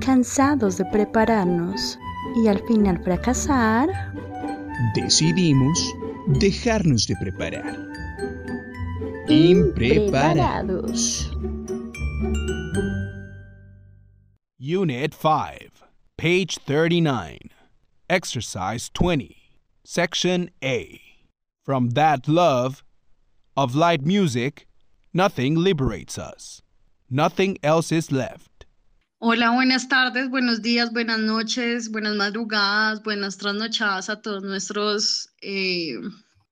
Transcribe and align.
Cansados 0.00 0.76
de 0.76 0.84
prepararnos 0.86 1.98
y 2.36 2.48
al 2.48 2.58
final 2.66 3.02
fracasar, 3.02 3.88
decidimos 4.94 5.94
dejarnos 6.26 7.06
de 7.06 7.16
preparar. 7.16 7.76
Impreparados. 9.28 11.30
Unit 14.58 15.14
5, 15.14 15.70
page 16.18 16.58
39, 16.66 17.38
exercise 18.08 18.90
20, 18.90 19.36
section 19.84 20.50
A. 20.62 21.00
From 21.64 21.90
that 21.90 22.28
love 22.28 22.84
of 23.56 23.74
light 23.74 24.04
music, 24.04 24.66
nothing 25.14 25.56
liberates 25.56 26.18
us. 26.18 26.60
Nothing 27.10 27.58
else 27.62 27.90
is 27.90 28.12
left. 28.12 28.66
Hola, 29.18 29.50
buenas 29.50 29.88
tardes, 29.88 30.30
buenos 30.30 30.62
días, 30.62 30.92
buenas 30.92 31.18
noches, 31.18 31.90
buenas 31.90 32.14
madrugadas, 32.14 33.02
buenas 33.02 33.36
trasnochadas 33.36 34.08
a 34.08 34.22
todos 34.22 34.44
nuestros 34.44 35.28
eh, 35.42 35.96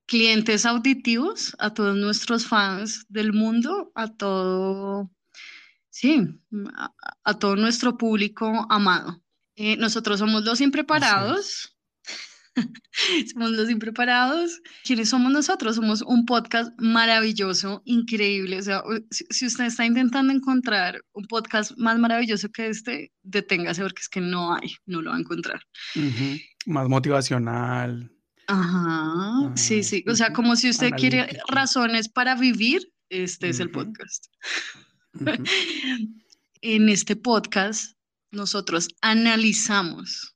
clientes 0.07 0.67
auditivos, 0.67 1.55
a 1.61 1.73
todos 1.73 1.97
nuestros 1.97 2.45
fans 2.45 3.07
del 3.09 3.33
mundo, 3.33 3.93
a 3.95 4.09
todo, 4.09 5.11
sí, 5.91 6.27
a, 6.77 6.93
a 7.23 7.39
todo 7.39 7.55
nuestro 7.55 7.97
público 7.97 8.67
amado. 8.69 9.23
Eh, 9.55 9.77
nosotros 9.77 10.19
somos 10.19 10.45
los 10.45 10.61
impreparados. 10.61 11.78
somos 13.33 13.51
los 13.53 13.71
impreparados. 13.71 14.61
¿Quiénes 14.85 15.09
somos 15.11 15.33
nosotros? 15.33 15.77
Somos 15.77 16.03
un 16.03 16.25
podcast 16.27 16.73
maravilloso, 16.79 17.83
increíble. 17.85 18.59
O 18.59 18.63
sea, 18.63 18.83
si, 19.11 19.47
usted 19.47 19.65
está 19.67 19.85
intentando 19.87 20.33
encontrar 20.33 21.01
un 21.13 21.27
podcast 21.27 21.73
más 21.77 21.99
maravilloso 21.99 22.49
que 22.51 22.69
este, 22.69 23.13
deténgase 23.23 23.83
porque 23.83 24.01
es 24.03 24.09
que 24.09 24.21
no 24.21 24.55
hay, 24.55 24.75
no 24.87 25.03
lo 25.03 25.11
va 25.11 25.17
a 25.17 25.21
encontrar. 25.21 25.63
Ujú, 25.97 26.39
Más 26.67 26.89
motivacional. 26.89 28.11
Ajá, 28.47 29.53
sí, 29.57 29.81
Ah, 29.81 29.83
sí. 29.83 30.05
O 30.09 30.15
sea, 30.15 30.33
como 30.33 30.57
si 30.57 30.71
usted 30.71 30.91
quiere 30.93 31.21
analítico. 31.21 31.47
razones 31.53 32.09
para 32.09 32.35
vivir, 32.35 32.81
este 33.11 33.51
es 33.51 33.61
el 33.61 33.71
podcast. 33.71 34.27
Ujú. 35.15 35.27
En 36.61 36.89
este 36.89 37.15
podcast, 37.15 37.93
nosotros 38.33 38.89
analizamos, 39.01 40.35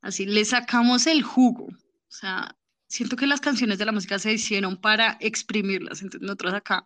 así 0.00 0.26
le 0.26 0.44
sacamos 0.44 1.06
el 1.06 1.22
jugo. 1.22 1.66
O 1.66 2.12
sea, 2.12 2.56
siento 2.88 3.16
que 3.16 3.26
las 3.26 3.40
canciones 3.40 3.78
de 3.78 3.86
la 3.86 3.92
música 3.92 4.18
se 4.18 4.32
hicieron 4.32 4.76
para 4.76 5.16
exprimirlas. 5.20 6.02
Entonces, 6.02 6.22
nosotros 6.22 6.54
acá 6.54 6.84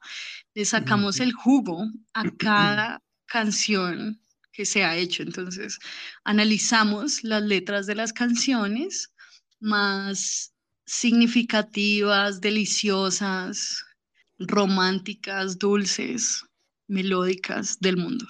le 0.55 0.65
sacamos 0.65 1.20
el 1.20 1.33
jugo 1.33 1.87
a 2.12 2.31
cada 2.37 3.03
canción 3.27 4.20
que 4.53 4.65
se 4.65 4.85
ha 4.85 4.97
hecho. 4.97 5.23
Entonces, 5.23 5.79
analizamos 6.25 7.25
las 7.25 7.42
letras 7.42 7.87
de 7.87 7.95
las 7.95 8.12
canciones 8.12 9.12
más 9.61 10.55
significativas, 10.87 12.41
deliciosas, 12.41 13.85
románticas, 14.39 15.59
dulces, 15.59 16.45
melódicas 16.87 17.79
del 17.81 17.97
mundo. 17.97 18.27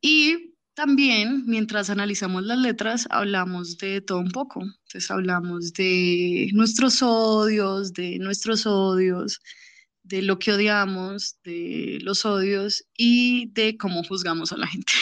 Y 0.00 0.51
también, 0.74 1.44
mientras 1.46 1.90
analizamos 1.90 2.44
las 2.44 2.58
letras, 2.58 3.06
hablamos 3.10 3.78
de 3.78 4.00
todo 4.00 4.18
un 4.18 4.30
poco. 4.30 4.62
Entonces, 4.62 5.10
hablamos 5.10 5.72
de 5.74 6.48
nuestros 6.54 7.02
odios, 7.02 7.92
de 7.92 8.18
nuestros 8.18 8.66
odios, 8.66 9.40
de 10.02 10.22
lo 10.22 10.38
que 10.38 10.52
odiamos, 10.52 11.38
de 11.44 11.98
los 12.02 12.24
odios 12.24 12.84
y 12.96 13.50
de 13.52 13.76
cómo 13.76 14.02
juzgamos 14.04 14.52
a 14.52 14.56
la 14.56 14.66
gente. 14.66 14.92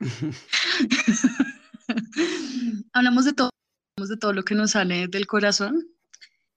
hablamos 2.92 3.24
de 3.24 3.32
todo, 3.32 3.50
hablamos 3.96 4.10
de 4.10 4.16
todo 4.16 4.32
lo 4.32 4.44
que 4.44 4.54
nos 4.54 4.72
sale 4.72 5.08
del 5.08 5.26
corazón. 5.26 5.93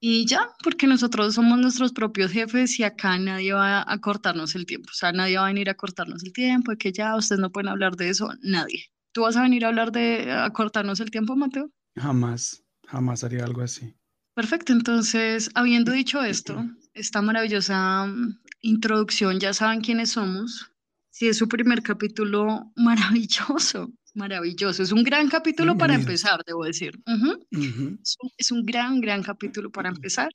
Y 0.00 0.26
ya, 0.26 0.48
porque 0.62 0.86
nosotros 0.86 1.34
somos 1.34 1.58
nuestros 1.58 1.92
propios 1.92 2.30
jefes 2.30 2.78
y 2.78 2.84
acá 2.84 3.18
nadie 3.18 3.52
va 3.52 3.84
a 3.90 4.00
cortarnos 4.00 4.54
el 4.54 4.64
tiempo. 4.64 4.90
O 4.92 4.94
sea, 4.94 5.10
nadie 5.10 5.38
va 5.38 5.44
a 5.44 5.48
venir 5.48 5.68
a 5.70 5.74
cortarnos 5.74 6.22
el 6.22 6.32
tiempo, 6.32 6.72
y 6.72 6.76
que 6.76 6.92
ya 6.92 7.16
ustedes 7.16 7.40
no 7.40 7.50
pueden 7.50 7.68
hablar 7.68 7.96
de 7.96 8.10
eso, 8.10 8.30
nadie. 8.42 8.84
¿Tú 9.12 9.22
vas 9.22 9.36
a 9.36 9.42
venir 9.42 9.64
a 9.64 9.68
hablar 9.68 9.90
de 9.90 10.30
a 10.30 10.50
cortarnos 10.50 11.00
el 11.00 11.10
tiempo, 11.10 11.34
Mateo? 11.34 11.70
Jamás, 11.96 12.62
jamás 12.86 13.24
haría 13.24 13.44
algo 13.44 13.62
así. 13.62 13.94
Perfecto, 14.34 14.72
entonces, 14.72 15.50
habiendo 15.54 15.90
dicho 15.90 16.22
esto, 16.22 16.64
esta 16.94 17.20
maravillosa 17.20 18.06
mm, 18.06 18.38
introducción, 18.60 19.40
ya 19.40 19.52
saben 19.52 19.80
quiénes 19.80 20.10
somos. 20.10 20.70
Si 21.10 21.26
es 21.26 21.38
su 21.38 21.48
primer 21.48 21.82
capítulo, 21.82 22.70
maravilloso, 22.76 23.90
maravilloso. 24.18 24.82
Es 24.82 24.92
un 24.92 25.04
gran 25.04 25.28
capítulo 25.28 25.78
para 25.78 25.94
empezar, 25.94 26.42
debo 26.46 26.64
decir. 26.64 26.92
Es 27.06 28.16
un, 28.20 28.30
es 28.36 28.50
un 28.50 28.66
gran, 28.66 29.00
gran 29.00 29.22
capítulo 29.22 29.70
para 29.70 29.88
empezar. 29.88 30.30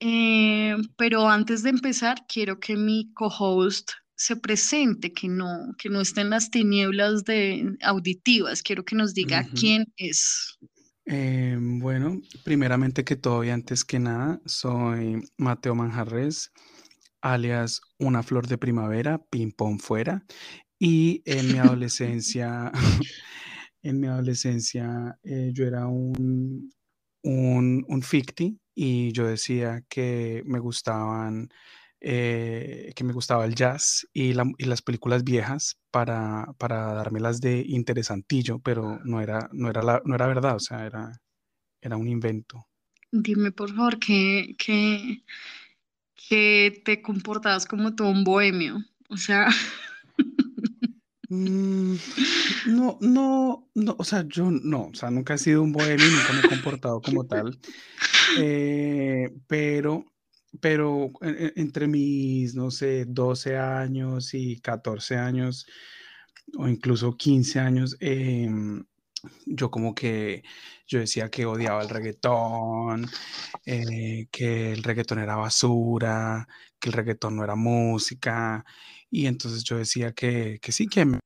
Eh, 0.00 0.76
pero 0.96 1.28
antes 1.28 1.62
de 1.62 1.70
empezar, 1.70 2.26
quiero 2.28 2.58
que 2.58 2.76
mi 2.76 3.12
co-host 3.14 3.92
se 4.16 4.36
presente, 4.36 5.12
que 5.12 5.28
no, 5.28 5.74
que 5.78 5.88
no 5.88 6.00
esté 6.00 6.20
en 6.20 6.30
las 6.30 6.50
tinieblas 6.50 7.24
de 7.24 7.76
auditivas. 7.82 8.62
Quiero 8.62 8.84
que 8.84 8.96
nos 8.96 9.14
diga 9.14 9.46
quién 9.54 9.86
es. 9.96 10.58
Eh, 11.06 11.56
bueno, 11.58 12.20
primeramente 12.44 13.04
que 13.04 13.16
todo 13.16 13.42
y 13.42 13.50
antes 13.50 13.84
que 13.84 13.98
nada, 13.98 14.40
soy 14.46 15.22
Mateo 15.36 15.74
Manjarres, 15.74 16.52
alias 17.20 17.80
Una 17.98 18.22
Flor 18.22 18.46
de 18.46 18.58
Primavera, 18.58 19.18
Ping 19.30 19.52
Pong 19.52 19.80
Fuera. 19.80 20.24
Y 20.84 21.22
en 21.26 21.50
mi 21.52 21.58
adolescencia, 21.60 22.72
en 23.82 24.00
mi 24.00 24.06
adolescencia, 24.08 25.16
eh, 25.22 25.50
yo 25.54 25.64
era 25.66 25.86
un, 25.86 26.72
un, 27.22 27.84
un 27.88 28.02
ficti 28.02 28.58
y 28.74 29.12
yo 29.12 29.26
decía 29.26 29.84
que 29.88 30.42
me 30.46 30.58
gustaban, 30.58 31.48
eh, 32.00 32.92
que 32.96 33.04
me 33.04 33.12
gustaba 33.12 33.44
el 33.44 33.54
jazz 33.54 34.08
y, 34.12 34.32
la- 34.32 34.50
y 34.58 34.64
las 34.64 34.82
películas 34.82 35.22
viejas 35.22 35.78
para, 35.92 36.46
para 36.58 36.94
dármelas 36.94 37.40
de 37.40 37.64
interesantillo, 37.66 38.58
pero 38.58 38.98
no 39.04 39.20
era, 39.20 39.48
no 39.52 39.70
era, 39.70 39.82
la, 39.82 40.02
no 40.04 40.16
era 40.16 40.26
verdad, 40.26 40.56
o 40.56 40.60
sea, 40.60 40.84
era, 40.84 41.12
era 41.80 41.96
un 41.96 42.08
invento. 42.08 42.66
Dime, 43.12 43.52
por 43.52 43.70
favor, 43.74 43.98
que, 44.00 44.56
que, 44.58 45.22
que 46.28 46.82
te 46.84 47.02
comportabas 47.02 47.66
como 47.66 47.94
todo 47.94 48.08
un 48.10 48.24
bohemio. 48.24 48.78
O 49.10 49.16
sea, 49.16 49.48
Mm, 51.34 51.96
no, 52.66 52.98
no, 53.00 53.70
no, 53.74 53.96
o 53.98 54.04
sea, 54.04 54.22
yo 54.28 54.50
no, 54.50 54.88
o 54.88 54.94
sea, 54.94 55.10
nunca 55.10 55.32
he 55.32 55.38
sido 55.38 55.62
un 55.62 55.72
bohemio, 55.72 55.96
nunca 55.96 56.32
me 56.34 56.40
he 56.40 56.42
comportado 56.42 57.00
como 57.00 57.24
tal, 57.24 57.58
eh, 58.38 59.30
pero, 59.46 60.04
pero 60.60 61.10
en- 61.22 61.36
en- 61.46 61.52
entre 61.56 61.88
mis, 61.88 62.54
no 62.54 62.70
sé, 62.70 63.06
12 63.06 63.56
años 63.56 64.34
y 64.34 64.60
14 64.60 65.16
años, 65.16 65.66
o 66.58 66.68
incluso 66.68 67.16
15 67.16 67.60
años, 67.60 67.96
em, 68.00 68.84
yo 69.46 69.70
como 69.70 69.94
que, 69.94 70.42
yo 70.86 70.98
decía 70.98 71.30
que 71.30 71.46
odiaba 71.46 71.82
el 71.82 71.88
reggaetón, 71.88 73.06
eh, 73.64 74.26
que 74.30 74.72
el 74.72 74.82
reggaetón 74.82 75.20
era 75.20 75.36
basura, 75.36 76.46
que 76.78 76.90
el 76.90 76.92
reggaetón 76.92 77.36
no 77.36 77.44
era 77.44 77.54
música, 77.54 78.64
y 79.12 79.26
entonces 79.26 79.62
yo 79.62 79.76
decía 79.76 80.12
que, 80.12 80.58
que 80.60 80.72
sí, 80.72 80.88
que 80.88 81.04
me 81.04 81.18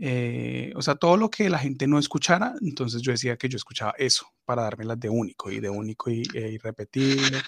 eh, 0.00 0.72
o 0.76 0.82
sea, 0.82 0.94
todo 0.96 1.16
lo 1.16 1.30
que 1.30 1.48
la 1.48 1.58
gente 1.58 1.86
no 1.86 1.98
escuchara, 1.98 2.54
entonces 2.60 3.02
yo 3.02 3.12
decía 3.12 3.36
que 3.36 3.48
yo 3.48 3.56
escuchaba 3.56 3.94
eso 3.98 4.26
para 4.44 4.62
dármelas 4.62 5.00
de 5.00 5.08
único 5.08 5.50
y 5.50 5.60
de 5.60 5.70
único 5.70 6.10
y, 6.10 6.22
e 6.34 6.52
irrepetible. 6.52 7.38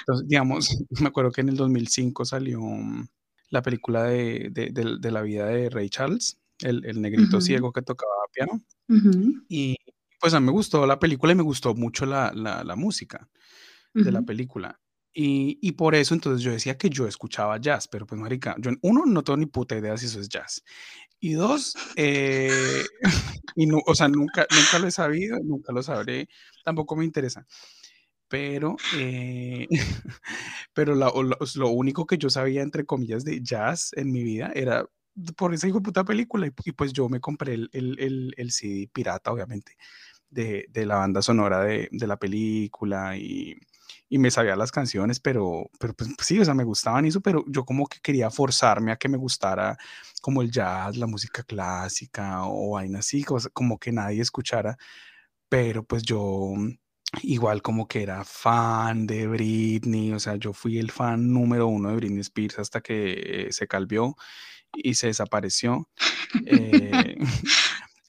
Entonces, 0.00 0.28
digamos, 0.28 0.68
me 1.02 1.08
acuerdo 1.08 1.30
que 1.32 1.40
en 1.40 1.48
el 1.50 1.56
2005 1.56 2.24
salió 2.24 2.60
mm, 2.60 3.06
la 3.50 3.62
película 3.62 4.04
de, 4.04 4.50
de- 4.52 4.70
de- 4.70 4.96
de 5.00 5.10
la 5.10 5.22
vida 5.22 5.46
de 5.46 5.70
Ray 5.70 5.88
Charles, 5.88 6.38
el, 6.60 6.84
el 6.84 7.00
negrito 7.00 7.38
Ujú. 7.38 7.46
ciego 7.46 7.72
que 7.72 7.82
tocaba 7.82 8.12
piano. 8.32 8.60
ujú, 8.88 9.44
Y 9.48 9.76
pues 10.20 10.34
a 10.34 10.40
mí 10.40 10.46
me 10.46 10.52
gustó 10.52 10.86
la 10.86 10.98
película 10.98 11.32
y 11.32 11.36
me 11.36 11.42
gustó 11.42 11.74
mucho 11.74 12.04
la, 12.06 12.32
la- 12.34 12.64
la 12.64 12.76
música 12.76 13.28
de 13.94 14.12
la 14.12 14.22
película. 14.22 14.78
Y, 15.14 15.58
y 15.62 15.72
por 15.72 15.94
eso 15.94 16.14
entonces 16.14 16.42
yo 16.44 16.52
decía 16.52 16.78
que 16.78 16.90
yo 16.90 17.06
escuchaba 17.08 17.58
jazz, 17.58 17.88
pero 17.88 18.06
pues 18.06 18.20
marica, 18.20 18.54
yo 18.58 18.70
uno 18.82 19.04
no 19.06 19.24
tengo 19.24 19.36
ni 19.38 19.46
puta 19.46 19.76
idea 19.76 19.96
si 19.96 20.06
eso 20.06 20.20
es 20.20 20.28
jazz. 20.28 20.62
Y 21.20 21.34
dos, 21.34 21.74
eh, 21.96 22.90
y 23.56 23.66
no, 23.66 23.78
o 23.86 23.94
sea, 23.94 24.08
nunca, 24.08 24.46
nunca 24.50 24.78
lo 24.78 24.88
he 24.88 24.92
sabido, 24.92 25.38
nunca 25.44 25.72
lo 25.72 25.82
sabré, 25.82 26.28
tampoco 26.64 26.96
me 26.96 27.04
interesa. 27.06 27.46
Pero, 28.28 28.82
eh, 28.90 29.66
pero 30.74 30.94
la- 30.94 31.12
lo, 31.14 31.36
lo 31.56 31.68
único 31.70 32.06
que 32.06 32.18
yo 32.18 32.30
sabía, 32.30 32.62
entre 32.62 32.84
comillas, 32.86 33.24
de 33.24 33.40
jazz 33.42 33.90
en 33.96 34.12
mi 34.12 34.22
vida 34.24 34.52
era 34.54 34.86
por 35.36 35.54
esa 35.54 35.68
hijo 35.68 35.82
puta 35.82 36.04
película. 36.04 36.46
Y, 36.46 36.52
y 36.64 36.72
pues 36.72 36.92
yo 36.92 37.08
me 37.08 37.20
compré 37.20 37.54
el, 37.54 37.70
el, 37.72 37.98
el, 38.00 38.34
el 38.36 38.50
CD 38.52 38.90
pirata, 38.92 39.32
obviamente, 39.32 39.76
de, 40.30 40.66
de 40.70 40.86
la 40.86 40.96
banda 40.96 41.22
sonora 41.22 41.62
de, 41.64 41.88
de 41.92 42.06
la 42.08 42.18
película 42.18 43.16
y, 43.18 43.56
y 44.08 44.18
me 44.18 44.30
sabía 44.30 44.56
las 44.56 44.72
canciones, 44.72 45.20
pero, 45.20 45.70
pero 45.78 45.94
pues, 45.94 46.10
sí, 46.20 46.38
o 46.38 46.44
sea, 46.44 46.54
me 46.54 46.64
gustaban 46.64 47.04
eso, 47.04 47.20
pero 47.20 47.44
yo 47.48 47.64
como 47.64 47.86
que 47.86 48.00
quería 48.00 48.30
forzarme 48.30 48.92
a 48.92 48.96
que 48.96 49.08
me 49.08 49.18
gustara 49.18 49.76
como 50.20 50.42
el 50.42 50.50
jazz, 50.50 50.96
la 50.96 51.06
música 51.06 51.42
clásica 51.42 52.44
o 52.44 52.72
vainas 52.72 53.06
así, 53.06 53.24
como 53.52 53.78
que 53.78 53.92
nadie 53.92 54.22
escuchara, 54.22 54.76
pero 55.48 55.84
pues 55.84 56.02
yo 56.02 56.54
igual 57.22 57.62
como 57.62 57.88
que 57.88 58.02
era 58.02 58.24
fan 58.24 59.06
de 59.06 59.26
Britney, 59.26 60.12
o 60.12 60.20
sea, 60.20 60.36
yo 60.36 60.52
fui 60.52 60.78
el 60.78 60.90
fan 60.90 61.32
número 61.32 61.66
uno 61.66 61.90
de 61.90 61.96
Britney 61.96 62.20
Spears 62.20 62.58
hasta 62.58 62.80
que 62.80 63.48
se 63.50 63.66
calvió 63.66 64.16
y 64.74 64.94
se 64.94 65.08
desapareció. 65.08 65.88
Eh, 66.44 67.16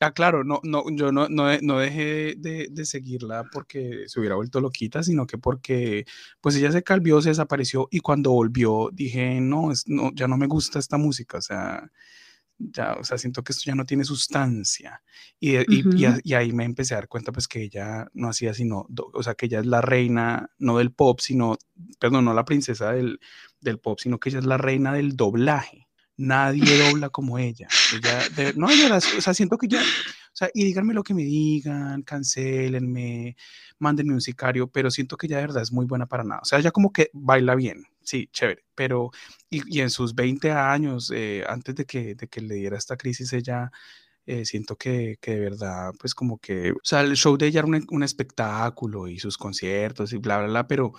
Ah, 0.02 0.14
claro, 0.14 0.46
no, 0.46 0.62
no, 0.64 0.86
yo 0.92 1.12
no, 1.12 1.28
no, 1.28 1.46
no 1.62 1.80
dejé 1.80 2.36
de, 2.38 2.70
de, 2.72 2.86
seguirla 2.86 3.44
porque 3.52 4.06
se 4.08 4.20
hubiera 4.20 4.36
vuelto 4.36 4.62
loquita, 4.62 5.04
sino 5.04 5.28
que 5.28 5.38
porque 5.38 6.06
pues 6.40 6.56
ella 6.56 6.72
se 6.72 6.84
calvió, 6.84 7.22
se 7.22 7.30
desapareció 7.30 7.90
y 7.92 8.00
cuando 8.00 8.32
volvió 8.32 8.90
dije, 8.94 9.42
no, 9.42 9.74
es, 9.74 9.88
no, 9.88 10.12
ya 10.16 10.30
no 10.30 10.38
me 10.38 10.48
gusta 10.48 10.80
esta 10.80 10.98
música, 10.98 11.40
o 11.40 11.42
sea, 11.42 11.92
ya, 12.60 12.94
o 12.94 13.04
sea, 13.04 13.18
siento 13.18 13.44
que 13.44 13.52
esto 13.52 13.64
ya 13.66 13.76
no 13.76 13.86
tiene 13.86 14.06
sustancia. 14.06 15.04
Y, 15.40 15.58
y, 15.58 15.84
y, 16.24 16.34
ahí 16.34 16.54
me 16.54 16.66
empecé 16.66 16.94
a 16.94 16.98
dar 16.98 17.08
cuenta 17.10 17.32
pues 17.34 17.48
que 17.48 17.64
ella 17.64 18.08
no 18.14 18.30
hacía 18.30 18.54
sino, 18.54 18.88
o 19.14 19.24
sea, 19.24 19.36
que 19.36 19.48
ella 19.48 19.60
es 19.60 19.66
la 19.66 19.82
reina, 19.82 20.50
no 20.60 20.78
del 20.78 20.94
pop, 20.94 21.20
sino, 21.20 21.58
perdón, 22.00 22.26
no 22.26 22.34
la 22.34 22.46
princesa 22.46 22.94
del, 22.94 23.20
del 23.62 23.80
pop, 23.80 24.00
sino 24.00 24.20
que 24.20 24.30
ella 24.30 24.40
es 24.40 24.46
la 24.46 24.58
reina 24.58 24.94
del 24.94 25.18
doblaje 25.18 25.89
nadie 26.20 26.78
dobla 26.78 27.10
como 27.10 27.40
ella. 27.40 27.68
ella 27.96 28.52
no, 28.56 28.70
yo 28.72 28.94
o 28.94 29.22
sea, 29.22 29.34
siento 29.34 29.58
que 29.58 29.68
ya, 29.70 29.80
o 29.80 30.34
sea, 30.34 30.50
y 30.54 30.66
díganme 30.66 30.94
lo 30.94 31.02
que 31.02 31.14
me 31.14 31.24
digan, 31.24 32.04
cancelenme, 32.04 33.38
mándenme 33.80 34.14
un 34.14 34.22
sicario, 34.22 34.68
pero 34.68 34.92
siento 34.92 35.16
que 35.16 35.30
ya 35.30 35.38
de 35.38 35.44
verdad 35.44 35.64
es 35.64 35.72
muy 35.72 35.86
buena 35.86 36.08
para 36.08 36.26
nada. 36.26 36.42
O 36.42 36.46
sea, 36.46 36.60
ella 36.60 36.72
como 36.72 36.92
que 36.92 37.10
baila 37.14 37.56
bien, 37.56 37.86
sí, 38.04 38.30
chévere, 38.34 38.66
pero, 38.76 39.12
y, 39.50 39.80
en 39.80 39.90
sus 39.90 40.14
20 40.14 40.52
años, 40.52 41.12
eh, 41.16 41.44
antes 41.48 41.76
de 41.76 41.86
que, 41.86 42.16
de 42.16 42.28
que 42.28 42.42
le 42.42 42.56
diera 42.56 42.78
esta 42.78 42.98
crisis, 42.98 43.34
ella... 43.34 43.72
Eh, 44.26 44.46
siento 44.46 44.76
que, 44.76 45.18
que, 45.20 45.32
de 45.32 45.40
verdad, 45.40 45.92
pues 46.00 46.14
como 46.14 46.38
que, 46.38 46.72
o 46.74 46.76
sea, 46.84 47.02
el 47.02 47.16
show 47.16 47.36
de 47.36 47.48
ella 47.48 47.62
era 47.62 47.68
un, 47.68 47.84
un 47.90 48.04
espectáculo 48.04 49.08
y 49.08 49.18
sus 49.18 49.40
conciertos 49.40 50.14
y 50.14 50.18
bla, 50.18 50.38
bla, 50.38 50.48
bla, 50.48 50.68
pero, 50.68 50.94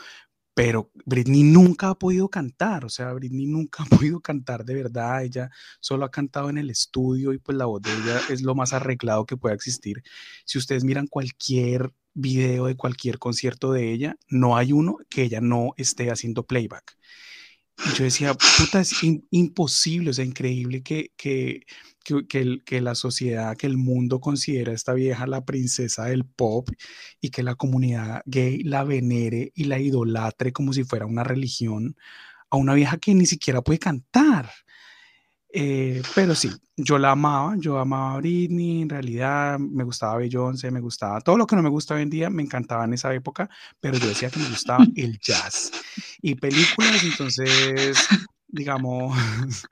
pero 0.62 0.90
Britney 1.06 1.42
nunca 1.42 1.88
ha 1.88 1.94
podido 1.98 2.28
cantar, 2.28 2.84
o 2.84 2.90
sea, 2.90 3.14
Britney 3.14 3.46
nunca 3.46 3.82
ha 3.82 3.86
podido 3.86 4.20
cantar 4.20 4.62
de 4.66 4.74
verdad, 4.74 5.24
ella 5.24 5.50
solo 5.80 6.04
ha 6.04 6.10
cantado 6.10 6.50
en 6.50 6.58
el 6.58 6.68
estudio 6.68 7.32
y 7.32 7.38
pues 7.38 7.56
la 7.56 7.64
voz 7.64 7.80
de 7.80 7.90
ella 7.90 8.20
es 8.28 8.42
lo 8.42 8.54
más 8.54 8.74
arreglado 8.74 9.24
que 9.24 9.38
pueda 9.38 9.54
existir. 9.54 10.02
Si 10.44 10.58
ustedes 10.58 10.84
miran 10.84 11.06
cualquier 11.06 11.94
video 12.12 12.66
de 12.66 12.76
cualquier 12.76 13.18
concierto 13.18 13.72
de 13.72 13.90
ella, 13.90 14.16
no 14.28 14.54
hay 14.54 14.72
uno 14.72 14.98
que 15.08 15.22
ella 15.22 15.40
no 15.40 15.72
esté 15.78 16.10
haciendo 16.10 16.44
playback. 16.44 16.94
Yo 17.96 18.04
decía, 18.04 18.34
puta, 18.34 18.80
es 18.80 18.94
imposible, 19.30 20.10
o 20.10 20.12
sea, 20.12 20.24
increíble 20.24 20.82
que, 20.82 21.12
que, 21.16 21.64
que, 22.04 22.58
que, 22.64 22.80
la 22.80 22.94
sociedad, 22.94 23.56
que 23.56 23.66
el 23.66 23.78
mundo 23.78 24.20
considera 24.20 24.72
a 24.72 24.74
esta 24.74 24.92
vieja 24.92 25.26
la 25.26 25.44
princesa 25.44 26.04
del 26.04 26.24
pop 26.24 26.68
y 27.20 27.30
que 27.30 27.42
la 27.42 27.54
comunidad 27.54 28.22
gay 28.26 28.62
la 28.62 28.84
venere 28.84 29.52
y 29.54 29.64
la 29.64 29.78
idolatre 29.78 30.52
como 30.52 30.72
si 30.72 30.84
fuera 30.84 31.06
una 31.06 31.24
religión 31.24 31.96
a 32.50 32.56
una 32.56 32.74
vieja 32.74 32.98
que 32.98 33.14
ni 33.14 33.26
siquiera 33.26 33.62
puede 33.62 33.78
cantar. 33.78 34.50
Eh, 35.52 36.00
pero 36.14 36.34
sí, 36.34 36.50
yo 36.76 36.98
la 36.98 37.10
amaba, 37.12 37.56
yo 37.58 37.78
amaba 37.78 38.14
a 38.14 38.16
Britney, 38.18 38.82
en 38.82 38.88
realidad 38.88 39.58
me 39.58 39.82
gustaba 39.82 40.16
Beyoncé, 40.16 40.70
me 40.70 40.80
gustaba 40.80 41.20
todo 41.20 41.36
lo 41.36 41.46
que 41.46 41.56
no 41.56 41.62
me 41.62 41.68
gusta 41.68 41.94
hoy 41.94 42.02
en 42.02 42.10
día, 42.10 42.30
me 42.30 42.42
encantaba 42.42 42.84
en 42.84 42.94
esa 42.94 43.12
época, 43.12 43.50
pero 43.80 43.98
yo 43.98 44.06
decía 44.06 44.30
que 44.30 44.38
me 44.38 44.48
gustaba 44.48 44.84
el 44.96 45.18
jazz 45.18 45.72
y 46.22 46.36
películas, 46.36 47.02
entonces, 47.02 47.96
digamos, 48.46 49.18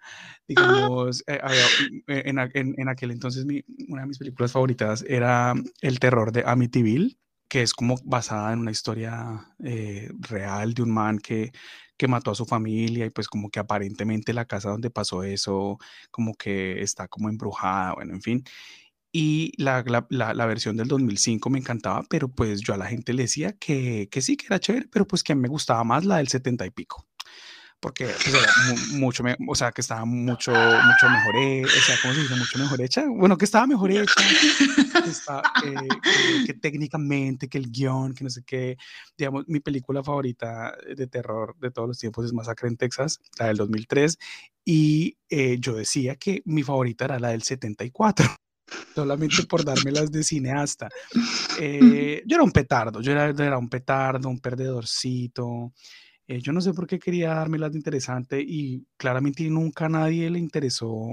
digamos, 0.48 1.22
eh, 1.28 1.40
eh, 2.08 2.22
en, 2.26 2.38
en, 2.38 2.74
en, 2.76 2.88
aquel 2.88 3.12
entonces 3.12 3.44
mi, 3.44 3.62
una 3.88 4.02
de 4.02 4.08
mis 4.08 4.18
películas 4.18 4.50
favoritas 4.50 5.04
era 5.06 5.54
El 5.80 6.00
terror 6.00 6.32
de 6.32 6.42
Amityville, 6.44 7.16
que 7.48 7.62
es 7.62 7.72
como 7.74 7.96
basada 8.04 8.52
en 8.52 8.60
una 8.60 8.70
historia 8.70 9.46
real 9.58 10.74
de 10.74 10.82
un 10.82 10.90
man 10.92 11.18
que 11.18 11.52
que 11.98 12.08
mató 12.08 12.30
a 12.30 12.34
su 12.34 12.46
familia 12.46 13.06
y 13.06 13.10
pues 13.10 13.28
como 13.28 13.50
que 13.50 13.60
aparentemente 13.60 14.32
la 14.32 14.46
casa 14.46 14.70
donde 14.70 14.90
pasó 14.90 15.24
eso 15.24 15.78
como 16.10 16.34
que 16.34 16.82
está 16.82 17.08
como 17.08 17.28
embrujada, 17.28 17.94
bueno, 17.94 18.14
en 18.14 18.22
fin. 18.22 18.44
Y 19.12 19.52
la, 19.62 19.84
la, 20.10 20.34
la, 20.34 20.46
versión 20.46 20.76
del 20.76 20.88
2005 20.88 21.50
me 21.50 21.58
encantaba, 21.60 22.04
pero 22.10 22.28
pues 22.28 22.60
yo 22.60 22.74
a 22.74 22.76
la 22.78 22.86
gente 22.86 23.14
le 23.14 23.24
decía 23.24 23.52
que, 23.54 24.08
que 24.10 24.22
sí, 24.22 24.36
que 24.36 24.46
era 24.46 24.60
chévere, 24.60 24.88
pero 24.92 25.06
pues 25.06 25.24
que 25.24 25.34
me 25.34 25.48
gustaba 25.48 25.84
más 25.84 26.04
la 26.04 26.18
del 26.18 26.28
70 26.28 26.66
y 26.66 26.70
pico 26.70 27.07
porque 27.80 28.06
pues, 28.06 28.28
era 28.28 28.52
mucho, 28.92 29.22
o 29.46 29.54
sea, 29.54 29.70
que 29.72 29.80
estaba 29.80 30.04
mucho, 30.04 30.50
mucho 30.50 31.10
mejor, 31.10 31.36
o 31.64 31.68
sea, 31.68 31.96
¿cómo 32.02 32.14
se 32.14 32.20
dice? 32.22 32.34
Mucho 32.34 32.58
mejor 32.58 32.80
hecha. 32.82 33.04
Bueno, 33.08 33.36
que 33.36 33.44
estaba 33.44 33.66
mejor 33.66 33.90
hecha, 33.92 34.14
que, 35.62 36.46
que, 36.46 36.54
técnicamente, 36.54 37.48
que 37.48 37.58
el 37.58 37.70
guion, 37.70 38.14
que 38.14 38.24
no 38.24 38.30
sé 38.30 38.42
qué. 38.44 38.76
Digamos, 39.16 39.44
mi 39.46 39.60
película 39.60 40.02
favorita 40.02 40.76
de 40.96 41.06
terror 41.06 41.56
de 41.60 41.70
todos 41.70 41.88
los 41.88 41.98
tiempos 41.98 42.24
es 42.26 42.32
Masacre 42.32 42.68
en 42.68 42.76
Texas, 42.76 43.20
la 43.38 43.46
del 43.46 43.56
2003, 43.58 44.18
y 44.64 45.16
eh, 45.30 45.56
yo 45.60 45.74
decía 45.74 46.16
que 46.16 46.42
mi 46.44 46.62
favorita 46.62 47.04
era 47.04 47.18
la 47.18 47.28
del 47.28 47.42
74 47.42 48.26
solamente 48.94 49.44
por 49.44 49.64
darme 49.64 49.92
las 49.92 50.10
de 50.10 50.22
cineasta. 50.22 50.88
Eh, 51.60 52.22
yo 52.24 52.36
era 52.36 52.44
un 52.44 52.52
petardo, 52.52 53.00
yo 53.00 53.10
era, 53.10 53.30
era 53.30 53.58
un 53.58 53.68
petardo, 53.68 54.28
un 54.28 54.38
perdedorcito. 54.38 55.72
Eh, 56.28 56.40
yo 56.42 56.52
no 56.52 56.60
sé 56.60 56.74
por 56.74 56.86
qué 56.86 56.98
quería 56.98 57.34
darme 57.34 57.58
las 57.58 57.72
de 57.72 57.78
interesante 57.78 58.40
y 58.40 58.86
claramente 58.98 59.48
nunca 59.48 59.86
a 59.86 59.88
nadie 59.88 60.28
le 60.30 60.38
interesó 60.38 61.08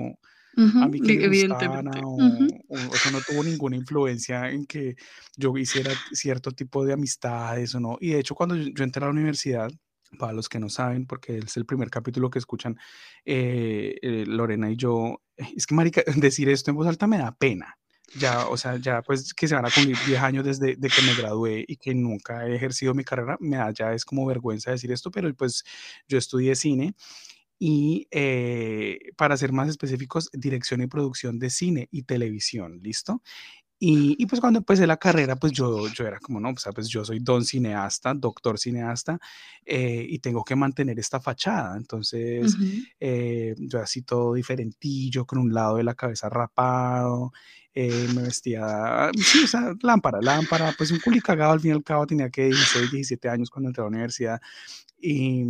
a 0.58 0.88
mí 0.88 1.02
que 1.02 1.24
evidentemente. 1.24 2.00
o, 2.04 2.16
o, 2.16 3.12
no 3.12 3.20
tuvo 3.28 3.44
ninguna 3.44 3.76
influencia 3.76 4.50
en 4.50 4.66
que 4.66 4.96
yo 5.36 5.56
hiciera 5.58 5.92
cierto 6.12 6.52
tipo 6.52 6.86
de 6.86 6.94
amistades 6.94 7.76
o 7.76 7.80
no. 7.80 7.98
Y 8.00 8.10
de 8.12 8.20
hecho, 8.20 8.36
cuando 8.36 8.56
yo, 8.56 8.84
entré 8.84 9.04
a 9.04 9.08
la 9.08 9.12
universidad, 9.12 9.70
para 10.18 10.34
los 10.34 10.48
que 10.48 10.60
no 10.60 10.70
saben, 10.70 11.06
porque 11.08 11.40
es 11.40 11.58
el 11.58 11.66
primer 11.66 11.90
capítulo 11.90 12.30
que 12.30 12.40
escuchan, 12.40 12.78
eh, 13.26 13.96
eh, 14.02 14.26
Lorena 14.26 14.72
y 14.72 14.78
yo, 14.78 15.22
es 15.36 15.66
que, 15.66 15.76
marica, 15.76 16.04
decir 16.16 16.50
esto 16.50 16.72
en 16.72 16.78
voz 16.78 16.88
alta 16.88 17.08
me 17.08 17.18
da 17.18 17.36
pena 17.36 17.78
ya, 18.18 18.48
o 18.48 18.58
sea, 18.58 18.78
ya 18.78 19.02
pues 19.02 19.34
que 19.34 19.48
se 19.48 19.56
van 19.56 19.66
a 19.66 19.72
cumplir 19.72 19.98
10 20.06 20.22
años 20.22 20.46
desde 20.46 20.76
de 20.76 20.90
que 20.90 21.02
me 21.02 21.16
gradué 21.16 21.66
y 21.68 21.78
que 21.78 21.94
nunca 21.94 22.48
he 22.48 22.56
ejercido 22.56 22.94
mi 22.94 23.04
carrera, 23.04 23.38
me 23.40 23.58
da 23.58 23.72
ya 23.72 23.94
es 23.94 24.06
como 24.06 24.26
vergüenza 24.26 24.72
decir 24.72 24.92
esto, 24.92 25.12
pero 25.12 25.34
pues 25.36 25.64
yo 26.08 26.18
estudié 26.18 26.56
cine 26.56 26.96
y 27.60 28.08
eh, 28.12 29.00
para 29.18 29.38
ser 29.38 29.52
más 29.52 29.70
específicos, 29.70 30.30
dirección 30.34 30.82
y 30.82 30.88
producción 30.88 31.40
de 31.40 31.50
cine 31.50 31.88
y 31.92 32.04
televisión, 32.04 32.80
¿listo? 32.84 33.22
Y, 33.88 34.26
pues 34.26 34.42
cuando 34.42 34.58
empecé 34.58 34.88
la 34.88 34.98
carrera, 34.98 35.36
pues 35.36 35.54
yo, 35.54 35.88
yo 35.90 36.08
era 36.08 36.20
como, 36.20 36.40
no, 36.40 36.52
pues, 36.54 36.66
pues 36.74 36.88
yo 36.88 37.06
soy 37.06 37.20
don 37.20 37.46
cineasta, 37.46 38.16
doctor 38.16 38.58
cineasta, 38.58 39.20
eh, 39.64 40.04
y 40.10 40.18
tengo 40.18 40.44
que 40.44 40.56
mantener 40.56 40.98
esta 40.98 41.22
fachada. 41.22 41.78
Entonces, 41.78 42.56
eh, 43.00 43.54
yo 43.60 43.80
así 43.80 44.02
todo 44.02 44.34
diferentillo, 44.34 45.26
con 45.26 45.38
un 45.38 45.54
lado 45.54 45.78
de 45.78 45.84
la 45.84 45.94
cabeza 45.94 46.30
rapado, 46.30 47.32
eh, 47.76 48.08
me 48.16 48.24
vestía, 48.24 49.12
sí, 49.24 49.44
o 49.44 49.48
sea, 49.48 49.76
lámpara, 49.84 50.20
lámpara, 50.20 50.74
pues 50.76 50.90
un 50.90 51.00
culi 51.00 51.22
cagado 51.22 51.52
al 51.52 51.60
fin 51.60 51.70
y 51.70 51.74
al 51.76 51.84
cabo, 51.84 52.08
tenía 52.08 52.32
que 52.32 52.46
16, 52.46 52.92
17 52.92 53.30
años 53.30 53.52
cuando 53.52 53.70
entré 53.70 53.82
a 53.82 53.86
la 53.86 53.90
universidad. 53.90 54.42
Y, 55.00 55.44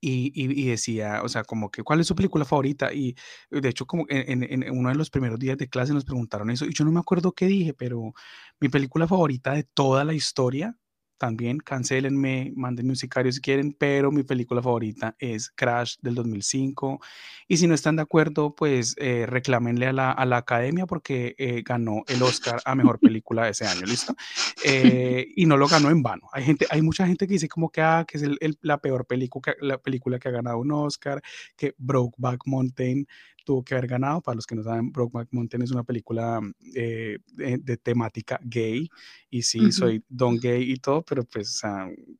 y, 0.00 0.32
y, 0.34 0.66
decía, 0.66 1.22
o 1.22 1.28
sea, 1.28 1.44
como 1.44 1.70
que, 1.70 1.82
¿cuál 1.82 2.00
es 2.00 2.06
su 2.06 2.14
película 2.14 2.44
favorita? 2.44 2.92
Y 2.92 3.14
de 3.50 3.68
hecho, 3.68 3.86
como 3.86 4.04
en, 4.08 4.42
en, 4.42 4.62
en, 4.62 4.76
uno 4.76 4.88
de 4.90 4.94
los 4.94 5.10
primeros 5.10 5.38
días 5.38 5.58
de 5.58 5.68
clase 5.68 5.92
nos 5.92 6.04
preguntaron 6.04 6.50
eso, 6.50 6.66
y 6.66 6.74
yo 6.74 6.84
no 6.84 6.92
me 6.92 7.00
acuerdo 7.00 7.32
qué 7.32 7.46
dije, 7.46 7.74
pero 7.74 8.12
mi 8.60 8.68
película 8.68 9.06
favorita 9.06 9.52
de 9.52 9.64
toda 9.64 10.04
la 10.04 10.14
historia 10.14 10.76
también 11.18 11.58
cancelenme, 11.58 12.52
manden 12.56 12.88
un 12.88 12.96
sicario 12.96 13.32
si 13.32 13.40
quieren, 13.40 13.74
pero 13.76 14.10
mi 14.10 14.22
película 14.22 14.62
favorita 14.62 15.16
es 15.18 15.50
Crash 15.50 15.96
del 16.00 16.14
2005. 16.14 17.00
Y 17.48 17.56
si 17.56 17.66
no 17.66 17.74
están 17.74 17.96
de 17.96 18.02
acuerdo, 18.02 18.54
pues 18.54 18.94
eh, 18.98 19.26
reclámenle 19.26 19.86
a 19.86 19.92
la, 19.92 20.12
a 20.12 20.24
la 20.26 20.38
academia 20.38 20.86
porque 20.86 21.34
eh, 21.38 21.62
ganó 21.64 22.02
el 22.06 22.22
Oscar 22.22 22.60
a 22.64 22.74
mejor 22.74 22.98
película 23.00 23.44
de 23.44 23.50
ese 23.50 23.66
año, 23.66 23.82
¿listo? 23.86 24.14
Eh, 24.64 25.28
y 25.36 25.46
no 25.46 25.56
lo 25.56 25.68
ganó 25.68 25.88
en 25.88 26.02
vano. 26.02 26.28
Hay, 26.32 26.44
gente, 26.44 26.66
hay 26.70 26.82
mucha 26.82 27.06
gente 27.06 27.26
que 27.26 27.34
dice 27.34 27.48
como 27.48 27.70
que, 27.70 27.80
ah, 27.80 28.04
que 28.06 28.18
es 28.18 28.24
el, 28.24 28.58
la 28.60 28.78
peor 28.78 29.06
película, 29.06 29.54
la 29.60 29.78
película 29.78 30.18
que 30.18 30.28
ha 30.28 30.32
ganado 30.32 30.58
un 30.58 30.72
Oscar, 30.72 31.22
que 31.56 31.74
Brokeback 31.78 32.42
Mountain 32.46 33.06
tuvo 33.48 33.64
que 33.64 33.74
haber 33.74 33.86
ganado. 33.86 34.20
Para 34.20 34.36
los 34.36 34.46
que 34.46 34.54
no 34.54 34.62
saben, 34.62 34.92
Brokeback 34.92 35.28
Mountain 35.30 35.62
es 35.62 35.70
una 35.70 35.82
película 35.82 36.38
eh, 36.74 37.16
de, 37.32 37.76
temática 37.78 38.38
gay. 38.42 38.86
Y 39.30 39.40
sí, 39.40 39.72
soy 39.72 40.04
don 40.06 40.38
gay 40.38 40.70
y 40.70 40.76
todo, 40.76 41.00
pero 41.00 41.24
pues 41.24 41.62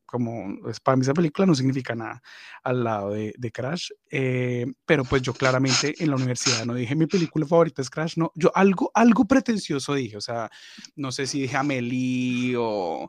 como 0.07 0.57
pues, 0.59 0.79
para 0.79 0.95
mí 0.95 1.03
esa 1.03 1.13
película 1.13 1.45
no 1.45 1.53
significa 1.53 1.93
nada 1.93 2.19
al 2.63 2.83
lado 2.83 3.11
de, 3.11 3.35
de 3.37 3.51
Crash. 3.51 3.91
Eh, 4.09 4.65
pero 4.87 5.03
pues 5.05 5.21
yo 5.21 5.35
claramente 5.35 5.93
en 5.99 6.09
la 6.09 6.15
universidad 6.15 6.65
no 6.65 6.73
dije 6.73 6.95
mi 6.95 7.05
película 7.05 7.45
favorita 7.45 7.83
es 7.83 7.91
Crash, 7.91 8.17
no. 8.17 8.31
Yo 8.33 8.51
algo, 8.55 8.89
algo 8.95 9.25
pretencioso 9.25 9.93
dije, 9.93 10.17
o 10.17 10.21
sea, 10.21 10.49
no 10.95 11.11
sé 11.11 11.27
si 11.27 11.41
dije 11.41 11.57
Amelie 11.57 12.55
o 12.57 13.07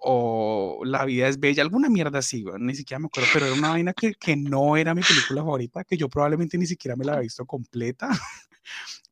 o 0.00 0.80
La 0.84 1.04
vida 1.04 1.28
es 1.28 1.38
bella, 1.40 1.62
alguna 1.62 1.88
mierda 1.88 2.18
así, 2.20 2.44
ni 2.58 2.74
siquiera 2.74 2.98
me 2.98 3.06
acuerdo, 3.06 3.28
pero 3.32 3.46
era 3.46 3.54
una 3.54 3.70
vaina 3.70 3.92
que, 3.92 4.14
que 4.14 4.36
no 4.36 4.76
era 4.76 4.94
mi 4.94 5.02
película 5.02 5.42
favorita, 5.42 5.84
que 5.84 5.96
yo 5.96 6.08
probablemente 6.08 6.58
ni 6.58 6.66
siquiera 6.66 6.96
me 6.96 7.04
la 7.04 7.12
había 7.12 7.22
visto 7.22 7.46
completa, 7.46 8.08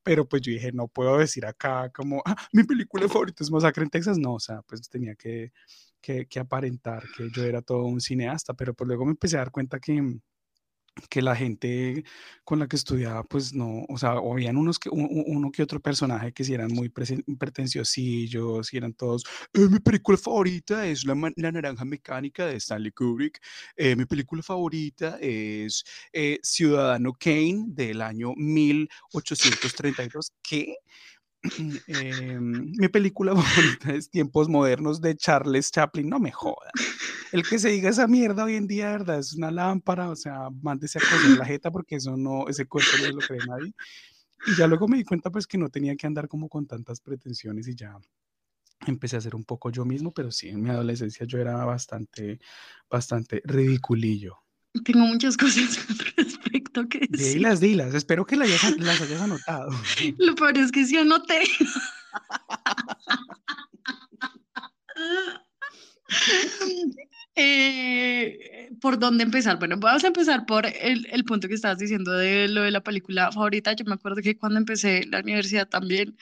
pero 0.02 0.28
pues 0.28 0.42
yo 0.42 0.52
dije, 0.52 0.72
no 0.72 0.88
puedo 0.88 1.18
decir 1.18 1.46
acá 1.46 1.90
como, 1.90 2.22
ah, 2.24 2.36
mi 2.52 2.64
película 2.64 3.08
favorita 3.08 3.44
es 3.44 3.50
Masacre 3.50 3.84
en 3.84 3.90
Texas, 3.90 4.18
no, 4.18 4.34
o 4.34 4.40
sea, 4.40 4.62
pues 4.62 4.88
tenía 4.88 5.14
que, 5.14 5.52
que, 6.00 6.26
que 6.26 6.40
aparentar 6.40 7.04
que 7.16 7.30
yo 7.30 7.44
era 7.44 7.62
todo 7.62 7.84
un 7.84 8.00
cineasta, 8.00 8.54
pero 8.54 8.74
pues 8.74 8.88
luego 8.88 9.04
me 9.04 9.12
empecé 9.12 9.36
a 9.36 9.40
dar 9.40 9.50
cuenta 9.50 9.80
que 9.80 10.18
que 11.08 11.22
la 11.22 11.36
gente 11.36 12.04
con 12.44 12.58
la 12.58 12.66
que 12.66 12.76
estudiaba, 12.76 13.24
pues 13.24 13.52
no, 13.52 13.84
o 13.88 13.98
sea, 13.98 14.14
o 14.14 14.32
habían 14.32 14.56
unos 14.56 14.78
que, 14.78 14.88
uno 14.90 15.50
que 15.50 15.62
otro 15.62 15.80
personaje 15.80 16.32
que 16.32 16.44
si 16.44 16.54
eran 16.54 16.72
muy 16.72 16.88
pretenciosillos, 16.88 18.72
y 18.72 18.76
eran 18.76 18.94
todos, 18.94 19.24
eh, 19.52 19.68
mi 19.70 19.78
película 19.80 20.16
favorita 20.16 20.86
es 20.86 21.04
la, 21.04 21.14
la, 21.36 21.52
Naranja 21.52 21.84
Mecánica 21.84 22.46
de 22.46 22.56
Stanley 22.56 22.92
Kubrick, 22.92 23.40
eh, 23.76 23.96
mi 23.96 24.06
película 24.06 24.42
favorita 24.42 25.18
es 25.20 25.84
eh, 26.12 26.38
Ciudadano 26.42 27.12
Kane 27.12 27.64
del 27.68 28.00
año 28.00 28.32
1832, 28.36 30.32
¿qué? 30.42 30.76
Em, 31.86 32.72
mi 32.76 32.88
película 32.88 33.32
favorita 33.36 33.94
es 33.94 34.10
Tiempos 34.10 34.48
Modernos 34.48 35.00
de 35.00 35.16
Charles 35.16 35.70
Chaplin, 35.70 36.08
no 36.08 36.18
me 36.18 36.32
joda. 36.32 36.70
El 37.32 37.42
que 37.42 37.58
se 37.58 37.68
diga 37.68 37.90
esa 37.90 38.06
mierda 38.06 38.44
hoy 38.44 38.54
en 38.54 38.66
día, 38.66 38.90
verdad, 38.90 39.18
es 39.18 39.34
una 39.34 39.50
lámpara, 39.50 40.08
o 40.10 40.16
sea, 40.16 40.48
mándese 40.62 40.98
a 40.98 41.02
coser 41.02 41.38
la 41.38 41.44
jeta 41.44 41.70
porque 41.70 41.96
eso 41.96 42.16
no, 42.16 42.48
ese 42.48 42.66
cuerpo 42.66 42.90
no 43.02 43.12
lo 43.12 43.18
cree 43.18 43.40
nadie. 43.46 43.72
Y 44.46 44.56
ya 44.56 44.66
luego 44.66 44.88
me 44.88 44.96
di 44.96 45.04
cuenta 45.04 45.30
pues 45.30 45.46
que 45.46 45.58
no 45.58 45.68
tenía 45.68 45.94
que 45.96 46.06
andar 46.06 46.28
como 46.28 46.48
con 46.48 46.66
tantas 46.66 47.00
pretensiones 47.00 47.68
y 47.68 47.74
ya 47.74 47.98
empecé 48.86 49.16
a 49.16 49.20
ser 49.20 49.34
un 49.34 49.44
poco 49.44 49.70
yo 49.70 49.84
mismo, 49.84 50.12
pero 50.12 50.30
sí, 50.30 50.48
en 50.48 50.62
mi 50.62 50.70
adolescencia 50.70 51.26
yo 51.26 51.38
era 51.38 51.64
bastante, 51.64 52.38
bastante 52.88 53.42
ridiculillo. 53.44 54.36
Tengo 54.84 55.06
muchas 55.06 55.36
cosas 55.36 55.78
respecto 56.68 56.88
que. 56.88 57.06
Dilas, 57.10 57.60
dilas. 57.60 57.94
Espero 57.94 58.26
que 58.26 58.36
las 58.36 58.48
hayas, 58.48 58.78
las 58.78 59.00
hayas 59.02 59.20
anotado. 59.20 59.70
Lo 60.18 60.34
peor 60.34 60.58
es 60.58 60.72
que 60.72 60.84
sí 60.84 60.96
anoté. 60.96 61.42
Eh, 67.40 68.70
¿Por 68.80 68.98
dónde 68.98 69.22
empezar? 69.22 69.60
Bueno, 69.60 69.76
vamos 69.78 70.02
a 70.02 70.08
empezar 70.08 70.44
por 70.44 70.66
el, 70.66 71.06
el, 71.12 71.24
punto 71.24 71.46
que 71.46 71.54
estabas 71.54 71.78
diciendo 71.78 72.10
de 72.10 72.48
lo 72.48 72.62
de 72.62 72.72
la 72.72 72.80
película 72.82 73.30
favorita. 73.30 73.74
Yo 73.74 73.84
me 73.84 73.94
acuerdo 73.94 74.20
que 74.22 74.36
cuando 74.36 74.58
empecé 74.58 75.04
la 75.06 75.20
universidad 75.20 75.68
también, 75.68 76.16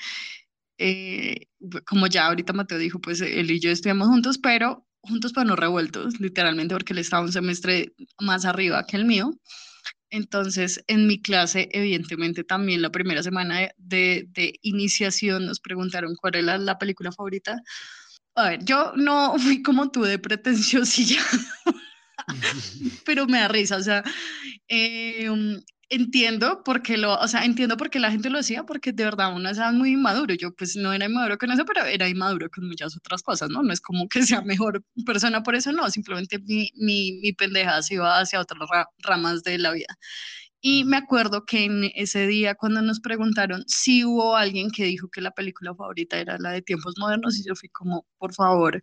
eh, 0.76 1.46
como 1.86 2.06
ya 2.06 2.26
ahorita 2.26 2.52
Mateo 2.52 2.76
dijo, 2.76 3.00
pues 3.00 3.22
él 3.22 3.50
y 3.50 3.60
yo 3.60 3.70
estudiamos 3.70 4.08
juntos, 4.08 4.36
pero 4.36 4.86
juntos 5.00 5.32
pero 5.32 5.46
no 5.46 5.56
revueltos, 5.56 6.20
literalmente 6.20 6.74
porque 6.74 6.92
él 6.92 6.98
estaba 6.98 7.22
un 7.22 7.32
semestre 7.32 7.94
más 8.20 8.44
arriba 8.44 8.84
que 8.86 8.98
el 8.98 9.06
mío. 9.06 9.30
Entonces, 10.10 10.84
en 10.86 11.06
mi 11.06 11.20
clase, 11.20 11.68
evidentemente, 11.72 12.44
también 12.44 12.82
la 12.82 12.90
primera 12.90 13.22
semana 13.22 13.68
de, 13.76 14.26
de 14.28 14.58
iniciación 14.62 15.46
nos 15.46 15.60
preguntaron 15.60 16.14
cuál 16.14 16.36
era 16.36 16.58
la 16.58 16.78
película 16.78 17.10
favorita. 17.12 17.60
A 18.36 18.50
ver, 18.50 18.64
yo 18.64 18.92
no 18.96 19.34
fui 19.38 19.62
como 19.62 19.90
tú 19.90 20.02
de 20.02 20.18
pretenciosilla, 20.18 21.20
pero 23.04 23.26
me 23.26 23.38
da 23.38 23.48
risa, 23.48 23.76
o 23.76 23.82
sea, 23.82 24.04
em, 24.68 25.60
entiendo 25.88 26.62
por 26.64 26.82
qué 26.82 26.96
lo, 26.96 27.14
o 27.18 27.28
sea, 27.28 27.44
entiendo 27.44 27.76
por 27.76 27.90
qué 27.90 28.00
la 28.00 28.10
gente 28.10 28.30
lo 28.30 28.38
hacía, 28.40 28.64
porque 28.64 28.92
de 28.92 29.04
verdad 29.04 29.34
uno 29.34 29.48
es 29.50 29.58
muy 29.72 29.92
inmaduro, 29.92 30.34
yo 30.34 30.54
pues 30.54 30.76
no 30.76 30.92
era 30.92 31.06
inmaduro 31.06 31.38
con 31.38 31.50
eso, 31.52 31.64
pero 31.64 31.84
era 31.84 32.08
inmaduro 32.08 32.48
con 32.50 32.66
muchas 32.68 32.96
otras 32.96 33.22
cosas, 33.22 33.50
¿no? 33.50 33.62
No 33.62 33.72
es 33.72 33.80
como 33.80 34.08
que 34.08 34.22
sea 34.24 34.42
mejor 34.42 34.82
persona 35.06 35.42
por 35.42 35.54
eso, 35.54 35.72
no, 35.72 35.88
simplemente 35.90 36.38
mi, 36.40 36.70
mi, 36.76 37.12
mi 37.22 37.32
pendeja 37.32 37.82
se 37.82 37.94
iba 37.94 38.18
hacia 38.18 38.40
otras 38.40 38.68
ramas 38.98 39.42
de 39.44 39.58
la 39.58 39.72
vida. 39.72 39.96
Y 40.60 40.84
me 40.84 40.96
acuerdo 40.98 41.44
que 41.46 41.64
en 41.64 41.90
ese 41.94 42.26
día 42.26 42.54
cuando 42.56 42.82
nos 42.82 43.00
preguntaron 43.00 43.64
si 43.68 44.04
hubo 44.04 44.36
alguien 44.36 44.70
que 44.70 44.84
dijo 44.84 45.08
que 45.10 45.20
la 45.22 45.30
película 45.32 45.74
favorita 45.74 46.18
era 46.18 46.38
la 46.38 46.50
de 46.52 46.62
tiempos 46.62 46.94
modernos 46.98 47.38
y 47.38 47.44
yo 47.46 47.54
fui 47.56 47.68
como, 47.70 48.06
por 48.18 48.34
favor, 48.34 48.82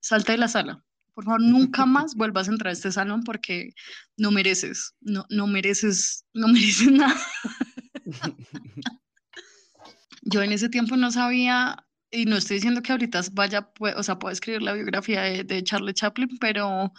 salta 0.00 0.32
de 0.32 0.38
la 0.38 0.48
sala. 0.48 0.85
Por 1.16 1.24
favor, 1.24 1.40
nunca 1.40 1.86
más 1.86 2.14
vuelvas 2.14 2.46
a 2.46 2.52
entrar 2.52 2.68
a 2.68 2.72
este 2.72 2.92
salón 2.92 3.24
porque 3.24 3.70
no 4.18 4.30
mereces, 4.30 4.94
no, 5.00 5.24
no 5.30 5.46
mereces, 5.46 6.26
no 6.34 6.46
mereces 6.52 6.92
nada. 6.92 7.20
yo 10.20 10.42
en 10.42 10.52
ese 10.52 10.68
tiempo 10.68 10.96
no 10.96 11.10
sabía, 11.10 11.76
y 12.10 12.26
no 12.26 12.36
estoy 12.36 12.56
diciendo 12.58 12.82
que 12.82 12.92
ahorita 12.92 13.22
vaya, 13.32 13.70
o 13.96 14.02
sea, 14.02 14.18
puedo 14.18 14.32
escribir 14.32 14.60
la 14.60 14.74
biografía 14.74 15.22
de, 15.22 15.42
de 15.42 15.64
Charlie 15.64 15.94
Chaplin, 15.94 16.36
pero 16.38 16.92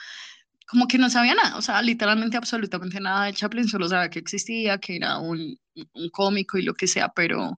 como 0.68 0.88
que 0.88 0.98
no 0.98 1.12
sabía 1.12 1.36
nada, 1.36 1.56
o 1.56 1.62
sea, 1.62 1.80
literalmente 1.84 2.38
absolutamente 2.38 3.00
nada 3.00 3.26
de 3.26 3.34
Chaplin, 3.34 3.68
solo 3.68 3.88
sabía 3.88 4.10
que 4.10 4.20
existía, 4.20 4.80
que 4.80 4.96
era 4.96 5.20
un, 5.20 5.58
un 5.76 6.10
cómico 6.10 6.58
y 6.58 6.64
lo 6.64 6.74
que 6.74 6.88
sea, 6.88 7.10
pero 7.10 7.58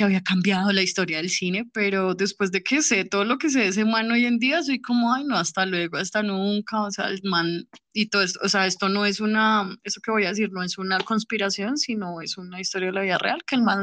que 0.00 0.04
había 0.04 0.22
cambiado 0.22 0.72
la 0.72 0.80
historia 0.80 1.18
del 1.18 1.28
cine, 1.28 1.68
pero 1.74 2.14
después 2.14 2.50
de 2.50 2.62
que 2.62 2.80
sé 2.80 3.04
todo 3.04 3.26
lo 3.26 3.36
que 3.36 3.50
sé 3.50 3.58
de 3.58 3.68
ese 3.68 3.84
man 3.84 4.10
hoy 4.10 4.24
en 4.24 4.38
día, 4.38 4.62
soy 4.62 4.80
como, 4.80 5.12
ay, 5.12 5.24
no, 5.24 5.36
hasta 5.36 5.66
luego, 5.66 5.98
hasta 5.98 6.22
nunca, 6.22 6.80
o 6.80 6.90
sea, 6.90 7.08
el 7.08 7.20
man 7.22 7.68
y 7.92 8.08
todo 8.08 8.22
esto, 8.22 8.40
o 8.42 8.48
sea, 8.48 8.66
esto 8.66 8.88
no 8.88 9.04
es 9.04 9.20
una, 9.20 9.76
eso 9.84 10.00
que 10.02 10.10
voy 10.10 10.24
a 10.24 10.30
decir, 10.30 10.52
no 10.52 10.62
es 10.62 10.78
una 10.78 11.00
conspiración, 11.00 11.76
sino 11.76 12.22
es 12.22 12.38
una 12.38 12.58
historia 12.62 12.86
de 12.86 12.94
la 12.94 13.02
vida 13.02 13.18
real, 13.18 13.44
que 13.46 13.56
el 13.56 13.62
man 13.62 13.82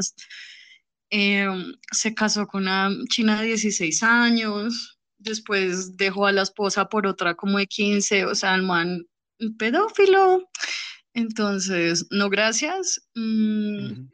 eh, 1.10 1.46
se 1.92 2.14
casó 2.16 2.48
con 2.48 2.62
una 2.62 2.90
china 3.08 3.40
de 3.40 3.46
16 3.46 4.02
años, 4.02 4.98
después 5.18 5.96
dejó 5.96 6.26
a 6.26 6.32
la 6.32 6.42
esposa 6.42 6.88
por 6.88 7.06
otra 7.06 7.36
como 7.36 7.58
de 7.58 7.68
15, 7.68 8.24
o 8.24 8.34
sea, 8.34 8.56
el 8.56 8.64
man 8.64 9.06
pedófilo. 9.56 10.48
Entonces, 11.14 12.06
no 12.10 12.28
gracias. 12.28 13.08
Mm, 13.14 14.08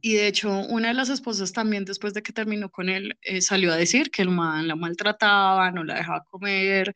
y 0.00 0.14
de 0.14 0.26
hecho, 0.26 0.50
una 0.50 0.88
de 0.88 0.94
las 0.94 1.08
esposas 1.08 1.52
también, 1.52 1.84
después 1.84 2.14
de 2.14 2.22
que 2.22 2.32
terminó 2.32 2.70
con 2.70 2.88
él, 2.88 3.16
eh, 3.22 3.40
salió 3.40 3.72
a 3.72 3.76
decir 3.76 4.10
que 4.10 4.22
el 4.22 4.30
man 4.30 4.68
la 4.68 4.76
maltrataba, 4.76 5.70
no 5.70 5.84
la 5.84 5.96
dejaba 5.96 6.24
comer, 6.24 6.94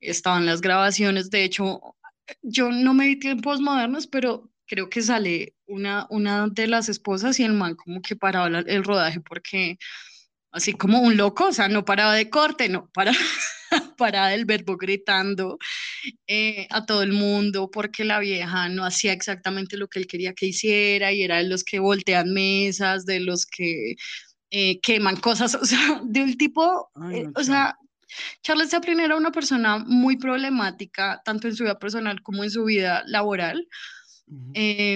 estaban 0.00 0.46
las 0.46 0.60
grabaciones. 0.60 1.30
De 1.30 1.44
hecho, 1.44 1.80
yo 2.42 2.70
no 2.70 2.94
me 2.94 3.06
vi 3.06 3.18
tiempos 3.18 3.60
modernos, 3.60 4.06
pero 4.06 4.50
creo 4.66 4.88
que 4.88 5.02
sale 5.02 5.54
una, 5.66 6.06
una 6.10 6.48
de 6.48 6.68
las 6.68 6.88
esposas 6.88 7.40
y 7.40 7.44
el 7.44 7.54
man 7.54 7.74
como 7.74 8.02
que 8.02 8.16
paraba 8.16 8.48
el 8.48 8.84
rodaje 8.84 9.20
porque 9.20 9.78
así 10.52 10.72
como 10.72 11.00
un 11.00 11.16
loco, 11.16 11.46
o 11.46 11.52
sea, 11.52 11.68
no 11.68 11.84
paraba 11.84 12.14
de 12.14 12.28
corte, 12.28 12.68
no 12.68 12.90
para, 12.92 13.12
paraba 13.98 14.28
del 14.28 14.44
verbo 14.44 14.76
gritando 14.76 15.58
eh, 16.26 16.66
a 16.70 16.84
todo 16.86 17.02
el 17.02 17.12
mundo 17.12 17.70
porque 17.70 18.04
la 18.04 18.18
vieja 18.18 18.68
no 18.68 18.84
hacía 18.84 19.12
exactamente 19.12 19.76
lo 19.76 19.88
que 19.88 20.00
él 20.00 20.06
quería 20.06 20.34
que 20.34 20.46
hiciera 20.46 21.12
y 21.12 21.22
era 21.22 21.36
de 21.38 21.44
los 21.44 21.64
que 21.64 21.78
voltean 21.78 22.32
mesas, 22.32 23.06
de 23.06 23.20
los 23.20 23.46
que 23.46 23.94
eh, 24.50 24.80
queman 24.80 25.16
cosas, 25.16 25.54
o 25.60 25.64
sea, 25.64 26.00
de 26.04 26.22
un 26.22 26.36
tipo, 26.36 26.90
eh, 27.12 27.26
o 27.34 27.44
sea, 27.44 27.76
Charles 28.42 28.70
Chaplin 28.70 28.98
era 28.98 29.16
una 29.16 29.30
persona 29.30 29.78
muy 29.78 30.16
problemática, 30.16 31.22
tanto 31.24 31.46
en 31.46 31.54
su 31.54 31.62
vida 31.62 31.78
personal 31.78 32.22
como 32.22 32.42
en 32.42 32.50
su 32.50 32.64
vida 32.64 33.04
laboral, 33.06 33.68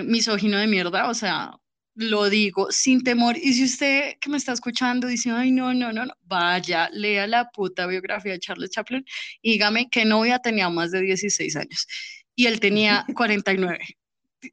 misógino 0.05 0.59
de 0.59 0.67
mierda, 0.67 1.09
o 1.09 1.15
sea, 1.15 1.53
lo 1.95 2.29
digo 2.29 2.69
sin 2.71 3.03
temor. 3.03 3.37
Y 3.37 3.53
si 3.55 3.65
usted 3.65 4.19
que 4.21 4.29
me 4.29 4.37
está 4.37 4.53
escuchando 4.53 5.07
dice, 5.07 5.31
ay, 5.31 5.51
no, 5.51 5.73
no, 5.75 5.93
no, 5.93 6.05
no, 6.07 6.15
vaya, 6.23 6.89
lea 6.93 7.27
la 7.27 7.51
puta 7.51 7.87
biografía 7.87 8.33
de 8.33 8.41
Charles 8.41 8.71
Chaplin 8.71 9.05
y 9.43 9.53
dígame 9.53 9.89
que 9.89 10.05
novia 10.05 10.39
tenía 10.39 10.69
más 10.69 10.91
de 10.91 11.01
16 11.01 11.57
años 11.57 11.87
y 12.35 12.47
él 12.47 12.61
tenía 12.61 13.05
49. 13.17 13.79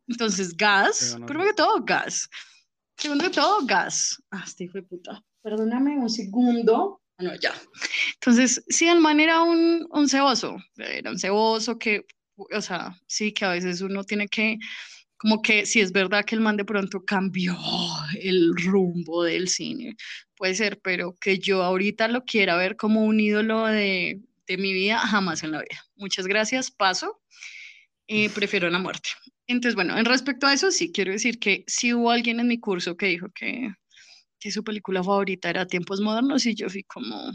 Entonces, 0.08 0.56
gas, 0.56 1.18
primero 1.28 1.50
que 1.50 1.56
todo, 1.56 1.84
gas. 1.84 2.30
Segundo 2.96 3.26
que 3.26 3.32
todo, 3.32 3.66
gas. 3.66 4.22
Ah, 4.32 4.44
este 4.46 4.66
hijo 4.66 4.78
de 4.78 4.84
puta. 4.84 5.22
Perdóname 5.42 5.98
un 5.98 6.10
segundo. 6.10 7.02
Ah, 7.18 7.24
no, 7.24 7.36
ya. 7.36 7.54
Entonces, 8.14 8.64
sí, 8.70 8.88
el 8.88 9.02
man 9.02 9.20
era 9.20 9.42
un, 9.42 9.88
un 9.90 10.08
ceboso, 10.08 10.56
era 10.78 11.12
un 11.12 11.20
ceboso 11.20 11.78
que, 11.78 12.06
o 12.36 12.62
sea, 12.62 12.96
sí, 13.08 13.34
que 13.34 13.44
a 13.44 13.50
veces 13.50 13.82
uno 13.82 14.04
tiene 14.04 14.28
que 14.28 14.58
como 15.22 15.44
que 15.44 15.68
si 15.68 15.82
es 15.82 15.92
verdad 15.92 16.26
que 16.26 16.34
el 16.34 16.42
man 16.42 16.58
de 16.58 16.66
pronto 16.66 17.06
cambió 17.06 17.56
el 18.20 18.56
rumbo 18.58 19.24
del 19.24 19.50
cine, 19.50 19.96
puede 20.36 20.56
ser, 20.56 20.80
pero 20.82 21.16
que 21.22 21.38
yo 21.38 21.62
ahorita 21.62 22.08
lo 22.08 22.26
quiera 22.26 22.58
ver 22.58 22.76
como 22.76 23.06
un 23.06 23.20
ídolo 23.20 23.68
de, 23.68 24.20
de 24.48 24.58
mi 24.58 24.74
vida, 24.74 24.98
jamás 24.98 25.44
en 25.44 25.52
la 25.52 25.60
vida. 25.60 25.86
Muchas 25.96 26.26
gracias, 26.26 26.72
paso, 26.72 27.22
eh, 28.08 28.32
prefiero 28.32 28.68
la 28.72 28.80
muerte. 28.80 29.10
Entonces, 29.46 29.76
bueno, 29.76 29.96
en 29.96 30.06
respecto 30.06 30.48
a 30.48 30.54
eso, 30.54 30.72
sí 30.72 30.92
quiero 30.92 31.12
decir 31.12 31.38
que 31.38 31.66
sí 31.68 31.94
hubo 31.94 32.10
alguien 32.10 32.40
en 32.40 32.48
mi 32.48 32.60
curso 32.60 32.98
que 32.98 33.06
dijo 33.06 33.28
que, 33.30 33.76
que 34.40 34.52
su 34.52 34.64
película 34.64 35.04
favorita 35.04 35.52
era 35.52 35.68
Tiempos 35.68 36.02
Modernos 36.02 36.48
y 36.48 36.56
yo 36.56 36.68
fui 36.68 36.82
como, 36.82 37.32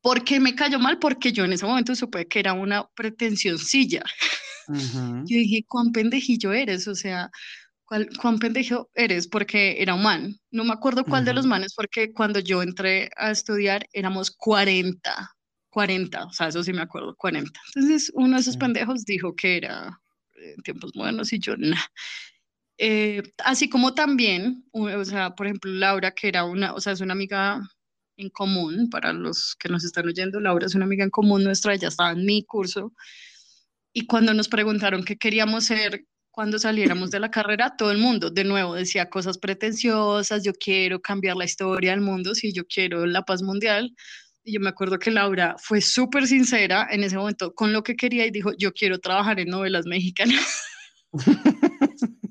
¿por 0.00 0.24
qué 0.24 0.40
me 0.40 0.54
cayó 0.54 0.78
mal? 0.78 0.98
Porque 0.98 1.32
yo 1.32 1.44
en 1.44 1.52
ese 1.52 1.66
momento 1.66 1.94
supe 1.94 2.26
que 2.28 2.38
era 2.38 2.54
una 2.54 2.88
pretensioncilla. 4.66 5.24
Yo 5.26 5.36
dije, 5.38 5.64
¿cuán 5.68 5.92
pendejillo 5.92 6.52
eres? 6.52 6.88
O 6.88 6.94
sea, 6.94 7.30
¿cuál, 7.86 8.08
¿cuán 8.20 8.38
pendejo 8.38 8.90
eres? 8.94 9.26
Porque 9.26 9.80
era 9.80 9.94
un 9.94 10.02
man. 10.02 10.38
No 10.50 10.64
me 10.64 10.72
acuerdo 10.72 11.04
cuál 11.04 11.24
de 11.24 11.34
los 11.34 11.46
manes, 11.46 11.74
porque 11.74 12.12
cuando 12.12 12.40
yo 12.40 12.62
entré 12.62 13.10
a 13.16 13.30
estudiar 13.30 13.88
éramos 13.92 14.30
40, 14.30 15.36
40, 15.70 16.24
o 16.24 16.32
sea, 16.32 16.48
eso 16.48 16.62
sí 16.62 16.72
me 16.72 16.82
acuerdo, 16.82 17.14
40. 17.16 17.50
Entonces, 17.74 18.10
uno 18.14 18.36
de 18.36 18.40
esos 18.40 18.56
pendejos 18.56 19.04
dijo 19.04 19.34
que 19.34 19.56
era 19.56 20.00
en 20.36 20.62
tiempos 20.62 20.92
buenos 20.92 21.32
y 21.32 21.38
yo, 21.38 21.56
no. 21.56 21.76
Eh, 22.78 23.22
así 23.38 23.70
como 23.70 23.94
también, 23.94 24.64
o 24.72 25.04
sea, 25.04 25.34
por 25.34 25.46
ejemplo, 25.46 25.70
Laura, 25.70 26.10
que 26.10 26.28
era 26.28 26.44
una, 26.44 26.74
o 26.74 26.80
sea, 26.80 26.92
es 26.92 27.00
una 27.00 27.14
amiga 27.14 27.60
en 28.18 28.30
común, 28.30 28.90
para 28.90 29.12
los 29.12 29.54
que 29.58 29.68
nos 29.68 29.84
están 29.84 30.06
oyendo, 30.06 30.40
Laura 30.40 30.66
es 30.66 30.74
una 30.74 30.84
amiga 30.84 31.04
en 31.04 31.10
común 31.10 31.44
nuestra, 31.44 31.74
ella 31.74 31.88
estaba 31.88 32.12
en 32.12 32.24
mi 32.24 32.44
curso, 32.44 32.92
y 33.98 34.04
cuando 34.04 34.34
nos 34.34 34.48
preguntaron 34.48 35.04
qué 35.04 35.16
queríamos 35.16 35.64
ser 35.64 36.04
cuando 36.30 36.58
saliéramos 36.58 37.10
de 37.10 37.18
la 37.18 37.30
carrera, 37.30 37.76
todo 37.78 37.90
el 37.90 37.96
mundo 37.96 38.28
de 38.28 38.44
nuevo 38.44 38.74
decía 38.74 39.08
cosas 39.08 39.38
pretenciosas, 39.38 40.44
yo 40.44 40.52
quiero 40.52 41.00
cambiar 41.00 41.34
la 41.34 41.46
historia 41.46 41.92
del 41.92 42.02
mundo, 42.02 42.34
si 42.34 42.52
yo 42.52 42.66
quiero 42.66 43.06
la 43.06 43.22
paz 43.22 43.40
mundial. 43.40 43.96
Y 44.44 44.52
yo 44.52 44.60
me 44.60 44.68
acuerdo 44.68 44.98
que 44.98 45.10
Laura 45.10 45.56
fue 45.58 45.80
súper 45.80 46.26
sincera 46.26 46.86
en 46.90 47.04
ese 47.04 47.16
momento 47.16 47.54
con 47.54 47.72
lo 47.72 47.82
que 47.82 47.96
quería 47.96 48.26
y 48.26 48.30
dijo, 48.30 48.52
yo 48.58 48.70
quiero 48.74 48.98
trabajar 48.98 49.40
en 49.40 49.48
novelas 49.48 49.86
mexicanas. 49.86 50.62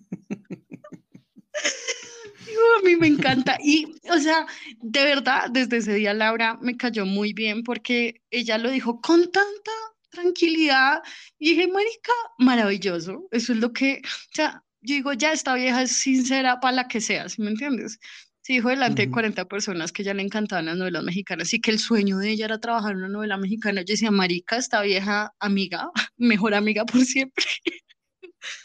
a 2.78 2.82
mí 2.84 2.96
me 2.96 3.08
encanta. 3.08 3.58
Y, 3.60 3.88
o 4.12 4.20
sea, 4.20 4.46
de 4.84 5.04
verdad, 5.04 5.50
desde 5.50 5.78
ese 5.78 5.96
día 5.96 6.14
Laura 6.14 6.60
me 6.62 6.78
cayó 6.78 7.08
muy 7.08 7.34
bien 7.34 7.64
porque 7.64 8.22
ella 8.30 8.60
lo 8.60 8.70
dijo 8.70 9.02
con 9.02 9.32
tanta 9.32 9.72
tranquilidad. 10.16 11.02
Y 11.38 11.52
dije, 11.52 11.68
marica, 11.68 12.14
maravilloso. 12.40 13.28
Eso 13.32 13.54
es 13.54 13.60
lo 13.60 13.72
que, 13.74 14.02
o 14.04 14.36
sea, 14.36 14.64
yo 14.82 14.96
digo, 14.96 15.14
ya 15.14 15.32
esta 15.32 15.56
vieja 15.56 15.82
es 15.84 15.92
sincera 15.92 16.60
para 16.60 16.76
la 16.76 16.88
que 16.88 17.02
sea, 17.02 17.28
¿sí 17.30 17.42
me 17.42 17.50
entiendes? 17.52 18.00
Se 18.42 18.54
dijo 18.54 18.70
delante 18.70 19.08
de 19.08 19.12
40 19.12 19.46
personas 19.46 19.92
que 19.92 20.04
ya 20.04 20.14
le 20.14 20.22
encantaban 20.22 20.68
las 20.68 20.78
novelas 20.78 21.04
mexicanas 21.04 21.52
y 21.54 21.60
que 21.60 21.72
el 21.72 21.80
sueño 21.80 22.20
de 22.20 22.30
ella 22.30 22.46
era 22.46 22.60
trabajar 22.60 22.92
en 22.92 23.00
una 23.00 23.10
novela 23.10 23.38
mexicana. 23.38 23.82
Yo 23.82 23.94
decía, 23.94 24.12
marica, 24.12 24.58
esta 24.58 24.84
vieja 24.84 25.34
amiga, 25.40 25.90
mejor 26.18 26.54
amiga 26.54 26.86
por 26.86 27.02
siempre. 27.04 27.46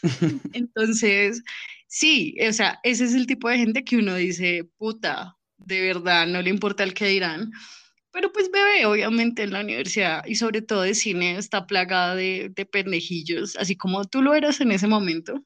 Entonces, 0.53 1.41
sí, 1.87 2.35
o 2.47 2.53
sea, 2.53 2.79
ese 2.83 3.05
es 3.05 3.15
el 3.15 3.25
tipo 3.25 3.49
de 3.49 3.57
gente 3.57 3.83
que 3.83 3.97
uno 3.97 4.13
dice, 4.15 4.69
puta, 4.77 5.35
de 5.57 5.81
verdad, 5.81 6.27
no 6.27 6.41
le 6.43 6.51
importa 6.51 6.83
el 6.83 6.93
que 6.93 7.07
dirán. 7.07 7.51
Pero 8.11 8.31
pues 8.33 8.51
bebé, 8.51 8.85
obviamente 8.85 9.43
en 9.43 9.53
la 9.53 9.61
universidad 9.61 10.25
y 10.25 10.35
sobre 10.35 10.61
todo 10.61 10.81
de 10.81 10.95
cine 10.95 11.37
está 11.37 11.65
plagada 11.65 12.15
de, 12.15 12.51
de 12.53 12.65
pendejillos, 12.65 13.55
así 13.57 13.75
como 13.75 14.03
tú 14.05 14.21
lo 14.21 14.33
eras 14.33 14.59
en 14.59 14.71
ese 14.71 14.87
momento. 14.87 15.43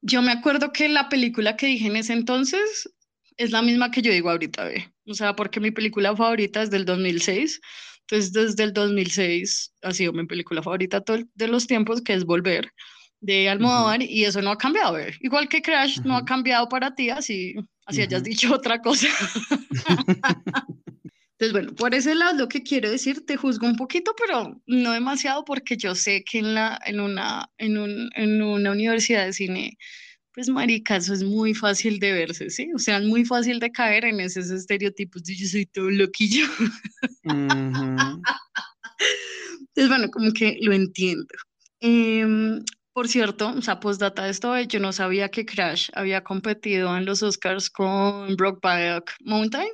Yo 0.00 0.22
me 0.22 0.32
acuerdo 0.32 0.72
que 0.72 0.88
la 0.88 1.08
película 1.08 1.56
que 1.56 1.66
dije 1.66 1.88
en 1.88 1.96
ese 1.96 2.12
entonces 2.12 2.88
es 3.36 3.50
la 3.50 3.62
misma 3.62 3.90
que 3.90 4.02
yo 4.02 4.12
digo 4.12 4.30
ahorita, 4.30 4.64
ve. 4.64 4.92
O 5.06 5.14
sea, 5.14 5.34
porque 5.34 5.60
mi 5.60 5.70
película 5.70 6.14
favorita 6.14 6.62
es 6.62 6.70
del 6.70 6.84
2006. 6.84 7.60
Entonces, 8.00 8.32
desde 8.32 8.64
el 8.64 8.72
2006 8.72 9.74
ha 9.82 9.92
sido 9.92 10.12
mi 10.12 10.26
película 10.26 10.62
favorita 10.62 11.02
de 11.34 11.48
los 11.48 11.66
tiempos, 11.66 12.02
que 12.02 12.14
es 12.14 12.24
Volver 12.24 12.72
de 13.20 13.48
Almodóvar 13.48 14.02
y 14.02 14.24
eso 14.24 14.42
no 14.42 14.50
ha 14.50 14.58
cambiado. 14.58 14.96
Igual 15.20 15.48
que 15.48 15.62
Crash 15.62 16.00
no 16.00 16.16
ha 16.16 16.24
cambiado 16.24 16.68
para 16.68 16.94
ti, 16.94 17.10
así, 17.10 17.54
así 17.86 18.02
hayas 18.02 18.22
dicho 18.22 18.52
otra 18.54 18.80
cosa. 18.80 19.08
Entonces, 21.40 21.52
bueno, 21.52 21.72
por 21.76 21.94
ese 21.94 22.16
lado 22.16 22.36
lo 22.36 22.48
que 22.48 22.64
quiero 22.64 22.90
decir, 22.90 23.24
te 23.24 23.36
juzgo 23.36 23.68
un 23.68 23.76
poquito, 23.76 24.12
pero 24.18 24.60
no 24.66 24.90
demasiado 24.90 25.44
porque 25.44 25.76
yo 25.76 25.94
sé 25.94 26.24
que 26.24 26.40
en, 26.40 26.54
la, 26.54 26.80
en, 26.84 26.98
una, 26.98 27.48
en, 27.58 27.78
un, 27.78 28.10
en 28.16 28.42
una 28.42 28.72
universidad 28.72 29.24
de 29.24 29.32
cine, 29.32 29.78
pues 30.34 30.48
marica, 30.48 30.96
eso 30.96 31.14
es 31.14 31.22
muy 31.22 31.54
fácil 31.54 32.00
de 32.00 32.12
verse, 32.12 32.50
¿sí? 32.50 32.68
O 32.74 32.78
sea, 32.78 32.98
es 32.98 33.04
muy 33.04 33.24
fácil 33.24 33.60
de 33.60 33.70
caer 33.70 34.04
en 34.04 34.18
esos 34.18 34.50
estereotipos 34.50 35.22
de 35.22 35.36
yo 35.36 35.46
soy 35.46 35.66
todo 35.66 35.88
loquillo. 35.90 36.44
Entonces, 37.22 38.18
bueno, 39.88 40.10
como 40.10 40.32
que 40.32 40.58
lo 40.60 40.72
entiendo. 40.72 41.34
Eh, 41.80 42.58
por 42.98 43.06
cierto, 43.06 43.54
o 43.56 43.62
sea, 43.62 43.78
postdata 43.78 44.24
de 44.24 44.30
esto, 44.30 44.58
yo 44.62 44.80
no 44.80 44.92
sabía 44.92 45.28
que 45.28 45.46
Crash 45.46 45.88
había 45.94 46.24
competido 46.24 46.96
en 46.96 47.04
los 47.04 47.22
Oscars 47.22 47.70
con 47.70 48.34
Brokeback 48.34 49.14
Mountain 49.20 49.70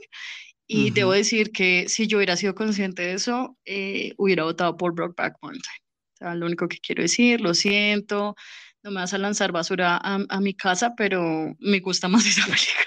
y 0.67 0.91
debo 0.91 1.13
decir 1.13 1.51
que 1.51 1.89
si 1.89 2.07
yo 2.07 2.19
hubiera 2.19 2.37
sido 2.37 2.55
consciente 2.55 3.01
de 3.01 3.15
eso, 3.15 3.57
eh, 3.65 4.13
hubiera 4.19 4.45
votado 4.45 4.77
por 4.77 4.95
Brokeback 4.95 5.39
Mountain. 5.41 5.81
O 6.13 6.17
sea, 6.19 6.35
lo 6.35 6.45
único 6.45 6.69
que 6.69 6.77
quiero 6.77 7.01
decir, 7.01 7.41
lo 7.41 7.55
siento, 7.55 8.37
no 8.83 8.91
me 8.91 9.01
vas 9.01 9.15
a 9.15 9.19
lanzar 9.19 9.53
basura 9.53 9.97
a, 9.97 10.19
a 10.29 10.41
mi 10.43 10.53
casa, 10.53 10.93
pero 10.95 11.57
me 11.61 11.81
gusta 11.81 12.09
más 12.09 12.27
esa 12.27 12.43
película. 12.45 12.85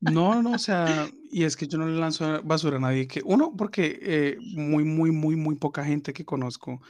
No, 0.00 0.42
no, 0.42 0.52
o 0.52 0.58
sea, 0.58 1.10
y 1.30 1.44
es 1.44 1.58
que 1.58 1.68
yo 1.68 1.76
no 1.76 1.86
le 1.86 1.98
lanzo 1.98 2.42
basura 2.42 2.78
a 2.78 2.80
nadie 2.80 3.06
que, 3.06 3.20
uno, 3.22 3.52
porque 3.54 3.98
eh, 4.00 4.38
muy, 4.40 4.84
muy, 4.84 5.10
muy, 5.10 5.36
muy 5.36 5.56
poca 5.56 5.84
gente 5.84 6.14
que 6.14 6.24
conozco 6.24 6.80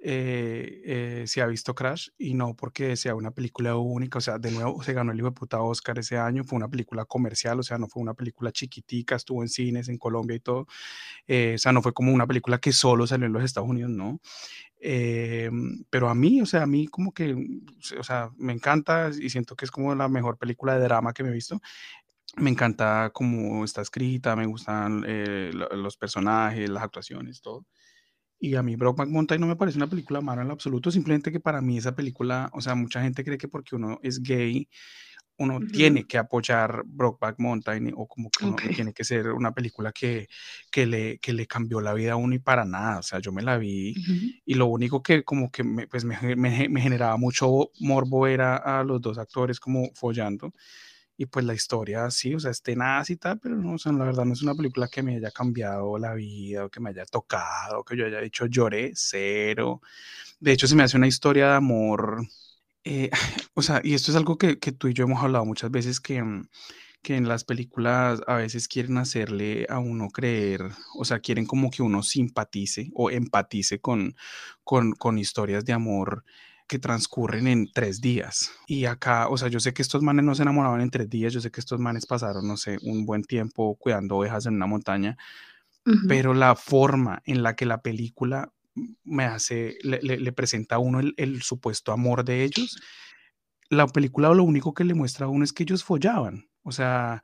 eh, 0.00 0.82
eh, 0.84 1.24
se 1.26 1.42
ha 1.42 1.46
visto 1.46 1.74
Crash 1.74 2.10
y 2.18 2.34
no 2.34 2.54
porque 2.54 2.94
sea 2.96 3.16
una 3.16 3.32
película 3.32 3.74
única, 3.76 4.18
o 4.18 4.20
sea, 4.20 4.38
de 4.38 4.52
nuevo 4.52 4.80
se 4.84 4.92
ganó 4.92 5.10
el 5.10 5.18
hijo 5.18 5.26
de 5.28 5.32
puta 5.32 5.60
Oscar 5.60 5.98
ese 5.98 6.16
año, 6.16 6.44
fue 6.44 6.56
una 6.56 6.68
película 6.68 7.04
comercial, 7.04 7.58
o 7.58 7.62
sea, 7.64 7.78
no 7.78 7.88
fue 7.88 8.00
una 8.02 8.14
película 8.14 8.52
chiquitica, 8.52 9.16
estuvo 9.16 9.42
en 9.42 9.48
cines 9.48 9.88
en 9.88 9.98
Colombia 9.98 10.36
y 10.36 10.40
todo, 10.40 10.68
eh, 11.26 11.54
o 11.56 11.58
sea, 11.58 11.72
no 11.72 11.82
fue 11.82 11.92
como 11.92 12.12
una 12.12 12.26
película 12.28 12.58
que 12.58 12.72
solo 12.72 13.06
salió 13.08 13.26
en 13.26 13.32
los 13.32 13.42
Estados 13.44 13.68
Unidos, 13.68 13.90
no. 13.90 14.20
pero 15.90 16.08
a 16.08 16.14
mí, 16.14 16.40
o 16.42 16.46
sea, 16.46 16.62
a 16.62 16.66
mí 16.66 16.86
como 16.88 17.12
que, 17.12 17.34
o 17.98 18.04
sea, 18.04 18.30
me 18.36 18.52
encanta 18.52 19.10
y 19.18 19.30
siento 19.30 19.56
que 19.56 19.64
es 19.64 19.70
como 19.72 19.94
la 19.94 20.08
mejor 20.08 20.38
película 20.38 20.74
de 20.78 20.84
drama 20.84 21.12
que 21.12 21.24
me 21.24 21.30
he 21.30 21.32
visto. 21.32 21.60
Me 22.36 22.50
encanta 22.50 23.10
cómo 23.12 23.64
está 23.64 23.82
escrita, 23.82 24.36
me 24.36 24.46
gustan 24.46 25.04
los 25.52 25.96
personajes, 25.96 26.70
las 26.70 26.84
actuaciones, 26.84 27.40
todo. 27.40 27.66
Y 28.40 28.54
a 28.54 28.62
mí 28.62 28.76
Brokeback 28.76 29.08
Mountain 29.08 29.40
no 29.40 29.46
me 29.46 29.56
parece 29.56 29.78
una 29.78 29.88
película 29.88 30.20
mala 30.20 30.42
en 30.42 30.48
lo 30.48 30.54
absoluto, 30.54 30.90
simplemente 30.90 31.32
que 31.32 31.40
para 31.40 31.60
mí 31.60 31.78
esa 31.78 31.94
película, 31.94 32.50
o 32.52 32.60
sea, 32.60 32.74
mucha 32.74 33.02
gente 33.02 33.24
cree 33.24 33.38
que 33.38 33.48
porque 33.48 33.74
uno 33.76 33.98
es 34.02 34.22
gay, 34.22 34.68
uno 35.38 35.60
tiene 35.60 36.04
que 36.04 36.18
apoyar 36.18 36.82
Brokeback 36.84 37.38
Mountain 37.38 37.92
o 37.96 38.08
como 38.08 38.28
que 38.30 38.68
tiene 38.70 38.92
que 38.92 39.04
ser 39.04 39.30
una 39.30 39.52
película 39.52 39.92
que, 39.92 40.26
que, 40.70 40.84
le, 40.84 41.18
que 41.18 41.32
le 41.32 41.46
cambió 41.46 41.80
la 41.80 41.94
vida 41.94 42.12
a 42.12 42.16
uno 42.16 42.34
y 42.34 42.40
para 42.40 42.64
nada, 42.64 42.98
o 42.98 43.02
sea, 43.02 43.20
yo 43.20 43.30
me 43.32 43.42
la 43.42 43.56
vi 43.56 43.94
y 44.44 44.54
lo 44.54 44.66
único 44.66 45.02
que 45.02 45.22
como 45.22 45.50
que 45.50 45.62
me, 45.62 45.86
pues 45.86 46.04
me, 46.04 46.36
me, 46.36 46.68
me 46.68 46.80
generaba 46.80 47.16
mucho 47.16 47.70
morbo 47.78 48.26
era 48.26 48.56
a 48.56 48.82
los 48.82 49.00
dos 49.00 49.18
actores 49.18 49.60
como 49.60 49.90
follando 49.94 50.52
y 51.20 51.26
pues 51.26 51.44
la 51.44 51.52
historia 51.52 52.08
sí, 52.12 52.34
o 52.34 52.40
sea, 52.40 52.52
es 52.52 52.62
tenaz 52.62 53.10
y 53.10 53.16
tal, 53.16 53.40
pero 53.40 53.56
no, 53.56 53.74
o 53.74 53.78
sea, 53.78 53.90
la 53.92 54.04
verdad 54.04 54.24
no 54.24 54.34
es 54.34 54.42
una 54.42 54.54
película 54.54 54.86
que 54.88 55.02
me 55.02 55.16
haya 55.16 55.32
cambiado 55.32 55.98
la 55.98 56.14
vida 56.14 56.64
o 56.64 56.70
que 56.70 56.78
me 56.78 56.90
haya 56.90 57.04
tocado, 57.06 57.84
que 57.84 57.96
yo 57.96 58.06
haya 58.06 58.20
dicho 58.20 58.46
lloré, 58.46 58.92
cero. 58.94 59.82
De 60.38 60.52
hecho, 60.52 60.68
se 60.68 60.76
me 60.76 60.84
hace 60.84 60.96
una 60.96 61.08
historia 61.08 61.48
de 61.48 61.54
amor, 61.56 62.24
eh, 62.84 63.10
o 63.54 63.62
sea, 63.62 63.80
y 63.82 63.94
esto 63.94 64.12
es 64.12 64.16
algo 64.16 64.38
que, 64.38 64.60
que, 64.60 64.70
tú 64.70 64.86
y 64.88 64.94
yo 64.94 65.04
hemos 65.04 65.22
hablado 65.22 65.44
muchas 65.44 65.72
veces, 65.72 66.00
que, 66.00 66.22
mm, 66.22 66.48
que 67.02 67.16
en 67.16 67.26
las 67.28 67.44
películas 67.44 68.20
a 68.28 68.36
veces 68.36 68.68
quieren 68.68 68.96
hacerle 68.98 69.66
a 69.68 69.80
uno 69.80 70.10
creer, 70.10 70.62
o 70.96 71.04
sea, 71.04 71.18
quieren 71.20 71.46
como 71.46 71.70
que 71.70 71.82
uno 71.82 72.04
simpatice 72.04 72.90
o 72.94 73.10
empatice 73.10 73.80
con, 73.80 74.14
con, 74.62 74.92
con 74.92 75.18
historias 75.18 75.64
de 75.64 75.72
amor 75.72 76.24
que 76.68 76.78
transcurren 76.78 77.48
en 77.48 77.72
tres 77.72 78.00
días. 78.00 78.52
Y 78.66 78.84
acá, 78.84 79.28
o 79.28 79.36
sea, 79.36 79.48
yo 79.48 79.58
sé 79.58 79.72
que 79.72 79.82
estos 79.82 80.02
manes 80.02 80.24
no 80.24 80.34
se 80.34 80.42
enamoraban 80.42 80.80
en 80.80 80.90
tres 80.90 81.08
días, 81.10 81.32
yo 81.32 81.40
sé 81.40 81.50
que 81.50 81.60
estos 81.60 81.80
manes 81.80 82.06
pasaron, 82.06 82.46
no 82.46 82.56
sé, 82.56 82.78
un 82.82 83.06
buen 83.06 83.24
tiempo 83.24 83.74
cuidando 83.76 84.16
ovejas 84.16 84.46
en 84.46 84.54
una 84.54 84.66
montaña, 84.66 85.16
pero 86.06 86.34
la 86.34 86.54
forma 86.54 87.22
en 87.24 87.42
la 87.42 87.56
que 87.56 87.64
la 87.64 87.80
película 87.80 88.52
me 89.02 89.24
hace, 89.24 89.78
le, 89.82 90.32
presenta 90.32 90.76
a 90.76 90.78
uno 90.78 91.00
el, 91.00 91.42
supuesto 91.42 91.92
amor 91.92 92.24
de 92.24 92.44
ellos, 92.44 92.78
la 93.70 93.86
película 93.86 94.28
lo 94.34 94.44
único 94.44 94.74
que 94.74 94.84
le 94.84 94.94
muestra 94.94 95.26
a 95.26 95.30
uno 95.30 95.44
es 95.44 95.54
que 95.54 95.62
ellos 95.62 95.82
follaban, 95.82 96.48
o 96.62 96.72
sea, 96.72 97.22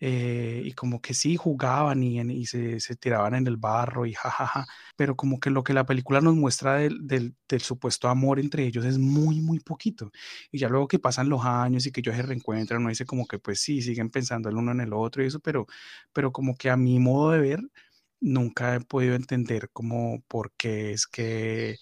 eh, 0.00 0.62
y 0.64 0.72
como 0.72 1.00
que 1.00 1.12
sí 1.14 1.36
jugaban 1.36 2.02
y, 2.02 2.46
se, 2.46 2.78
tiraban 2.96 3.34
en 3.34 3.46
el 3.46 3.56
barro 3.56 4.06
y 4.06 4.14
jajaja, 4.14 4.66
pero 4.96 5.16
como 5.16 5.40
que 5.40 5.50
lo 5.50 5.64
que 5.64 5.74
la 5.74 5.86
película 5.86 6.20
nos 6.20 6.36
muestra 6.36 6.74
del, 6.76 7.06
del, 7.06 7.34
del, 7.48 7.60
supuesto 7.60 8.08
amor 8.08 8.38
entre 8.38 8.64
ellos 8.66 8.84
es 8.84 8.98
muy, 8.98 9.40
muy 9.40 9.60
poquito. 9.60 10.10
Y 10.52 10.58
ya 10.58 10.68
luego 10.68 10.88
que 10.88 10.98
pasan 10.98 11.28
los 11.28 11.44
años 11.44 11.86
y 11.86 11.92
que 11.92 12.00
ellos 12.00 12.14
se 12.16 12.22
reencuentran, 12.22 12.80
uno 12.80 12.90
dice 12.90 13.06
como 13.06 13.26
que 13.26 13.38
pues 13.38 13.60
sí, 13.60 13.82
siguen 13.82 14.10
pensando 14.10 14.48
el 14.48 14.56
uno 14.56 14.72
en 14.72 14.80
el 14.80 14.92
otro 14.92 15.22
y 15.22 15.26
eso, 15.26 15.40
pero, 15.40 15.66
pero 16.12 16.32
como 16.32 16.56
que 16.56 16.70
a 16.70 16.76
mi 16.76 16.98
modo 17.00 17.32
de 17.32 17.40
ver, 17.40 17.60
nunca 18.20 18.74
he 18.76 18.80
podido 18.80 19.14
entender 19.14 19.70
como 19.70 20.22
por 20.28 20.52
qué 20.56 20.92
es 20.92 21.06
que 21.06 21.76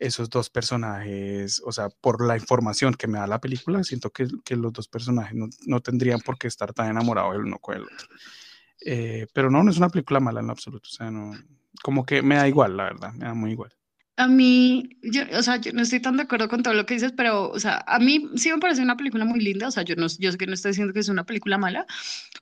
esos 0.00 0.30
dos 0.30 0.48
personajes, 0.48 1.62
o 1.64 1.70
sea, 1.70 1.90
por 1.90 2.26
la 2.26 2.36
información 2.36 2.94
que 2.94 3.06
me 3.06 3.18
da 3.18 3.26
la 3.26 3.40
película, 3.40 3.84
siento 3.84 4.10
que, 4.10 4.26
que 4.44 4.56
los 4.56 4.72
dos 4.72 4.88
personajes 4.88 5.34
no, 5.34 5.48
no, 5.66 5.80
tendrían 5.80 6.20
por 6.20 6.38
qué 6.38 6.48
estar 6.48 6.72
tan 6.72 6.88
enamorados 6.88 7.34
el 7.36 7.42
uno 7.42 7.58
con 7.58 7.76
el 7.76 7.82
otro. 7.82 8.08
Eh, 8.84 9.26
pero 9.34 9.50
no, 9.50 9.62
no 9.62 9.70
es 9.70 9.76
una 9.76 9.90
película 9.90 10.18
mala 10.18 10.40
en 10.40 10.48
absoluto, 10.48 10.88
o 10.90 10.92
sea, 10.92 11.10
no, 11.10 11.32
como 11.82 12.04
que 12.06 12.22
me 12.22 12.36
da 12.36 12.48
igual, 12.48 12.78
la 12.78 12.84
verdad, 12.84 13.12
me 13.12 13.26
da 13.26 13.34
muy 13.34 13.52
igual. 13.52 13.72
A 14.16 14.26
mí, 14.28 14.90
yo, 15.02 15.22
o 15.38 15.42
sea, 15.42 15.56
yo 15.56 15.72
no 15.72 15.80
estoy 15.80 16.00
tan 16.00 16.16
de 16.18 16.24
acuerdo 16.24 16.46
con 16.48 16.62
todo 16.62 16.74
lo 16.74 16.84
que 16.84 16.92
dices, 16.92 17.12
pero, 17.16 17.48
o 17.50 17.58
sea, 17.58 17.82
a 17.86 17.98
mí 17.98 18.28
sí 18.36 18.50
me 18.52 18.58
parece 18.58 18.82
una 18.82 18.96
película 18.96 19.24
muy 19.24 19.40
linda, 19.40 19.68
o 19.68 19.70
sea, 19.70 19.82
yo 19.82 19.96
no, 19.96 20.08
yo 20.18 20.30
sé 20.30 20.36
que 20.36 20.46
no 20.46 20.52
estoy 20.52 20.72
diciendo 20.72 20.92
que 20.92 21.00
es 21.00 21.08
una 21.08 21.24
película 21.24 21.56
mala, 21.56 21.86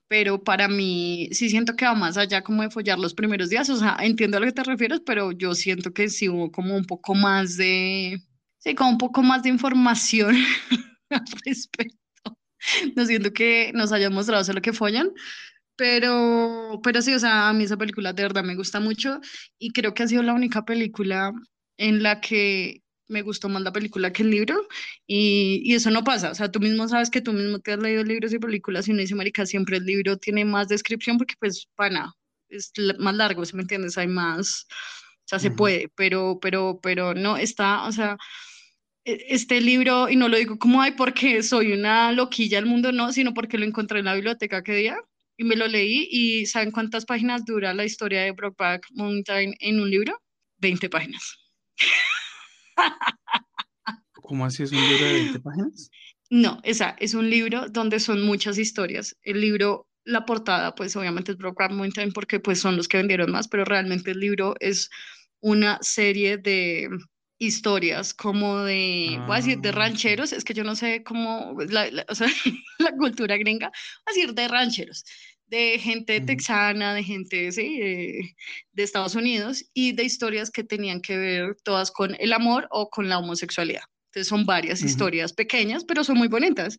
pero 0.08 0.42
para 0.42 0.66
mí 0.68 1.28
sí 1.32 1.48
siento 1.50 1.76
que 1.76 1.84
va 1.86 1.94
más 1.94 2.16
allá 2.16 2.42
como 2.42 2.62
de 2.62 2.70
follar 2.70 2.98
los 2.98 3.14
primeros 3.14 3.48
días, 3.50 3.70
o 3.70 3.76
sea, 3.76 3.96
entiendo 4.00 4.38
a 4.38 4.40
lo 4.40 4.46
que 4.46 4.52
te 4.52 4.64
refieres, 4.64 5.00
pero 5.06 5.30
yo 5.32 5.54
siento 5.54 5.92
que 5.92 6.08
sí 6.08 6.28
hubo 6.28 6.50
como 6.50 6.74
un 6.76 6.84
poco 6.84 7.14
más 7.14 7.56
de, 7.56 8.20
sí, 8.58 8.74
como 8.74 8.90
un 8.90 8.98
poco 8.98 9.22
más 9.22 9.44
de 9.44 9.50
información 9.50 10.34
al 11.10 11.24
respecto. 11.46 11.96
No 12.96 13.06
siento 13.06 13.32
que 13.32 13.72
nos 13.74 13.92
hayan 13.92 14.12
mostrado 14.12 14.44
solo 14.44 14.60
que 14.60 14.72
follan, 14.72 15.10
pero, 15.76 16.80
pero 16.82 17.02
sí, 17.02 17.14
o 17.14 17.18
sea, 17.20 17.48
a 17.48 17.52
mí 17.54 17.64
esa 17.64 17.76
película 17.78 18.12
de 18.12 18.22
verdad 18.24 18.44
me 18.44 18.56
gusta 18.56 18.80
mucho 18.80 19.20
y 19.58 19.72
creo 19.72 19.94
que 19.94 20.04
ha 20.04 20.08
sido 20.08 20.22
la 20.24 20.34
única 20.34 20.64
película 20.64 21.32
en 21.78 22.02
la 22.02 22.20
que 22.20 22.82
me 23.08 23.22
gustó 23.22 23.48
más 23.48 23.62
la 23.62 23.72
película 23.72 24.12
que 24.12 24.22
el 24.22 24.30
libro 24.30 24.68
y, 25.06 25.62
y, 25.64 25.74
eso 25.74 25.90
no 25.90 26.04
pasa, 26.04 26.30
o 26.30 26.34
sea, 26.34 26.50
tú 26.50 26.60
mismo 26.60 26.86
sabes 26.88 27.10
que 27.10 27.22
tú 27.22 27.32
mismo 27.32 27.58
te 27.60 27.72
has 27.72 27.78
leído 27.78 28.04
libros 28.04 28.32
y 28.34 28.38
películas 28.38 28.86
y 28.86 28.92
uno 28.92 29.00
dice, 29.00 29.14
marica, 29.14 29.46
siempre 29.46 29.78
el 29.78 29.86
libro 29.86 30.18
tiene 30.18 30.44
más 30.44 30.68
descripción 30.68 31.16
porque 31.18 31.34
pues, 31.40 31.68
pana, 31.74 32.14
es 32.50 32.72
más 32.98 33.14
largo, 33.14 33.44
si 33.44 33.56
me 33.56 33.62
entiendes? 33.62 33.98
Hay 33.98 34.08
más, 34.08 34.66
o 34.70 35.28
sea, 35.28 35.38
se 35.38 35.50
puede, 35.50 35.90
pero, 35.96 36.38
pero, 36.40 36.80
pero 36.82 37.14
no, 37.14 37.36
está, 37.36 37.84
o 37.86 37.92
sea, 37.92 38.16
e, 39.04 39.26
este 39.30 39.60
libro, 39.60 40.08
y 40.08 40.16
no 40.16 40.28
lo 40.28 40.36
digo 40.36 40.58
como, 40.58 40.82
ay, 40.82 40.92
porque 40.92 41.42
soy 41.42 41.72
una 41.72 42.12
loquilla 42.12 42.58
del 42.58 42.66
mundo, 42.66 42.92
no, 42.92 43.12
sino 43.12 43.34
porque 43.34 43.58
lo 43.58 43.64
encontré 43.66 44.00
en 44.00 44.06
la 44.06 44.14
biblioteca 44.14 44.62
que 44.62 44.74
día 44.74 44.98
y 45.36 45.44
me 45.44 45.56
lo 45.56 45.68
leí 45.68 46.08
y 46.10 46.46
¿saben 46.46 46.72
cuántas 46.72 47.06
páginas 47.06 47.44
dura 47.44 47.74
la 47.74 47.84
historia 47.84 48.22
de 48.22 48.32
Brokeback 48.32 48.88
Mountain 48.92 49.54
en 49.60 49.80
un 49.80 49.90
libro? 49.90 50.20
20 50.58 50.88
páginas. 50.90 51.47
¿Cómo 54.22 54.44
así 54.44 54.62
es 54.62 54.72
un 54.72 54.80
libro 54.80 55.06
de 55.06 55.12
20 55.12 55.40
páginas? 55.40 55.90
No, 56.30 56.60
esa 56.62 56.96
es 56.98 57.14
un 57.14 57.30
libro 57.30 57.68
donde 57.68 58.00
son 58.00 58.22
muchas 58.24 58.58
historias. 58.58 59.16
El 59.22 59.40
libro, 59.40 59.88
la 60.04 60.26
portada, 60.26 60.74
pues 60.74 60.94
obviamente 60.96 61.32
es 61.32 61.38
Brokeback 61.38 61.72
Mountain 61.72 62.12
porque 62.12 62.38
pues 62.38 62.60
son 62.60 62.76
los 62.76 62.88
que 62.88 62.98
vendieron 62.98 63.32
más, 63.32 63.48
pero 63.48 63.64
realmente 63.64 64.10
el 64.10 64.20
libro 64.20 64.54
es 64.60 64.90
una 65.40 65.78
serie 65.80 66.36
de 66.36 66.88
historias 67.38 68.12
como 68.12 68.64
de, 68.64 69.20
voy 69.26 69.34
a 69.34 69.40
decir, 69.40 69.60
de 69.60 69.68
ah, 69.68 69.72
rancheros, 69.72 70.32
es 70.32 70.44
que 70.44 70.54
yo 70.54 70.64
no 70.64 70.74
sé 70.74 71.04
cómo, 71.04 71.56
la, 71.68 71.88
o 72.08 72.14
sea, 72.14 72.26
la 72.78 72.92
cultura 72.92 73.36
gringa, 73.36 73.68
voy 73.68 73.74
a 74.06 74.14
decir 74.14 74.34
de 74.34 74.48
rancheros, 74.48 75.04
de 75.48 75.78
gente 75.78 76.20
texana, 76.20 76.94
de 76.94 77.02
gente 77.02 77.52
¿sí? 77.52 77.78
de, 78.72 78.82
Estados 78.82 79.14
Unidos 79.14 79.64
y 79.74 79.92
de 79.92 80.04
historias 80.04 80.50
que 80.50 80.64
tenían 80.64 81.00
que 81.00 81.16
ver 81.16 81.56
todas 81.64 81.90
con 81.90 82.16
el 82.18 82.32
amor 82.32 82.68
o 82.70 82.90
con 82.90 83.08
la 83.08 83.18
homosexualidad. 83.18 83.82
Entonces 84.06 84.28
son 84.28 84.46
varias 84.46 84.82
historias 84.82 85.32
pequeñas, 85.32 85.84
pero 85.84 86.04
son 86.04 86.16
muy 86.16 86.28
bonitas. 86.28 86.78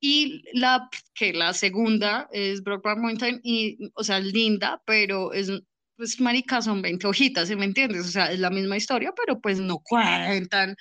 Y 0.00 0.42
la 0.52 0.88
que 1.14 1.32
la 1.32 1.52
segunda 1.54 2.28
es 2.32 2.62
Brokeback 2.62 2.98
Mountain 2.98 3.40
y, 3.42 3.78
o 3.94 4.04
sea, 4.04 4.20
linda, 4.20 4.82
pero 4.84 5.32
es 5.32 5.50
pues 5.96 6.20
marica, 6.20 6.60
son 6.60 6.82
20 6.82 7.06
hojitas, 7.06 7.48
¿sí 7.48 7.56
me 7.56 7.64
entiendes? 7.64 8.06
O 8.06 8.10
sea, 8.10 8.32
es 8.32 8.40
la 8.40 8.50
misma 8.50 8.76
historia, 8.76 9.12
pero 9.16 9.40
pues 9.40 9.60
no 9.60 9.78
cuentan 9.78 10.74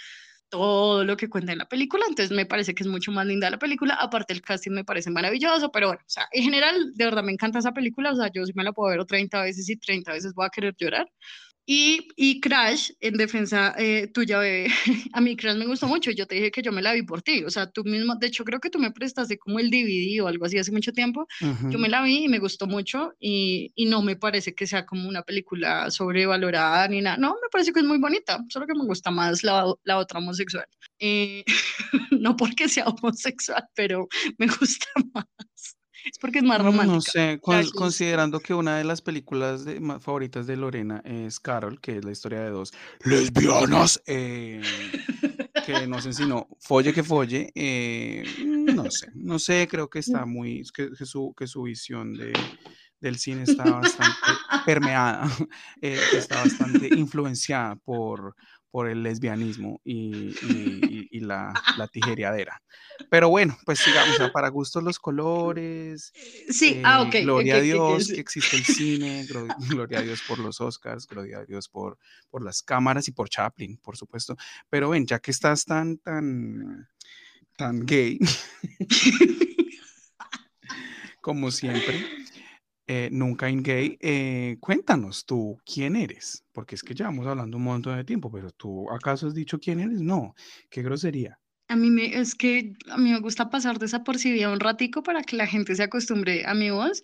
todo 0.54 1.04
lo 1.04 1.18
que 1.18 1.30
cuenta 1.30 1.52
en 1.52 1.58
la 1.58 1.66
película, 1.66 2.06
entonces 2.08 2.30
me 2.30 2.46
parece 2.46 2.76
que 2.76 2.84
es 2.84 2.88
mucho 2.88 3.12
más 3.12 3.26
linda 3.26 3.50
la 3.50 3.58
película, 3.58 3.96
aparte 3.96 4.34
el 4.34 4.44
casting 4.44 4.70
me 4.70 4.84
parece 4.84 5.10
maravilloso, 5.10 5.72
pero 5.72 5.88
bueno, 5.88 6.02
o 6.06 6.10
sea, 6.10 6.28
en 6.32 6.44
general, 6.44 6.94
de 6.94 7.06
verdad 7.06 7.24
me 7.24 7.32
encanta 7.32 7.58
esa 7.58 7.72
película, 7.72 8.12
o 8.12 8.16
sea, 8.16 8.30
yo 8.32 8.46
sí 8.46 8.52
me 8.54 8.64
la 8.64 8.72
puedo 8.72 8.96
ver 8.96 9.04
30 9.04 9.42
veces 9.42 9.68
y 9.68 9.78
30 9.78 10.14
veces 10.14 10.32
voy 10.36 10.46
a 10.46 10.50
querer 10.50 10.76
llorar, 10.78 11.12
y, 11.66 12.10
y 12.18 12.42
Crash, 12.42 12.92
en 13.00 13.16
defensa 13.16 13.74
eh, 13.78 14.08
tuya, 14.14 14.40
bebé, 14.40 14.68
a 15.14 15.22
mí 15.22 15.38
Crash 15.38 15.56
me 15.56 15.66
gustó 15.66 15.88
mucho. 15.88 16.12
Yo 16.12 16.28
te 16.28 16.36
dije 16.36 16.52
que 16.52 16.62
yo 16.62 16.74
me 16.74 16.82
la 16.82 16.92
vi 16.94 17.04
por 17.04 17.22
ti. 17.22 17.44
O 17.46 17.50
sea, 17.50 17.72
tú 17.72 17.86
mismo, 17.86 18.16
de 18.16 18.28
hecho, 18.28 18.44
creo 18.44 18.60
que 18.60 18.70
tú 18.70 18.80
me 18.80 18.92
prestaste 18.92 19.38
como 19.38 19.60
el 19.60 19.70
DVD 19.70 20.22
o 20.22 20.28
algo 20.28 20.46
así 20.46 20.58
hace 20.58 20.74
mucho 20.74 20.92
tiempo. 20.92 21.26
Yo 21.70 21.80
me 21.80 21.88
la 21.88 22.04
vi 22.04 22.26
y 22.26 22.28
me 22.28 22.40
gustó 22.40 22.68
mucho. 22.68 23.14
Y, 23.20 23.72
y, 23.76 23.86
no 23.86 24.02
me 24.02 24.18
parece 24.18 24.54
que 24.54 24.68
sea 24.68 24.86
como 24.86 25.08
una 25.08 25.22
película 25.22 25.90
sobrevalorada 25.90 26.88
ni 26.90 27.02
nada. 27.02 27.18
No, 27.18 27.30
me 27.42 27.50
parece 27.50 27.72
que 27.72 27.80
es 27.80 27.86
muy 27.86 27.98
bonita. 27.98 28.44
Solo 28.50 28.68
que 28.68 28.74
me 28.74 28.86
gusta 28.86 29.10
más 29.10 29.44
la, 29.44 29.74
la 29.84 29.98
otra 30.00 30.20
homosexual. 30.20 30.66
Eh, 31.00 31.46
no 32.12 32.36
porque 32.36 32.68
sea 32.68 32.88
homosexual, 32.88 33.64
pero 33.74 34.08
me 34.38 34.48
gusta 34.48 34.88
más. 35.14 35.26
Es 36.06 36.20
porque 36.20 36.40
es 36.40 36.44
más 36.44 36.62
romántica. 36.62 36.94
No 36.94 37.02
sé, 37.02 37.40
considerando 37.74 38.40
que 38.40 38.54
una 38.54 38.78
de 38.78 38.84
las 38.84 39.02
películas 39.02 39.66
favoritas 40.00 40.48
de 40.48 40.58
Lorena 40.58 41.02
es 41.06 41.40
Carol, 41.40 41.80
que 41.80 41.98
es 41.98 42.06
la 42.06 42.12
historia 42.12 42.42
de 42.42 42.50
dos 42.50 42.74
lesbianas, 43.06 44.02
eh, 44.06 44.62
que 45.66 45.88
nos 45.88 46.06
enseñó 46.06 46.48
folle 46.60 46.94
que 46.94 47.04
folle, 47.04 47.52
eh, 47.56 48.24
no 48.46 48.92
sé, 48.92 49.08
no 49.16 49.40
sé, 49.40 49.68
creo 49.70 49.90
que 49.90 50.00
está 50.00 50.26
muy, 50.26 50.64
que, 50.74 50.90
que, 50.98 51.06
su, 51.06 51.34
que 51.38 51.48
su 51.48 51.64
visión 51.64 52.14
de, 52.14 52.34
del 53.04 53.18
cine 53.18 53.44
está 53.44 53.64
bastante 53.64 54.18
permeada, 54.66 55.30
eh, 55.82 56.00
está 56.14 56.38
bastante 56.38 56.88
influenciada 56.96 57.76
por, 57.76 58.36
por 58.74 58.90
el 58.90 59.04
lesbianismo 59.04 59.82
y, 59.86 60.34
y, 61.12 61.20
la, 61.20 61.54
la, 61.78 61.88
tijereadera. 61.88 62.60
Pero 63.08 63.30
bueno, 63.30 63.56
pues 63.66 63.78
sigamos, 63.78 64.18
para 64.32 64.48
gustos 64.48 64.82
los 64.82 64.98
colores. 64.98 66.12
Sí, 66.50 66.82
ah, 66.84 67.04
ok. 67.04 67.18
Gloria 67.22 67.58
a 67.58 67.62
Dios 67.62 68.08
que 68.08 68.20
existe 68.20 68.58
el 68.58 68.66
cine, 68.66 69.28
gloria 69.70 70.00
a 70.00 70.02
Dios 70.02 70.24
por 70.28 70.40
los 70.40 70.60
Oscars, 70.60 71.06
gloria 71.06 71.38
a 71.38 71.46
Dios 71.46 71.70
por, 71.70 72.00
por 72.32 72.44
las 72.44 72.64
cámaras 72.64 73.08
y 73.08 73.12
por 73.12 73.30
Chaplin, 73.30 73.78
por 73.78 73.96
supuesto. 73.96 74.36
Pero 74.72 74.90
ven, 74.90 75.06
ya 75.06 75.20
que 75.20 75.30
estás 75.30 75.66
tan, 75.66 76.00
tan, 76.00 76.90
tan 77.56 77.86
gay, 77.86 78.18
como 81.22 81.52
siempre, 81.52 82.08
eh, 82.88 83.10
nunca 83.12 83.50
in 83.50 83.64
gay. 83.64 83.98
Eh, 84.02 84.58
cuéntanos 84.60 85.26
tú 85.26 85.58
quién 85.66 85.96
eres, 85.96 86.44
porque 86.52 86.76
es 86.76 86.84
que 86.84 86.94
llevamos 86.94 87.26
hablando 87.28 87.58
un 87.58 87.64
montón 87.64 87.96
de 87.96 88.04
tiempo, 88.04 88.32
pero 88.32 88.52
tú 88.52 88.90
acaso 88.92 89.28
has 89.28 89.34
dicho 89.34 89.60
quién 89.60 89.80
eres? 89.80 90.02
No, 90.02 90.36
qué 90.70 90.82
grosería. 90.82 91.40
A 91.70 91.76
mí 91.78 91.90
me, 91.90 92.20
es 92.20 92.36
que 92.36 92.74
a 92.90 92.98
mí 92.98 93.12
me 93.12 93.20
gusta 93.20 93.50
pasar 93.50 93.80
desapercibida 93.80 94.52
un 94.52 94.60
ratico 94.60 95.02
para 95.02 95.24
que 95.24 95.38
la 95.38 95.48
gente 95.48 95.76
se 95.76 95.84
acostumbre 95.84 96.46
a 96.46 96.54
mi 96.54 96.70
voz 96.70 97.02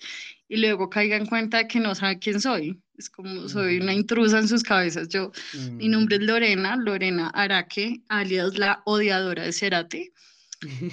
y 0.49 0.57
luego 0.57 0.89
caiga 0.89 1.15
en 1.15 1.25
cuenta 1.25 1.67
que 1.67 1.79
no 1.79 1.95
sabe 1.95 2.19
quién 2.19 2.41
soy. 2.41 2.79
Es 2.97 3.09
como 3.09 3.47
soy 3.47 3.79
una 3.79 3.93
intrusa 3.93 4.37
en 4.37 4.49
sus 4.49 4.61
cabezas. 4.61 5.07
Yo, 5.07 5.31
mi 5.71 5.87
nombre 5.87 6.17
es 6.17 6.21
mm. 6.21 6.25
Lorena, 6.25 6.75
Lorena 6.75 7.29
Araque, 7.29 8.01
alias 8.09 8.57
la 8.57 8.81
odiadora 8.85 9.43
de 9.43 9.53
Cerati. 9.53 10.11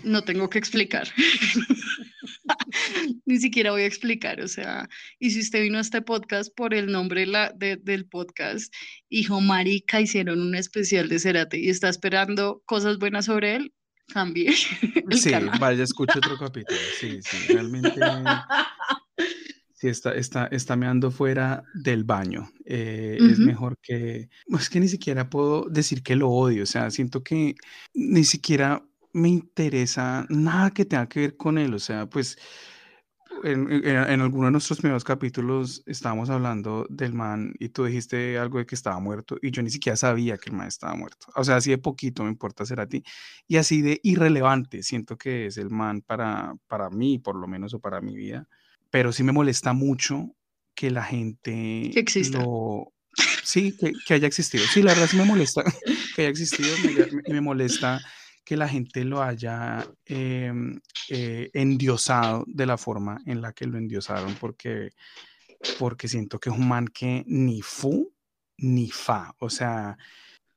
No 0.05 0.23
tengo 0.23 0.49
que 0.49 0.59
explicar. 0.59 1.09
Ni 3.27 3.39
siquiera 3.39 3.71
voy 3.71 3.83
a 3.83 3.87
explicar, 3.87 4.41
o 4.41 4.49
sea, 4.49 4.89
y 5.19 5.31
si 5.31 5.41
usted 5.41 5.63
vino 5.63 5.79
a 5.79 5.83
este 5.83 6.03
podcast 6.03 6.55
por 6.55 6.75
el 6.75 6.91
nombre 6.91 7.27
la, 7.27 7.53
del 7.53 8.07
podcast, 8.07 8.73
hijo 9.09 9.41
marica, 9.41 10.01
hicieron 10.01 10.41
un 10.41 10.55
especial 10.55 11.09
de 11.09 11.19
Cerate 11.19 11.59
y 11.59 11.69
está 11.69 11.89
esperando 11.89 12.63
cosas 12.67 12.99
buenas 12.99 13.27
sobre 13.27 13.57
él, 13.57 13.73
cambie. 14.09 14.53
sí, 15.11 15.33
vaya, 15.61 15.85
escuche 15.85 16.19
otro 16.19 16.39
capítulo. 16.39 16.79
Sí, 16.99 17.21
sí, 17.23 17.53
realmente. 17.53 17.95
Sí, 19.79 19.89
está, 19.89 20.15
está, 20.15 20.47
está 20.47 20.75
meando 20.75 21.11
fuera 21.11 21.63
del 21.75 22.03
baño. 22.03 22.51
Eh, 22.65 23.19
es 23.21 23.39
mejor 23.39 23.77
que. 23.83 24.31
Es 24.59 24.71
que 24.71 24.81
ni 24.81 24.89
siquiera 24.89 25.29
puedo 25.29 25.69
decir 25.69 26.03
que 26.03 26.17
lo 26.17 26.31
odio. 26.31 26.63
O 26.63 26.67
sea, 26.67 26.91
siento 26.91 27.23
que 27.23 27.57
ni 27.93 28.25
siquiera 28.25 28.83
me 29.17 29.31
interesa 29.31 30.27
nada 30.29 30.71
que 30.71 30.85
tenga 30.85 31.09
que 31.09 31.21
ver 31.21 31.37
con 31.37 31.57
él. 31.57 31.73
O 31.73 31.79
sea, 31.79 32.07
pues 32.07 32.37
en, 33.45 33.71
en, 33.73 34.21
alguno 34.21 34.47
de 34.47 34.53
nuestros 34.53 34.79
primeros 34.79 35.05
capítulos 35.05 35.83
estábamos 35.87 36.29
hablando 36.29 36.87
del 36.91 37.15
man 37.15 37.55
y 37.59 37.71
tú 37.71 37.85
dijiste 37.85 38.39
algo 38.39 38.59
de 38.59 38.67
que 38.67 38.75
estaba 38.75 39.01
muerto 39.01 39.39
y 39.41 39.51
yo 39.51 39.63
ni 39.63 39.71
siquiera 39.71 39.97
sabía 39.97 40.37
que 40.37 40.51
el 40.51 40.57
man 40.57 40.69
estaba 40.69 40.95
muerto. 40.95 41.29
O 41.35 41.45
sea, 41.45 41.57
así 41.57 41.71
de 41.71 41.79
poquito 41.79 42.25
me 42.25 42.31
importa 42.31 42.67
ser 42.67 42.79
a 42.79 42.87
ti 42.87 43.03
y 43.49 43.57
así 43.57 43.81
de 43.81 44.01
irrelevante 44.03 44.83
siento 44.83 45.17
que 45.17 45.47
es 45.47 45.57
el 45.57 45.71
man 45.71 46.03
para, 46.03 46.55
para 46.67 46.91
mí, 46.91 47.19
por 47.19 47.37
lo 47.37 47.47
menos, 47.47 47.73
o 47.73 47.81
para 47.81 48.03
mi 48.03 48.15
vida. 48.15 48.47
Pero 48.91 49.13
sí 49.13 49.23
me 49.23 49.33
molesta 49.33 49.73
mucho 49.73 50.37
que 50.75 50.91
la 50.91 51.05
gente 51.05 51.91
que 51.93 52.01
exista. 52.01 52.39
Sí, 53.43 53.75
que, 53.79 53.93
que, 54.07 54.13
haya 54.13 54.27
existido. 54.27 54.65
Sí, 54.65 54.83
la 54.83 54.93
verdad 54.93 55.09
sí 55.09 55.17
me 55.17 55.25
molesta 55.25 55.65
que 56.15 56.23
haya 56.23 56.29
existido 56.29 56.69
y 57.27 57.33
me 57.33 57.41
molesta 57.41 57.99
que 58.47 58.57
la 58.57 58.69
gente 58.69 59.05
lo 59.05 59.23
haya 59.23 59.85
em, 60.05 60.79
eh, 61.09 61.51
endiosado 61.53 62.45
de 62.47 62.65
la 62.65 62.79
forma 62.79 63.21
en 63.27 63.43
la 63.43 63.53
que 63.53 63.67
lo 63.67 63.77
endiosaron, 63.77 64.37
porque, 64.41 64.93
porque 65.81 66.07
siento 66.07 66.39
que 66.39 66.51
es 66.51 66.57
un 66.57 66.69
man 66.69 66.87
que 66.87 67.25
ni 67.27 67.61
fu 67.61 68.15
ni 68.59 68.89
fa, 68.89 69.35
o 69.41 69.51
sea, 69.51 69.99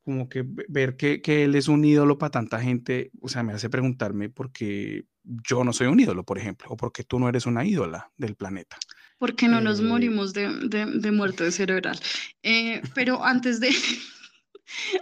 como 0.03 0.29
que 0.29 0.45
ver 0.45 0.95
que, 0.95 1.19
que, 1.21 1.43
él 1.43 1.55
es 1.55 1.67
un 1.67 1.83
ídolo 1.83 2.19
para 2.19 2.29
tanta 2.29 2.61
gente, 2.61 3.11
o 3.21 3.27
sea, 3.27 3.41
me 3.41 3.53
hace 3.53 3.69
preguntarme 3.69 4.29
por 4.29 4.51
qué 4.51 5.05
yo 5.23 5.63
no 5.63 5.73
soy 5.73 5.87
un 5.87 5.99
ídolo, 5.99 6.23
por 6.23 6.37
ejemplo, 6.37 6.69
o 6.69 6.77
por 6.77 6.93
qué 6.93 7.03
tú 7.03 7.19
no 7.19 7.27
eres 7.27 7.47
una 7.47 7.65
ídola 7.65 8.11
del 8.17 8.35
planeta. 8.35 8.77
Porque 9.17 9.47
no 9.47 9.61
nos 9.61 9.79
eh, 9.79 9.83
morimos 9.83 10.33
de, 10.33 10.47
de, 10.69 10.85
de 10.85 11.11
muerte 11.11 11.51
cerebral. 11.51 11.99
Eh, 12.43 12.81
pero 12.93 13.25
antes 13.25 13.59
de, 13.59 13.71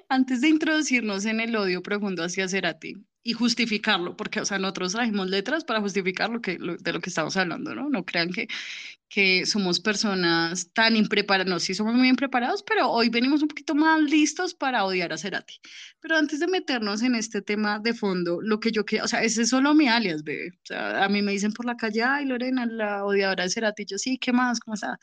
antes 0.09 0.41
de 0.41 0.49
introducirnos 0.49 1.25
en 1.25 1.39
el 1.39 1.55
odio 1.55 1.81
profundo 1.81 2.23
hacia 2.23 2.47
Cerati 2.47 2.95
y 3.27 3.33
justificarlo, 3.33 4.15
porque, 4.15 4.39
o 4.39 4.45
sea, 4.45 4.57
nosotros 4.57 4.93
trajimos 4.93 5.29
letras 5.29 5.65
para 5.65 5.81
justificar 5.81 6.29
lo 6.29 6.41
que, 6.41 6.57
de 6.57 6.93
lo 6.93 7.01
que 7.01 7.09
estamos 7.09 7.35
hablando, 7.35 7.75
¿no? 7.75 7.89
No 7.89 8.05
crean 8.05 8.31
que, 8.31 8.47
que 9.09 9.45
somos 9.45 9.81
personas 9.81 10.71
tan 10.71 10.95
impreparadas, 10.95 11.49
no, 11.49 11.59
sí 11.59 11.73
somos 11.73 11.93
muy 11.93 12.07
impreparados, 12.07 12.63
pero 12.63 12.89
hoy 12.89 13.09
venimos 13.09 13.41
un 13.41 13.49
poquito 13.49 13.75
más 13.75 14.01
listos 14.01 14.53
para 14.53 14.85
odiar 14.85 15.11
a 15.11 15.17
Cerati. 15.17 15.55
Pero 15.99 16.15
antes 16.15 16.39
de 16.39 16.47
meternos 16.47 17.01
en 17.01 17.15
este 17.15 17.41
tema 17.41 17.79
de 17.79 17.93
fondo, 17.93 18.39
lo 18.41 18.61
que 18.61 18.71
yo 18.71 18.85
quería, 18.85 19.03
o 19.03 19.07
sea, 19.09 19.21
ese 19.23 19.41
es 19.41 19.49
solo 19.49 19.73
mi 19.73 19.89
alias, 19.89 20.23
bebé. 20.23 20.51
O 20.63 20.65
sea, 20.65 21.03
a 21.03 21.09
mí 21.09 21.21
me 21.21 21.33
dicen 21.33 21.51
por 21.51 21.65
la 21.65 21.75
calle, 21.75 22.03
ay, 22.03 22.25
Lorena, 22.25 22.65
la 22.65 23.03
odiadora 23.03 23.43
de 23.43 23.49
Cerati, 23.49 23.83
yo 23.85 23.97
sí, 23.97 24.17
¿qué 24.17 24.31
más? 24.31 24.61
¿Cómo 24.61 24.75
está? 24.75 24.97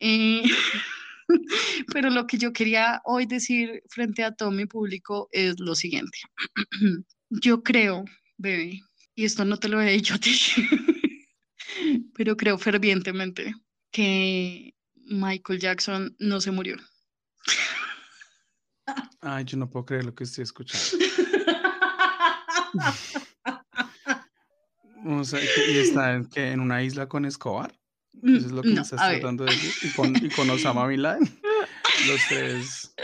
Eh, 0.00 0.42
pero 1.92 2.10
lo 2.10 2.26
que 2.26 2.38
yo 2.38 2.52
quería 2.52 3.00
hoy 3.04 3.26
decir 3.26 3.82
frente 3.88 4.24
a 4.24 4.34
todo 4.34 4.50
mi 4.50 4.66
público 4.66 5.28
es 5.32 5.58
lo 5.60 5.74
siguiente. 5.74 6.18
Yo 7.30 7.62
creo, 7.64 8.04
bebé, 8.36 8.80
y 9.16 9.24
esto 9.24 9.44
no 9.44 9.56
te 9.56 9.68
lo 9.68 9.80
he 9.80 9.90
dicho 9.90 10.14
a 10.14 10.18
ti, 10.18 10.38
pero 12.14 12.36
creo 12.36 12.56
fervientemente 12.56 13.52
que 13.90 14.74
Michael 14.94 15.58
Jackson 15.58 16.14
no 16.18 16.40
se 16.40 16.52
murió. 16.52 16.76
Ay, 19.20 19.44
yo 19.44 19.56
no 19.56 19.68
puedo 19.68 19.86
creer 19.86 20.04
lo 20.04 20.14
que 20.14 20.22
estoy 20.24 20.42
escuchando. 20.44 21.04
o 25.04 25.24
sea, 25.24 25.40
y 25.42 25.78
está 25.78 26.14
en, 26.36 26.60
una 26.60 26.82
isla 26.82 27.08
con 27.08 27.24
Escobar. 27.24 27.76
Eso 28.22 28.46
es 28.46 28.52
lo 28.52 28.62
que 28.62 28.70
me 28.70 28.80
estás 28.80 29.00
tratando 29.00 29.44
de 29.44 29.52
decir. 29.52 29.72
Y 29.82 29.94
con, 29.94 30.16
y 30.16 30.28
con 30.30 30.50
Osama 30.50 30.86
Bin 30.86 31.02
Laden. 31.02 31.28
Los 32.06 32.20
tres. 32.28 32.94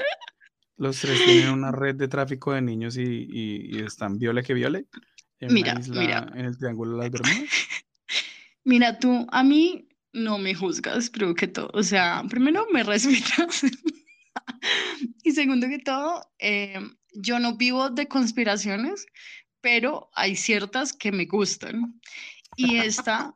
Los 0.77 1.01
tres 1.01 1.25
tienen 1.25 1.51
una 1.51 1.70
red 1.70 1.94
de 1.94 2.09
tráfico 2.09 2.53
de 2.53 2.62
niños 2.62 2.96
y, 2.96 3.79
están 3.85 4.18
viole 4.18 4.42
que 4.42 4.55
viole. 4.55 4.87
En 5.38 5.53
mira, 5.53 5.75
mira. 5.88 6.31
En 6.35 6.44
el 6.44 6.59
Triángulo 6.59 6.96
de 6.96 7.03
las 7.03 7.11
Bermudas. 7.11 7.48
Mira, 8.64 8.96
tú 9.01 9.27
a 9.33 9.42
mí 9.42 9.88
no 10.12 10.38
me 10.38 10.55
juzgas, 10.55 11.11
pero 11.11 11.35
que 11.35 11.48
todo. 11.48 11.70
O 11.75 11.83
sea, 11.83 12.22
primero 12.29 12.66
me 12.72 12.85
respetas. 12.85 13.62
y 15.25 15.33
segundo 15.33 15.68
que 15.68 15.81
todo, 15.81 16.22
eh, 16.38 16.79
yo 17.14 17.38
no 17.38 17.57
vivo 17.57 17.90
de 17.90 18.07
conspiraciones, 18.07 19.07
pero 19.61 20.11
hay 20.14 20.37
ciertas 20.37 20.92
que 20.92 21.11
me 21.12 21.27
gustan. 21.27 22.01
Y 22.57 22.77
esta, 22.77 23.35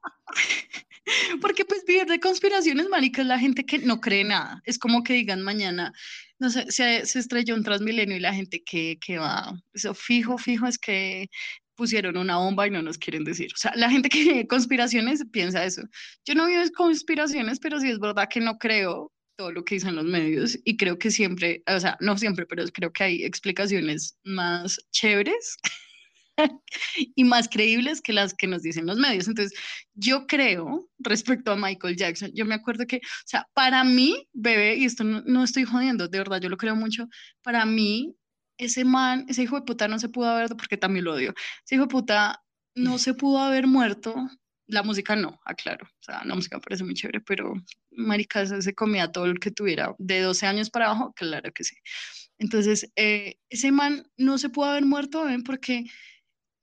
porque 1.40 1.64
pues 1.64 1.84
vivir 1.86 2.06
de 2.06 2.20
conspiraciones, 2.20 2.88
marica, 2.88 3.22
es 3.22 3.28
la 3.28 3.38
gente 3.38 3.64
que 3.64 3.78
no 3.78 4.00
cree 4.00 4.24
nada. 4.24 4.60
Es 4.64 4.78
como 4.78 5.02
que 5.02 5.14
digan 5.14 5.42
mañana, 5.42 5.92
no 6.38 6.50
sé, 6.50 6.70
se, 6.70 7.06
se 7.06 7.18
estrelló 7.18 7.54
un 7.54 7.62
Transmilenio 7.62 8.16
y 8.16 8.20
la 8.20 8.34
gente 8.34 8.62
que, 8.64 8.98
que 9.00 9.18
va, 9.18 9.54
eso 9.74 9.94
fijo, 9.94 10.38
fijo 10.38 10.66
es 10.66 10.78
que 10.78 11.28
pusieron 11.74 12.16
una 12.16 12.38
bomba 12.38 12.66
y 12.66 12.70
no 12.70 12.82
nos 12.82 12.98
quieren 12.98 13.24
decir. 13.24 13.52
O 13.54 13.58
sea, 13.58 13.72
la 13.76 13.90
gente 13.90 14.08
que 14.08 14.20
vive 14.20 14.46
conspiraciones 14.46 15.24
piensa 15.30 15.64
eso. 15.64 15.82
Yo 16.24 16.34
no 16.34 16.46
vivo 16.46 16.62
conspiraciones, 16.74 17.60
pero 17.60 17.78
sí 17.80 17.90
es 17.90 17.98
verdad 17.98 18.28
que 18.30 18.40
no 18.40 18.58
creo 18.58 19.12
todo 19.36 19.52
lo 19.52 19.64
que 19.64 19.74
dicen 19.74 19.94
los 19.94 20.06
medios 20.06 20.58
y 20.64 20.78
creo 20.78 20.98
que 20.98 21.10
siempre, 21.10 21.62
o 21.66 21.78
sea, 21.78 21.96
no 22.00 22.16
siempre, 22.16 22.46
pero 22.46 22.64
creo 22.72 22.90
que 22.92 23.04
hay 23.04 23.24
explicaciones 23.24 24.16
más 24.24 24.78
chéveres 24.92 25.58
y 27.14 27.24
más 27.24 27.48
creíbles 27.48 28.00
que 28.00 28.12
las 28.12 28.34
que 28.34 28.46
nos 28.46 28.62
dicen 28.62 28.86
los 28.86 28.98
medios. 28.98 29.28
Entonces, 29.28 29.58
yo 29.94 30.26
creo, 30.26 30.88
respecto 30.98 31.52
a 31.52 31.56
Michael 31.56 31.96
Jackson, 31.96 32.30
yo 32.34 32.44
me 32.44 32.54
acuerdo 32.54 32.86
que, 32.86 32.96
o 32.96 33.26
sea, 33.26 33.46
para 33.54 33.84
mí, 33.84 34.28
bebé, 34.32 34.76
y 34.76 34.84
esto 34.84 35.04
no, 35.04 35.44
estoy 35.44 35.64
jodiendo, 35.64 36.08
de 36.08 36.18
verdad, 36.18 36.40
yo 36.40 36.48
lo 36.48 36.56
creo 36.56 36.76
mucho, 36.76 37.08
para 37.42 37.64
mí, 37.66 38.16
ese 38.58 38.84
man, 38.84 39.26
ese 39.28 39.42
hijo 39.42 39.56
de 39.56 39.62
puta 39.62 39.88
no 39.88 39.98
se 39.98 40.08
pudo 40.08 40.30
haber, 40.30 40.50
porque 40.56 40.76
también 40.76 41.04
lo 41.04 41.14
odio, 41.14 41.34
ese 41.64 41.74
hijo 41.74 41.84
de 41.84 41.90
puta 41.90 42.42
no 42.74 42.98
se 42.98 43.14
pudo 43.14 43.38
haber 43.38 43.66
muerto. 43.66 44.14
La 44.68 44.82
música 44.82 45.14
no, 45.14 45.38
aclaro. 45.44 45.86
O 45.86 46.02
sea, 46.02 46.24
la 46.24 46.34
música 46.34 46.58
parece 46.58 46.82
muy 46.82 46.94
chévere, 46.94 47.20
pero 47.20 47.54
marica, 47.92 48.44
se 48.46 48.74
comía 48.74 49.12
todo 49.12 49.26
el 49.26 49.38
que 49.38 49.52
tuviera. 49.52 49.94
De 49.98 50.20
12 50.20 50.44
años 50.46 50.70
para 50.70 50.86
abajo, 50.86 51.12
claro 51.14 51.52
que 51.52 51.62
sí. 51.62 51.76
Entonces, 52.38 52.90
eh, 52.96 53.38
ese 53.48 53.72
man 53.72 54.06
no 54.16 54.38
se 54.38 54.50
pudo 54.50 54.66
haber 54.66 54.84
muerto, 54.84 55.24
¿ven? 55.24 55.42
Porque 55.42 55.84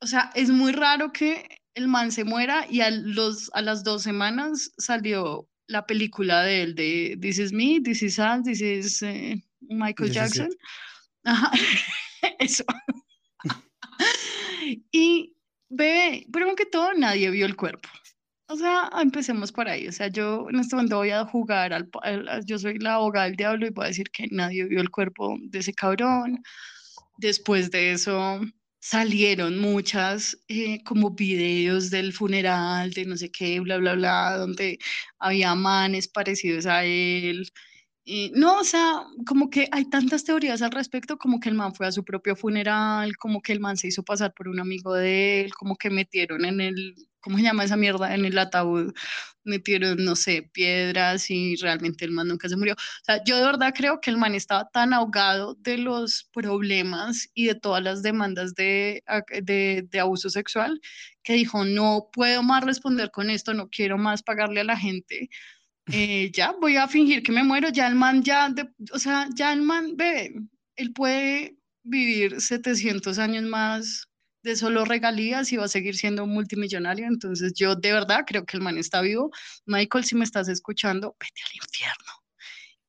o 0.04 0.08
sea, 0.08 0.32
es 0.36 0.50
muy 0.50 0.74
raro 0.74 1.14
que 1.14 1.48
el 1.76 1.88
man 1.88 2.12
se 2.12 2.26
muera 2.26 2.68
y 2.70 2.82
a, 2.82 2.92
los, 2.92 3.50
a 3.54 3.62
las 3.62 3.84
dos 3.84 4.04
semanas 4.04 4.74
salió 4.78 5.48
la 5.68 5.86
película 5.86 6.44
de 6.44 6.62
él, 6.62 6.76
de 6.76 7.18
This 7.22 7.40
is 7.40 7.54
Me, 7.54 7.80
This 7.82 8.04
is 8.04 8.20
Us, 8.20 8.44
This 8.44 8.62
is 8.62 9.02
eh, 9.02 9.42
Michael 9.62 10.12
Jackson. 10.12 10.50
Ajá, 11.24 11.52
eso. 12.40 12.66
y 14.92 15.34
bebé, 15.70 16.28
primero 16.32 16.56
que 16.56 16.66
todo, 16.66 16.94
nadie 16.94 17.32
vio 17.32 17.46
el 17.46 17.56
cuerpo. 17.56 17.88
O 18.48 18.58
sea, 18.58 18.90
empecemos 19.02 19.54
por 19.54 19.70
ahí. 19.70 19.88
O 19.88 19.92
sea, 19.94 20.10
yo 20.10 20.48
en 20.50 20.60
este 20.60 20.76
momento 20.76 20.98
voy 20.98 21.12
a 21.12 21.26
jugar 21.26 21.72
al, 21.72 21.90
yo 22.46 22.60
soy 22.60 22.78
la 22.78 22.96
abogada 22.96 23.26
del 23.28 23.38
diablo 23.38 23.66
y 23.66 23.70
voy 23.70 23.86
a 23.86 23.88
decir 23.88 24.10
que 24.12 24.28
nadie 24.32 24.66
vio 24.66 24.82
el 24.82 24.90
cuerpo 24.90 25.38
de 25.40 25.60
ese 25.60 25.74
cabrón. 25.74 26.44
Después 27.18 27.72
de 27.72 27.94
eso, 27.94 28.42
salieron 28.84 29.60
muchas 29.60 30.38
eh, 30.50 30.84
como 30.84 31.12
videos 31.12 31.90
del 31.90 32.12
funeral, 32.14 32.92
de 32.92 33.06
no 33.06 33.16
sé 33.18 33.32
qué, 33.32 33.60
bla, 33.62 33.78
bla, 33.78 33.96
bla, 33.96 34.38
donde 34.38 34.78
había 35.20 35.56
manes 35.56 36.10
parecidos 36.10 36.66
a 36.66 36.84
él. 36.84 37.50
no, 38.36 38.60
o 38.60 38.64
sea, 38.66 39.04
como 39.28 39.50
que 39.50 39.68
hay 39.72 39.86
tantas 39.90 40.26
teorías 40.26 40.62
al 40.62 40.72
respecto, 40.72 41.18
como 41.18 41.40
que 41.40 41.50
el 41.50 41.56
man 41.56 41.74
fue 41.74 41.88
a 41.88 41.92
su 41.94 42.04
propio 42.04 42.36
funeral, 42.36 43.16
como 43.18 43.42
que 43.42 43.54
el 43.54 43.62
man 43.62 43.78
se 43.78 43.88
hizo 43.88 44.04
pasar 44.04 44.34
por 44.34 44.50
un 44.50 44.60
amigo 44.60 44.94
de 44.94 45.42
él, 45.42 45.54
como 45.56 45.78
que 45.78 45.90
metieron 45.90 46.46
en 46.46 46.60
el, 46.62 46.96
¿cómo 47.24 47.38
se 47.38 47.44
llama 47.44 47.64
esa 47.64 47.78
mierda? 47.78 48.14
En 48.14 48.26
el 48.26 48.38
ataúd 48.38 48.94
metieron, 49.46 50.04
no 50.04 50.16
sé, 50.16 50.50
piedras 50.54 51.30
y 51.30 51.56
realmente 51.56 52.06
el 52.06 52.12
man 52.12 52.28
nunca 52.28 52.48
se 52.50 52.56
murió. 52.56 52.74
O 52.74 53.06
sea, 53.06 53.24
yo 53.26 53.38
de 53.38 53.46
verdad 53.46 53.74
creo 53.76 54.00
que 54.02 54.10
el 54.12 54.18
man 54.18 54.36
estaba 54.36 54.70
tan 54.70 54.94
ahogado 54.94 55.56
de 55.56 55.78
los 55.78 56.30
problemas 56.34 57.30
y 57.34 57.48
de 57.48 57.56
todas 57.56 57.84
las 57.84 58.04
demandas 58.04 58.56
de, 58.56 59.04
de, 59.42 59.88
de 59.90 60.00
abuso 60.00 60.30
sexual 60.30 60.80
que 61.24 61.34
dijo, 61.34 61.66
no 61.66 62.10
puedo 62.12 62.44
más 62.44 62.64
responder 62.64 63.12
con 63.12 63.30
esto, 63.30 63.54
no 63.54 63.70
quiero 63.70 63.98
más 63.98 64.24
pagarle 64.24 64.62
a 64.62 64.66
la 64.66 64.78
gente. 64.78 65.30
Eh, 65.92 66.32
ya 66.34 66.54
voy 66.60 66.78
a 66.78 66.88
fingir 66.88 67.24
que 67.24 67.32
me 67.32 67.44
muero, 67.44 67.70
ya 67.70 67.88
el 67.88 67.96
man 67.96 68.24
ya, 68.24 68.54
o 68.92 69.00
sea, 69.00 69.28
ya 69.36 69.54
el 69.54 69.62
man, 69.62 69.96
ve, 69.96 70.34
él 70.76 70.94
puede 70.94 71.58
vivir 71.84 72.40
700 72.40 73.20
años 73.20 73.44
más 73.44 74.08
de 74.44 74.56
solo 74.56 74.86
regalías 74.86 75.52
y 75.52 75.58
va 75.58 75.66
a 75.66 75.70
seguir 75.70 75.96
siendo 75.96 76.28
multimillonario. 76.28 77.08
Entonces 77.08 77.54
yo 77.54 77.76
de 77.76 77.92
verdad 77.92 78.26
creo 78.28 78.46
que 78.46 78.58
el 78.58 78.64
man 78.64 78.78
está 78.78 79.02
vivo. 79.02 79.32
Michael, 79.66 80.04
si 80.04 80.16
me 80.16 80.26
estás 80.26 80.48
escuchando, 80.50 81.16
vete 81.20 81.42
al 81.50 81.56
infierno. 81.56 82.12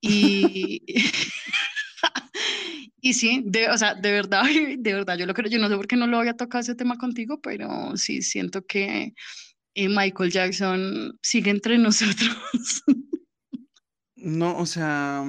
Y, 0.00 0.82
y 3.00 3.14
sí, 3.14 3.42
de, 3.46 3.70
o 3.70 3.78
sea, 3.78 3.94
de 3.94 4.12
verdad, 4.12 4.42
de 4.78 4.92
verdad, 4.92 5.16
yo 5.16 5.26
lo 5.26 5.34
creo, 5.34 5.50
yo 5.50 5.58
no 5.58 5.68
sé 5.68 5.76
por 5.76 5.86
qué 5.86 5.96
no 5.96 6.06
lo 6.06 6.18
voy 6.18 6.28
a 6.28 6.36
tocar 6.36 6.60
ese 6.60 6.74
tema 6.74 6.98
contigo, 6.98 7.40
pero 7.40 7.96
sí 7.96 8.20
siento 8.20 8.66
que 8.66 9.14
eh, 9.74 9.88
Michael 9.88 10.30
Jackson 10.30 11.18
sigue 11.22 11.50
entre 11.50 11.78
nosotros. 11.78 12.36
No, 14.16 14.58
o 14.58 14.66
sea, 14.66 15.24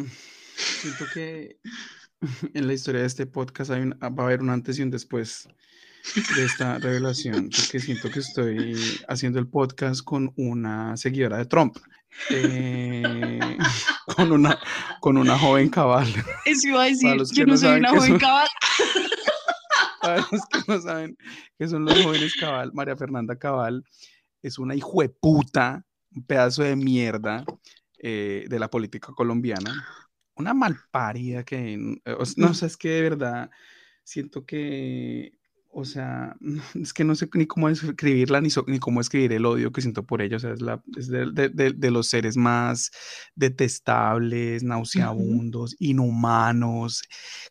siento 0.55 1.05
que 1.13 1.59
en 2.53 2.67
la 2.67 2.73
historia 2.73 3.01
de 3.01 3.07
este 3.07 3.25
podcast 3.25 3.71
hay 3.71 3.89
va 3.89 4.23
a 4.23 4.25
haber 4.25 4.41
un 4.41 4.49
antes 4.49 4.79
y 4.79 4.81
un 4.81 4.89
después 4.89 5.47
de 6.13 6.45
esta 6.45 6.77
revelación, 6.77 7.49
porque 7.49 7.79
siento 7.79 8.09
que 8.09 8.19
estoy 8.19 8.75
haciendo 9.07 9.39
el 9.39 9.47
podcast 9.47 10.03
con 10.03 10.31
una 10.35 10.95
seguidora 10.97 11.37
de 11.37 11.45
Trump. 11.45 11.77
Eh, 12.29 13.57
con, 14.15 14.31
una, 14.31 14.57
con 15.01 15.17
una 15.17 15.37
joven 15.37 15.69
cabal. 15.69 16.07
Eso 16.45 16.69
iba 16.69 16.83
a 16.83 16.85
decir, 16.85 17.17
yo 17.33 17.45
no 17.45 17.57
soy 17.57 17.79
una 17.79 17.89
joven 17.89 18.17
cabal. 18.17 18.47
Para 20.01 20.17
los 20.17 20.45
que 20.51 20.59
no 20.67 20.81
saben 20.81 21.17
que 21.57 21.67
son 21.67 21.85
los 21.85 22.01
jóvenes 22.03 22.35
cabal, 22.35 22.71
María 22.73 22.95
Fernanda 22.95 23.37
Cabal 23.37 23.83
es 24.41 24.59
una 24.59 24.75
hijueputa, 24.75 25.83
un 26.11 26.23
pedazo 26.25 26.63
de 26.63 26.75
mierda 26.75 27.43
eh, 27.97 28.45
de 28.47 28.59
la 28.59 28.69
política 28.69 29.11
colombiana. 29.13 29.85
Una 30.35 30.53
malparida 30.53 31.43
que, 31.43 31.97
no 32.37 32.53
sé, 32.53 32.65
es 32.65 32.77
que 32.77 32.89
de 32.89 33.01
verdad 33.01 33.49
siento 34.03 34.45
que 34.45 35.39
o 35.77 35.83
sea, 35.83 36.37
es 36.81 36.93
que 36.93 37.03
no 37.03 37.15
sé 37.15 37.29
ni 37.33 37.45
cómo 37.45 37.67
escribirla 37.67 38.39
ni, 38.39 38.47
ni 38.67 38.79
cómo 38.79 39.01
escribir 39.01 39.33
el 39.33 39.45
odio 39.45 39.73
que 39.73 39.81
siento 39.81 40.03
por 40.03 40.21
ella. 40.21 40.37
O 40.37 40.39
sea, 40.39 40.53
es, 40.53 40.61
la, 40.61 40.81
es 40.97 41.09
de, 41.09 41.29
de, 41.31 41.73
de, 41.73 41.91
los 41.91 42.07
seres 42.07 42.37
más 42.37 42.91
detestables, 43.35 44.63
nauseabundos, 44.63 45.75
inhumanos, 45.79 47.03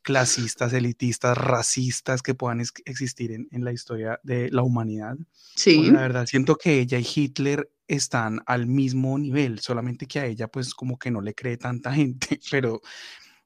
clasistas, 0.02 0.72
elitistas, 0.72 1.36
racistas 1.36 2.22
que 2.22 2.34
puedan 2.34 2.62
existir 2.86 3.30
en, 3.30 3.46
en, 3.50 3.62
la 3.62 3.72
historia 3.72 4.18
de 4.22 4.50
la 4.50 4.62
humanidad. 4.62 5.16
Sí. 5.54 5.90
la 5.90 6.00
verdad, 6.00 6.26
siento 6.26 6.56
que 6.56 6.80
ella 6.80 6.98
y 6.98 7.06
Hitler 7.14 7.70
están 7.86 8.40
al 8.46 8.66
mismo 8.66 9.18
nivel, 9.18 9.60
solamente 9.60 10.06
que 10.06 10.20
a 10.20 10.26
ella 10.26 10.48
pues 10.48 10.72
como 10.74 10.98
que 10.98 11.10
no 11.10 11.20
le 11.20 11.34
cree 11.34 11.58
tanta 11.58 11.92
gente, 11.92 12.40
pero 12.50 12.80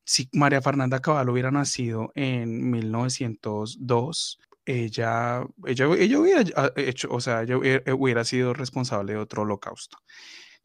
si 0.04 0.28
María 0.32 0.62
Fernanda 0.62 1.00
Cabal 1.00 1.28
hubiera 1.28 1.50
nacido 1.50 2.12
en 2.14 2.70
1902, 2.70 4.38
ella, 4.68 5.46
ella, 5.64 5.86
ella 5.98 6.18
hubiera 6.18 6.44
ah, 6.56 6.70
hecho, 6.76 7.08
o 7.10 7.20
sea, 7.20 7.42
ella 7.42 7.56
hubiera 7.56 8.22
sido 8.24 8.52
responsable 8.52 9.14
de 9.14 9.18
otro 9.18 9.42
holocausto. 9.42 9.96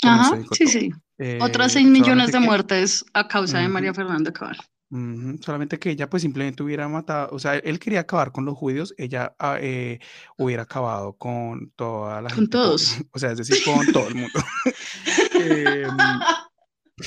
Ajá, 0.04 0.42
sí, 0.52 0.68
sí. 0.68 0.92
Otras 1.40 1.72
6 1.72 1.86
eh, 1.86 1.90
millones 1.90 2.34
de 2.34 2.40
muertes 2.40 3.06
a 3.14 3.30
causa 3.30 3.60
de 3.60 3.70
María 3.70 3.94
Fernanda 3.94 4.34
Cabal. 4.34 4.58
solamente 5.40 5.80
que 5.80 5.92
ella 5.92 6.10
pues 6.10 6.24
simplemente 6.24 6.64
hubiera 6.64 6.90
matado, 6.90 7.30
o 7.32 7.40
sea, 7.40 7.56
él 7.56 7.80
quería 7.80 8.02
acabar 8.02 8.34
con 8.34 8.44
los 8.44 8.58
judíos, 8.58 8.94
ella 8.98 9.34
ah, 9.40 9.58
eh, 9.62 10.00
hubiera 10.38 10.64
acabado 10.64 11.14
con 11.14 11.72
toda 11.78 12.22
la 12.22 12.30
gente. 12.30 12.42
Con 12.42 12.50
todos. 12.50 12.98
O 13.14 13.20
sea, 13.20 13.32
es 13.32 13.38
decir, 13.38 13.64
con 13.64 13.86
todo 13.94 14.10
el 14.10 14.16
mundo. 14.16 14.40
Em, 15.36 15.98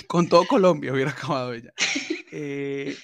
con 0.06 0.28
todo 0.28 0.46
Colombia 0.46 0.92
hubiera 0.92 1.10
acabado 1.10 1.52
ella. 1.52 1.72
Eh, 2.38 2.94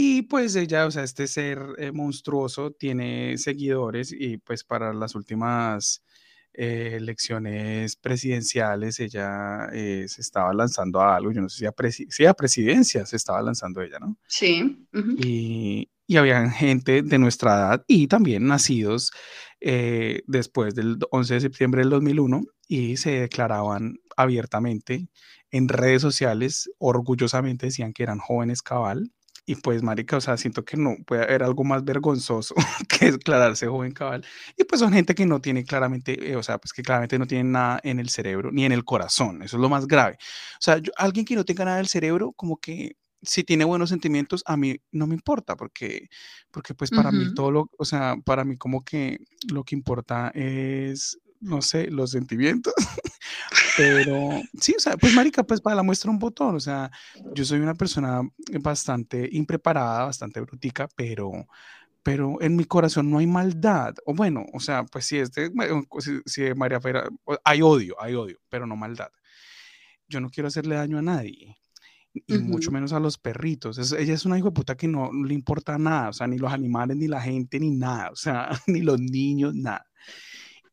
y 0.00 0.22
pues 0.22 0.54
ella, 0.54 0.86
o 0.86 0.90
sea, 0.90 1.02
este 1.02 1.26
ser 1.26 1.60
monstruoso 1.92 2.70
tiene 2.70 3.36
seguidores 3.36 4.12
y 4.12 4.38
pues 4.38 4.62
para 4.62 4.92
las 4.92 5.16
últimas 5.16 6.02
eh, 6.60 6.94
elecciones 6.96 7.96
presidenciales, 7.96 9.00
ella 9.00 9.68
eh, 9.72 10.06
se 10.08 10.20
estaba 10.20 10.52
lanzando 10.52 11.00
a 11.00 11.16
algo, 11.16 11.32
yo 11.32 11.40
no 11.40 11.48
sé 11.48 11.68
si 12.10 12.26
a, 12.26 12.32
presidencia 12.32 13.06
se 13.06 13.16
estaba 13.16 13.42
lanzando 13.42 13.80
ella, 13.82 13.98
¿no? 13.98 14.16
Sí. 14.26 14.86
y, 15.18 15.88
y 16.06 16.16
había 16.16 16.48
gente 16.50 17.02
de 17.02 17.18
nuestra 17.18 17.54
edad 17.54 17.84
y 17.86 18.06
también 18.06 18.46
nacidos 18.46 19.12
eh, 19.60 20.22
después 20.26 20.74
del 20.74 20.98
11 21.10 21.34
de 21.34 21.40
septiembre 21.40 21.80
del 21.82 21.90
2001 21.90 22.42
y 22.66 22.96
se 22.98 23.10
declaraban 23.20 23.98
abiertamente 24.16 25.08
en 25.50 25.68
redes 25.68 26.02
sociales, 26.02 26.70
orgullosamente 26.78 27.66
decían 27.66 27.92
que 27.92 28.04
eran 28.04 28.18
jóvenes 28.18 28.62
cabal 28.62 29.12
y 29.48 29.54
pues, 29.54 29.82
marica, 29.82 30.18
o 30.18 30.20
sea, 30.20 30.36
siento 30.36 30.62
que 30.62 30.76
no 30.76 30.94
puede 31.06 31.22
haber 31.22 31.42
algo 31.42 31.64
más 31.64 31.82
vergonzoso 31.82 32.54
que 32.86 33.12
declararse 33.12 33.66
joven 33.66 33.92
cabal. 33.92 34.22
Y 34.58 34.64
pues 34.64 34.78
son 34.78 34.92
gente 34.92 35.14
que 35.14 35.24
no 35.24 35.40
tiene 35.40 35.64
claramente, 35.64 36.30
eh, 36.30 36.36
o 36.36 36.42
sea, 36.42 36.58
pues 36.58 36.74
que 36.74 36.82
claramente 36.82 37.18
no 37.18 37.26
tiene 37.26 37.44
nada 37.44 37.80
en 37.82 37.98
el 37.98 38.10
cerebro 38.10 38.52
ni 38.52 38.66
en 38.66 38.72
el 38.72 38.84
corazón. 38.84 39.42
Eso 39.42 39.56
es 39.56 39.62
lo 39.62 39.70
más 39.70 39.86
grave. 39.86 40.18
O 40.20 40.60
sea, 40.60 40.82
alguien 40.98 41.24
que 41.24 41.34
no 41.34 41.46
tenga 41.46 41.64
nada 41.64 41.78
en 41.78 41.84
el 41.84 41.88
cerebro, 41.88 42.32
como 42.32 42.58
que 42.58 42.96
si 43.22 43.42
tiene 43.42 43.64
buenos 43.64 43.88
sentimientos, 43.88 44.42
a 44.44 44.58
mí 44.58 44.76
no 44.92 45.06
me 45.06 45.14
importa, 45.14 45.56
porque, 45.56 46.10
porque 46.50 46.74
pues 46.74 46.90
para 46.90 47.10
mí 47.10 47.32
todo 47.32 47.50
lo, 47.50 47.70
o 47.78 47.86
sea, 47.86 48.16
para 48.22 48.44
mí 48.44 48.58
como 48.58 48.84
que 48.84 49.18
lo 49.50 49.64
que 49.64 49.74
importa 49.74 50.30
es 50.34 51.18
no 51.40 51.62
sé, 51.62 51.90
los 51.90 52.10
sentimientos. 52.10 52.74
Pero 53.76 54.40
sí, 54.60 54.74
o 54.76 54.80
sea, 54.80 54.96
pues 54.96 55.14
marica, 55.14 55.42
pues 55.42 55.60
para 55.60 55.76
la 55.76 55.82
muestra 55.82 56.10
un 56.10 56.18
botón, 56.18 56.56
o 56.56 56.60
sea, 56.60 56.90
yo 57.34 57.44
soy 57.44 57.60
una 57.60 57.74
persona 57.74 58.22
bastante 58.60 59.28
impreparada, 59.32 60.04
bastante 60.04 60.40
brutica, 60.40 60.88
pero 60.96 61.46
pero 62.02 62.40
en 62.40 62.56
mi 62.56 62.64
corazón 62.64 63.10
no 63.10 63.18
hay 63.18 63.26
maldad. 63.26 63.94
O 64.06 64.14
bueno, 64.14 64.46
o 64.54 64.60
sea, 64.60 64.84
pues 64.84 65.04
si 65.04 65.18
es 65.18 65.30
de, 65.32 65.50
si, 66.24 66.42
de 66.42 66.54
María 66.54 66.80
Fera, 66.80 67.06
hay 67.44 67.60
odio, 67.60 67.96
hay 68.00 68.14
odio, 68.14 68.38
pero 68.48 68.66
no 68.66 68.76
maldad. 68.76 69.10
Yo 70.08 70.20
no 70.20 70.30
quiero 70.30 70.48
hacerle 70.48 70.76
daño 70.76 70.96
a 70.96 71.02
nadie 71.02 71.58
y 72.26 72.38
mucho 72.38 72.70
menos 72.70 72.92
a 72.92 73.00
los 73.00 73.18
perritos. 73.18 73.92
ella 73.92 74.14
es 74.14 74.24
una 74.24 74.38
hijo 74.38 74.48
de 74.48 74.54
puta 74.54 74.76
que 74.76 74.88
no 74.88 75.10
le 75.12 75.34
importa 75.34 75.78
nada, 75.78 76.08
o 76.08 76.12
sea, 76.12 76.26
ni 76.26 76.38
los 76.38 76.52
animales, 76.52 76.96
ni 76.96 77.08
la 77.08 77.20
gente, 77.20 77.60
ni 77.60 77.70
nada, 77.70 78.10
o 78.10 78.16
sea, 78.16 78.48
ni 78.66 78.80
los 78.80 79.00
niños, 79.00 79.54
nada. 79.54 79.86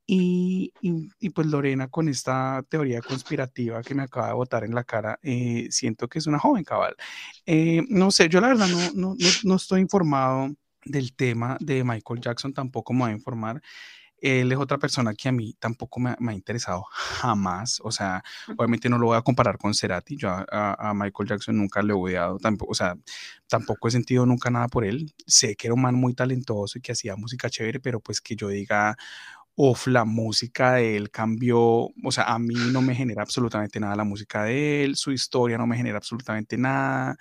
Y, 0.07 0.71
y, 0.81 1.29
pues 1.31 1.47
Lorena 1.47 1.87
con 1.87 2.09
esta 2.09 2.63
teoría 2.69 3.01
conspirativa 3.01 3.81
que 3.81 3.95
me 3.95 4.03
acaba 4.03 4.27
de 4.27 4.33
botar 4.33 4.63
en 4.63 4.75
la 4.75 4.83
cara, 4.83 5.19
eh, 5.23 5.67
siento 5.71 6.07
que 6.07 6.19
es 6.19 6.27
una 6.27 6.37
joven 6.37 6.63
cabal. 6.63 6.95
Eh, 7.45 7.81
no 7.89 8.11
sé, 8.11 8.29
yo 8.29 8.39
la 8.39 8.49
verdad 8.49 8.67
no, 8.67 8.91
no, 8.93 9.15
no, 9.43 9.55
estoy 9.55 9.81
informado 9.81 10.51
del 10.83 11.15
tema 11.15 11.57
de 11.59 11.83
Michael 11.83 12.21
Jackson, 12.21 12.53
tampoco 12.53 12.93
me 12.93 12.99
voy 12.99 13.09
a 13.11 13.13
informar. 13.13 13.61
Él 14.17 14.51
es 14.51 14.57
otra 14.57 14.77
persona 14.77 15.13
que 15.13 15.29
a 15.29 15.31
mí 15.31 15.55
tampoco 15.59 15.99
me, 15.99 16.15
me 16.19 16.31
ha 16.31 16.35
interesado 16.35 16.83
jamás. 16.89 17.79
O 17.83 17.91
sea, 17.91 18.23
obviamente 18.57 18.89
no 18.89 18.97
lo 18.97 19.07
voy 19.07 19.17
a 19.17 19.21
comparar 19.21 19.57
con 19.57 19.73
Cerati. 19.73 20.15
Yo 20.17 20.29
a, 20.29 20.89
a, 20.89 20.93
Michael 20.93 21.29
Jackson 21.29 21.57
nunca 21.57 21.81
le 21.83 21.93
he 21.93 22.13
dado 22.13 22.37
tampoco, 22.39 22.71
o 22.71 22.75
sea, 22.75 22.95
tampoco 23.47 23.87
he 23.87 23.91
sentido 23.91 24.25
nunca 24.25 24.49
nada 24.49 24.67
por 24.67 24.85
él. 24.85 25.13
Sé 25.27 25.55
que 25.55 25.67
era 25.67 25.73
un 25.73 25.81
man 25.81 25.95
muy 25.95 26.13
talentoso 26.13 26.77
y 26.77 26.81
que 26.81 26.93
hacía 26.93 27.15
música 27.15 27.49
chévere, 27.49 27.79
pero 27.79 27.99
pues 27.99 28.21
que 28.21 28.35
yo 28.35 28.47
diga, 28.47 28.95
Uf, 29.57 29.87
la 29.87 30.03
música 30.03 30.73
de 30.73 30.97
él 30.97 31.09
cambió, 31.11 31.61
o 32.03 32.11
sea, 32.11 32.25
a 32.25 32.37
mí 32.39 32.53
no 32.73 32.81
me 32.81 32.93
genera 32.93 33.21
absolutamente 33.21 33.79
nada 33.79 33.95
la 33.95 34.03
música 34.03 34.43
de 34.43 34.83
él, 34.83 34.97
su 34.97 35.13
historia 35.13 35.57
no 35.57 35.65
me 35.65 35.77
genera 35.77 35.95
absolutamente 35.97 36.57
nada. 36.57 37.15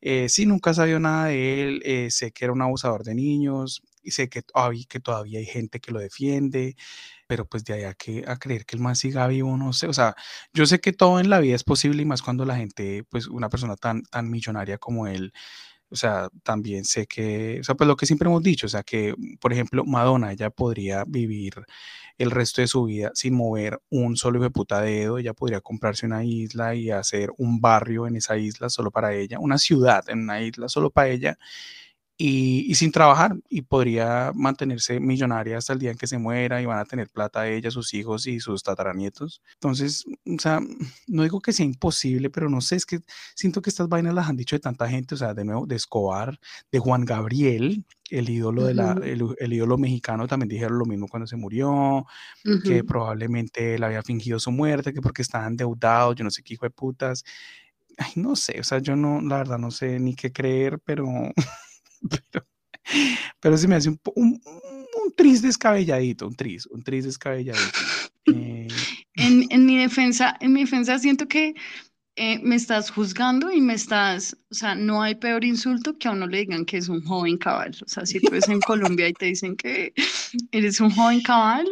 Eh, 0.00 0.28
sí, 0.28 0.46
nunca 0.46 0.74
sabido 0.74 1.00
nada 1.00 1.26
de 1.28 1.62
él, 1.62 1.82
eh, 1.84 2.10
sé 2.10 2.32
que 2.32 2.44
era 2.44 2.52
un 2.52 2.62
abusador 2.62 3.04
de 3.04 3.14
niños 3.16 3.82
y 4.02 4.12
sé 4.12 4.28
que, 4.28 4.42
que 4.88 5.00
todavía 5.00 5.38
hay 5.40 5.46
gente 5.46 5.80
que 5.80 5.92
lo 5.92 6.00
defiende, 6.00 6.76
pero 7.28 7.46
pues 7.48 7.64
de 7.64 7.74
ahí 7.74 7.84
a, 7.84 7.94
que, 7.94 8.24
a 8.28 8.36
creer 8.38 8.66
que 8.66 8.76
el 8.76 8.82
más 8.82 8.98
siga 9.00 9.26
vivo, 9.28 9.56
no 9.56 9.72
sé, 9.72 9.86
o 9.88 9.92
sea, 9.94 10.16
yo 10.52 10.66
sé 10.66 10.80
que 10.80 10.92
todo 10.92 11.20
en 11.20 11.30
la 11.30 11.40
vida 11.40 11.56
es 11.56 11.64
posible 11.64 12.02
y 12.02 12.06
más 12.06 12.22
cuando 12.22 12.44
la 12.44 12.56
gente, 12.56 13.04
pues 13.10 13.28
una 13.28 13.48
persona 13.48 13.76
tan, 13.76 14.02
tan 14.04 14.30
millonaria 14.30 14.78
como 14.78 15.06
él, 15.08 15.32
o 15.92 15.96
sea, 15.96 16.28
también 16.42 16.84
sé 16.84 17.06
que, 17.06 17.58
o 17.60 17.64
sea, 17.64 17.74
pues 17.74 17.86
lo 17.88 17.96
que 17.96 18.06
siempre 18.06 18.28
hemos 18.28 18.42
dicho, 18.42 18.66
o 18.66 18.70
sea, 18.70 18.82
que, 18.82 19.14
por 19.40 19.52
ejemplo, 19.52 19.84
Madonna, 19.84 20.32
ella 20.32 20.50
podría 20.50 21.04
vivir 21.06 21.54
el 22.18 22.30
resto 22.30 22.60
de 22.62 22.66
su 22.68 22.84
vida 22.84 23.10
sin 23.14 23.34
mover 23.34 23.80
un 23.90 24.16
solo 24.16 24.38
hijo 24.38 24.44
de 24.44 24.50
puta 24.50 24.80
dedo, 24.80 25.18
ella 25.18 25.34
podría 25.34 25.60
comprarse 25.60 26.06
una 26.06 26.24
isla 26.24 26.74
y 26.74 26.90
hacer 26.90 27.30
un 27.38 27.60
barrio 27.60 28.06
en 28.06 28.16
esa 28.16 28.36
isla 28.36 28.68
solo 28.70 28.90
para 28.90 29.14
ella, 29.14 29.38
una 29.38 29.58
ciudad 29.58 30.08
en 30.08 30.20
una 30.20 30.40
isla 30.42 30.68
solo 30.68 30.90
para 30.90 31.08
ella, 31.08 31.38
y, 32.24 32.72
sin 32.76 32.92
trabajar 32.92 33.36
y 33.48 33.62
podría 33.62 34.30
mantenerse 34.32 35.00
millonaria 35.00 35.58
hasta 35.58 35.72
el 35.72 35.80
día 35.80 35.90
en 35.90 35.98
que 35.98 36.06
se 36.06 36.18
muera 36.18 36.62
y 36.62 36.66
van 36.66 36.78
a 36.78 36.84
tener 36.84 37.08
plata 37.08 37.48
ella, 37.48 37.72
sus 37.72 37.94
hijos 37.94 38.28
y 38.28 38.38
sus 38.38 38.62
tataranietos. 38.62 39.42
Entonces, 39.54 40.04
o 40.06 40.38
sea, 40.38 40.60
no 41.08 41.24
digo 41.24 41.40
que 41.40 41.52
sea 41.52 41.66
imposible, 41.66 42.30
pero 42.30 42.48
no 42.48 42.60
sé, 42.60 42.76
es 42.76 42.86
que 42.86 43.00
siento 43.34 43.60
que 43.60 43.70
estas 43.70 43.88
vainas 43.88 44.14
las 44.14 44.28
han 44.28 44.36
dicho 44.36 44.54
de 44.54 44.60
tanta 44.60 44.88
gente, 44.88 45.16
o 45.16 45.18
sea, 45.18 45.34
de 45.34 45.44
nuevo, 45.44 45.66
de 45.66 45.74
Escobar, 45.74 46.38
de 46.70 46.78
Juan 46.78 47.04
Gabriel, 47.04 47.84
el 48.08 48.30
ídolo, 48.30 48.66
de 48.66 48.74
la, 48.74 48.92
el, 49.02 49.52
ídolo 49.52 49.76
mexicano, 49.76 50.28
también 50.28 50.48
dijeron 50.48 50.78
lo 50.78 50.84
mismo 50.84 51.08
cuando 51.08 51.26
se 51.26 51.36
murió, 51.36 52.06
que 52.62 52.84
probablemente 52.84 53.74
él 53.74 53.82
había 53.82 54.02
fingido 54.04 54.38
su 54.38 54.52
muerte, 54.52 54.92
que 54.92 55.02
porque 55.02 55.22
estaba 55.22 55.48
endeudado, 55.48 56.12
yo 56.12 56.22
no 56.22 56.30
sé 56.30 56.44
qué 56.44 56.54
hijo 56.54 56.66
de 56.66 56.70
putas. 56.70 57.24
Ay, 57.98 58.12
no 58.14 58.36
sé, 58.36 58.60
o 58.60 58.64
sea, 58.64 58.78
yo 58.78 58.94
no, 58.94 59.20
la 59.20 59.38
verdad 59.38 59.58
no 59.58 59.72
sé 59.72 59.98
ni 59.98 60.14
qué 60.14 60.32
creer, 60.32 60.78
pero... 60.84 61.04
pero, 62.30 62.46
pero 63.40 63.58
se 63.58 63.68
me 63.68 63.76
hace 63.76 63.88
un, 63.88 64.00
un, 64.14 64.40
un 64.44 65.14
tris 65.16 65.42
descabelladito, 65.42 66.26
un 66.26 66.34
tris, 66.34 66.66
un 66.66 66.82
tris 66.82 67.04
descabelladito. 67.04 67.62
Eh, 68.24 68.68
en, 69.16 69.48
en, 69.50 69.66
mi 69.66 69.76
defensa, 69.76 70.36
en 70.38 70.52
mi 70.52 70.60
defensa 70.60 70.96
siento 71.00 71.26
que 71.26 71.54
eh, 72.14 72.38
me 72.40 72.56
estás 72.56 72.90
juzgando 72.90 73.50
y 73.50 73.60
me 73.62 73.72
estás, 73.72 74.36
o 74.50 74.54
sea, 74.54 74.74
no 74.74 75.02
hay 75.02 75.14
peor 75.14 75.44
insulto 75.44 75.96
que 75.96 76.08
a 76.08 76.10
uno 76.10 76.26
le 76.26 76.40
digan 76.40 76.66
que 76.66 76.76
es 76.76 76.88
un 76.88 77.02
joven 77.02 77.38
cabal. 77.38 77.74
O 77.82 77.88
sea, 77.88 78.04
si 78.04 78.20
tú 78.20 78.28
eres 78.28 78.48
en 78.48 78.60
Colombia 78.60 79.08
y 79.08 79.14
te 79.14 79.26
dicen 79.26 79.56
que 79.56 79.94
eres 80.52 80.78
un 80.80 80.90
joven 80.90 81.22
cabal, 81.22 81.66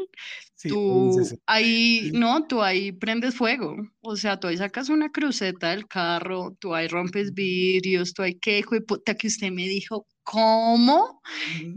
tú 0.68 1.16
ahí, 1.46 2.10
no, 2.12 2.46
tú 2.46 2.62
ahí 2.62 2.92
prendes 2.92 3.34
fuego. 3.34 3.76
O 4.00 4.16
sea, 4.16 4.38
tú 4.38 4.48
ahí 4.48 4.56
sacas 4.56 4.88
una 4.88 5.10
cruceta 5.10 5.70
del 5.70 5.86
carro, 5.86 6.56
tú 6.58 6.74
ahí 6.74 6.88
rompes 6.88 7.32
vidrios, 7.32 8.14
tú 8.14 8.22
ahí 8.22 8.34
quejo 8.34 8.76
y 8.76 8.80
puta 8.80 9.14
que 9.14 9.28
usted 9.28 9.50
me 9.50 9.66
dijo, 9.68 10.06
¿cómo? 10.22 11.20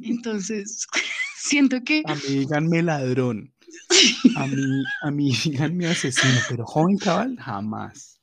Entonces, 0.04 0.88
siento 1.38 1.82
que... 1.84 2.04
A 2.06 2.16
mí 2.16 2.22
díganme 2.28 2.84
ladrón. 2.84 3.54
A 4.36 4.48
mí, 4.48 4.84
a 5.02 5.12
mí 5.12 5.32
díganme 5.44 5.88
asesino, 5.88 6.40
pero 6.48 6.66
joven 6.66 6.98
cabal, 6.98 7.36
jamás. 7.40 8.20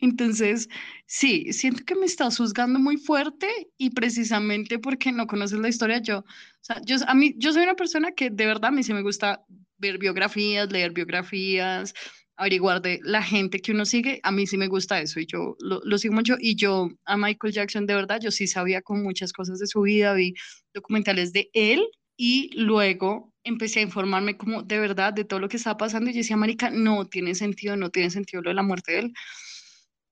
Entonces, 0.00 0.68
sí, 1.06 1.52
siento 1.52 1.84
que 1.84 1.94
me 1.94 2.06
estás 2.06 2.36
juzgando 2.36 2.78
muy 2.78 2.96
fuerte 2.96 3.48
y 3.78 3.90
precisamente 3.90 4.78
porque 4.78 5.10
no 5.12 5.26
conoces 5.26 5.58
la 5.58 5.68
historia, 5.68 5.98
yo, 5.98 6.18
o 6.18 6.24
sea, 6.60 6.80
yo, 6.84 6.96
a 7.06 7.14
mí, 7.14 7.34
yo 7.38 7.52
soy 7.52 7.62
una 7.62 7.74
persona 7.74 8.12
que 8.12 8.30
de 8.30 8.46
verdad 8.46 8.66
a 8.66 8.70
mí 8.70 8.82
sí 8.82 8.92
me 8.92 9.02
gusta 9.02 9.44
ver 9.84 9.98
biografías, 9.98 10.72
leer 10.72 10.92
biografías, 10.92 11.94
averiguar 12.36 12.82
de 12.82 13.00
la 13.04 13.22
gente 13.22 13.60
que 13.60 13.72
uno 13.72 13.84
sigue, 13.84 14.20
a 14.22 14.32
mí 14.32 14.46
sí 14.46 14.56
me 14.56 14.66
gusta 14.66 15.00
eso 15.00 15.20
y 15.20 15.26
yo 15.26 15.56
lo, 15.60 15.80
lo, 15.84 15.98
sigo 15.98 16.14
mucho. 16.14 16.36
Y 16.40 16.56
yo 16.56 16.88
a 17.04 17.16
Michael 17.16 17.52
Jackson 17.52 17.86
de 17.86 17.94
verdad, 17.94 18.20
yo 18.20 18.30
sí 18.30 18.46
sabía 18.46 18.82
con 18.82 19.02
muchas 19.02 19.32
cosas 19.32 19.58
de 19.58 19.66
su 19.66 19.82
vida, 19.82 20.14
vi 20.14 20.34
documentales 20.72 21.32
de 21.32 21.50
él 21.52 21.84
y 22.16 22.50
luego 22.54 23.32
empecé 23.44 23.80
a 23.80 23.82
informarme 23.82 24.36
como 24.36 24.62
de 24.62 24.78
verdad 24.78 25.12
de 25.12 25.24
todo 25.24 25.40
lo 25.40 25.48
que 25.48 25.58
estaba 25.58 25.76
pasando. 25.76 26.10
Y 26.10 26.14
yo 26.14 26.18
decía, 26.18 26.36
Marica, 26.36 26.70
no 26.70 27.06
tiene 27.06 27.34
sentido, 27.34 27.76
no 27.76 27.90
tiene 27.90 28.10
sentido 28.10 28.42
lo 28.42 28.50
de 28.50 28.54
la 28.54 28.62
muerte 28.62 28.92
de 28.92 28.98
él. 29.00 29.12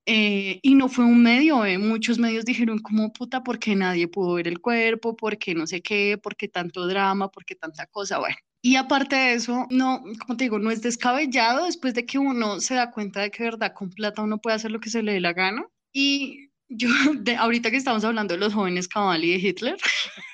Eh, 0.07 0.59
y 0.63 0.75
no 0.75 0.89
fue 0.89 1.05
un 1.05 1.23
medio, 1.23 1.65
eh. 1.65 1.79
muchos 1.79 2.19
medios 2.19 2.45
dijeron 2.45 2.79
como 2.81 3.13
puta, 3.13 3.43
porque 3.45 3.77
nadie 3.77 4.09
pudo 4.09 4.35
ver 4.35 4.49
el 4.49 4.61
cuerpo, 4.61 5.15
porque 5.17 5.55
no 5.55 5.67
sé 5.67 5.81
qué, 5.81 6.19
porque 6.21 6.49
tanto 6.49 6.87
drama, 6.87 7.31
porque 7.31 7.55
tanta 7.55 7.87
cosa, 7.87 8.19
bueno. 8.19 8.37
Y 8.65 8.77
aparte 8.77 9.17
de 9.17 9.35
eso, 9.35 9.67
no, 9.71 10.03
como 10.25 10.37
te 10.37 10.45
digo, 10.45 10.59
no 10.59 10.71
es 10.71 10.83
descabellado 10.83 11.65
después 11.67 11.95
de 11.95 12.07
que 12.07 12.19
uno 12.19 12.61
se 12.61 12.75
da 12.75 12.91
cuenta 12.93 13.21
de 13.21 13.31
que, 13.31 13.43
verdad, 13.43 13.75
con 13.75 13.91
plata 13.91 14.23
uno 14.23 14.39
puede 14.39 14.57
hacer 14.57 14.71
lo 14.71 14.81
que 14.81 14.91
se 14.91 15.03
le 15.03 15.15
dé 15.15 15.21
la 15.21 15.33
gana. 15.33 15.67
Y 15.93 16.51
yo, 16.69 16.89
de, 17.21 17.37
ahorita 17.37 17.71
que 17.71 17.77
estamos 17.77 18.05
hablando 18.05 18.35
de 18.35 18.41
los 18.41 18.55
jóvenes 18.55 18.89
cabal 18.89 19.25
y 19.25 19.33
de 19.33 19.49
Hitler, 19.49 19.77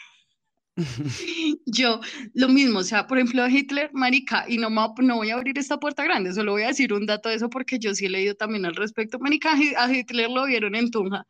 yo, 1.66 2.00
lo 2.34 2.48
mismo, 2.48 2.80
o 2.80 2.84
sea, 2.84 3.06
por 3.06 3.18
ejemplo, 3.18 3.46
Hitler, 3.48 3.90
marica, 3.92 4.44
y 4.48 4.58
no, 4.58 4.70
no 4.70 5.16
voy 5.16 5.30
a 5.30 5.34
abrir 5.34 5.58
esta 5.58 5.78
puerta 5.78 6.04
grande, 6.04 6.32
solo 6.32 6.52
voy 6.52 6.62
a 6.62 6.68
decir 6.68 6.92
un 6.92 7.06
dato 7.06 7.28
de 7.28 7.36
eso 7.36 7.50
porque 7.50 7.78
yo 7.78 7.94
sí 7.94 8.06
he 8.06 8.10
leído 8.10 8.34
también 8.34 8.64
al 8.64 8.76
respecto. 8.76 9.18
Marica, 9.18 9.52
a 9.52 9.92
Hitler 9.92 10.30
lo 10.30 10.46
vieron 10.46 10.74
en 10.74 10.90
Tunja 10.90 11.26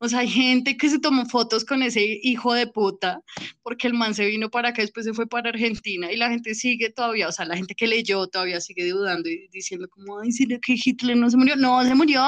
o 0.00 0.08
sea, 0.08 0.20
hay 0.20 0.28
gente 0.28 0.76
que 0.76 0.88
se 0.88 0.98
tomó 0.98 1.26
fotos 1.26 1.64
con 1.64 1.82
ese 1.82 2.18
hijo 2.22 2.54
de 2.54 2.66
puta, 2.66 3.22
porque 3.62 3.86
el 3.86 3.94
man 3.94 4.14
se 4.14 4.26
vino 4.26 4.50
para 4.50 4.70
acá, 4.70 4.82
después 4.82 5.06
se 5.06 5.14
fue 5.14 5.26
para 5.28 5.50
Argentina, 5.50 6.10
y 6.10 6.16
la 6.16 6.30
gente 6.30 6.54
sigue 6.54 6.90
todavía, 6.90 7.28
o 7.28 7.32
sea, 7.32 7.44
la 7.44 7.56
gente 7.56 7.74
que 7.74 7.86
leyó 7.86 8.26
todavía 8.26 8.60
sigue 8.60 8.88
dudando 8.90 9.28
y 9.28 9.48
diciendo 9.48 9.88
como, 9.88 10.18
ay, 10.20 10.32
sí, 10.32 10.46
que 10.60 10.74
Hitler 10.82 11.16
no 11.16 11.30
se 11.30 11.36
murió. 11.36 11.56
No, 11.56 11.82
se 11.84 11.94
murió, 11.94 12.22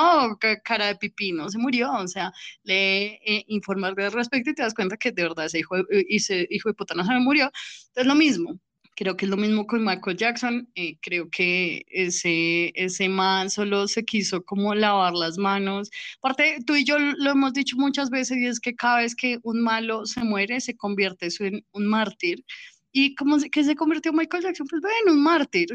cara 0.65 0.87
de 0.87 0.97
pipí, 0.97 1.33
no 1.33 1.49
se 1.51 1.59
murió. 1.59 1.93
O 1.93 2.09
sea, 2.09 2.33
le 2.63 3.15
eh, 3.25 3.45
informas 3.49 3.95
al 3.97 4.13
respecto 4.13 4.51
y 4.51 4.55
te 4.55 4.63
das 4.63 4.75
cuenta 4.75 4.97
que 4.97 5.13
de 5.13 5.23
verdad 5.23 5.47
ese 5.47 5.61
hijo 5.61 5.77
ese 6.09 6.47
hijo 6.51 6.69
de 6.69 6.75
puta 6.75 6.95
no 6.95 7.05
se 7.05 7.13
murió. 7.15 7.51
Entonces, 7.89 8.07
lo 8.07 8.15
mismo. 8.15 8.59
Creo 8.95 9.17
que 9.17 9.25
es 9.25 9.31
lo 9.31 9.37
mismo 9.37 9.67
con 9.67 9.85
Michael 9.85 10.17
Jackson. 10.17 10.69
Eh, 10.75 10.99
creo 11.01 11.31
que 11.31 11.85
ese, 11.89 12.73
ese 12.75 13.09
man 13.09 13.49
solo 13.49 13.89
se 13.89 14.05
quiso 14.05 14.45
como 14.45 14.75
lavar 14.75 15.15
las 15.15 15.39
manos. 15.39 15.91
Aparte, 16.19 16.59
tú 16.67 16.77
y 16.77 16.85
yo 16.85 16.99
lo 16.99 17.31
hemos 17.31 17.55
dicho 17.55 17.77
muchas 17.77 18.11
veces 18.11 18.37
y 18.39 18.47
es 18.47 18.61
que 18.61 18.75
cada 18.75 18.99
vez 18.99 19.15
que 19.15 19.39
un 19.43 19.63
malo 19.63 20.05
se 20.05 20.23
muere, 20.23 20.61
se 20.61 20.77
convierte 20.77 21.29
en 21.41 21.65
un 21.73 21.87
mártir. 21.87 22.45
¿Y 22.93 23.15
cómo 23.15 23.39
se, 23.41 23.49
que 23.51 23.65
se 23.65 23.75
convirtió 23.75 24.13
Michael 24.13 24.43
Jackson? 24.43 24.67
Pues 24.69 24.83
bueno, 24.83 25.13
un 25.13 25.23
mártir. 25.23 25.69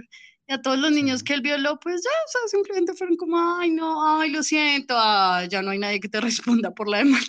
Y 0.47 0.53
a 0.53 0.61
todos 0.61 0.77
los 0.77 0.91
niños 0.91 1.23
que 1.23 1.33
él 1.33 1.41
violó, 1.41 1.79
pues 1.79 2.01
ya, 2.03 2.09
o 2.09 2.31
sea, 2.31 2.41
simplemente 2.47 2.93
fueron 2.93 3.17
como, 3.17 3.37
ay, 3.57 3.71
no, 3.71 4.19
ay, 4.19 4.29
lo 4.29 4.43
siento, 4.43 4.95
ya 5.49 5.61
no 5.61 5.71
hay 5.71 5.79
nadie 5.79 5.99
que 5.99 6.07
te 6.07 6.21
responda 6.21 6.71
por 6.71 6.87
la 6.87 6.99
demanda. 6.99 7.25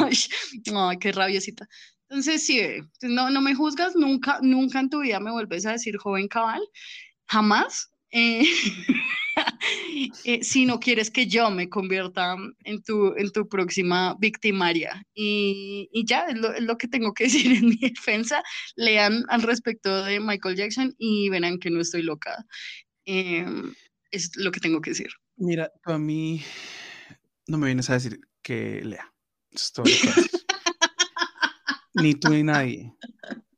ay, 0.00 0.16
ay, 0.74 0.98
qué 0.98 1.12
rabiosita. 1.12 1.68
Entonces, 2.14 2.46
sí, 2.46 2.60
no, 3.02 3.28
no 3.28 3.40
me 3.40 3.56
juzgas, 3.56 3.96
nunca, 3.96 4.38
nunca 4.40 4.78
en 4.78 4.88
tu 4.88 5.00
vida 5.00 5.18
me 5.18 5.32
vuelves 5.32 5.66
a 5.66 5.72
decir 5.72 5.96
joven 5.96 6.28
cabal, 6.28 6.62
jamás. 7.26 7.90
Eh, 8.12 8.44
eh, 10.24 10.44
si 10.44 10.64
no 10.64 10.78
quieres 10.78 11.10
que 11.10 11.26
yo 11.26 11.50
me 11.50 11.68
convierta 11.68 12.36
en 12.62 12.84
tu, 12.84 13.16
en 13.16 13.32
tu 13.32 13.48
próxima 13.48 14.14
victimaria. 14.20 15.04
Y, 15.12 15.88
y 15.92 16.06
ya, 16.06 16.26
es 16.26 16.36
lo, 16.62 16.78
que 16.78 16.86
tengo 16.86 17.12
que 17.14 17.24
decir 17.24 17.50
en 17.50 17.66
mi 17.66 17.78
defensa. 17.78 18.44
Lean 18.76 19.24
al 19.28 19.42
respecto 19.42 20.04
de 20.04 20.20
Michael 20.20 20.54
Jackson 20.54 20.94
y 20.96 21.30
verán 21.30 21.58
que 21.58 21.70
no 21.70 21.80
estoy 21.80 22.02
loca. 22.02 22.46
Em, 23.06 23.74
es 24.12 24.36
lo 24.36 24.52
que 24.52 24.60
tengo 24.60 24.80
que 24.80 24.90
decir. 24.90 25.08
Mira, 25.34 25.68
a 25.82 25.98
mí 25.98 26.44
no 27.48 27.58
me 27.58 27.66
vienes 27.66 27.90
a 27.90 27.94
decir 27.94 28.20
que 28.40 28.82
lea. 28.84 29.12
Esto 29.50 29.82
ni 31.94 32.14
tú 32.14 32.30
ni 32.30 32.42
nadie 32.42 32.92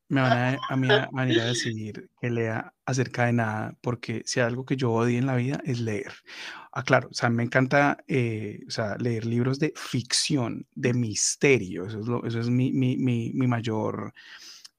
me 0.09 0.20
van 0.20 0.32
a, 0.32 0.59
a 0.68 0.76
mí 0.76 0.89
a, 0.89 1.09
a 1.12 1.24
decir 1.24 2.11
que 2.20 2.30
lea 2.30 2.72
acerca 2.84 3.26
de 3.26 3.32
nada, 3.32 3.76
porque 3.80 4.22
si 4.24 4.41
algo 4.41 4.64
que 4.64 4.76
yo 4.76 4.93
odio 4.93 5.18
en 5.18 5.26
la 5.26 5.34
vida 5.34 5.61
es 5.64 5.80
leer. 5.80 6.12
Ah, 6.72 6.84
claro, 6.84 7.09
o 7.11 7.14
sea, 7.14 7.28
me 7.28 7.43
encanta 7.43 7.99
eh, 8.07 8.61
o 8.68 8.70
sea, 8.70 8.97
leer 8.99 9.24
libros 9.24 9.59
de 9.59 9.72
ficción, 9.74 10.66
de 10.74 10.95
misterio, 10.95 11.87
eso 11.87 12.01
es, 12.01 12.07
lo, 12.07 12.24
eso 12.24 12.39
es 12.39 12.49
mi, 12.51 12.72
mi, 12.72 12.97
mi, 12.97 13.32
mi 13.34 13.47
mayor, 13.47 14.12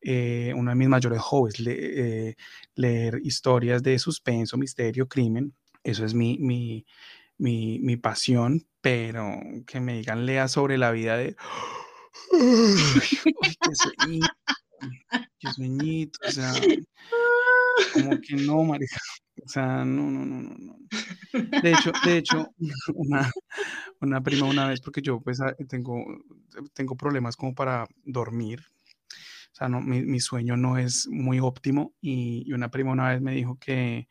eh, 0.02 0.54
uno 0.56 0.72
de 0.72 0.76
mis 0.76 0.88
mayores 0.88 1.20
hobbies, 1.20 1.62
eh, 1.66 2.36
leer 2.76 3.20
historias 3.24 3.84
de 3.84 4.00
suspenso, 4.00 4.58
misterio, 4.58 5.08
crimen, 5.08 5.54
eso 5.84 6.06
es 6.06 6.14
mi, 6.14 6.38
mi, 6.40 6.86
mi, 7.38 7.80
mi 7.80 7.98
pasión, 7.98 8.66
pero 8.80 9.42
que 9.66 9.82
me 9.82 9.98
digan 9.98 10.26
lea 10.26 10.48
sobre 10.48 10.78
la 10.78 10.92
vida 10.92 11.18
de 11.18 11.36
qué 12.32 13.76
sueñito, 13.76 14.28
qué 15.40 15.52
sueñito, 15.54 16.20
o 16.28 16.32
sea, 16.32 16.54
como 17.94 18.22
que 18.22 18.36
no, 18.36 18.64
marica, 18.64 18.98
o 19.44 19.48
sea, 19.48 19.86
no, 19.86 20.10
no, 20.10 20.26
no, 20.26 20.56
no, 20.58 20.78
De 21.62 21.72
hecho, 21.72 21.92
de 22.06 22.18
hecho, 22.18 22.48
una, 22.96 23.32
una 24.02 24.22
prima 24.22 24.48
una 24.48 24.68
vez, 24.68 24.82
porque 24.82 25.02
yo 25.02 25.20
pues 25.22 25.42
ah, 25.42 25.56
tengo, 25.68 26.06
tengo 26.74 26.96
problemas 26.96 27.36
como 27.36 27.54
para 27.54 27.88
dormir, 28.04 28.62
o 29.52 29.56
sea, 29.56 29.70
no, 29.70 29.82
mi, 29.82 30.02
mi 30.04 30.20
sueño 30.20 30.58
no 30.58 30.78
es 30.78 31.08
muy 31.08 31.40
óptimo 31.40 31.94
y, 32.02 32.44
y 32.46 32.54
una 32.54 32.70
prima 32.70 32.92
una 32.92 33.10
vez 33.10 33.22
me 33.22 33.34
dijo 33.34 33.58
que 33.60 34.08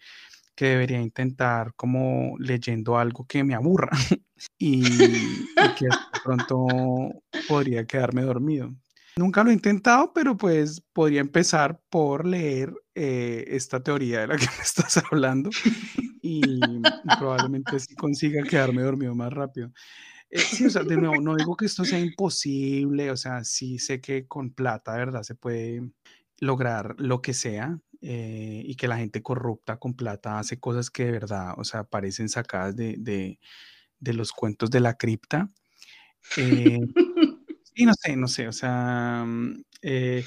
que 0.57 0.65
debería 0.65 1.01
intentar 1.01 1.75
como 1.75 2.35
leyendo 2.39 2.99
algo 2.99 3.27
que 3.27 3.45
me 3.45 3.55
aburra 3.55 3.91
y, 4.59 4.83
que 4.83 5.85
de 5.85 5.91
pronto 6.27 6.67
podría 7.49 7.87
quedarme 7.87 8.23
dormido. 8.23 8.75
Nunca 9.17 9.43
lo 9.43 9.51
he 9.51 9.55
intentado, 9.55 10.13
pero 10.13 10.37
pues 10.37 10.83
podría 10.93 11.21
empezar 11.21 11.81
por 11.89 12.27
leer 12.27 12.75
eh, 12.95 13.45
esta 13.49 13.83
teoría 13.83 14.21
de 14.21 14.27
la 14.27 14.37
que 14.37 14.47
me 14.59 14.63
estás 14.63 15.03
hablando 15.11 15.51
y 16.23 16.43
probablemente 17.19 17.81
sí 17.81 17.95
consiga 17.95 18.43
quedarme 18.43 18.83
dormido 18.83 19.15
más 19.15 19.33
rápido. 19.33 19.73
Eh, 20.29 20.39
sí, 20.41 20.67
o 20.67 20.71
sea, 20.71 20.83
de 20.83 20.97
nuevo, 20.97 21.21
no 21.21 21.37
digo 21.37 21.57
que 21.57 21.67
esto 21.67 21.85
sea 21.85 22.01
imposible, 22.01 23.11
o 23.11 23.17
sea, 23.17 23.45
sí 23.45 23.79
sé 23.79 24.01
que 24.01 24.27
con 24.27 24.51
plata, 24.51 24.95
¿verdad? 24.97 25.23
Se 25.23 25.35
puede 25.35 25.89
lograr 26.41 26.97
lo 26.99 27.23
que 27.23 27.33
sea, 27.33 27.79
eh, 28.03 28.63
y 28.65 28.77
que 28.77 28.89
la 28.89 28.99
gente 28.99 29.23
corrupta 29.23 29.79
con 29.79 29.95
plata 29.95 30.39
hace 30.39 30.61
cosas 30.61 30.91
que 30.91 31.07
de 31.07 31.13
verdad, 31.13 31.55
o 31.57 31.65
sea, 31.65 31.85
parecen 31.85 32.29
sacadas 32.29 32.77
de, 32.77 32.97
de, 32.99 33.41
de 33.99 34.13
los 34.13 34.33
cuentos 34.33 34.71
de 34.71 34.81
la 34.81 34.95
cripta. 34.99 35.51
Eh, 36.37 36.79
y 37.75 37.87
no 37.87 37.93
sé, 37.95 38.17
no 38.17 38.29
sé, 38.29 38.49
o 38.49 38.53
sea, 38.53 39.25
mm, 39.27 39.63
eh, 39.83 40.25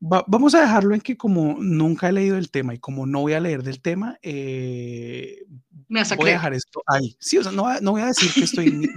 vamos 0.00 0.54
a 0.54 0.60
dejarlo 0.60 0.94
en 0.94 1.00
que 1.00 1.16
como 1.16 1.56
nunca 1.60 2.08
he 2.08 2.12
leído 2.12 2.36
el 2.36 2.50
tema 2.50 2.74
y 2.74 2.78
como 2.78 3.06
no 3.06 3.20
voy 3.20 3.32
a 3.32 3.40
leer 3.40 3.62
del 3.62 3.80
tema, 3.80 4.18
Me 4.22 6.02
voy 6.16 6.30
a 6.30 6.32
dejar 6.32 6.54
esto 6.54 6.82
ahí. 6.86 7.16
Sí, 7.20 7.38
o 7.38 7.42
sea, 7.42 7.52
no, 7.52 7.80
no 7.80 7.92
voy 7.92 8.02
a 8.02 8.06
decir 8.06 8.30
que 8.34 8.44
estoy 8.44 8.70
ni, 8.70 8.88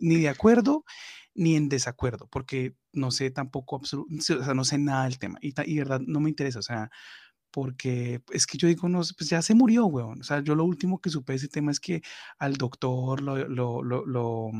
ni, 0.00 0.20
de 0.20 0.28
acuerdo 0.28 0.84
ni 1.34 1.56
en 1.56 1.68
desacuerdo, 1.68 2.26
porque 2.30 2.74
no 2.92 3.10
sé 3.10 3.30
tampoco, 3.30 3.76
o 3.76 3.84
sea, 3.84 4.54
no 4.54 4.64
sé 4.64 4.78
nada 4.78 5.04
del 5.04 5.18
tema 5.18 5.38
y, 5.40 5.54
y 5.64 5.78
verdad 5.78 6.00
no 6.00 6.20
me 6.20 6.30
interesa, 6.30 6.58
o 6.58 6.62
sea, 6.62 6.90
porque 7.50 8.22
es 8.32 8.46
que 8.46 8.58
yo 8.58 8.68
digo, 8.68 8.88
no, 8.88 9.00
pues 9.16 9.28
ya 9.28 9.42
se 9.42 9.54
murió, 9.54 9.86
weón. 9.86 10.20
O 10.20 10.24
sea, 10.24 10.40
yo 10.40 10.54
lo 10.54 10.64
último 10.64 11.00
que 11.00 11.10
supe 11.10 11.32
de 11.32 11.38
ese 11.38 11.48
tema 11.48 11.70
es 11.70 11.80
que 11.80 12.02
al 12.38 12.56
doctor 12.56 13.22
lo, 13.22 13.36
lo, 13.48 13.82
lo, 13.82 14.06
lo, 14.06 14.50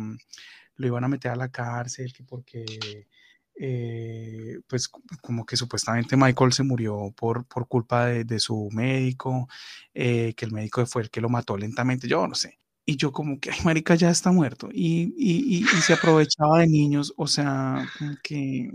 mm, 0.82 0.86
iban 0.86 1.04
a 1.04 1.08
meter 1.08 1.32
a 1.32 1.36
la 1.36 1.48
cárcel, 1.50 2.12
que 2.12 2.24
porque, 2.24 3.06
eh, 3.54 4.58
pues 4.66 4.88
como 4.88 5.44
que 5.44 5.56
supuestamente 5.56 6.16
Michael 6.16 6.52
se 6.52 6.62
murió 6.62 7.12
por, 7.16 7.46
por 7.46 7.68
culpa 7.68 8.06
de, 8.06 8.24
de 8.24 8.40
su 8.40 8.68
médico, 8.72 9.48
eh, 9.94 10.34
que 10.36 10.44
el 10.46 10.52
médico 10.52 10.84
fue 10.86 11.02
el 11.02 11.10
que 11.10 11.20
lo 11.20 11.28
mató 11.28 11.56
lentamente, 11.56 12.08
yo 12.08 12.26
no 12.26 12.34
sé. 12.34 12.58
Y 12.86 12.96
yo 12.96 13.12
como 13.12 13.38
que, 13.38 13.50
ay, 13.50 13.58
marica, 13.64 13.94
ya 13.94 14.10
está 14.10 14.32
muerto. 14.32 14.68
Y, 14.72 15.14
y, 15.16 15.58
y, 15.60 15.68
y 15.76 15.82
se 15.82 15.92
aprovechaba 15.92 16.60
de 16.60 16.68
niños, 16.68 17.12
o 17.16 17.26
sea, 17.26 17.86
como 17.98 18.16
que, 18.22 18.72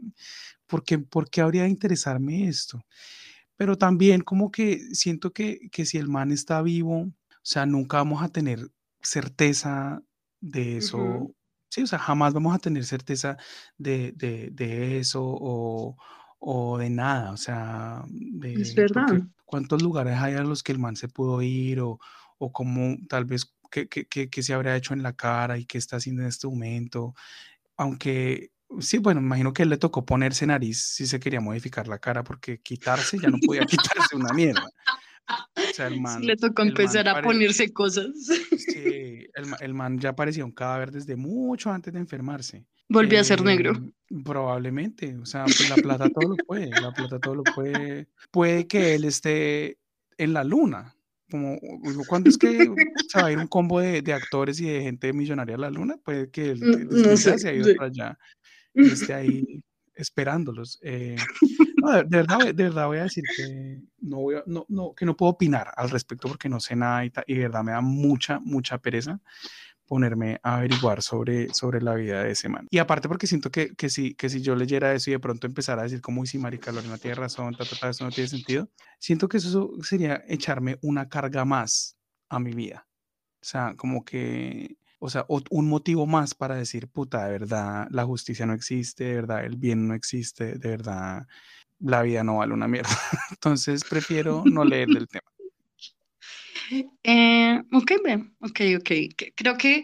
¿por 0.67 0.83
qué, 0.83 0.99
¿por 0.99 1.29
qué 1.29 1.41
habría 1.41 1.63
de 1.63 1.69
interesarme 1.69 2.47
esto? 2.47 2.85
pero 3.57 3.77
también 3.77 4.21
como 4.21 4.51
que 4.51 4.79
siento 4.95 5.31
que, 5.33 5.69
que 5.71 5.85
si 5.85 5.97
el 5.97 6.09
man 6.09 6.31
está 6.31 6.61
vivo, 6.61 7.01
o 7.03 7.13
sea, 7.43 7.65
nunca 7.65 7.97
vamos 7.97 8.21
a 8.23 8.29
tener 8.29 8.69
certeza 9.01 10.03
de 10.41 10.77
eso. 10.77 11.31
Sí, 11.75 11.83
o 11.83 11.87
sea, 11.87 11.99
jamás 11.99 12.33
vamos 12.33 12.55
a 12.55 12.59
tener 12.59 12.85
certeza 12.85 13.35
de, 13.77 14.13
de, 14.15 14.47
de 14.53 14.97
eso 14.97 15.21
o, 15.21 15.97
o, 16.39 16.77
de 16.77 16.89
nada, 16.89 17.33
o 17.33 17.37
sea, 17.37 18.05
de, 18.07 18.53
es 18.61 18.73
verdad. 18.75 19.07
¿Cuántos 19.43 19.81
lugares 19.81 20.15
hay 20.17 20.35
a 20.35 20.43
los 20.43 20.63
que 20.63 20.71
el 20.71 20.79
man 20.79 20.95
se 20.95 21.09
pudo 21.09 21.41
ir 21.41 21.81
o, 21.81 21.99
o 22.37 22.53
cómo 22.53 22.95
tal 23.09 23.25
vez 23.25 23.53
qué, 23.69 23.89
qué, 23.89 24.07
qué, 24.07 24.41
se 24.41 24.53
habría 24.53 24.77
hecho 24.77 24.93
en 24.93 25.03
la 25.03 25.17
cara 25.17 25.57
y 25.57 25.65
qué 25.65 25.77
está 25.77 25.97
haciendo 25.97 26.21
en 26.21 26.29
este 26.29 26.47
momento? 26.47 27.13
Aunque 27.75 28.51
Sí, 28.79 28.97
bueno, 28.97 29.21
imagino 29.21 29.53
que 29.53 29.65
le 29.65 29.77
tocó 29.77 30.05
ponerse 30.05 30.45
nariz 30.47 30.81
si 30.81 31.05
se 31.05 31.19
quería 31.19 31.39
modificar 31.39 31.87
la 31.87 31.99
cara, 31.99 32.23
porque 32.23 32.59
quitarse 32.61 33.19
ya 33.19 33.29
no 33.29 33.37
podía 33.45 33.65
quitarse 34.01 34.15
una 34.15 34.33
mierda. 34.33 34.69
O 35.27 35.73
sea, 35.73 35.87
el 35.87 35.99
man, 36.01 36.25
le 36.25 36.35
tocó 36.37 36.61
empezar 36.61 37.07
a 37.07 37.21
ponerse 37.21 37.71
cosas. 37.73 38.11
Sí, 38.57 39.27
el, 39.35 39.45
el, 39.59 39.73
man 39.73 39.99
ya 39.99 40.15
parecía 40.15 40.45
un 40.45 40.51
cadáver 40.51 40.91
desde 40.91 41.15
mucho 41.15 41.71
antes 41.71 41.93
de 41.93 41.99
enfermarse. 41.99 42.65
Volvió 42.87 43.19
a 43.19 43.23
ser 43.23 43.41
negro. 43.41 43.71
Em, 44.09 44.23
probablemente, 44.23 45.15
o 45.17 45.25
sea, 45.25 45.45
pues 45.45 45.69
la 45.69 45.75
plata 45.75 46.09
todo 46.09 46.29
lo 46.29 46.35
puede, 46.35 46.69
la 46.69 46.91
plata 46.91 47.19
todo 47.19 47.35
lo 47.35 47.43
puede. 47.43 48.07
Puede 48.31 48.67
que 48.67 48.95
él 48.95 49.05
esté 49.05 49.79
en 50.17 50.33
la 50.33 50.43
luna, 50.43 50.95
como 51.29 51.59
cuando 52.07 52.29
es 52.29 52.37
que 52.37 52.71
se 53.07 53.19
va 53.19 53.27
a 53.27 53.31
ir 53.31 53.39
un 53.39 53.47
combo 53.47 53.79
de, 53.79 54.01
de, 54.01 54.13
actores 54.13 54.59
y 54.59 54.69
de 54.69 54.81
gente 54.81 55.11
millonaria 55.13 55.55
a 55.55 55.59
la 55.59 55.69
luna, 55.71 55.97
puede 56.03 56.29
que 56.29 56.51
él, 56.51 56.59
mm, 56.61 56.87
no 56.89 57.17
sé, 57.17 57.39
se 57.39 57.49
ha 57.49 57.53
ido 57.53 57.75
para 57.75 57.87
allá 57.87 58.17
y 58.73 58.85
esté 58.87 59.13
ahí 59.13 59.63
esperándolos. 59.95 60.79
Eh, 60.83 61.15
no, 61.85 61.93
de, 61.93 62.03
verdad, 62.03 62.39
de 62.39 62.63
verdad 62.63 62.87
voy 62.87 62.97
a 62.97 63.03
decir 63.03 63.23
que 63.35 63.79
no, 64.01 64.17
voy 64.17 64.35
a, 64.35 64.43
no, 64.45 64.65
no, 64.67 64.93
que 64.93 65.05
no 65.05 65.15
puedo 65.15 65.31
opinar 65.31 65.71
al 65.75 65.89
respecto 65.89 66.27
porque 66.27 66.49
no 66.49 66.59
sé 66.59 66.75
nada 66.75 67.05
y, 67.05 67.11
y, 67.27 67.35
de 67.35 67.41
verdad 67.41 67.63
me 67.63 67.71
da 67.71 67.81
mucha, 67.81 68.39
mucha 68.39 68.77
pereza. 68.77 69.19
ponerme 69.85 70.39
a 70.43 70.57
averiguar 70.57 71.01
sobre, 71.01 71.53
sobre 71.53 71.81
la 71.81 71.93
vida 71.93 72.23
de 72.23 72.31
ese 72.31 72.49
man. 72.49 72.67
Y 72.71 72.79
aparte 72.79 73.07
porque 73.07 73.27
siento 73.27 73.51
que, 73.51 73.75
que, 73.75 73.89
si, 73.89 74.15
que 74.15 74.29
si 74.29 74.41
yo 74.41 74.55
leyera 74.55 74.93
eso 74.93 75.09
y 75.09 75.13
de 75.13 75.19
pronto 75.19 75.47
empezara 75.47 75.81
a 75.81 75.83
decir 75.83 76.01
como, 76.01 76.21
uy, 76.21 76.27
sí, 76.27 76.37
marica, 76.37 76.71
Lorena 76.71 76.97
tiene 76.97 77.15
razón, 77.15 77.55
ta, 77.55 77.65
ta, 77.79 77.89
eso 77.89 78.03
no 78.03 78.11
tiene 78.11 78.27
sentido, 78.27 78.69
siento 78.99 79.27
que 79.27 79.37
eso 79.37 79.71
sería 79.83 80.23
echarme 80.27 80.77
una 80.81 81.07
carga 81.07 81.45
más 81.45 81.97
a 82.29 82.39
mi 82.39 82.53
vida. 82.53 82.87
O 83.41 83.45
sea, 83.45 83.75
como 83.77 84.03
que, 84.03 84.77
o 84.97 85.09
sea, 85.09 85.25
un 85.27 85.67
motivo 85.69 86.07
más 86.07 86.33
para 86.33 86.55
decir, 86.55 86.87
puta, 86.87 87.25
de 87.25 87.31
verdad, 87.33 87.87
la 87.91 88.05
justicia 88.05 88.47
no 88.47 88.53
existe, 88.53 89.03
de 89.03 89.15
verdad, 89.15 89.45
el 89.45 89.55
bien 89.57 89.87
no 89.87 89.93
existe, 89.93 90.55
de 90.57 90.69
verdad, 90.69 91.27
la 91.79 92.01
vida 92.01 92.23
no 92.23 92.37
vale 92.37 92.53
una 92.53 92.67
mierda. 92.67 92.89
Entonces 93.31 93.83
prefiero 93.83 94.43
no 94.45 94.63
leer 94.63 94.87
del 94.89 95.07
tema. 95.07 95.29
Eh, 97.03 97.61
ok, 97.71 97.91
ok, 98.39 98.59
ok. 98.79 98.91
Creo 99.35 99.57
que, 99.57 99.83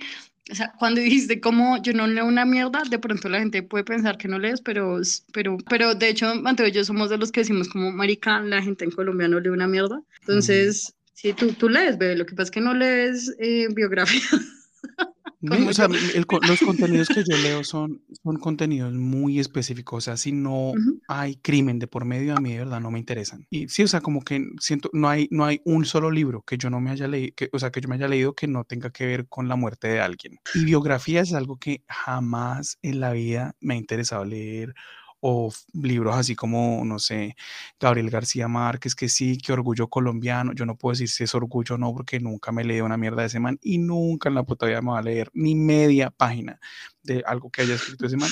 o 0.52 0.56
sea, 0.56 0.74
cuando 0.80 1.02
dijiste 1.02 1.40
como 1.40 1.82
yo 1.82 1.94
no 1.94 2.08
leo 2.08 2.26
una 2.26 2.46
mierda, 2.46 2.84
de 2.90 3.00
pronto 3.00 3.30
la 3.30 3.40
gente 3.40 3.62
puede 3.64 3.84
pensar 3.84 4.18
que 4.18 4.28
no 4.28 4.40
lees, 4.40 4.62
pero, 4.62 5.00
pero, 5.34 5.58
pero 5.70 5.94
de 5.94 6.10
hecho, 6.10 6.34
Mateo 6.36 6.68
y 6.68 6.72
yo 6.72 6.84
somos 6.84 7.10
de 7.10 7.18
los 7.18 7.32
que 7.32 7.42
decimos 7.42 7.70
como, 7.70 7.92
marica, 7.92 8.40
la 8.42 8.62
gente 8.62 8.86
en 8.86 8.92
Colombia 8.92 9.28
no 9.28 9.40
lee 9.40 9.50
una 9.50 9.68
mierda. 9.68 10.02
Entonces, 10.22 10.96
sí, 11.14 11.34
tú, 11.34 11.54
tú 11.54 11.70
lees, 11.70 11.98
bebé, 11.98 12.16
lo 12.16 12.26
que 12.26 12.34
pasa 12.34 12.44
es 12.44 12.52
que 12.52 12.62
no 12.62 12.74
lees 12.74 13.36
eh, 13.40 13.68
biografía. 13.74 14.22
o 15.42 15.74
sea, 15.74 15.88
los 15.88 16.60
contenidos 16.60 17.08
que 17.08 17.24
yo 17.24 17.38
leo 17.38 17.64
son, 17.64 18.02
son 18.24 18.38
contenidos 18.38 18.94
muy 18.94 19.40
específicos. 19.40 19.98
O 19.98 20.02
sea, 20.02 20.18
si 20.18 20.32
no 20.32 20.74
hay 21.08 21.36
crimen 21.38 21.80
de 21.80 21.88
por 21.88 22.06
medio, 22.06 22.36
a 22.36 22.42
mí 22.42 22.54
de 22.54 22.60
verdad 22.60 22.80
no 22.80 22.92
me 22.92 23.00
interesan. 23.00 23.46
Y 23.50 23.68
sí, 23.68 23.84
o 23.84 23.88
sea, 23.88 24.02
como 24.02 24.24
que 24.24 24.46
siento, 24.60 24.90
no 24.94 25.10
hay, 25.10 25.28
no 25.32 25.46
hay 25.46 25.62
un 25.66 25.86
solo 25.86 26.12
libro 26.12 26.44
que 26.44 26.58
yo 26.58 26.70
no 26.70 26.80
me 26.80 26.92
haya 26.92 27.08
leído, 27.08 27.34
o 27.52 27.60
sea, 27.60 27.72
que 27.72 27.82
yo 27.82 27.90
me 27.90 27.96
haya 27.96 28.08
leído 28.08 28.34
que 28.34 28.48
no 28.48 28.64
tenga 28.64 28.92
que 28.92 29.06
ver 29.06 29.28
con 29.28 29.48
la 29.48 29.56
muerte 29.56 29.88
de 29.88 30.00
alguien. 30.00 30.40
Y 30.54 30.66
biografía 30.66 31.22
es 31.22 31.34
algo 31.34 31.58
que 31.58 31.84
jamás 31.88 32.78
en 32.82 33.00
la 33.00 33.12
vida 33.12 33.56
me 33.60 33.76
ha 33.76 33.78
interesado 33.78 34.26
leer 34.26 34.74
o 35.22 35.54
libros 35.74 36.16
así 36.16 36.36
como, 36.36 36.84
no 36.84 37.00
sé, 37.00 37.36
Gabriel 37.80 38.10
García 38.10 38.48
Márquez, 38.48 38.96
que 38.96 39.08
sí, 39.08 39.38
que 39.38 39.54
orgullo 39.54 39.88
colombiano. 39.88 40.52
Yo 40.54 40.66
no 40.66 40.76
puedo 40.76 40.94
decir 40.94 41.10
si 41.10 41.24
es 41.24 41.36
orgullo 41.36 41.76
o 41.76 41.78
no, 41.78 41.94
porque 41.94 42.20
nunca 42.20 42.52
me 42.52 42.64
leído 42.64 42.86
una 42.86 42.98
mierda 42.98 43.22
de 43.22 43.28
ese 43.28 43.40
man 43.40 43.60
y 43.62 43.78
nunca 43.78 44.30
en 44.30 44.36
la 44.36 44.44
puta 44.44 44.66
vida 44.66 44.82
me 44.82 44.92
va 44.92 45.00
a 45.00 45.04
leer 45.04 45.30
ni 45.34 45.56
media 45.56 46.10
página 46.10 46.60
de 47.04 47.24
algo 47.26 47.50
que 47.50 47.62
haya 47.62 47.76
escrito 47.76 48.06
ese 48.06 48.18
man, 48.18 48.30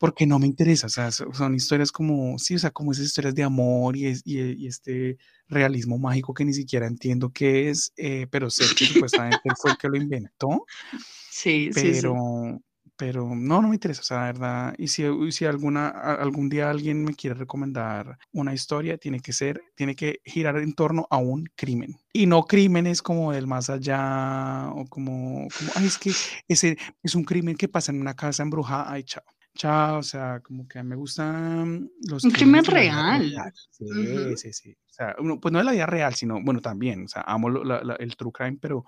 porque 0.00 0.26
no 0.26 0.38
me 0.38 0.46
interesa. 0.46 0.86
O 0.86 0.90
sea, 0.90 1.10
son 1.10 1.54
historias 1.54 1.92
como, 1.92 2.38
sí, 2.38 2.54
o 2.54 2.58
sea, 2.58 2.70
como 2.70 2.92
esas 2.92 3.06
historias 3.06 3.34
de 3.34 3.42
amor 3.42 3.96
y, 3.96 4.12
y, 4.24 4.66
este 4.66 5.18
realismo 5.48 5.98
mágico 5.98 6.32
que 6.32 6.46
ni 6.46 6.54
siquiera 6.54 6.86
entiendo 6.86 7.30
qué 7.30 7.68
es, 7.68 7.92
eh, 7.96 8.26
pero 8.30 8.48
sé 8.48 8.64
que 8.74 8.86
supuestamente 8.86 9.50
fue 9.56 9.72
el 9.72 9.76
que 9.76 9.88
lo 9.88 9.96
inventó. 9.96 10.64
Sí, 11.34 11.70
pero, 11.72 11.82
sí, 11.82 12.00
sí 12.00 12.62
pero 12.96 13.34
no, 13.34 13.62
no 13.62 13.68
me 13.68 13.74
interesa, 13.74 14.00
o 14.00 14.04
sea, 14.04 14.16
la 14.18 14.24
verdad. 14.26 14.74
Y 14.78 14.88
si, 14.88 15.04
si 15.32 15.44
alguna, 15.44 15.88
algún 15.88 16.48
día 16.48 16.70
alguien 16.70 17.04
me 17.04 17.14
quiere 17.14 17.34
recomendar 17.34 18.18
una 18.32 18.54
historia, 18.54 18.98
tiene 18.98 19.20
que 19.20 19.32
ser, 19.32 19.60
tiene 19.74 19.94
que 19.96 20.20
girar 20.24 20.58
en 20.58 20.74
torno 20.74 21.06
a 21.10 21.16
un 21.16 21.48
crimen. 21.56 21.96
Y 22.12 22.26
no 22.26 22.44
crímenes 22.44 23.02
como 23.02 23.32
del 23.32 23.46
más 23.46 23.70
allá, 23.70 24.70
o 24.72 24.86
como, 24.86 25.48
como 25.58 25.70
ay, 25.74 25.86
es 25.86 25.98
que 25.98 26.12
ese 26.48 26.76
es 27.02 27.14
un 27.14 27.24
crimen 27.24 27.56
que 27.56 27.68
pasa 27.68 27.92
en 27.92 28.00
una 28.00 28.14
casa 28.14 28.42
embrujada, 28.42 28.90
ay, 28.90 29.04
chao. 29.04 29.24
Chao, 29.54 29.98
o 29.98 30.02
sea, 30.02 30.40
como 30.40 30.66
que 30.66 30.82
me 30.82 30.96
gustan 30.96 31.90
los... 32.08 32.24
Un 32.24 32.30
crimen 32.30 32.64
real. 32.64 33.34
Sí, 33.70 34.36
sí, 34.36 34.52
sí. 34.52 34.72
O 34.72 34.94
sea, 34.94 35.14
pues 35.40 35.52
no 35.52 35.58
es 35.58 35.64
la 35.64 35.72
vida 35.72 35.84
real, 35.84 36.14
sino, 36.14 36.42
bueno, 36.42 36.60
también, 36.60 37.04
o 37.04 37.08
sea, 37.08 37.22
amo 37.22 37.48
el 37.48 38.16
true 38.16 38.32
crime, 38.32 38.58
pero 38.58 38.86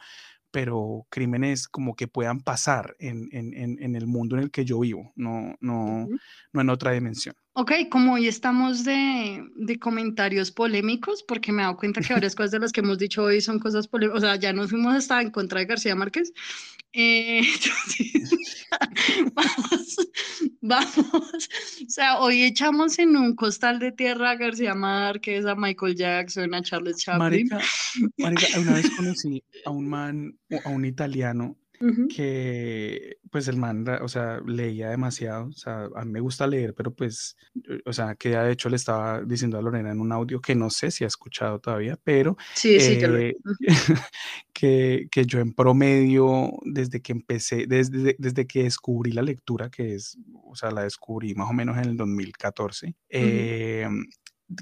pero 0.55 1.05
crímenes 1.11 1.67
como 1.67 1.97
que 1.97 2.07
puedan 2.07 2.41
pasar 2.41 2.95
en, 3.01 3.29
en, 3.33 3.83
en, 3.83 3.97
el 3.97 4.07
mundo 4.07 4.37
en 4.37 4.43
el 4.45 4.53
que 4.53 4.65
yo 4.65 4.79
vivo, 4.79 5.13
no, 5.17 5.57
no, 5.59 6.07
no 6.53 6.61
en 6.61 6.71
otra 6.71 6.93
dimensión. 6.93 7.35
Ok, 7.57 7.71
como 7.89 8.15
hoy 8.15 8.27
estamos 8.27 8.83
de, 8.83 9.49
de, 9.55 9.79
comentarios 9.79 10.51
polémicos, 10.51 11.23
porque 11.23 11.53
me 11.53 11.63
he 11.63 11.65
dado 11.65 11.77
cuenta 11.77 12.01
que 12.01 12.13
varias 12.13 12.35
cosas 12.37 12.51
de 12.51 12.59
las 12.59 12.73
que 12.73 12.81
hemos 12.81 12.99
dicho 12.99 13.23
hoy 13.23 13.41
son 13.41 13.61
cosas 13.61 13.87
polémicas, 13.87 14.19
o 14.19 14.27
sea, 14.27 14.35
ya 14.35 14.53
nos 14.53 14.71
fuimos 14.71 14.93
hasta 14.93 15.23
en 15.23 15.31
contra 15.31 15.61
de 15.61 15.67
García 15.67 15.95
Márquez. 15.95 16.33
Eh, 16.93 17.43
vamos, 19.35 19.97
vamos, 20.63 21.49
o 21.87 21.89
sea, 21.91 22.19
hoy 22.19 22.43
echamos 22.43 22.99
en 22.99 23.17
un 23.17 23.37
costal 23.37 23.79
de 23.79 23.93
tierra 23.93 24.33
a 24.33 24.37
García 24.37 24.75
Márquez, 24.75 25.47
a 25.47 25.55
Michael 25.55 25.95
Jackson, 25.95 26.53
a 26.55 26.63
Charles 26.63 26.97
Chaplin. 27.05 27.49
Marica, 27.49 27.61
marica 28.19 28.59
una 28.59 28.75
vez 28.75 28.91
conocí 28.97 29.45
a 29.65 29.71
un 29.71 29.89
man, 29.89 30.39
a 30.65 30.69
un 30.71 30.85
italiano, 30.85 31.57
que 32.15 33.19
pues 33.31 33.49
el 33.49 33.57
man, 33.57 33.87
o 34.01 34.09
sea, 34.09 34.41
leía 34.47 34.91
demasiado, 34.91 35.47
o 35.49 35.53
sea, 35.53 35.89
a 35.95 36.05
mí 36.05 36.13
me 36.13 36.21
gusta 36.21 36.47
leer, 36.47 36.75
pero 36.75 36.95
pues, 36.95 37.37
o 37.85 37.93
sea, 37.93 38.15
que 38.15 38.31
de 38.31 38.53
hecho 38.53 38.69
le 38.69 38.77
estaba 38.77 39.23
diciendo 39.23 39.59
a 39.59 39.63
Lorena 39.63 39.91
en 39.91 40.01
un 40.01 40.13
audio 40.13 40.41
que 40.41 40.55
no 40.55 40.71
sé 40.71 40.91
si 40.91 41.05
ha 41.05 41.09
escuchado 41.09 41.59
todavía, 41.59 41.99
pero 42.03 42.37
sí, 42.55 42.79
sí, 42.81 42.99
eh, 43.01 43.35
que, 44.53 45.09
que, 45.11 45.27
yo 45.27 45.41
en 45.41 45.53
promedio, 45.53 46.53
desde 46.65 47.03
que 47.03 47.13
empecé, 47.13 47.67
desde, 47.67 48.15
desde 48.19 48.47
que 48.47 48.63
descubrí 48.63 49.13
la 49.13 49.23
lectura, 49.23 49.69
que 49.69 49.95
es, 49.95 50.17
o 50.45 50.55
sea, 50.55 50.71
la 50.71 50.85
descubrí 50.85 51.35
más 51.35 51.51
o 51.51 51.53
menos 51.53 51.77
en 51.77 51.85
el 51.85 51.97
2014, 51.97 52.95
eh, 53.09 53.89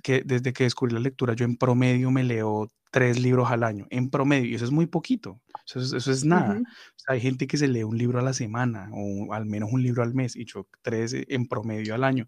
que 0.03 0.23
desde 0.25 0.53
que 0.53 0.65
descubrí 0.65 0.95
la 0.95 1.01
lectura, 1.01 1.35
yo 1.35 1.45
en 1.45 1.57
promedio 1.57 2.11
me 2.11 2.25
leo 2.25 2.71
tres 2.93 3.19
libros 3.19 3.51
al 3.51 3.65
año, 3.65 3.87
en 3.91 4.11
promedio, 4.11 4.51
y 4.51 4.55
eso 4.55 4.67
es 4.67 4.71
muy 4.71 4.87
poquito, 4.87 5.41
eso 5.67 5.81
es, 5.81 6.07
eso 6.07 6.27
nada. 6.27 6.61
hay 7.09 7.21
gente 7.21 7.47
que 7.47 7.57
se 7.57 7.67
lee 7.67 7.85
un 7.85 7.97
libro 7.97 8.19
a 8.19 8.23
la 8.23 8.35
semana 8.35 8.91
o 8.93 9.33
al 9.33 9.47
menos 9.47 9.73
un 9.73 9.83
libro 9.83 10.03
al 10.03 10.15
mes, 10.15 10.37
y 10.37 10.45
yo 10.45 10.69
tres 10.83 11.17
en 11.17 11.49
promedio 11.49 11.95
al 11.95 12.05
año. 12.05 12.27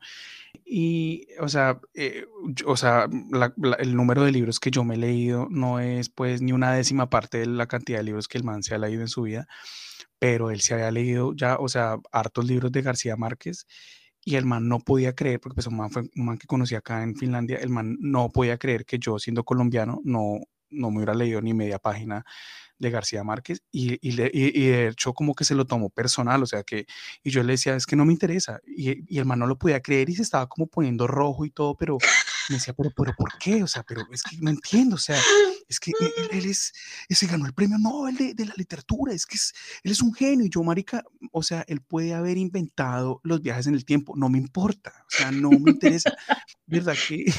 Y, 0.64 1.28
o 1.38 1.48
sea, 1.48 1.80
eh, 1.92 2.26
o 2.64 2.76
sea 2.76 3.06
el 3.78 3.94
número 3.94 4.24
de 4.24 4.32
libros 4.32 4.58
que 4.58 4.70
yo 4.70 4.84
me 4.84 4.94
he 4.94 4.98
leído 4.98 5.48
no 5.50 5.80
es 5.80 6.08
pues 6.08 6.40
ni 6.40 6.52
una 6.52 6.72
décima 6.72 7.10
parte 7.10 7.38
de 7.38 7.46
la 7.46 7.66
cantidad 7.66 7.98
de 7.98 8.04
libros 8.04 8.26
que 8.26 8.38
el 8.38 8.44
man 8.44 8.62
se 8.62 8.74
ha 8.74 8.78
leído 8.78 9.02
en 9.02 9.08
su 9.08 9.22
vida, 9.22 9.46
pero 10.18 10.50
él 10.50 10.62
se 10.62 10.72
había 10.72 10.90
leído 10.90 11.34
ya, 11.34 11.56
o 11.56 11.68
sea, 11.68 11.98
hartos 12.10 12.46
libros 12.46 12.72
de 12.72 12.80
García 12.80 13.16
Márquez 13.16 13.66
y 14.24 14.36
el 14.36 14.46
man 14.46 14.66
no 14.66 14.80
podía 14.80 15.14
creer, 15.14 15.40
porque 15.40 15.56
pues 15.56 15.66
un 15.66 15.76
man 15.76 15.90
fue 15.90 16.02
un 16.16 16.24
man 16.24 16.38
que 16.38 16.46
conocí 16.46 16.74
acá 16.74 17.02
en 17.02 17.14
Finlandia, 17.14 17.58
el 17.58 17.68
man 17.68 17.98
no 18.00 18.30
podía 18.30 18.56
creer 18.56 18.86
que 18.86 18.98
yo 18.98 19.18
siendo 19.18 19.44
colombiano 19.44 20.00
no, 20.04 20.40
no 20.70 20.90
me 20.90 20.98
hubiera 20.98 21.14
leído 21.14 21.40
ni 21.40 21.54
media 21.54 21.78
página 21.78 22.24
de 22.78 22.90
García 22.90 23.24
Márquez 23.24 23.62
y, 23.70 23.98
y, 24.06 24.16
de 24.16 24.88
hecho 24.88 25.14
como 25.14 25.34
que 25.34 25.44
se 25.44 25.54
lo 25.54 25.64
tomó 25.64 25.90
personal, 25.90 26.42
o 26.42 26.46
sea 26.46 26.62
que, 26.62 26.86
y 27.22 27.30
yo 27.30 27.42
le 27.42 27.52
decía, 27.52 27.76
es 27.76 27.86
que 27.86 27.96
no 27.96 28.04
me 28.04 28.12
interesa, 28.12 28.60
y, 28.66 29.14
y 29.14 29.18
el 29.18 29.24
man 29.24 29.38
no 29.38 29.46
lo 29.46 29.58
podía 29.58 29.80
creer 29.80 30.10
y 30.10 30.16
se 30.16 30.22
estaba 30.22 30.48
como 30.48 30.66
poniendo 30.66 31.06
rojo 31.06 31.44
y 31.44 31.50
todo, 31.50 31.76
pero 31.76 31.98
me 32.48 32.56
decía, 32.56 32.74
pero, 32.74 32.90
pero 32.94 33.14
¿por 33.16 33.38
qué? 33.38 33.62
O 33.62 33.66
sea, 33.66 33.82
pero 33.84 34.02
es 34.12 34.22
que 34.22 34.36
no 34.38 34.50
entiendo, 34.50 34.96
o 34.96 34.98
sea, 34.98 35.20
es 35.68 35.80
que 35.80 35.92
él, 36.30 36.44
es, 36.44 36.72
ese 37.08 37.26
ganó 37.26 37.46
el 37.46 37.54
premio 37.54 37.78
Nobel 37.78 38.16
de, 38.16 38.34
de, 38.34 38.46
la 38.46 38.54
literatura, 38.56 39.12
es 39.12 39.26
que 39.26 39.36
es, 39.36 39.52
él 39.82 39.92
es 39.92 40.02
un 40.02 40.12
genio 40.12 40.44
y 40.44 40.50
yo, 40.50 40.62
marica, 40.62 41.04
o 41.32 41.42
sea, 41.42 41.64
él 41.68 41.80
puede 41.80 42.12
haber 42.14 42.36
inventado 42.36 43.20
los 43.22 43.40
viajes 43.40 43.66
en 43.66 43.74
el 43.74 43.84
tiempo, 43.84 44.14
no 44.16 44.28
me 44.28 44.38
importa, 44.38 44.92
o 45.06 45.10
sea, 45.10 45.30
no 45.30 45.50
me 45.50 45.70
interesa, 45.70 46.14
¿verdad? 46.66 46.96
Que, 47.08 47.32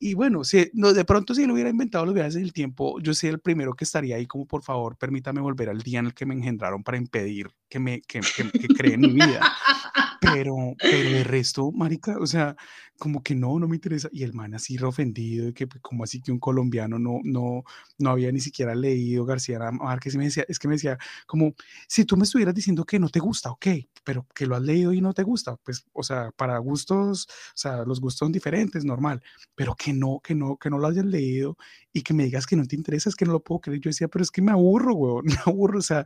y 0.00 0.14
bueno, 0.14 0.44
si, 0.44 0.70
no, 0.74 0.92
de 0.92 1.04
pronto 1.04 1.34
si 1.34 1.42
él 1.42 1.50
hubiera 1.50 1.70
inventado 1.70 2.04
los 2.04 2.14
viajes 2.14 2.36
en 2.36 2.42
el 2.42 2.52
tiempo, 2.52 3.00
yo 3.00 3.14
sería 3.14 3.34
el 3.34 3.40
primero 3.40 3.74
que 3.74 3.84
estaría 3.84 4.16
ahí 4.16 4.26
como, 4.26 4.46
por 4.46 4.62
favor, 4.62 4.96
permítame 4.96 5.40
volver 5.40 5.68
al 5.68 5.82
día 5.82 5.98
en 5.98 6.06
el 6.06 6.14
que 6.14 6.26
me 6.26 6.34
engendraron 6.34 6.84
para 6.84 6.98
impedir 6.98 7.50
que 7.68 7.78
me 7.78 8.00
que, 8.02 8.20
que, 8.20 8.50
que 8.50 8.68
cree 8.68 8.94
en 8.94 9.00
mi 9.00 9.12
vida. 9.12 9.40
Pero, 10.20 10.54
pero 10.78 11.10
de 11.10 11.24
resto, 11.24 11.70
marica, 11.72 12.18
o 12.18 12.26
sea, 12.26 12.56
como 12.98 13.22
que 13.22 13.34
no, 13.34 13.58
no 13.58 13.68
me 13.68 13.76
interesa. 13.76 14.08
Y 14.12 14.24
el 14.24 14.34
man 14.34 14.54
así 14.54 14.76
reofendido, 14.76 15.52
que 15.54 15.66
pues, 15.66 15.80
como 15.80 16.04
así 16.04 16.20
que 16.20 16.32
un 16.32 16.38
colombiano 16.38 16.98
no, 16.98 17.20
no, 17.24 17.62
no 17.98 18.10
había 18.10 18.32
ni 18.32 18.40
siquiera 18.40 18.74
leído 18.74 19.24
García 19.24 19.58
Márquez. 19.70 20.14
Y 20.14 20.18
me 20.18 20.24
decía, 20.24 20.44
es 20.48 20.58
que 20.58 20.68
me 20.68 20.74
decía, 20.74 20.98
como, 21.26 21.54
si 21.86 22.04
tú 22.04 22.16
me 22.16 22.24
estuvieras 22.24 22.54
diciendo 22.54 22.84
que 22.84 22.98
no 22.98 23.08
te 23.08 23.20
gusta, 23.20 23.50
ok, 23.50 23.66
pero 24.04 24.26
que 24.34 24.46
lo 24.46 24.56
has 24.56 24.62
leído 24.62 24.92
y 24.92 25.00
no 25.00 25.12
te 25.14 25.22
gusta, 25.22 25.56
pues, 25.56 25.86
o 25.92 26.02
sea, 26.02 26.30
para 26.32 26.58
gustos, 26.58 27.28
o 27.28 27.56
sea, 27.56 27.84
los 27.84 28.00
gustos 28.00 28.18
son 28.18 28.32
diferentes, 28.32 28.84
normal, 28.84 29.22
pero 29.54 29.74
que 29.74 29.92
no, 29.92 30.20
que 30.20 30.34
no, 30.34 30.56
que 30.56 30.70
no 30.70 30.78
lo 30.78 30.88
hayas 30.88 31.04
leído 31.04 31.56
y 31.92 32.02
que 32.02 32.14
me 32.14 32.24
digas 32.24 32.46
que 32.46 32.56
no 32.56 32.66
te 32.66 32.76
interesa, 32.76 33.08
es 33.08 33.16
que 33.16 33.24
no 33.24 33.32
lo 33.32 33.40
puedo 33.40 33.60
creer. 33.60 33.80
Yo 33.80 33.88
decía, 33.88 34.08
pero 34.08 34.22
es 34.22 34.30
que 34.30 34.42
me 34.42 34.52
aburro, 34.52 34.94
güey, 34.94 35.22
me 35.24 35.36
aburro, 35.46 35.78
o 35.78 35.82
sea, 35.82 36.04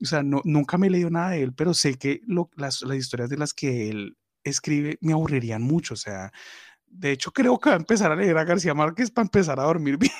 o 0.00 0.04
sea, 0.04 0.22
no, 0.22 0.40
nunca 0.44 0.78
me 0.78 0.86
he 0.86 0.90
leído 0.90 1.10
nada 1.10 1.30
de 1.30 1.42
él, 1.42 1.52
pero 1.52 1.74
sé 1.74 1.94
que 1.94 2.20
lo, 2.26 2.50
las, 2.56 2.82
las 2.82 2.96
historias 2.96 3.30
de 3.30 3.36
las 3.36 3.52
que 3.52 3.88
él 3.90 4.16
escribe 4.44 4.98
me 5.00 5.12
aburrirían 5.12 5.62
mucho, 5.62 5.94
o 5.94 5.96
sea, 5.96 6.32
de 6.86 7.12
hecho 7.12 7.32
creo 7.32 7.58
que 7.58 7.70
va 7.70 7.76
a 7.76 7.78
empezar 7.78 8.12
a 8.12 8.16
leer 8.16 8.38
a 8.38 8.44
García 8.44 8.74
Márquez 8.74 9.10
para 9.10 9.26
empezar 9.26 9.60
a 9.60 9.64
dormir 9.64 9.98
bien. 9.98 10.12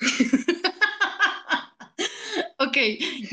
ok, 2.58 2.76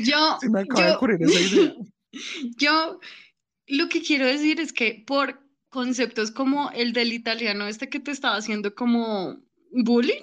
yo... 0.00 0.38
Se 0.40 0.50
me 0.50 0.60
acaba 0.60 0.80
yo, 0.80 0.86
de 0.86 0.96
ocurrir 0.96 1.22
esa 1.22 1.40
idea. 1.40 1.74
Yo 2.56 2.98
lo 3.66 3.90
que 3.90 4.00
quiero 4.00 4.24
decir 4.24 4.58
es 4.58 4.72
que 4.72 5.04
por 5.06 5.38
conceptos 5.68 6.30
como 6.30 6.70
el 6.70 6.94
del 6.94 7.12
italiano, 7.12 7.66
este 7.66 7.90
que 7.90 8.00
te 8.00 8.10
estaba 8.10 8.36
haciendo 8.36 8.74
como 8.74 9.38
bullying, 9.82 10.22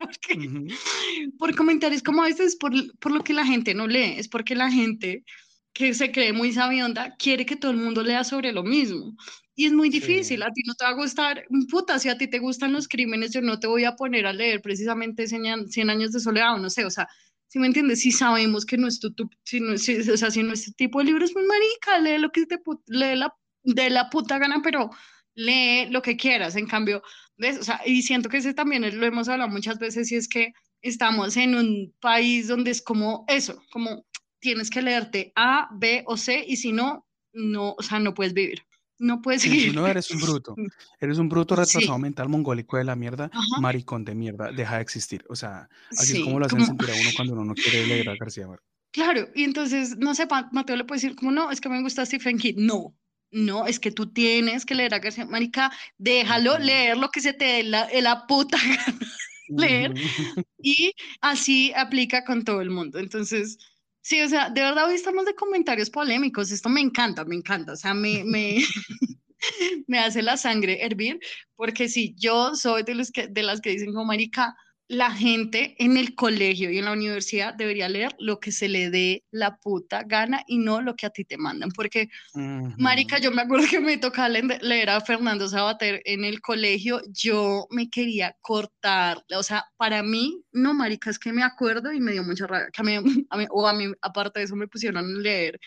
por 1.38 1.54
comentarios 1.54 2.02
como 2.02 2.22
a 2.22 2.26
veces 2.26 2.56
por, 2.56 2.72
por 2.98 3.12
lo 3.12 3.22
que 3.22 3.34
la 3.34 3.44
gente 3.44 3.74
no 3.74 3.86
lee, 3.86 4.14
es 4.16 4.28
porque 4.28 4.54
la 4.54 4.70
gente 4.70 5.24
que 5.72 5.94
se 5.94 6.10
cree 6.10 6.32
muy 6.32 6.52
sabionda 6.52 7.14
quiere 7.16 7.46
que 7.46 7.56
todo 7.56 7.70
el 7.70 7.76
mundo 7.76 8.02
lea 8.02 8.24
sobre 8.24 8.52
lo 8.52 8.62
mismo. 8.62 9.16
Y 9.54 9.66
es 9.66 9.72
muy 9.72 9.90
difícil, 9.90 10.42
a 10.42 10.50
ti 10.52 10.62
no 10.64 10.74
te 10.74 10.84
va 10.84 10.90
a 10.90 10.94
gustar, 10.94 11.44
puta, 11.70 11.98
si 11.98 12.08
a 12.08 12.16
ti 12.16 12.28
te 12.28 12.38
gustan 12.38 12.72
los 12.72 12.88
crímenes, 12.88 13.32
yo 13.32 13.42
no 13.42 13.60
te 13.60 13.66
voy 13.66 13.84
a 13.84 13.94
poner 13.94 14.26
a 14.26 14.32
leer 14.32 14.62
precisamente 14.62 15.26
100 15.26 15.90
años 15.90 16.12
de 16.12 16.20
soledad 16.20 16.54
o 16.54 16.58
no 16.58 16.70
sé, 16.70 16.86
o 16.86 16.90
sea, 16.90 17.06
si 17.46 17.58
me 17.58 17.66
entiendes, 17.66 18.00
si 18.00 18.12
sabemos 18.12 18.64
que 18.64 18.76
es 18.76 19.00
tu, 19.00 19.28
si 19.44 19.60
no, 19.60 19.76
si, 19.76 19.98
o 19.98 20.16
sea, 20.16 20.30
si 20.30 20.72
tipo 20.74 21.00
de 21.00 21.06
libro 21.06 21.24
es 21.24 21.34
muy 21.34 21.44
marica, 21.44 21.98
lee 21.98 22.18
lo 22.18 22.30
que 22.30 22.46
te 22.46 22.58
lee 22.86 23.16
la, 23.16 23.34
de 23.64 23.90
la 23.90 24.08
puta 24.08 24.38
gana, 24.38 24.62
pero 24.62 24.90
lee 25.34 25.86
lo 25.90 26.02
que 26.02 26.16
quieras, 26.16 26.56
en 26.56 26.66
cambio, 26.66 27.02
¿ves? 27.36 27.58
O 27.58 27.62
sea, 27.62 27.80
y 27.84 28.02
siento 28.02 28.28
que 28.28 28.38
ese 28.38 28.54
también 28.54 28.98
lo 28.98 29.06
hemos 29.06 29.28
hablado 29.28 29.50
muchas 29.50 29.78
veces 29.78 30.10
y 30.12 30.16
es 30.16 30.28
que 30.28 30.52
estamos 30.82 31.36
en 31.36 31.54
un 31.54 31.94
país 32.00 32.48
donde 32.48 32.70
es 32.70 32.82
como 32.82 33.24
eso, 33.28 33.62
como 33.70 34.06
tienes 34.38 34.70
que 34.70 34.82
leerte 34.82 35.32
A, 35.36 35.68
B 35.72 36.02
o 36.06 36.16
C 36.16 36.44
y 36.46 36.56
si 36.56 36.72
no, 36.72 37.06
no, 37.32 37.74
o 37.78 37.82
sea, 37.82 37.98
no 37.98 38.14
puedes 38.14 38.34
vivir 38.34 38.64
no 39.00 39.22
puedes 39.22 39.42
seguir. 39.42 39.74
no 39.74 39.86
eres 39.86 40.10
un 40.10 40.20
bruto. 40.20 40.54
Eres 41.00 41.18
un 41.18 41.28
bruto 41.28 41.56
retrasado 41.56 41.98
mental 41.98 42.28
mongólico 42.28 42.76
de 42.76 42.84
la 42.84 42.94
mierda, 42.94 43.30
maricón 43.60 44.04
de 44.04 44.14
mierda, 44.14 44.52
deja 44.52 44.76
de 44.76 44.82
existir. 44.82 45.24
O 45.28 45.34
sea, 45.34 45.68
así 45.90 46.18
es 46.18 46.24
como 46.24 46.38
lo 46.38 46.46
hacen 46.46 46.64
sentir 46.64 46.90
a 46.90 46.94
uno 46.94 47.10
cuando 47.16 47.32
uno 47.32 47.44
no 47.44 47.54
quiere 47.54 47.86
leer 47.86 48.10
a 48.10 48.16
García 48.16 48.46
Márquez. 48.46 48.68
Claro, 48.92 49.28
y 49.34 49.44
entonces, 49.44 49.96
no 49.98 50.14
sé, 50.14 50.28
Mateo 50.52 50.76
le 50.76 50.84
puede 50.84 51.00
decir 51.00 51.16
como, 51.16 51.30
no, 51.30 51.50
es 51.50 51.60
que 51.60 51.68
me 51.68 51.80
gusta 51.80 52.04
Stephen 52.04 52.38
King. 52.38 52.54
No, 52.56 52.94
no, 53.30 53.66
es 53.66 53.80
que 53.80 53.90
tú 53.90 54.12
tienes 54.12 54.66
que 54.66 54.74
leer 54.74 54.94
a 54.94 54.98
García 54.98 55.26
Marica, 55.26 55.70
déjalo 55.98 56.58
leer 56.58 56.96
lo 56.96 57.10
que 57.10 57.20
se 57.20 57.32
te 57.32 57.44
dé 57.44 57.62
la, 57.62 57.88
la 58.00 58.26
puta 58.26 58.58
gana 58.86 59.12
leer. 59.48 59.94
Y 60.62 60.92
así 61.22 61.72
aplica 61.74 62.24
con 62.24 62.44
todo 62.44 62.60
el 62.60 62.70
mundo. 62.70 62.98
Entonces, 62.98 63.58
Sí, 64.02 64.20
o 64.22 64.28
sea, 64.28 64.48
de 64.50 64.62
verdad 64.62 64.86
hoy 64.88 64.94
estamos 64.94 65.26
de 65.26 65.34
comentarios 65.34 65.90
polémicos. 65.90 66.50
Esto 66.50 66.68
me 66.68 66.80
encanta, 66.80 67.24
me 67.24 67.36
encanta. 67.36 67.72
O 67.72 67.76
sea, 67.76 67.92
me, 67.94 68.24
me, 68.24 68.56
me 69.86 69.98
hace 69.98 70.22
la 70.22 70.36
sangre 70.36 70.84
hervir, 70.84 71.20
porque 71.56 71.88
sí, 71.88 72.14
yo 72.18 72.54
soy 72.54 72.82
de, 72.82 72.94
los 72.94 73.10
que, 73.10 73.28
de 73.28 73.42
las 73.42 73.60
que 73.60 73.70
dicen 73.70 73.92
como 73.92 74.06
marica, 74.06 74.56
la 74.90 75.12
gente 75.12 75.76
en 75.78 75.96
el 75.96 76.16
colegio 76.16 76.68
y 76.68 76.78
en 76.78 76.86
la 76.86 76.92
universidad 76.92 77.54
debería 77.54 77.88
leer 77.88 78.12
lo 78.18 78.40
que 78.40 78.50
se 78.50 78.68
le 78.68 78.90
dé 78.90 79.22
la 79.30 79.56
puta 79.56 80.02
gana 80.02 80.42
y 80.48 80.58
no 80.58 80.80
lo 80.80 80.96
que 80.96 81.06
a 81.06 81.10
ti 81.10 81.24
te 81.24 81.38
mandan. 81.38 81.70
Porque, 81.70 82.08
Marica, 82.34 83.18
yo 83.20 83.30
me 83.30 83.42
acuerdo 83.42 83.68
que 83.70 83.78
me 83.78 83.98
tocaba 83.98 84.28
leer 84.28 84.90
a 84.90 85.00
Fernando 85.00 85.48
Sabater 85.48 86.02
en 86.06 86.24
el 86.24 86.40
colegio, 86.40 87.00
yo 87.08 87.68
me 87.70 87.88
quería 87.88 88.36
cortar. 88.40 89.24
O 89.36 89.44
sea, 89.44 89.64
para 89.76 90.02
mí, 90.02 90.42
no, 90.50 90.74
Marica, 90.74 91.08
es 91.10 91.20
que 91.20 91.32
me 91.32 91.44
acuerdo 91.44 91.92
y 91.92 92.00
me 92.00 92.10
dio 92.10 92.24
mucha 92.24 92.48
rabia. 92.48 92.70
Que 92.72 92.82
a 92.82 92.84
mí, 92.84 92.96
o 93.50 93.68
a 93.68 93.72
mí, 93.72 93.92
aparte 94.02 94.40
de 94.40 94.46
eso, 94.46 94.56
me 94.56 94.66
pusieron 94.66 95.04
a 95.04 95.20
leer 95.20 95.60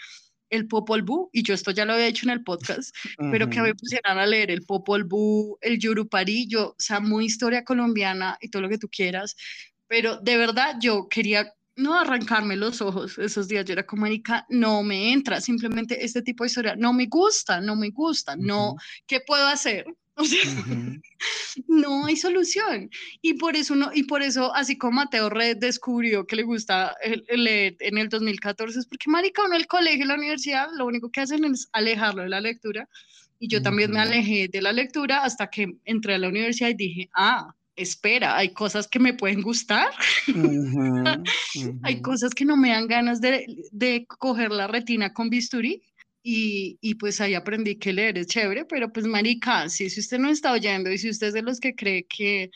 el 0.53 0.67
Popol 0.67 1.01
Vuh, 1.01 1.29
y 1.31 1.43
yo 1.43 1.53
esto 1.53 1.71
ya 1.71 1.85
lo 1.85 1.93
había 1.93 2.07
hecho 2.07 2.25
en 2.25 2.31
el 2.31 2.43
podcast, 2.43 2.95
pero 3.31 3.49
que 3.49 3.61
me 3.61 3.75
pusieran 3.75 4.17
a 4.17 4.25
leer 4.25 4.51
el 4.51 4.63
Popol 4.63 5.03
Vuh, 5.03 5.57
el 5.61 5.79
Yurupari, 5.79 6.47
yo, 6.47 6.69
o 6.69 6.75
sea, 6.77 6.99
muy 6.99 7.25
historia 7.25 7.63
colombiana 7.63 8.37
y 8.41 8.49
todo 8.49 8.61
lo 8.61 8.69
que 8.69 8.77
tú 8.77 8.87
quieras, 8.89 9.35
pero 9.87 10.17
de 10.17 10.37
verdad 10.37 10.75
yo 10.79 11.07
quería 11.09 11.51
no 11.75 11.99
arrancarme 11.99 12.55
los 12.55 12.81
ojos 12.81 13.17
esos 13.17 13.47
días, 13.47 13.65
yo 13.65 13.73
era 13.73 13.85
como, 13.85 14.05
Erika, 14.05 14.45
no 14.49 14.83
me 14.83 15.11
entra, 15.11 15.41
simplemente 15.41 16.05
este 16.05 16.21
tipo 16.21 16.43
de 16.43 16.47
historia 16.47 16.75
no 16.75 16.93
me 16.93 17.07
gusta, 17.07 17.59
no 17.59 17.75
me 17.75 17.89
gusta, 17.89 18.35
no, 18.35 18.75
¿qué 19.07 19.21
puedo 19.25 19.47
hacer? 19.47 19.85
O 20.17 20.25
sea, 20.25 20.39
no 21.67 22.05
hay 22.05 22.15
solución. 22.15 22.89
Y 23.21 23.33
por 23.35 23.55
eso, 23.55 23.75
no, 23.75 23.91
y 23.93 24.03
por 24.03 24.21
eso 24.21 24.53
así 24.53 24.77
como 24.77 24.97
Mateo 24.97 25.29
Red 25.29 25.57
descubrió 25.57 26.27
que 26.27 26.35
le 26.35 26.43
gusta 26.43 26.95
leer 27.29 27.75
en 27.79 27.97
el 27.97 28.09
2014, 28.09 28.79
es 28.79 28.85
porque 28.85 29.09
marica, 29.09 29.43
uno 29.43 29.55
el 29.55 29.67
colegio 29.67 30.05
y 30.05 30.07
la 30.07 30.15
universidad 30.15 30.67
lo 30.77 30.85
único 30.85 31.09
que 31.09 31.21
hacen 31.21 31.43
es 31.45 31.67
alejarlo 31.73 32.23
de 32.23 32.29
la 32.29 32.41
lectura. 32.41 32.87
Y 33.39 33.47
yo 33.47 33.61
también 33.61 33.91
me 33.91 33.99
alejé 33.99 34.47
de 34.47 34.61
la 34.61 34.71
lectura 34.71 35.23
hasta 35.23 35.49
que 35.49 35.67
entré 35.83 36.13
a 36.13 36.17
la 36.17 36.29
universidad 36.29 36.69
y 36.69 36.75
dije, 36.75 37.09
ah, 37.13 37.53
espera, 37.75 38.37
hay 38.37 38.53
cosas 38.53 38.87
que 38.87 38.99
me 38.99 39.13
pueden 39.13 39.41
gustar. 39.41 39.89
hay 41.83 42.01
cosas 42.01 42.33
que 42.33 42.45
no 42.45 42.55
me 42.55 42.69
dan 42.69 42.87
ganas 42.87 43.19
de, 43.19 43.45
de 43.71 44.05
coger 44.07 44.51
la 44.51 44.67
retina 44.67 45.11
con 45.11 45.29
bisturí 45.29 45.81
y, 46.23 46.77
y, 46.81 46.95
pues 46.95 47.19
ahí 47.19 47.35
aprendí 47.35 47.75
que 47.75 47.91
leer 47.91 48.17
es 48.17 48.27
chévere, 48.27 48.65
pero 48.65 48.91
pues 48.91 49.05
marica, 49.05 49.67
si, 49.69 49.89
si 49.89 49.99
usted 49.99 50.19
no 50.19 50.29
está 50.29 50.53
oyendo 50.53 50.89
y 50.89 50.97
si 50.97 51.09
usted 51.09 51.27
es 51.27 51.33
de 51.33 51.41
los 51.41 51.59
que 51.59 51.75
cree 51.75 52.05
que 52.05 52.49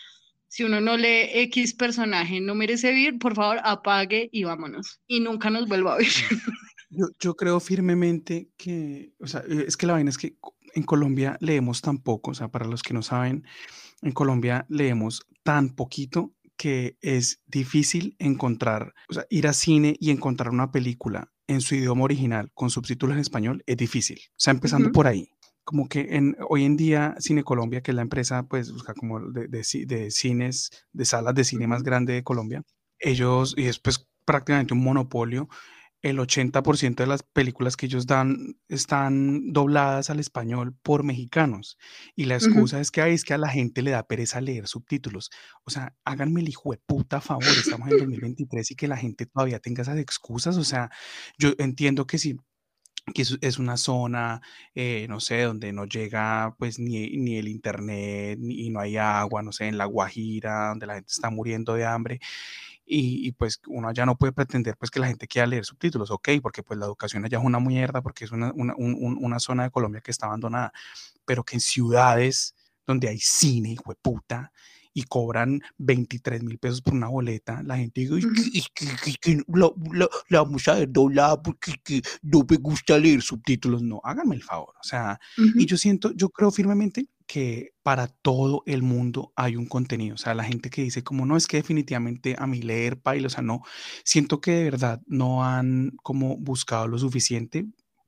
si 0.48 0.64
uno 0.64 0.80
no 0.80 0.96
lee 0.96 1.30
X 1.34 1.74
personaje 1.74 2.40
no 2.40 2.56
merece 2.56 2.92
vivir, 2.92 3.20
por 3.20 3.36
favor 3.36 3.60
apague 3.64 4.30
y 4.32 4.46
vámonos. 4.46 5.02
Y 5.06 5.20
nunca 5.20 5.50
nos 5.50 5.68
vuelva 5.68 5.96
a 5.96 5.98
ver. 5.98 6.08
Yo, 6.90 7.08
yo 7.20 7.36
creo 7.36 7.60
firmemente 7.60 8.48
que, 8.56 9.12
o 9.20 9.28
sea, 9.28 9.44
es 9.50 9.76
que 9.76 9.86
la 9.86 9.94
vaina 9.94 10.10
es 10.10 10.18
que 10.18 10.38
en 10.74 10.84
Colombia 10.84 11.38
leemos 11.42 11.82
tan 11.82 11.98
poco, 11.98 12.32
o 12.32 12.34
sea, 12.34 12.48
para 12.48 12.66
los 12.66 12.82
que 12.82 12.94
no 12.94 13.02
saben, 13.02 13.44
en 14.02 14.14
Colombia 14.14 14.66
leemos 14.70 15.28
tan 15.44 15.76
poquito 15.76 16.34
que 16.56 16.98
es 17.02 17.42
difícil 17.46 18.16
encontrar, 18.20 18.94
o 19.10 19.14
sea, 19.14 19.26
ir 19.30 19.48
a 19.48 19.54
cine 19.54 19.98
y 20.00 20.12
encontrar 20.12 20.50
una 20.50 20.72
película 20.72 21.30
en 21.48 21.62
su 21.62 21.76
idioma 21.76 22.04
original 22.04 22.52
con 22.54 22.70
subtítulos 22.70 23.16
en 23.16 23.22
español 23.22 23.64
es 23.66 23.78
difícil. 23.78 24.20
O 24.30 24.36
sea, 24.38 24.52
empezando 24.52 24.92
por 24.92 25.08
ahí. 25.08 25.30
Como 25.64 25.90
que 25.90 26.16
en, 26.16 26.38
hoy 26.50 26.64
en 26.64 26.78
día 26.78 27.16
Cine 27.20 27.44
Colombia, 27.44 27.82
que 27.82 27.92
es 27.92 27.96
la 27.96 28.02
empresa, 28.02 28.44
pues, 28.44 28.72
busca 28.72 28.94
como 28.94 29.20
de, 29.20 29.48
de, 29.48 30.12
cines, 30.12 30.70
de 30.94 31.06
salas 31.06 31.36
de 31.36 31.44
cine 31.44 31.68
más 31.68 31.84
grande 31.84 32.14
de 32.14 32.24
Colombia, 32.24 32.64
ellos, 33.00 33.54
y 33.58 33.66
es 33.66 33.80
pues 33.80 34.08
prácticamente 34.26 34.74
un 34.74 34.84
monopolio, 34.84 35.50
el 36.08 36.20
80% 36.20 36.96
de 36.96 37.08
las 37.08 37.24
películas 37.24 37.76
que 37.76 37.86
ellos 37.86 38.08
dan 38.08 38.58
están 38.70 39.52
dobladas 39.52 40.10
al 40.10 40.20
español 40.20 40.76
por 40.82 41.04
mexicanos. 41.04 41.78
Y 42.16 42.26
la 42.26 42.36
excusa 42.36 42.80
es 42.80 42.92
que, 42.92 43.08
es 43.12 43.24
que 43.24 43.34
a 43.34 43.38
la 43.38 43.50
gente 43.50 43.82
le 43.82 43.92
da 43.92 44.08
pereza 44.08 44.42
leer 44.42 44.68
subtítulos. 44.68 45.30
O 45.64 45.70
sea, 45.70 45.96
háganme 46.06 46.42
el 46.42 46.50
hijo 46.50 46.72
de 46.72 46.78
puta 46.78 47.22
favor, 47.22 47.44
estamos 47.44 47.92
en 47.92 47.98
2023 47.98 48.72
y 48.72 48.76
que 48.76 48.88
la 48.88 48.98
gente 48.98 49.26
todavía 49.26 49.60
tenga 49.60 49.82
esas 49.82 49.98
excusas. 49.98 50.58
O 50.58 50.64
sea, 50.64 50.90
yo 51.38 51.54
entiendo 51.58 52.08
que 52.08 52.18
sí 52.18 52.38
que 53.14 53.22
es, 53.22 53.58
una 53.58 53.78
zona, 53.78 54.42
eh, 54.76 55.06
no 55.08 55.22
sé, 55.22 55.44
donde 55.44 55.72
no 55.72 55.86
llega 55.86 56.56
pues 56.60 56.78
ni, 56.78 57.16
ni 57.18 57.38
el 57.38 57.48
internet 57.48 58.38
ni, 58.42 58.66
y 58.66 58.70
no 58.70 58.82
hay 58.82 58.98
agua, 58.98 59.42
no 59.42 59.54
sé, 59.54 59.68
en 59.68 59.78
La 59.78 59.86
Guajira, 59.86 60.70
donde 60.70 60.88
la 60.88 60.96
gente 60.96 61.12
está 61.14 61.30
muriendo 61.30 61.74
de 61.76 61.86
hambre 61.86 62.20
y, 62.88 63.32
pues 63.34 63.60
uno 63.68 63.92
ya 63.92 64.06
no 64.06 64.18
puede 64.18 64.32
pretender 64.32 64.78
pues 64.78 64.90
que 64.90 65.00
la 65.00 65.08
gente 65.08 65.28
quiera 65.28 65.46
leer 65.46 65.66
subtítulos, 65.66 66.10
ok, 66.10 66.30
porque 66.42 66.64
pues 66.64 66.80
la 66.80 66.86
educación 66.86 67.26
allá 67.26 67.38
es 67.38 67.44
una 67.44 67.60
mierda, 67.60 68.02
porque 68.02 68.26
es 68.26 68.32
una, 68.32 68.52
una, 68.56 68.74
una 68.78 69.40
zona 69.40 69.64
de 69.64 69.72
Colombia 69.72 70.02
que 70.02 70.12
está 70.12 70.28
abandonada, 70.28 70.72
pero 71.26 71.44
que 71.44 71.58
en 71.58 71.62
ciudades 71.62 72.56
donde 72.86 73.10
hay 73.10 73.20
cine, 73.20 73.72
hijo 73.72 73.92
de 73.92 73.96
puta, 74.02 74.54
y 74.98 75.04
cobran 75.04 75.62
23 75.78 76.42
mil 76.42 76.58
pesos 76.58 76.82
por 76.82 76.96
una 76.96 77.08
boleta, 77.08 77.62
la 77.62 77.78
gente 77.78 78.02
dice, 78.02 78.28
que, 79.22 79.44
la, 79.48 79.70
la, 79.94 80.10
la, 80.30 80.42
vamos 80.42 80.68
a 80.68 80.74
ver 80.74 80.92
doblada 80.92 81.40
porque 81.44 82.02
no 82.24 82.44
me 82.50 82.58
gusta 82.58 82.98
leer 82.98 83.22
subtítulos. 83.22 83.84
No, 83.84 84.02
háganme 84.04 84.36
el 84.36 84.42
favor. 84.42 84.74
O 84.82 84.84
sea, 84.84 85.20
y 85.38 85.68
yo 85.68 85.78
siento, 85.78 86.14
yo 86.16 86.30
creo 86.30 86.50
firmemente 86.50 87.06
que 87.28 87.74
para 87.84 88.08
todo 88.08 88.64
el 88.66 88.82
mundo 88.82 89.34
hay 89.36 89.56
un 89.56 89.68
contenido. 89.68 90.16
O 90.16 90.18
sea, 90.18 90.34
la 90.34 90.44
gente 90.44 90.70
que 90.70 90.84
dice 90.84 91.04
como 91.04 91.26
no 91.26 91.38
es 91.38 91.48
que 91.48 91.58
definitivamente 91.58 92.36
a 92.40 92.48
mí 92.48 92.62
leer 92.62 93.00
pailo, 93.00 93.28
o 93.28 93.30
sea, 93.30 93.44
no, 93.44 93.62
siento 94.04 94.42
que 94.42 94.52
de 94.52 94.64
verdad 94.64 95.02
no 95.08 95.44
han 95.44 95.92
como 96.04 96.38
buscado 96.38 96.88
lo 96.88 96.98
suficiente 96.98 97.66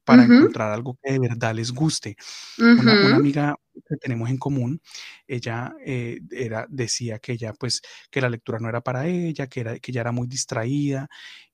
para 0.09 0.23
encontrar 0.23 0.71
algo 0.71 0.97
que 1.03 1.13
de 1.13 1.19
verdad 1.19 1.53
les 1.53 1.71
guste. 1.71 2.15
una, 2.57 3.15
amiga 3.15 3.55
que 3.87 3.95
tenemos 3.97 4.29
en 4.29 4.37
común, 4.37 4.81
ella 5.27 5.75
eh, 5.85 6.19
era, 6.31 6.65
decía 6.69 7.19
que 7.19 7.33
ella, 7.33 7.53
pues, 7.53 7.81
que 8.09 8.21
la 8.21 8.29
lectura 8.29 8.57
no 8.59 8.69
era 8.69 8.81
para 8.81 9.05
ella, 9.07 9.47
que, 9.47 9.59
era, 9.59 9.77
que 9.79 9.91
ella 9.91 10.01
era 10.01 10.11
muy 10.11 10.27
distraída. 10.27 11.07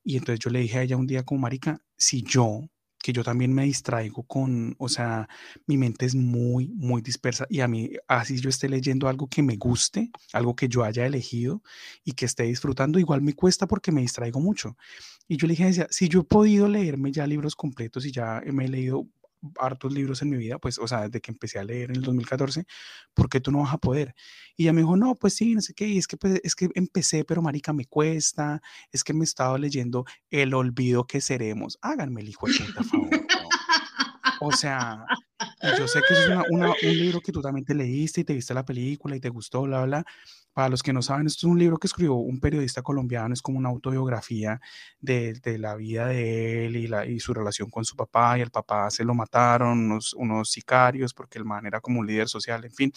Y 0.03 0.16
entonces 0.18 0.39
yo 0.39 0.49
le 0.51 0.59
dije 0.59 0.78
a 0.78 0.84
ella 0.84 0.95
un 0.95 1.07
día 1.07 1.24
como, 1.24 1.41
Marica, 1.41 1.80
si 1.97 2.24
yo 2.24 2.61
que 3.06 3.14
yo 3.14 3.24
también 3.24 3.53
me 3.53 3.66
distraigo 3.66 4.24
con, 4.24 4.74
o 4.80 4.89
sea, 4.89 5.30
mi 5.68 5.78
mente 5.78 6.08
es 6.08 6.16
muy, 6.16 6.70
muy 6.70 7.03
dispersa 7.03 7.45
y 7.51 7.60
a 7.60 7.68
mí, 7.68 7.91
así 8.08 8.41
yo 8.41 8.49
esté 8.49 8.68
leyendo 8.68 9.08
algo 9.08 9.28
que 9.28 9.43
me 9.43 9.58
guste, 9.58 10.10
algo 10.34 10.56
que 10.56 10.68
yo 10.68 10.84
haya 10.84 11.06
elegido 11.06 11.62
y 12.03 12.14
que 12.14 12.26
esté 12.26 12.45
disfrutando, 12.45 12.97
igual 12.97 13.22
me 13.22 13.34
cuesta 13.34 13.68
porque 13.68 13.91
me 13.91 14.01
distraigo 14.01 14.39
mucho. 14.39 14.76
Y 15.28 15.38
yo 15.38 15.45
le 15.45 15.51
dije, 15.51 15.66
decía, 15.66 15.88
si 15.91 16.10
yo 16.10 16.22
he 16.22 16.24
podido 16.24 16.68
leerme 16.68 17.12
ya 17.12 17.28
libros 17.28 17.56
completos 17.56 18.08
y 18.08 18.12
ya 18.12 18.41
me 18.51 18.66
he 18.66 18.70
leído 18.70 19.06
hartos 19.60 19.93
libros 19.93 20.22
en 20.22 20.30
mi 20.30 20.38
vida, 20.38 20.58
pues, 20.60 20.78
o 20.80 20.88
sea, 20.88 21.02
desde 21.02 21.22
que 21.22 21.32
empecé 21.32 21.60
a 21.60 21.64
leer 21.64 21.89
en 21.91 21.98
el 21.98 22.02
2014, 22.04 22.66
¿por 23.14 23.30
qué 23.30 23.39
tú 23.39 23.52
no 23.52 23.60
vas 23.60 23.74
a 23.74 23.78
poder? 23.78 24.16
Y 24.56 24.64
ella 24.64 24.74
me 24.74 24.82
dijo, 24.82 24.96
no, 24.98 25.16
pues 25.16 25.34
sí, 25.36 25.56
no 25.56 25.62
sé 25.62 25.74
qué, 25.74 25.88
y 25.88 25.98
es 25.98 26.08
que, 26.08 26.18
pues, 26.18 26.39
es 26.43 26.56
que 26.56 26.70
empecé, 26.76 27.26
pero 27.26 27.41
marica, 27.41 27.74
me 27.74 27.86
cuesta, 27.86 28.62
es 28.91 29.04
que 29.04 29.14
me 29.14 29.24
estaba 29.24 29.58
leyendo 29.58 30.06
El 30.30 30.54
olvido 30.54 31.06
que 31.06 31.22
seremos. 31.22 31.78
Háganme 31.82 32.22
el 32.22 32.30
hijo 32.30 32.48
de 32.48 32.54
puta 32.66 32.84
favor. 32.84 33.10
O 34.41 34.52
sea, 34.52 35.06
yo 35.78 35.88
sé 35.88 36.00
que 36.08 36.14
es 36.14 36.28
una, 36.28 36.43
un 36.70 36.76
libro 36.82 37.22
que 37.22 37.32
tú 37.32 37.41
también 37.41 37.66
te 37.66 37.74
leíste 37.74 38.22
y 38.22 38.24
te 38.24 38.34
viste 38.34 38.54
la 38.54 38.66
película 38.66 39.16
y 39.16 39.20
te 39.20 39.30
gustó, 39.30 39.64
bla, 39.64 39.86
bla, 39.86 40.06
para 40.56 40.70
los 40.70 40.82
que 40.82 40.93
no 40.93 41.01
saben, 41.01 41.28
esto 41.28 41.47
es 41.47 41.51
un 41.51 41.60
libro 41.60 41.78
que 41.78 41.88
escribió 41.88 42.14
un 42.16 42.39
periodista 42.39 42.82
colombiano, 42.82 43.34
es 43.34 43.41
como 43.41 43.58
una 43.60 43.68
autobiografía 43.68 44.62
de, 45.01 45.34
de 45.34 45.58
la 45.58 45.76
vida 45.76 46.08
de 46.08 46.66
él 46.66 46.78
y, 46.78 46.88
la, 46.88 47.06
y 47.06 47.20
su 47.20 47.34
relación 47.34 47.70
con 47.70 47.84
su 47.84 47.97
papá, 47.97 48.38
y 48.38 48.41
el 48.41 48.51
papá 48.51 48.89
se 48.89 49.03
lo 49.03 49.14
mataron 49.14 49.80
unos, 49.80 50.14
unos 50.14 50.49
sicarios 50.49 51.14
porque 51.14 51.39
el 51.39 51.43
man 51.43 51.66
era 51.66 51.82
como 51.82 51.99
un 51.99 52.08
líder 52.08 52.30
social, 52.30 52.64
en 52.64 52.72
fin. 52.72 52.93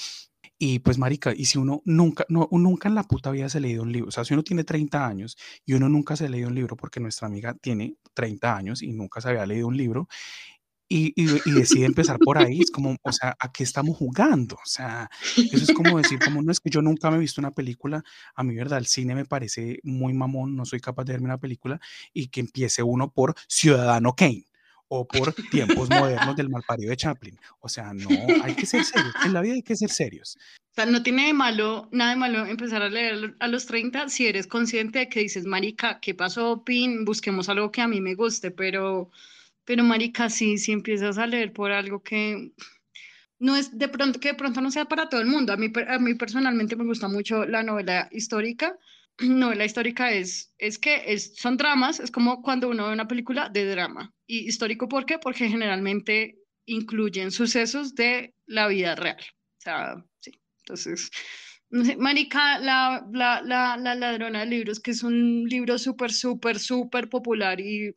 Y 0.57 0.79
pues, 0.79 0.99
marica, 0.99 1.33
y 1.37 1.47
si 1.47 1.59
uno 1.59 1.83
nunca, 1.85 2.25
no, 2.29 2.49
nunca 2.53 2.89
en 2.89 2.95
la 2.95 3.03
puta 3.03 3.33
vida 3.33 3.49
se 3.49 3.59
leído 3.59 3.83
un 3.83 3.91
libro, 3.93 4.09
o 4.09 4.13
sea, 4.13 4.25
si 4.25 4.35
uno 4.35 4.45
tiene 4.45 4.63
30 4.63 5.05
años 5.05 5.37
y 5.67 5.75
uno 5.75 5.89
nunca 5.89 6.15
se 6.15 6.27
ha 6.27 6.29
leído 6.29 6.49
un 6.49 6.55
libro, 6.55 6.77
porque 6.77 7.01
nuestra 7.01 7.27
amiga 7.27 7.55
tiene 7.55 7.97
30 8.15 8.57
años 8.57 8.83
y 8.83 8.93
nunca 8.93 9.21
se 9.21 9.31
había 9.31 9.47
leído 9.47 9.67
un 9.67 9.77
libro, 9.77 10.09
y, 10.89 11.13
y, 11.17 11.51
decide 11.53 11.85
empezar 11.85 12.19
por 12.19 12.39
ahí, 12.39 12.61
es 12.61 12.71
como, 12.71 12.97
o 13.03 13.13
sea, 13.13 13.37
¿a 13.39 13.53
qué 13.53 13.63
estamos 13.63 13.97
jugando? 13.97 14.57
O 14.57 14.67
sea, 14.67 15.11
eso 15.37 15.57
es 15.57 15.73
como 15.73 15.99
decir, 15.99 16.19
como 16.19 16.41
no 16.41 16.51
es 16.51 16.61
que 16.61 16.71
yo 16.71 16.81
nunca 16.81 17.11
me 17.11 17.19
he 17.19 17.21
visto 17.21 17.41
una 17.41 17.51
película, 17.51 18.03
a 18.35 18.43
mí, 18.43 18.55
¿verdad? 18.55 18.79
El 18.79 18.87
cine 18.87 19.15
me 19.15 19.27
parece 19.27 19.81
muy 19.83 20.15
mamón, 20.15 20.57
no 20.57 20.65
soy 20.65 20.81
capaz 20.81 21.05
de 21.05 21.13
verme 21.13 21.27
una 21.27 21.39
película 21.39 21.79
y 22.15 22.29
que 22.29 22.41
empiece 22.41 22.83
uno 22.83 23.13
por 23.13 23.35
Ciudadano 23.47 24.15
Kane 24.15 24.47
o 24.89 25.07
por 25.07 25.35
tiempos 25.51 25.91
modernos 25.91 26.35
del 26.35 26.49
malparido 26.49 26.91
de 26.91 26.97
Chaplin. 26.97 27.39
O 27.61 27.69
sea, 27.69 27.93
no, 27.93 28.09
hay 28.43 28.55
que 28.55 28.65
ser 28.65 28.83
serios, 28.85 29.15
en 29.25 29.35
la 29.35 29.43
vida 29.43 29.55
hay 29.55 29.63
que 29.63 29.77
ser 29.77 29.91
serios. 29.91 30.39
O 30.71 30.75
sea, 30.75 30.87
no 30.87 31.03
tiene 31.03 31.27
de 31.27 31.35
malo, 31.35 31.89
nada 31.93 32.11
de 32.11 32.17
malo 32.17 32.47
empezar 32.47 32.81
a 32.81 32.89
leer 32.89 33.37
a 33.41 33.49
los 33.49 33.67
30 33.67 34.09
si 34.09 34.27
eres 34.27 34.47
consciente 34.47 35.01
de 35.01 35.09
que 35.09 35.21
dices, 35.21 35.45
marica, 35.45 36.01
¿qué 36.01 36.15
pasó, 36.15 36.65
Pin? 36.65 37.05
Busquemos 37.05 37.51
algo 37.51 37.71
que 37.71 37.83
a 37.83 37.89
mí 37.89 38.01
me 38.01 38.15
guste, 38.15 38.51
pero 38.51 39.11
pero 39.69 39.85
marica, 39.85 40.31
sí, 40.31 40.57
sí 40.57 40.73
empiezas 40.73 41.19
a 41.19 41.27
leer 41.27 41.53
por 41.53 41.73
algo 41.73 42.03
que 42.03 42.53
no 43.39 43.55
es 43.55 43.77
de 43.77 43.89
pronto, 43.89 44.19
que 44.19 44.29
de 44.29 44.35
pronto 44.35 44.63
no 44.63 44.71
sea 44.71 44.87
para 44.87 45.11
todo 45.11 45.21
el 45.21 45.27
mundo. 45.27 45.53
A 45.53 45.59
mí, 45.59 45.71
a 45.87 45.99
mí 45.99 46.15
personalmente 46.15 46.75
me 46.75 46.87
gusta 46.87 47.07
mucho 47.07 47.45
la 47.45 47.63
novela 47.63 48.09
histórica. 48.11 48.79
Novela 49.19 49.67
histórica 49.67 50.11
es, 50.11 50.55
es 50.57 50.79
que 50.79 51.13
es, 51.13 51.37
son 51.37 51.59
dramas, 51.59 52.01
es 52.01 52.11
como 52.11 52.41
cuando 52.41 52.71
uno 52.71 52.87
ve 52.87 52.95
una 52.95 53.07
película 53.07 53.51
de 53.51 53.67
drama. 53.67 54.15
Y 54.27 54.49
histórico, 54.49 54.89
¿por 54.89 55.05
qué? 55.05 55.19
Porque 55.19 55.51
generalmente 55.51 56.39
incluyen 56.65 57.31
sucesos 57.31 57.95
de 57.95 58.33
la 58.47 58.69
vida 58.69 58.95
real. 58.95 59.23
O. 59.67 60.03
Entonces, 60.61 61.11
Marica, 61.69 62.59
la, 62.59 63.07
la, 63.13 63.43
la, 63.43 63.77
la 63.77 63.95
ladrona 63.95 64.41
de 64.41 64.47
libros, 64.47 64.81
que 64.81 64.93
es 64.93 65.03
un 65.03 65.45
libro 65.45 65.77
súper, 65.77 66.11
súper, 66.11 66.59
súper 66.59 67.11
popular 67.11 67.61
y 67.61 67.95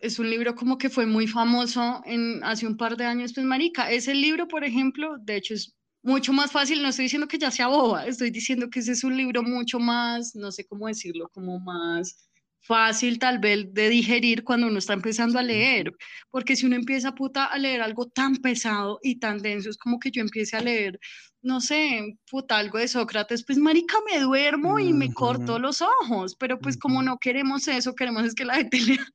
es 0.00 0.18
un 0.18 0.30
libro 0.30 0.54
como 0.54 0.78
que 0.78 0.90
fue 0.90 1.06
muy 1.06 1.26
famoso 1.26 2.02
en, 2.04 2.42
hace 2.44 2.66
un 2.66 2.76
par 2.76 2.96
de 2.96 3.04
años, 3.04 3.32
pues 3.34 3.46
marica, 3.46 3.90
ese 3.90 4.14
libro, 4.14 4.48
por 4.48 4.64
ejemplo, 4.64 5.16
de 5.20 5.36
hecho 5.36 5.54
es 5.54 5.74
mucho 6.02 6.32
más 6.32 6.52
fácil, 6.52 6.82
no 6.82 6.88
estoy 6.88 7.06
diciendo 7.06 7.28
que 7.28 7.38
ya 7.38 7.50
sea 7.50 7.68
boba, 7.68 8.06
estoy 8.06 8.30
diciendo 8.30 8.68
que 8.70 8.80
ese 8.80 8.92
es 8.92 9.04
un 9.04 9.16
libro 9.16 9.42
mucho 9.42 9.78
más, 9.78 10.34
no 10.34 10.52
sé 10.52 10.66
cómo 10.66 10.86
decirlo, 10.86 11.28
como 11.30 11.58
más 11.58 12.28
fácil 12.60 13.18
tal 13.18 13.38
vez 13.38 13.72
de 13.72 13.90
digerir 13.90 14.42
cuando 14.42 14.66
uno 14.66 14.78
está 14.78 14.94
empezando 14.94 15.38
a 15.38 15.42
leer, 15.42 15.92
porque 16.30 16.56
si 16.56 16.66
uno 16.66 16.76
empieza 16.76 17.14
puta 17.14 17.44
a 17.46 17.58
leer 17.58 17.82
algo 17.82 18.06
tan 18.08 18.36
pesado 18.36 18.98
y 19.02 19.18
tan 19.18 19.38
denso, 19.38 19.70
es 19.70 19.76
como 19.78 19.98
que 19.98 20.10
yo 20.10 20.22
empiece 20.22 20.56
a 20.56 20.60
leer, 20.60 20.98
no 21.42 21.60
sé, 21.60 22.18
puta, 22.30 22.56
algo 22.58 22.78
de 22.78 22.88
Sócrates, 22.88 23.44
pues 23.44 23.58
marica, 23.58 23.96
me 24.10 24.18
duermo 24.18 24.78
y 24.78 24.92
me 24.94 25.12
corto 25.12 25.58
los 25.58 25.82
ojos, 25.82 26.36
pero 26.36 26.58
pues 26.58 26.78
como 26.78 27.02
no 27.02 27.18
queremos 27.18 27.68
eso, 27.68 27.94
queremos 27.94 28.24
es 28.24 28.34
que 28.34 28.46
la 28.46 28.54
gente 28.56 28.80
lea 28.98 29.06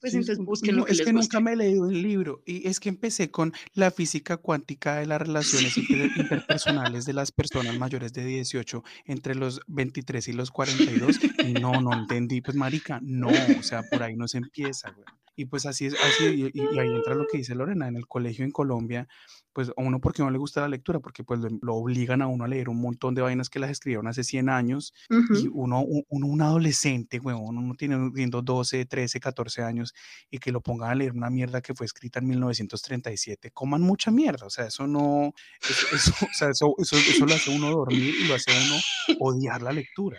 pues 0.00 0.14
entonces 0.14 0.38
busquen 0.44 0.76
lo 0.76 0.84
que 0.84 0.92
Es 0.92 0.98
les 0.98 1.06
que 1.06 1.12
guste. 1.12 1.24
nunca 1.36 1.40
me 1.40 1.52
he 1.52 1.56
leído 1.56 1.82
un 1.82 2.02
libro 2.02 2.42
y 2.46 2.66
es 2.68 2.80
que 2.80 2.88
empecé 2.88 3.30
con 3.30 3.52
la 3.74 3.90
física 3.90 4.36
cuántica 4.36 4.96
de 4.96 5.06
las 5.06 5.20
relaciones 5.20 5.76
inter- 5.78 6.10
interpersonales 6.16 7.04
de 7.04 7.12
las 7.12 7.32
personas 7.32 7.76
mayores 7.78 8.12
de 8.12 8.24
18 8.24 8.82
entre 9.06 9.34
los 9.34 9.60
23 9.66 10.28
y 10.28 10.32
los 10.32 10.50
42 10.50 11.18
y 11.46 11.52
no, 11.54 11.80
no 11.80 11.92
entendí, 11.92 12.40
pues 12.40 12.56
marica, 12.56 13.00
no, 13.02 13.28
o 13.58 13.62
sea, 13.62 13.82
por 13.82 14.02
ahí 14.02 14.14
no 14.16 14.28
se 14.28 14.38
empieza, 14.38 14.90
güey. 14.92 15.06
Y 15.40 15.44
pues 15.46 15.66
así 15.66 15.86
es, 15.86 15.94
así, 15.94 16.24
y, 16.24 16.46
y- 16.46 16.74
y 16.74 16.78
ahí 16.80 16.88
entra 16.96 17.14
lo 17.14 17.24
que 17.30 17.38
dice 17.38 17.54
Lorena, 17.54 17.86
en 17.86 17.94
el 17.94 18.08
colegio 18.08 18.44
en 18.44 18.50
Colombia, 18.50 19.06
pues 19.52 19.68
a 19.68 19.72
uno 19.76 20.00
porque 20.00 20.20
no 20.22 20.30
le 20.30 20.38
gusta 20.38 20.62
la 20.62 20.68
lectura, 20.68 20.98
porque 20.98 21.22
pues 21.22 21.38
lo, 21.38 21.48
lo 21.62 21.74
obligan 21.76 22.22
a 22.22 22.26
uno 22.26 22.42
a 22.44 22.48
leer 22.48 22.68
un 22.68 22.80
montón 22.80 23.14
de 23.14 23.22
vainas 23.22 23.48
que 23.48 23.60
las 23.60 23.70
escribieron 23.70 24.08
hace 24.08 24.24
100 24.24 24.48
años 24.48 24.92
y 25.08 25.46
Ujú. 25.46 25.62
uno, 25.62 25.80
un, 25.82 26.04
un 26.08 26.42
adolescente, 26.42 27.20
huevón, 27.20 27.56
uno 27.56 27.74
tiene 27.74 28.10
viendo 28.12 28.42
12, 28.42 28.84
13, 28.84 29.20
14 29.20 29.62
años 29.62 29.94
y 30.28 30.38
que 30.38 30.50
lo 30.50 30.60
pongan 30.60 30.90
a 30.90 30.94
leer 30.96 31.12
una 31.12 31.30
mierda 31.30 31.60
que 31.60 31.72
fue 31.72 31.86
escrita 31.86 32.18
en 32.18 32.26
1937, 32.26 33.52
coman 33.52 33.80
mucha 33.82 34.10
mierda, 34.10 34.44
o 34.46 34.50
sea, 34.50 34.66
eso 34.66 34.88
no, 34.88 35.32
eso, 35.62 35.86
eso, 35.94 36.12
o 36.24 36.34
sea, 36.34 36.50
eso, 36.50 36.74
eso, 36.78 36.96
eso 36.96 37.26
lo 37.26 37.34
hace 37.34 37.50
uno 37.54 37.70
dormir 37.70 38.12
y 38.22 38.26
lo 38.26 38.34
hace 38.34 38.50
uno 38.50 38.80
odiar 39.20 39.62
la 39.62 39.70
lectura. 39.72 40.18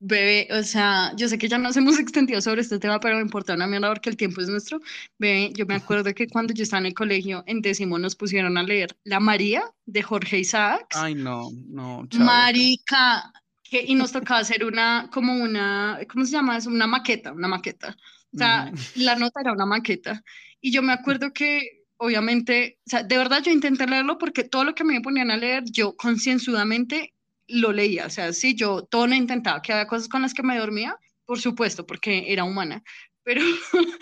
Bebé, 0.00 0.48
o 0.50 0.64
sea, 0.64 1.12
yo 1.16 1.28
sé 1.28 1.38
que 1.38 1.48
ya 1.48 1.56
nos 1.56 1.76
hemos 1.76 1.98
extendido 2.00 2.40
sobre 2.40 2.62
este 2.62 2.80
tema, 2.80 2.98
pero 2.98 3.14
me 3.14 3.22
importa 3.22 3.54
una 3.54 3.68
mierda 3.68 3.88
porque 3.88 4.10
el 4.10 4.16
tiempo 4.16 4.40
es 4.40 4.48
nuestro. 4.48 4.80
Bebé, 5.18 5.52
yo 5.54 5.66
me 5.66 5.76
acuerdo 5.76 6.12
que 6.14 6.26
cuando 6.26 6.52
yo 6.52 6.64
estaba 6.64 6.80
en 6.80 6.86
el 6.86 6.94
colegio, 6.94 7.44
en 7.46 7.62
décimo 7.62 7.96
nos 7.98 8.16
pusieron 8.16 8.58
a 8.58 8.64
leer 8.64 8.96
La 9.04 9.20
María 9.20 9.62
de 9.86 10.02
Jorge 10.02 10.38
Isaacs. 10.40 10.96
Ay, 10.96 11.14
no, 11.14 11.50
no, 11.68 12.06
chao. 12.08 12.24
Marica, 12.24 13.32
que, 13.62 13.84
y 13.86 13.94
nos 13.94 14.10
tocaba 14.10 14.40
hacer 14.40 14.64
una, 14.64 15.08
como 15.12 15.32
una, 15.34 16.00
¿cómo 16.12 16.24
se 16.24 16.32
llama 16.32 16.56
eso? 16.56 16.70
Una 16.70 16.88
maqueta, 16.88 17.32
una 17.32 17.46
maqueta. 17.46 17.96
O 18.34 18.38
sea, 18.38 18.72
Ujú. 18.72 18.82
la 18.96 19.14
nota 19.14 19.40
era 19.40 19.52
una 19.52 19.66
maqueta. 19.66 20.24
Y 20.60 20.72
yo 20.72 20.82
me 20.82 20.92
acuerdo 20.92 21.32
que, 21.32 21.84
obviamente, 21.98 22.80
o 22.84 22.90
sea, 22.90 23.04
de 23.04 23.16
verdad 23.16 23.42
yo 23.44 23.52
intenté 23.52 23.86
leerlo 23.86 24.18
porque 24.18 24.42
todo 24.42 24.64
lo 24.64 24.74
que 24.74 24.82
me 24.82 25.00
ponían 25.00 25.30
a 25.30 25.36
leer, 25.36 25.62
yo 25.70 25.94
concienzudamente 25.96 27.14
lo 27.48 27.72
leía. 27.72 28.06
O 28.06 28.10
sea, 28.10 28.32
sí, 28.32 28.54
yo 28.54 28.84
todo 28.84 29.06
lo 29.06 29.14
intentaba, 29.14 29.62
que 29.62 29.72
había 29.72 29.86
cosas 29.86 30.08
con 30.08 30.22
las 30.22 30.34
que 30.34 30.42
me 30.42 30.58
dormía, 30.58 30.96
por 31.24 31.40
supuesto, 31.40 31.86
porque 31.86 32.32
era 32.32 32.44
humana. 32.44 32.82
Pero, 33.24 33.42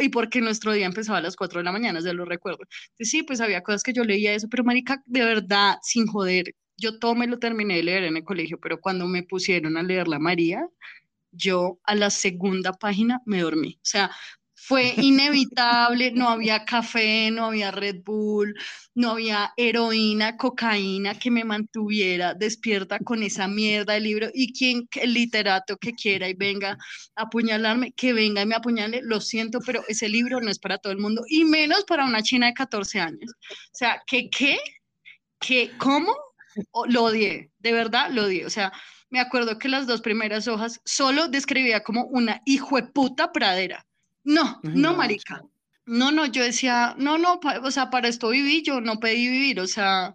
y 0.00 0.08
porque 0.10 0.40
nuestro 0.40 0.72
día 0.72 0.86
empezaba 0.86 1.18
a 1.18 1.22
las 1.22 1.36
4 1.36 1.60
de 1.60 1.64
la 1.64 1.72
mañana, 1.72 2.00
ya 2.00 2.12
lo 2.12 2.24
recuerdo. 2.24 2.60
Entonces, 2.62 3.10
sí, 3.10 3.22
pues 3.22 3.40
había 3.40 3.62
cosas 3.62 3.82
que 3.82 3.92
yo 3.92 4.04
leía 4.04 4.34
eso, 4.34 4.48
pero 4.48 4.64
marica, 4.64 5.02
de 5.06 5.24
verdad, 5.24 5.78
sin 5.82 6.06
joder, 6.06 6.54
yo 6.76 6.98
todo 6.98 7.14
me 7.14 7.26
lo 7.26 7.38
terminé 7.38 7.76
de 7.76 7.82
leer 7.84 8.04
en 8.04 8.16
el 8.16 8.24
colegio, 8.24 8.58
pero 8.60 8.80
cuando 8.80 9.06
me 9.06 9.22
pusieron 9.22 9.76
a 9.76 9.82
leer 9.82 10.08
la 10.08 10.18
María, 10.18 10.66
yo 11.32 11.80
a 11.84 11.94
la 11.94 12.10
segunda 12.10 12.72
página 12.72 13.20
me 13.26 13.40
dormí. 13.40 13.78
O 13.78 13.84
sea, 13.84 14.10
fue 14.64 14.94
inevitable, 14.96 16.12
no 16.12 16.28
había 16.28 16.64
café, 16.64 17.32
no 17.32 17.46
había 17.46 17.72
Red 17.72 18.02
Bull, 18.04 18.54
no 18.94 19.10
había 19.10 19.52
heroína, 19.56 20.36
cocaína 20.36 21.18
que 21.18 21.32
me 21.32 21.42
mantuviera 21.42 22.34
despierta 22.34 23.00
con 23.00 23.24
esa 23.24 23.48
mierda 23.48 23.94
de 23.94 24.00
libro 24.00 24.28
y 24.32 24.52
quien, 24.52 24.88
el 25.00 25.14
literato 25.14 25.76
que 25.78 25.94
quiera 25.94 26.28
y 26.28 26.34
venga 26.34 26.78
a 27.16 27.22
apuñalarme, 27.22 27.90
que 27.92 28.12
venga 28.12 28.42
y 28.42 28.46
me 28.46 28.54
apuñale, 28.54 29.00
lo 29.02 29.20
siento, 29.20 29.58
pero 29.66 29.82
ese 29.88 30.08
libro 30.08 30.40
no 30.40 30.48
es 30.48 30.60
para 30.60 30.78
todo 30.78 30.92
el 30.92 31.00
mundo 31.00 31.24
y 31.26 31.44
menos 31.44 31.84
para 31.84 32.04
una 32.04 32.22
china 32.22 32.46
de 32.46 32.54
14 32.54 33.00
años. 33.00 33.32
O 33.50 33.56
sea, 33.72 34.00
¿qué 34.06 34.30
qué? 34.30 34.58
¿Qué 35.40 35.72
cómo? 35.76 36.14
Lo 36.86 37.04
odié, 37.04 37.50
de 37.58 37.72
verdad 37.72 38.10
lo 38.12 38.26
odié. 38.26 38.46
O 38.46 38.50
sea, 38.50 38.72
me 39.10 39.18
acuerdo 39.18 39.58
que 39.58 39.68
las 39.68 39.88
dos 39.88 40.02
primeras 40.02 40.46
hojas 40.46 40.80
solo 40.84 41.26
describía 41.26 41.82
como 41.82 42.04
una 42.04 42.42
hijueputa 42.44 43.32
pradera. 43.32 43.84
No, 43.84 43.84
Ay, 43.84 43.91
no, 44.24 44.60
no, 44.62 44.94
marica. 44.94 45.42
No, 45.84 46.12
no, 46.12 46.26
yo 46.26 46.44
decía, 46.44 46.94
no, 46.96 47.18
no, 47.18 47.40
pa- 47.40 47.58
o 47.58 47.70
sea, 47.72 47.90
para 47.90 48.06
esto 48.08 48.28
viví, 48.28 48.62
yo 48.62 48.80
no 48.80 49.00
pedí 49.00 49.28
vivir, 49.28 49.58
o 49.58 49.66
sea, 49.66 50.14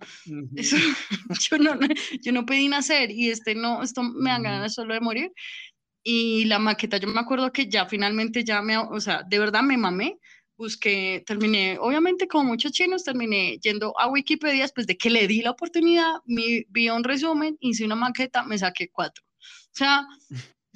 eso, 0.56 0.78
yo 1.52 1.58
no, 1.58 1.78
yo 2.22 2.32
no 2.32 2.46
pedí 2.46 2.70
nacer 2.70 3.12
y 3.12 3.30
este 3.32 3.54
no, 3.54 3.84
esto 3.84 4.02
me 4.02 4.30
dan 4.30 4.44
ganas 4.44 4.74
solo 4.74 4.94
de 4.94 5.02
morir. 5.02 5.32
Y 6.04 6.46
la 6.46 6.58
maqueta, 6.58 6.98
yo 6.98 7.08
me 7.10 7.20
acuerdo 7.20 7.52
que 7.52 7.68
ya 7.68 7.86
finalmente 7.86 8.46
ya 8.46 8.62
me, 8.62 8.78
o 8.78 9.00
sea, 9.02 9.24
de 9.28 9.40
verdad 9.40 9.62
me 9.62 9.76
mamé, 9.76 10.18
busqué, 10.56 11.22
terminé, 11.26 11.78
obviamente 11.82 12.30
como 12.30 12.46
muchos 12.46 12.72
chinos, 12.72 13.04
terminé 13.04 13.58
yendo 13.62 13.94
a 14.00 14.08
Wikipedia 14.08 14.62
después 14.64 14.88
de 14.88 14.96
que 14.98 15.10
le 15.10 15.28
di 15.28 15.42
la 15.42 15.52
oportunidad, 15.52 16.14
mi- 16.26 16.64
vi 16.70 16.90
un 16.90 17.04
resumen, 17.04 17.58
hice 17.60 17.84
una 17.84 17.96
maqueta, 17.96 18.44
me 18.44 18.58
saqué 18.58 18.88
cuatro. 18.90 19.22
O 19.38 19.74
sea, 19.78 20.08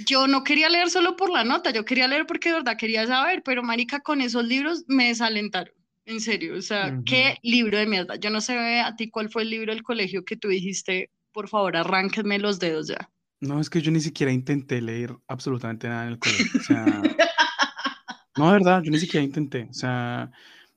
yo 0.05 0.27
no 0.27 0.43
quería 0.43 0.69
leer 0.69 0.89
solo 0.89 1.15
por 1.15 1.29
la 1.29 1.43
nota, 1.43 1.71
yo 1.71 1.85
quería 1.85 2.07
leer 2.07 2.25
porque 2.25 2.49
de 2.49 2.55
verdad 2.55 2.77
quería 2.77 3.07
saber, 3.07 3.41
pero 3.43 3.63
marica, 3.63 3.99
con 3.99 4.21
esos 4.21 4.45
libros 4.45 4.83
me 4.87 5.07
desalentaron. 5.07 5.73
En 6.05 6.19
serio, 6.19 6.55
o 6.57 6.61
sea, 6.61 6.99
qué 7.05 7.37
libro 7.43 7.77
de 7.77 7.85
mierda. 7.85 8.15
Yo 8.15 8.31
no 8.31 8.41
sé 8.41 8.81
a 8.81 8.95
ti 8.95 9.09
cuál 9.09 9.29
fue 9.29 9.43
el 9.43 9.51
libro 9.51 9.71
del 9.71 9.83
colegio 9.83 10.25
que 10.25 10.35
tú 10.35 10.47
dijiste, 10.47 11.11
por 11.31 11.47
favor, 11.47 11.77
arránquenme 11.77 12.39
los 12.39 12.59
dedos 12.59 12.87
ya. 12.87 13.09
No, 13.39 13.59
es 13.59 13.69
que 13.69 13.81
yo 13.81 13.91
ni 13.91 14.01
siquiera 14.01 14.31
intenté 14.31 14.81
leer 14.81 15.15
absolutamente 15.27 15.87
nada 15.87 16.03
en 16.03 16.09
el 16.09 16.19
colegio. 16.19 16.59
O 16.59 16.63
sea, 16.63 16.85
no, 18.37 18.47
de 18.47 18.53
verdad, 18.53 18.81
yo 18.83 18.91
ni 18.91 18.99
siquiera 18.99 19.23
intenté. 19.23 19.67
O 19.69 19.73
sea, 19.73 20.31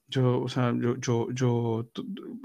yo, 0.06 0.40
o 0.42 0.48
sea, 0.48 0.72
yo, 0.78 0.96
yo, 0.98 1.28
yo, 1.32 1.90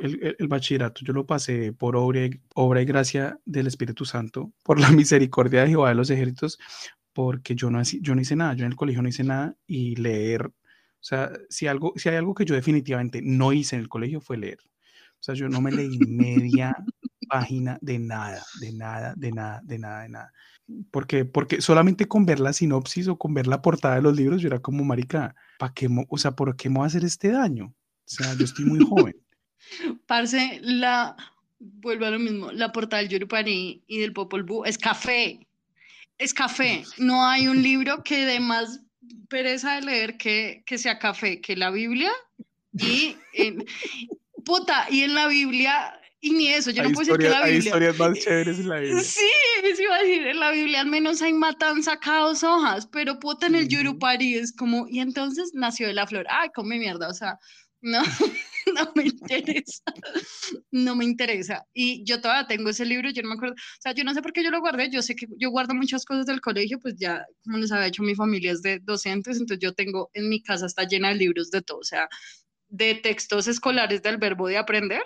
el, 0.01 0.35
el- 0.39 0.47
bachillerato 0.47 1.01
yo 1.03 1.13
lo 1.13 1.25
pasé 1.25 1.73
por 1.73 1.95
obra 1.95 2.25
y, 2.25 2.41
obra 2.55 2.81
y 2.81 2.85
gracia 2.85 3.39
del 3.45 3.67
Espíritu 3.67 4.05
Santo, 4.05 4.53
por 4.63 4.79
la 4.79 4.89
misericordia 4.91 5.61
de 5.63 5.69
Jehová 5.69 5.89
de 5.89 5.95
los 5.95 6.09
ejércitos, 6.09 6.57
porque 7.13 7.55
yo 7.55 7.69
no, 7.69 7.81
hice- 7.81 7.99
yo 8.01 8.15
no 8.15 8.21
hice 8.21 8.35
nada, 8.35 8.53
yo 8.55 8.65
en 8.65 8.71
el 8.71 8.77
colegio 8.77 9.01
no 9.01 9.09
hice 9.09 9.23
nada 9.23 9.55
y 9.67 9.95
leer, 9.97 10.47
o 10.47 10.53
sea, 11.01 11.31
si 11.49 11.67
algo, 11.67 11.93
si 11.95 12.09
hay 12.09 12.15
algo 12.17 12.33
que 12.35 12.45
yo 12.45 12.55
definitivamente 12.55 13.21
no 13.23 13.53
hice 13.53 13.75
en 13.75 13.81
el 13.83 13.89
colegio 13.89 14.21
fue 14.21 14.37
leer. 14.37 14.59
O 15.19 15.23
sea, 15.23 15.35
yo 15.35 15.49
no 15.49 15.61
me 15.61 15.71
leí 15.71 15.99
media 16.07 16.73
página 17.27 17.77
de 17.81 17.99
nada, 17.99 18.43
de 18.53 18.71
nada, 18.73 19.13
de 19.17 19.31
nada, 19.31 19.61
de 19.63 19.79
nada, 19.79 20.01
de 20.03 20.09
nada. 20.09 20.33
Porque, 20.91 21.25
porque 21.25 21.61
solamente 21.61 22.07
con 22.07 22.25
ver 22.25 22.39
la 22.39 22.53
sinopsis 22.53 23.07
o 23.07 23.17
con 23.17 23.33
ver 23.33 23.47
la 23.47 23.61
portada 23.61 23.95
de 23.95 24.01
los 24.01 24.15
libros, 24.15 24.41
yo 24.41 24.47
era 24.47 24.59
como, 24.59 24.83
marica, 24.83 25.35
¿para 25.57 25.73
qué, 25.73 25.89
o 26.07 26.17
sea, 26.17 26.35
por 26.35 26.55
qué 26.55 26.69
me 26.69 26.75
voy 26.75 26.83
a 26.83 26.87
hacer 26.87 27.03
este 27.03 27.31
daño? 27.31 27.65
O 27.65 27.75
sea, 28.05 28.33
yo 28.35 28.45
estoy 28.45 28.65
muy 28.65 28.85
joven. 28.85 29.15
Parce, 30.07 30.59
la, 30.61 31.15
vuelvo 31.59 32.05
a 32.05 32.11
lo 32.11 32.19
mismo, 32.19 32.51
la 32.51 32.71
portada 32.71 33.01
del 33.01 33.11
Yorupari 33.11 33.83
y 33.87 33.99
del 33.99 34.13
Popol 34.13 34.43
Vuh 34.43 34.65
es 34.65 34.77
café, 34.77 35.45
es 36.17 36.33
café. 36.33 36.83
No 36.97 37.25
hay 37.25 37.47
un 37.47 37.61
libro 37.61 38.03
que 38.03 38.25
dé 38.25 38.39
más 38.39 38.81
pereza 39.29 39.75
de 39.75 39.81
leer 39.81 40.17
que, 40.17 40.63
que 40.65 40.77
sea 40.77 40.99
café, 40.99 41.41
que 41.41 41.55
la 41.55 41.71
Biblia 41.71 42.11
y 42.73 43.15
en, 43.33 43.65
puta, 44.45 44.87
y 44.89 45.03
en 45.03 45.15
la 45.15 45.27
Biblia 45.27 45.99
y 46.21 46.31
ni 46.31 46.49
eso, 46.49 46.71
yo 46.71 46.83
no 46.83 46.91
puedo 46.91 47.05
decir 47.05 47.17
que 47.17 47.29
la 47.29 47.45
Biblia. 47.45 47.53
Hay 47.53 47.57
historias 47.59 47.97
más 47.97 48.19
chéveres 48.19 48.59
en 48.59 48.69
la 48.69 48.79
Biblia. 48.79 49.03
Sí, 49.03 49.25
eso 49.63 49.81
iba 49.81 49.95
a 49.95 49.99
decir, 49.99 50.27
en 50.27 50.39
la 50.39 50.51
Biblia 50.51 50.81
al 50.81 50.87
menos 50.87 51.21
hay 51.21 51.31
matanza 51.31 51.97
cada 51.97 52.27
dos 52.27 52.43
hojas, 52.43 52.87
pero 52.87 53.19
puta 53.19 53.47
en 53.47 53.55
el 53.55 53.69
Yurupari 53.69 54.35
es 54.35 54.53
como, 54.53 54.85
y 54.89 54.99
entonces 54.99 55.51
nació 55.53 55.87
de 55.87 55.93
la 55.93 56.07
flor. 56.07 56.25
Ay, 56.29 56.49
come 56.53 56.77
mierda, 56.77 57.07
o 57.07 57.13
sea, 57.13 57.37
no, 57.81 58.01
no 58.75 58.91
me 58.95 59.03
interesa, 59.03 59.83
no 60.71 60.95
me 60.95 61.05
interesa. 61.05 61.65
Y 61.73 62.03
yo 62.03 62.19
todavía 62.19 62.47
tengo 62.47 62.69
ese 62.69 62.85
libro, 62.85 63.09
yo 63.11 63.21
no 63.21 63.29
me 63.29 63.35
acuerdo, 63.35 63.55
o 63.55 63.81
sea, 63.81 63.93
yo 63.93 64.03
no 64.03 64.13
sé 64.13 64.21
por 64.21 64.33
qué 64.33 64.43
yo 64.43 64.51
lo 64.51 64.59
guardé, 64.59 64.89
yo 64.89 65.01
sé 65.01 65.15
que 65.15 65.25
yo 65.37 65.49
guardo 65.51 65.73
muchas 65.73 66.03
cosas 66.03 66.25
del 66.25 66.41
colegio, 66.41 66.79
pues 66.81 66.95
ya, 66.97 67.25
como 67.45 67.59
les 67.59 67.71
había 67.71 67.87
hecho 67.87 68.03
mi 68.03 68.15
familia 68.15 68.51
es 68.51 68.61
de 68.61 68.79
docentes, 68.79 69.37
entonces 69.37 69.59
yo 69.61 69.73
tengo 69.73 70.09
en 70.13 70.27
mi 70.27 70.43
casa 70.43 70.65
está 70.65 70.83
llena 70.83 71.09
de 71.09 71.15
libros 71.15 71.49
de 71.49 71.61
todo, 71.61 71.79
o 71.79 71.83
sea, 71.83 72.09
de 72.67 72.95
textos 72.95 73.47
escolares 73.47 74.01
del 74.01 74.17
verbo 74.17 74.47
de 74.49 74.57
aprender 74.57 75.01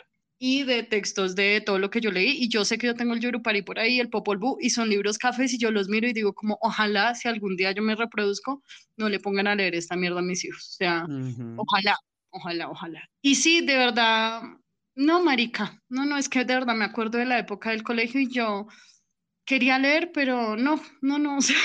y 0.46 0.64
de 0.64 0.84
textos 0.84 1.36
de 1.36 1.62
todo 1.62 1.80
lo 1.80 1.89
que 1.89 2.02
yo 2.02 2.12
leí. 2.12 2.32
Y 2.32 2.50
yo 2.50 2.66
sé 2.66 2.78
que 2.78 2.88
yo 2.88 2.96
tengo 2.96 3.14
el 3.14 3.22
Yorupari 3.22 3.62
por 3.62 3.80
ahí, 3.80 4.02
el 4.02 4.10
Popol 4.10 4.39
Vuh, 4.39 4.58
y 4.60 4.72
son 4.72 4.89
libros 4.89 5.18
cafés 5.18 5.54
y 5.54 5.58
yo 5.58 5.72
los 5.72 5.88
miro 5.88 6.06
y 6.06 6.12
digo 6.12 6.34
como, 6.34 6.58
ojalá 6.60 7.16
si 7.16 7.30
algún 7.30 7.56
día 7.56 7.72
yo 7.72 7.82
me 7.82 7.96
reproduzco, 7.96 8.62
no 8.98 9.08
le 9.08 9.22
pongan 9.22 9.48
a 9.48 9.56
leer 9.56 9.74
esta 9.74 9.96
mierda 9.96 10.20
a 10.20 10.22
mis 10.22 10.44
hijos. 10.44 10.72
O 10.72 10.76
sea, 10.76 11.08
ojalá, 11.56 11.98
ojalá, 12.32 12.70
ojalá. 12.70 13.10
Y 13.22 13.36
sí, 13.36 13.66
de 13.66 13.78
verdad, 13.78 14.41
no, 14.96 15.24
marica, 15.24 15.82
no, 15.88 16.06
no, 16.06 16.18
es 16.18 16.28
que 16.28 16.44
de 16.44 16.56
verdad 16.56 16.76
me 16.76 16.84
acuerdo 16.84 17.20
de 17.20 17.26
la 17.26 17.39
época 17.39 17.70
del 17.70 17.84
colegio 17.84 18.20
y 18.20 18.28
yo 18.28 18.68
quería 19.46 19.80
leer, 19.80 20.12
pero 20.14 20.58
no, 20.58 20.84
no, 21.00 21.20
no, 21.20 21.38
o 21.38 21.41
sea, 21.41 21.56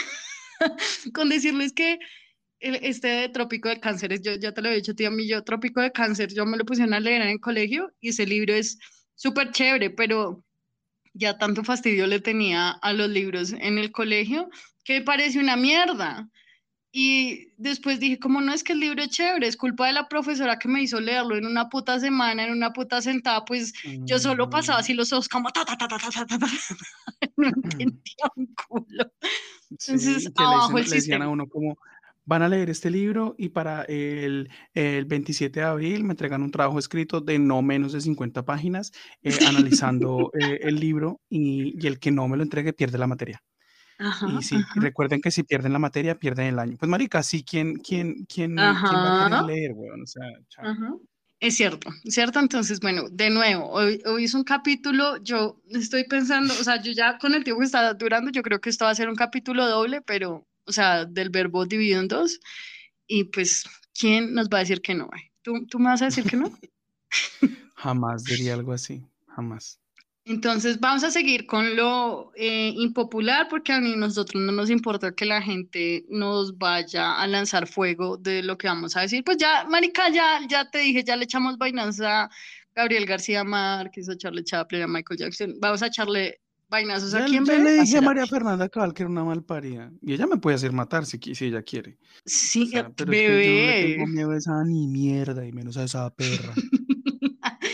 con 1.13 1.31
decirles 1.31 1.73
que 1.73 1.99
este 2.61 3.09
de 3.09 3.29
Trópico 3.29 3.69
de 3.69 3.81
Cáncer, 3.81 4.21
yo 4.21 4.35
ya 4.35 4.53
te 4.53 4.63
lo 4.63 4.69
he 4.69 4.75
dicho, 4.75 4.95
tío, 4.95 5.09
a 5.09 5.11
mí 5.11 5.27
yo 5.27 5.45
Trópico 5.45 5.81
de 5.81 5.93
Cáncer, 5.93 6.33
yo 6.35 6.45
me 6.47 6.57
lo 6.57 6.65
pusieron 6.65 6.95
a 6.95 7.01
leer 7.01 7.23
en 7.23 7.29
el 7.29 7.41
colegio 7.41 7.93
y 8.01 8.11
ese 8.11 8.27
libro 8.27 8.55
es 8.55 8.79
súper 9.15 9.51
chévere, 9.53 9.91
pero 9.91 10.45
ya 11.15 11.39
tanto 11.39 11.65
fastidio 11.65 12.07
le 12.07 12.21
tenía 12.21 12.71
a 12.71 12.93
los 12.93 13.09
libros 13.09 13.53
en 13.53 13.79
el 13.79 13.93
colegio 13.93 14.49
que 14.85 15.01
me 15.01 15.05
parece 15.05 15.39
una 15.39 15.57
mierda. 15.57 16.29
Y 16.91 17.53
después 17.59 18.01
dije, 18.01 18.19
como 18.19 18.41
no 18.41 18.53
es 18.53 18.65
que 18.65 18.73
el 18.73 18.81
libro 18.81 19.03
es 19.03 19.11
chévere, 19.11 19.47
es 19.47 19.59
culpa 19.59 19.87
de 19.87 19.93
la 19.93 20.09
profesora 20.09 20.59
que 20.59 20.69
me 20.69 20.83
hizo 20.83 20.99
leerlo 21.01 21.37
en 21.37 21.45
una 21.45 21.69
puta 21.69 22.01
semana, 22.01 22.45
en 22.45 22.53
una 22.53 22.73
puta 22.73 23.03
sentada, 23.03 23.45
pues 23.45 23.75
yo 23.85 24.19
solo 24.19 24.49
pasaba 24.49 24.79
así 24.79 24.95
los 24.95 25.13
ojos 25.13 25.29
como 25.29 25.51
ta, 25.51 25.67
ta, 25.67 25.77
ta, 25.77 25.87
ta, 25.87 25.99
ta, 25.99 26.27
ta, 26.27 26.39
ta, 26.39 26.47
no 27.37 27.49
entendía 27.49 28.33
un 28.37 28.55
culo. 28.55 29.13
Entonces, 29.71 30.33
abajo 30.35 30.79
el 30.79 30.89
le 30.89 30.97
decían 30.97 31.21
a 31.21 31.29
uno 31.29 31.47
como, 31.47 31.79
van 32.29 32.43
a 32.43 32.49
leer 32.49 32.69
este 32.69 32.91
libro 32.91 33.35
y 33.39 33.49
para 33.49 33.85
el, 33.85 34.51
el 34.75 35.07
27 35.07 35.61
de 35.61 35.67
abril 35.67 36.05
me 36.05 36.13
entregan 36.13 36.43
un 36.43 36.51
trabajo 36.51 36.79
escrito 36.79 37.23
de 37.23 37.39
no 37.39 37.63
menos 37.63 37.93
de 37.93 38.03
50 38.03 38.45
páginas 38.45 38.93
eh, 39.23 39.31
analizando 39.49 40.31
eh, 40.39 40.59
el 40.61 40.79
libro 40.79 41.23
y, 41.31 41.83
y, 41.83 41.87
el 41.87 41.99
que 41.99 42.11
no 42.11 42.29
me 42.29 42.37
lo 42.37 42.43
entregue 42.43 42.75
pierde 42.75 42.99
la 42.99 43.07
materia. 43.07 43.43
Ajá, 43.99 44.29
y 44.29 44.43
sí, 44.43 44.57
ajá. 44.57 44.79
recuerden 44.79 45.23
que 45.23 45.31
si 45.31 45.43
pierden 45.43 45.73
la 45.73 45.79
materia, 45.79 46.19
pierden 46.19 46.49
el 46.49 46.59
año. 46.59 46.77
Pues 46.79 46.89
marica, 46.91 47.23
sí, 47.23 47.43
¿quién, 47.43 47.77
quién, 47.77 48.27
quién, 48.27 48.55
¿quién 48.55 48.57
va 48.59 49.25
a 49.25 49.29
querer 49.31 49.45
leer, 49.45 49.73
weón? 49.73 50.03
O 50.03 50.07
sea, 50.07 50.25
chao. 50.51 51.01
Es 51.41 51.57
cierto, 51.57 51.89
¿cierto? 52.05 52.41
Entonces, 52.41 52.79
bueno, 52.81 53.09
de 53.11 53.31
nuevo, 53.31 53.71
hoy, 53.71 54.03
hoy 54.05 54.25
es 54.25 54.35
un 54.35 54.45
capítulo, 54.45 55.17
yo 55.23 55.63
estoy 55.71 56.05
pensando, 56.05 56.53
o 56.53 56.65
sea, 56.65 56.83
yo 56.83 56.93
ya 56.93 57.17
con 57.17 57.33
el 57.33 57.43
tiempo 57.43 57.61
que 57.61 57.67
está 57.67 57.95
durando, 57.95 58.31
yo 58.31 58.43
creo 58.43 58.61
que 58.61 58.69
esto 58.69 58.85
va 58.85 58.91
a 58.91 58.95
ser 58.95 59.09
un 59.09 59.15
capítulo 59.15 59.67
doble, 59.67 60.03
pero 60.03 60.47
o 60.69 60.73
sea, 60.73 61.05
del 61.05 61.31
verbo 61.31 61.67
dividido 61.67 62.01
en 62.01 62.09
dos, 62.09 62.39
y 63.07 63.25
pues, 63.25 63.65
¿quién 63.99 64.35
nos 64.35 64.49
va 64.49 64.59
a 64.59 64.61
decir 64.61 64.81
que 64.83 64.95
no? 64.95 65.09
¿Tú, 65.43 65.67
tú 65.67 65.79
me 65.79 65.87
vas 65.87 66.03
a 66.03 66.07
decir 66.07 66.25
que 66.25 66.37
no? 66.37 66.53
jamás 67.75 68.25
diría 68.25 68.55
algo 68.55 68.73
así, 68.73 69.03
jamás. 69.29 69.81
Entonces 70.25 70.79
vamos 70.79 71.05
a 71.05 71.11
seguir 71.11 71.47
con 71.47 71.75
lo 71.75 72.33
eh, 72.37 72.75
impopular 72.77 73.49
porque 73.49 73.73
a 73.73 73.81
mí 73.81 73.97
nosotros 73.97 74.43
no 74.43 74.53
nos 74.53 74.69
importa 74.69 75.15
que 75.15 75.25
la 75.25 75.41
gente 75.41 76.05
nos 76.11 76.59
vaya 76.59 77.15
a 77.15 77.27
lanzar 77.27 77.67
fuego 77.67 78.19
de 78.19 78.43
lo 78.43 78.59
que 78.59 78.67
vamos 78.67 78.95
a 78.95 79.01
decir. 79.01 79.25
Pues 79.25 79.39
ya, 79.39 79.65
Marica, 79.71 80.11
ya, 80.11 80.41
ya 80.47 80.71
te 80.71 80.81
dije, 80.81 81.03
ya 81.03 81.17
le 81.17 81.25
echamos 81.25 81.57
vainas 81.57 81.99
a 82.03 82.29
Gabriel 82.75 83.07
García 83.07 83.43
Márquez, 83.43 84.07
a 84.11 84.19
Charlie 84.19 84.45
Chaplin, 84.45 84.83
a 84.83 84.87
Michael 84.87 85.19
Jackson. 85.19 85.55
Vamos 85.61 85.83
a 85.83 85.87
echarle 85.87 86.43
vainazos 86.69 87.15
a 87.15 87.25
quién 87.25 87.45
le 87.45 87.81
dije 87.81 87.99
a 87.99 88.03
María 88.03 88.27
Fernanda 88.27 88.69
Cabal 88.69 88.95
que 88.95 89.03
era 89.03 89.11
una 89.11 89.25
malparida. 89.25 89.91
Y 90.03 90.13
ella 90.13 90.27
me 90.27 90.39
puede 90.39 90.57
hacer 90.57 90.73
matar 90.73 91.07
si, 91.07 91.19
si 91.35 91.47
ella 91.47 91.63
quiere. 91.63 91.99
Sí, 92.25 92.65
o 92.65 92.67
sea, 92.67 92.91
pero 92.91 93.11
bebé. 93.11 93.39
Es 93.41 93.47
que 93.47 93.55
yo 93.55 93.61
no 93.61 93.67
le 93.67 93.95
tengo 93.95 94.07
miedo 94.07 94.31
a 94.33 94.37
esa 94.37 94.65
ni 94.65 94.87
mierda, 94.89 95.47
y 95.47 95.53
menos 95.53 95.77
a 95.77 95.85
esa 95.85 96.09
perra. 96.15 96.53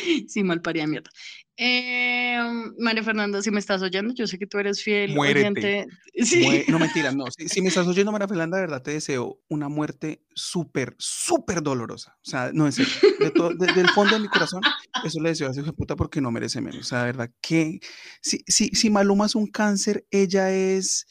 sí, 0.29 0.43
malparida 0.45 0.87
mierda. 0.87 1.11
Eh, 1.57 2.37
María 2.79 3.05
Fernanda, 3.05 3.41
si 3.41 3.53
me 3.53 3.61
estás 3.61 3.81
oyendo, 3.81 4.13
yo 4.13 4.27
sé 4.27 4.39
que 4.39 4.47
tú 4.47 4.59
eres 4.59 4.83
fiel 4.83 5.15
Muérete. 5.15 5.87
Sí. 6.15 6.65
No, 6.69 6.79
mentira, 6.79 7.11
no. 7.11 7.25
Si, 7.37 7.49
si, 7.49 7.61
me 7.61 7.69
estás 7.69 7.89
oyendo, 7.89 8.13
María 8.13 8.29
Fernanda, 8.29 8.57
de 8.57 8.63
verdad 8.63 8.83
te 8.83 8.93
deseo 8.93 9.41
una 9.49 9.69
muerte 9.69 10.23
súper, 10.33 10.95
súper 10.97 11.61
dolorosa. 11.61 12.17
O 12.25 12.31
sea, 12.31 12.53
no, 12.53 12.67
en 12.67 12.73
serio. 12.73 12.93
De 13.19 13.89
fondo 13.89 14.15
de 14.15 14.21
mi 14.21 14.29
corazón, 14.29 14.63
eso 15.05 15.21
le 15.21 15.31
deseo 15.31 15.49
a 15.49 15.51
ese 15.51 15.61
hijo 15.61 15.71
de 15.71 15.77
puta 15.77 15.97
porque 15.97 16.21
no 16.21 16.31
merece 16.31 16.61
menos. 16.61 16.81
O 16.81 16.85
sea, 16.85 17.01
de 17.01 17.07
verdad, 17.07 17.31
que 17.41 17.81
si, 18.21 18.45
si, 18.47 18.69
si 18.69 18.91
Maluma 18.91 19.27
es 19.27 19.35
un 19.35 19.49
cáncer, 19.49 20.07
ella 20.11 20.53
es. 20.53 21.07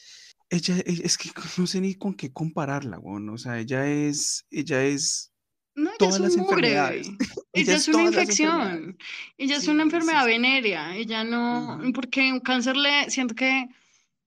Ella 0.48 0.76
es 0.86 1.18
que 1.18 1.30
no 1.58 1.66
sé 1.66 1.80
ni 1.80 1.94
con 1.94 2.14
qué 2.14 2.32
compararla, 2.32 2.98
bueno, 2.98 3.32
o 3.32 3.38
sea, 3.38 3.58
ella 3.58 3.86
es, 3.86 4.46
ella 4.50 4.84
es 4.84 5.33
no, 5.74 5.90
ella 5.98 5.98
todas 5.98 6.14
es 6.16 6.20
las 6.20 6.36
un 6.36 6.42
mugre. 6.42 6.68
enfermedades. 6.68 7.10
Ella, 7.52 7.76
es 7.76 7.88
una 7.88 8.02
infección. 8.04 8.98
Ella 9.38 9.56
es 9.56 9.64
Sí, 9.64 9.70
una 9.70 9.84
sí, 9.84 9.86
enfermedad 9.86 10.24
sí. 10.24 10.26
venérea. 10.26 10.96
Ella 10.96 11.24
no, 11.24 11.78
Ujú. 11.80 11.92
porque 11.92 12.32
un 12.32 12.40
cáncer 12.40 12.76
le, 12.76 13.10
siento 13.10 13.34
que 13.34 13.68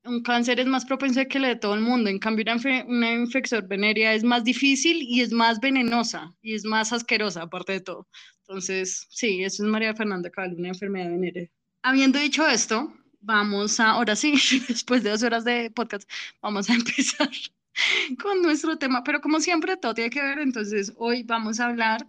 un 0.05 0.23
cáncer 0.23 0.59
es 0.61 0.65
más 0.67 0.85
propenso 0.85 1.21
que 1.27 1.39
le 1.39 1.49
de 1.49 1.55
todo 1.57 1.73
el 1.75 1.81
mundo. 1.81 2.09
En 2.09 2.19
cambio, 2.19 2.45
una, 2.45 2.85
una 2.87 3.13
infección 3.13 3.67
venérea 3.67 4.13
es 4.13 4.23
más 4.23 4.43
difícil 4.43 5.01
y 5.01 5.21
es 5.21 5.31
más 5.33 5.59
venenosa 5.59 6.33
y 6.41 6.53
es 6.55 6.63
más 6.65 6.93
asquerosa, 6.93 7.43
aparte 7.43 7.73
de 7.73 7.81
todo. 7.81 8.07
Entonces, 8.47 9.07
sí, 9.09 9.43
eso 9.43 9.63
es 9.63 9.69
María 9.69 9.93
Fernanda 9.95 10.29
Cabal, 10.29 10.55
una 10.57 10.69
enfermedad 10.69 11.09
venérea. 11.09 11.49
Habiendo 11.83 12.17
dicho 12.19 12.47
esto, 12.47 12.93
vamos 13.19 13.79
a, 13.81 13.91
ahora 13.91 14.15
sí, 14.15 14.33
después 14.69 15.03
de 15.03 15.09
dos 15.09 15.23
horas 15.23 15.43
de 15.43 15.69
podcast, 15.71 16.09
vamos 16.41 16.69
a 16.69 16.73
empezar 16.75 17.29
con 18.21 18.41
nuestro 18.41 18.78
tema, 18.78 19.03
pero 19.03 19.21
como 19.21 19.39
siempre 19.39 19.78
todo 19.78 19.93
tiene 19.93 20.09
que 20.09 20.21
ver, 20.21 20.39
entonces 20.39 20.93
hoy 20.97 21.23
vamos 21.23 21.59
a 21.59 21.67
hablar 21.67 22.05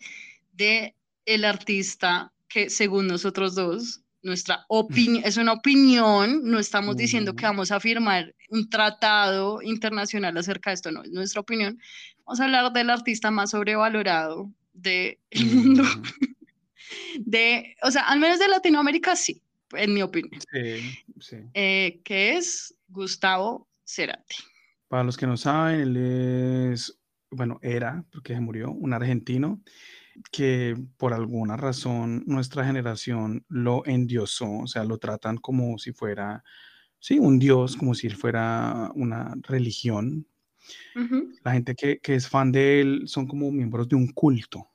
de 0.53 0.95
el 1.25 1.45
artista 1.45 2.33
que 2.49 2.71
según 2.71 3.07
nosotros 3.07 3.55
dos, 3.55 4.01
nuestra 4.23 4.65
opinión, 4.69 5.23
es 5.25 5.37
una 5.37 5.53
opinión, 5.53 6.41
no 6.45 6.59
estamos 6.59 6.97
diciendo 6.97 7.37
que 7.37 7.45
vamos 7.45 7.71
a 7.71 7.79
firmar 7.79 8.35
un 8.51 8.69
tratado 8.69 9.63
internacional 9.63 10.37
acerca 10.37 10.71
de 10.71 10.75
esto, 10.75 10.91
no, 10.91 11.03
es 11.03 11.11
nuestra 11.11 11.41
opinión. 11.41 11.79
Vamos 12.25 12.41
a 12.41 12.45
hablar 12.45 12.73
del 12.73 12.91
artista 12.91 13.31
más 13.31 13.51
sobrevalorado 13.51 14.51
del 14.73 15.19
mundo, 15.35 15.83
Ujú. 15.83 16.03
de, 17.21 17.77
o 17.83 17.91
sea, 17.91 18.03
al 18.03 18.19
menos 18.19 18.39
de 18.39 18.49
Latinoamérica 18.49 19.15
sí, 19.15 19.41
en 19.73 19.95
mi 19.95 20.03
opinión, 20.03 20.41
Sí, 20.53 20.99
sí. 21.21 21.37
eh, 21.55 22.01
que 22.03 22.37
es 22.37 22.75
Gustavo 22.89 23.69
Cerati. 23.85 24.37
Para 24.89 25.05
los 25.05 25.17
que 25.17 25.27
no 25.27 25.37
saben, 25.37 25.81
él 25.81 25.97
es, 26.73 26.99
bueno, 27.31 27.59
era, 27.63 28.05
porque 28.11 28.35
se 28.35 28.41
murió, 28.41 28.73
un 28.73 28.93
argentino 28.93 29.63
que 30.33 30.77
por 30.97 31.13
alguna 31.13 31.57
razón 31.57 32.25
nuestra 32.27 32.65
generación 32.65 33.45
lo 33.49 33.85
endiosó, 33.87 34.51
o 34.51 34.67
sea, 34.67 34.85
lo 34.85 34.99
tratan 34.99 35.37
como 35.37 35.79
si 35.79 35.93
fuera, 35.93 36.43
sí, 36.99 37.19
un 37.19 37.39
dios, 37.39 37.77
como 37.77 37.95
si 37.95 38.09
fuera 38.11 38.91
una 38.95 39.35
religión. 39.43 40.27
La 41.45 41.53
gente 41.53 41.75
que, 41.75 41.99
que 42.01 42.15
es 42.15 42.29
fan 42.29 42.53
de 42.53 42.81
él 42.81 43.03
son 43.07 43.27
como 43.27 43.51
miembros 43.53 43.89
de 43.89 43.97
un 43.97 44.09
culto, 44.09 44.71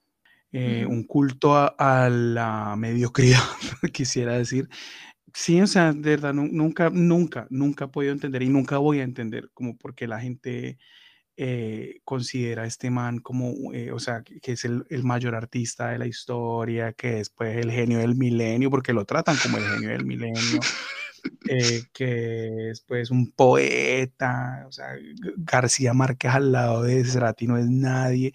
eh, 0.51 0.86
un 0.88 1.03
culto 1.03 1.55
a, 1.55 1.76
a 1.78 2.09
la 2.09 2.76
mediocridad, 2.78 3.39
quisiera 3.93 4.38
decir. 4.38 4.70
Sí, 5.34 5.60
o 5.62 5.68
sea, 5.68 5.94
de 5.94 6.12
verdad, 6.12 6.34
nu- 6.34 6.50
nunca, 6.52 6.90
nunca, 6.92 7.48
nunca 7.50 7.86
he 7.86 7.88
podido 7.88 8.14
entender 8.14 8.44
y 8.44 8.50
nunca 8.50 8.78
voy 8.78 9.00
a 9.00 9.04
entender 9.04 9.50
como 9.54 9.76
por 9.78 9.96
qué 9.96 10.08
la 10.08 10.20
gente 10.20 10.78
eh, 11.38 12.02
considera 12.04 12.64
a 12.64 12.66
este 12.68 12.92
man 12.92 13.20
como, 13.20 13.74
eh, 13.74 13.92
o 13.92 14.00
sea, 14.00 14.22
que 14.24 14.52
es 14.52 14.66
el, 14.66 14.86
el, 14.90 15.04
mayor 15.04 15.34
artista 15.34 15.90
de 15.90 15.98
la 15.98 16.06
historia, 16.06 16.94
que 16.94 17.20
es 17.20 17.32
pues 17.32 17.58
el 17.58 17.72
genio 17.72 17.98
del 17.98 18.16
milenio, 18.16 18.70
porque 18.70 18.94
lo 18.94 19.06
tratan 19.06 19.36
como 19.42 19.58
el 19.58 19.64
genio 19.64 19.90
del 19.90 20.06
milenio, 20.06 20.60
eh, 21.50 21.82
que 21.94 22.70
es 22.70 22.82
pues 22.82 23.10
un 23.10 23.32
poeta, 23.32 24.66
o 24.68 24.72
sea, 24.72 24.90
García 25.38 25.94
Márquez 25.94 26.32
al 26.32 26.52
lado 26.52 26.84
de 26.84 27.04
Cerati 27.04 27.48
no 27.48 27.58
es 27.58 27.68
nadie. 27.68 28.34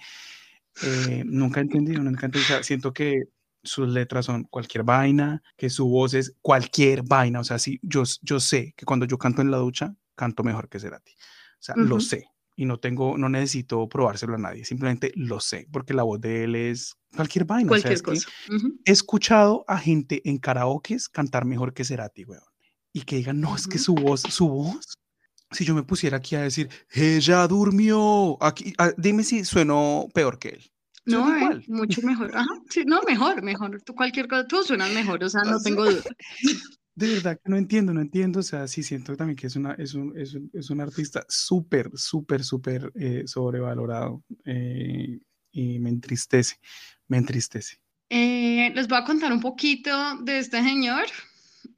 nunca 1.26 1.60
he 1.60 1.62
entendido, 1.62 2.02
nunca 2.02 2.22
he 2.22 2.26
entendido, 2.26 2.42
o 2.44 2.56
sea, 2.56 2.62
siento 2.64 2.92
que 2.92 3.22
sus 3.68 3.88
letras 3.88 4.26
son 4.26 4.44
cualquier 4.44 4.82
vaina, 4.84 5.42
que 5.56 5.70
su 5.70 5.88
voz 5.88 6.14
es 6.14 6.34
cualquier 6.42 7.02
vaina, 7.02 7.40
o 7.40 7.44
sea, 7.44 7.58
sí, 7.58 7.78
yo, 7.82 8.02
yo 8.22 8.40
sé 8.40 8.74
que 8.76 8.84
cuando 8.84 9.06
yo 9.06 9.18
canto 9.18 9.42
en 9.42 9.50
la 9.50 9.58
ducha, 9.58 9.94
canto 10.14 10.42
mejor 10.42 10.68
que 10.68 10.80
Cerati, 10.80 11.12
o 11.12 11.60
sea, 11.60 11.74
lo 11.76 12.00
sé, 12.00 12.28
y 12.56 12.64
no 12.64 12.80
tengo, 12.80 13.16
no 13.16 13.28
necesito 13.28 13.88
probárselo 13.88 14.34
a 14.34 14.38
nadie, 14.38 14.64
simplemente 14.64 15.12
lo 15.14 15.38
sé, 15.38 15.68
porque 15.70 15.94
la 15.94 16.02
voz 16.02 16.20
de 16.20 16.44
él 16.44 16.56
es 16.56 16.96
cualquier 17.14 17.44
vaina. 17.44 17.68
Cualquier 17.68 18.02
cosa. 18.02 18.28
He 18.84 18.90
escuchado 18.90 19.64
a 19.68 19.78
gente 19.78 20.22
en 20.28 20.38
karaokes 20.38 21.08
cantar 21.08 21.44
mejor 21.44 21.72
que 21.72 21.84
Cerati, 21.84 22.24
weón. 22.24 22.42
Y 22.92 23.02
que 23.02 23.16
digan, 23.16 23.40
no, 23.40 23.54
es 23.54 23.68
que 23.68 23.78
su 23.78 23.94
voz, 23.94 24.22
su 24.22 24.48
voz, 24.48 24.98
si 25.52 25.64
yo 25.64 25.74
me 25.74 25.82
pusiera 25.82 26.16
aquí 26.16 26.34
a 26.34 26.42
decir, 26.42 26.68
ella 26.90 27.46
durmió, 27.46 28.42
aquí, 28.42 28.74
dime 28.96 29.22
si 29.22 29.44
sueno 29.44 30.08
peor 30.12 30.38
que 30.38 30.48
él. 30.48 30.70
No, 31.08 31.52
eh, 31.52 31.64
mucho 31.68 32.02
mejor. 32.02 32.30
Ajá, 32.34 32.48
sí, 32.68 32.84
no, 32.86 33.00
mejor, 33.02 33.42
mejor. 33.42 33.80
Tú 33.82 33.94
cualquier 33.94 34.28
cosa, 34.28 34.46
tú 34.46 34.62
suenas 34.62 34.92
mejor, 34.92 35.22
o 35.24 35.28
sea, 35.28 35.42
no 35.42 35.60
tengo 35.60 35.84
duda. 35.84 36.02
de 36.94 37.14
verdad 37.14 37.38
que 37.42 37.50
no 37.50 37.56
entiendo, 37.56 37.94
no 37.94 38.00
entiendo. 38.00 38.40
O 38.40 38.42
sea, 38.42 38.66
sí 38.68 38.82
siento 38.82 39.16
también 39.16 39.36
que 39.36 39.46
es, 39.46 39.56
una, 39.56 39.72
es, 39.74 39.94
un, 39.94 40.18
es, 40.18 40.34
un, 40.34 40.50
es 40.52 40.70
un 40.70 40.80
artista 40.80 41.24
súper, 41.28 41.90
súper, 41.94 42.44
súper 42.44 42.92
eh, 42.96 43.22
sobrevalorado 43.26 44.22
eh, 44.44 45.18
y 45.52 45.78
me 45.78 45.90
entristece, 45.90 46.56
me 47.06 47.18
entristece. 47.18 47.78
Eh, 48.10 48.72
les 48.74 48.88
voy 48.88 48.98
a 48.98 49.04
contar 49.04 49.32
un 49.32 49.40
poquito 49.40 50.18
de 50.22 50.38
este 50.38 50.62
señor. 50.62 51.06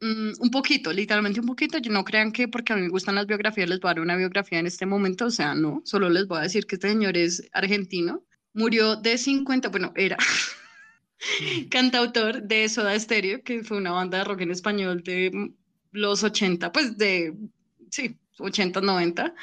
Mm, 0.01 0.33
un 0.41 0.51
poquito, 0.51 0.93
literalmente 0.93 1.41
un 1.41 1.47
poquito. 1.47 1.78
Yo 1.78 1.93
no 1.93 2.05
crean 2.05 2.33
que 2.33 2.49
porque 2.49 2.72
a 2.72 2.76
mí 2.76 2.83
me 2.83 2.89
gustan 2.89 3.14
las 3.14 3.26
biografías 3.26 3.68
les 3.68 3.81
voy 3.81 3.91
a 3.91 3.95
dar 3.95 4.01
una 4.01 4.16
biografía 4.16 4.59
en 4.59 4.66
este 4.66 4.87
momento. 4.87 5.26
O 5.26 5.31
sea, 5.31 5.55
no, 5.55 5.83
solo 5.85 6.09
les 6.09 6.26
voy 6.26 6.39
a 6.39 6.43
decir 6.43 6.66
que 6.66 6.76
este 6.76 6.89
señor 6.89 7.16
es 7.16 7.43
argentino. 7.53 8.24
Murió 8.53 8.96
de 8.96 9.16
50, 9.16 9.68
bueno, 9.68 9.92
era 9.96 10.16
cantautor 11.70 12.42
de 12.42 12.68
Soda 12.68 12.98
Stereo, 12.98 13.42
que 13.42 13.62
fue 13.62 13.76
una 13.76 13.92
banda 13.92 14.18
de 14.18 14.24
rock 14.24 14.40
en 14.42 14.51
español 14.51 15.03
de 15.03 15.53
los 15.92 16.22
80, 16.22 16.72
pues 16.72 16.96
de, 16.96 17.34
sí, 17.90 18.16
80, 18.38 18.80
90. 18.80 19.34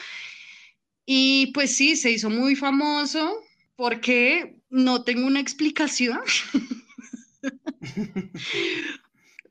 Y 1.05 1.47
pues 1.53 1.75
sí, 1.75 1.95
se 1.95 2.11
hizo 2.11 2.29
muy 2.29 2.55
famoso 2.55 3.43
porque 3.75 4.57
no 4.69 5.03
tengo 5.03 5.25
una 5.27 5.39
explicación, 5.39 6.19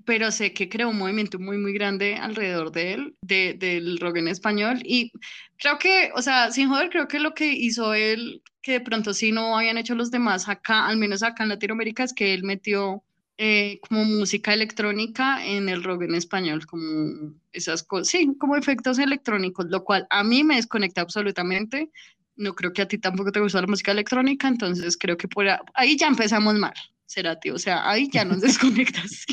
pero 0.04 0.30
sé 0.30 0.52
que 0.52 0.68
creó 0.68 0.90
un 0.90 0.98
movimiento 0.98 1.38
muy, 1.38 1.58
muy 1.58 1.72
grande 1.72 2.16
alrededor 2.16 2.72
de 2.72 2.94
él, 2.94 3.16
de, 3.22 3.54
del 3.54 3.98
rock 3.98 4.18
en 4.18 4.28
español. 4.28 4.80
Y 4.84 5.12
creo 5.58 5.78
que, 5.78 6.10
o 6.14 6.22
sea, 6.22 6.50
sin 6.52 6.68
joder, 6.68 6.90
creo 6.90 7.08
que 7.08 7.20
lo 7.20 7.34
que 7.34 7.52
hizo 7.52 7.94
él 7.94 8.42
que 8.66 8.72
de 8.72 8.80
pronto 8.80 9.14
sí 9.14 9.30
no 9.30 9.56
habían 9.56 9.78
hecho 9.78 9.94
los 9.94 10.10
demás 10.10 10.48
acá, 10.48 10.88
al 10.88 10.96
menos 10.96 11.22
acá 11.22 11.44
en 11.44 11.50
Latinoamérica, 11.50 12.02
es 12.02 12.12
que 12.12 12.34
él 12.34 12.42
metió 12.42 13.04
eh, 13.38 13.78
como 13.88 14.04
música 14.04 14.52
electrónica 14.52 15.46
en 15.46 15.68
el 15.68 15.84
rock 15.84 16.02
en 16.02 16.16
español, 16.16 16.66
como 16.66 17.32
esas 17.52 17.84
cosas, 17.84 18.08
sí, 18.08 18.34
como 18.40 18.56
efectos 18.56 18.98
electrónicos, 18.98 19.66
lo 19.66 19.84
cual 19.84 20.08
a 20.10 20.24
mí 20.24 20.42
me 20.42 20.56
desconecta 20.56 21.00
absolutamente. 21.00 21.92
No 22.34 22.56
creo 22.56 22.72
que 22.72 22.82
a 22.82 22.88
ti 22.88 22.98
tampoco 22.98 23.30
te 23.30 23.38
gusta 23.38 23.60
la 23.60 23.68
música 23.68 23.92
electrónica, 23.92 24.48
entonces 24.48 24.96
creo 24.98 25.16
que 25.16 25.28
por 25.28 25.46
ahí 25.74 25.96
ya 25.96 26.08
empezamos 26.08 26.56
mal, 26.56 26.74
Cerati, 27.06 27.50
o 27.50 27.60
sea, 27.60 27.88
ahí 27.88 28.10
ya 28.12 28.24
nos 28.24 28.40
desconectas. 28.40 29.26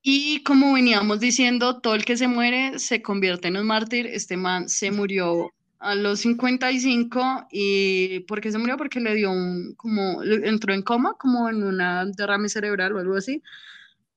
Y 0.00 0.44
como 0.44 0.74
veníamos 0.74 1.18
diciendo, 1.18 1.80
todo 1.80 1.96
el 1.96 2.04
que 2.04 2.16
se 2.16 2.28
muere 2.28 2.78
se 2.78 3.02
convierte 3.02 3.48
en 3.48 3.56
un 3.56 3.66
mártir. 3.66 4.06
Este 4.06 4.36
man 4.36 4.68
se 4.68 4.92
murió 4.92 5.52
a 5.82 5.96
los 5.96 6.20
55 6.20 7.48
y 7.50 8.20
¿por 8.20 8.40
qué 8.40 8.52
se 8.52 8.58
murió? 8.58 8.76
Porque 8.76 9.00
le 9.00 9.14
dio 9.14 9.32
un, 9.32 9.74
como, 9.74 10.22
entró 10.22 10.72
en 10.72 10.82
coma, 10.82 11.14
como 11.18 11.48
en 11.48 11.62
una 11.64 12.06
derrame 12.06 12.48
cerebral 12.48 12.92
o 12.92 13.00
algo 13.00 13.16
así, 13.16 13.42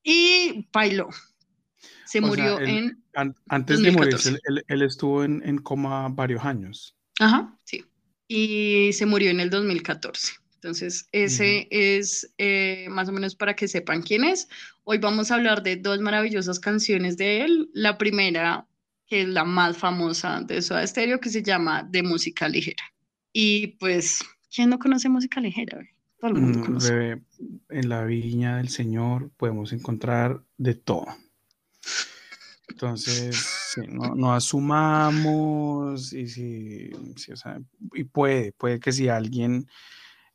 y 0.04 0.68
bailó. 0.72 1.10
Se 2.06 2.22
murió 2.22 2.60
en... 2.60 3.04
antes 3.50 3.82
de 3.82 3.92
morir, 3.92 4.16
él, 4.68 4.82
estuvo 4.84 5.24
en, 5.24 5.42
en, 5.44 5.58
coma 5.58 6.08
varios 6.10 6.46
años. 6.46 6.96
Ajá, 7.20 7.58
sí. 7.64 7.84
Y 8.28 8.92
se 8.94 9.08
murió 9.08 9.32
en 9.32 9.40
el 9.40 9.50
2014. 9.50 10.34
Entonces, 10.56 11.08
ese 11.12 11.68
es 11.72 12.34
eh, 12.38 12.88
más 12.90 13.10
o 13.10 13.12
menos 13.12 13.36
para 13.36 13.56
que 13.56 13.68
sepan 13.68 14.02
quién 14.02 14.24
es. 14.24 14.48
Hoy 14.84 14.98
vamos 15.00 15.30
a 15.30 15.36
hablar 15.36 15.62
de 15.62 15.76
dos 15.76 16.00
maravillosas 16.00 16.60
canciones 16.60 17.18
de 17.18 17.42
él. 17.42 17.70
La 17.74 17.98
primera 17.98 18.68
que 19.08 19.22
es 19.22 19.28
la 19.28 19.44
más 19.44 19.78
famosa 19.78 20.42
de 20.42 20.62
Soda 20.62 20.86
Stereo, 20.86 21.20
que 21.20 21.30
se 21.30 21.44
llama 21.44 21.84
De 21.84 22.04
Música 22.04 22.48
Ligera. 22.50 22.84
Y 23.32 23.68
pues, 23.80 24.24
¿quién 24.54 24.70
no 24.70 24.80
conoce 24.80 25.10
música 25.10 25.42
ligera? 25.42 25.80
Todo 26.20 26.32
el 26.32 26.38
mundo 26.38 26.60
mm, 26.60 26.64
conoce. 26.64 27.22
en 27.70 27.90
la 27.90 28.06
viña 28.06 28.58
del 28.58 28.70
Señor 28.70 29.30
podemos 29.38 29.74
encontrar 29.74 30.42
de 30.58 30.76
todo. 30.76 31.06
Entonces, 32.70 33.76
no, 33.90 34.34
asumamos 34.34 36.14
y 36.14 36.28
si, 36.28 36.90
o 37.32 37.36
sea, 37.36 37.60
y 37.94 38.06
puede, 38.06 38.54
puede 38.54 38.80
que 38.80 38.92
si 38.92 39.08
alguien 39.08 39.68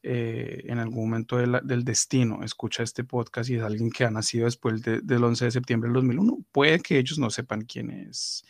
eh, 0.03 0.63
en 0.67 0.79
algún 0.79 1.05
momento 1.05 1.37
del 1.37 1.85
destino 1.85 2.43
escucha 2.43 2.83
este 2.83 3.05
podcast 3.05 3.51
y 3.51 3.57
es 3.57 3.63
alguien 3.63 3.91
que 3.91 4.05
ha 4.05 4.11
nacido 4.11 4.45
después 4.45 4.83
del 4.83 5.25
11 5.25 5.47
de 5.47 5.51
septiembre 5.51 5.89
del 5.89 5.95
2001, 5.95 6.39
puede 6.53 6.81
que 6.81 6.99
ellos 6.99 7.19
no 7.19 7.31
sepan 7.31 7.63
quién 7.63 7.91
es 7.91 8.45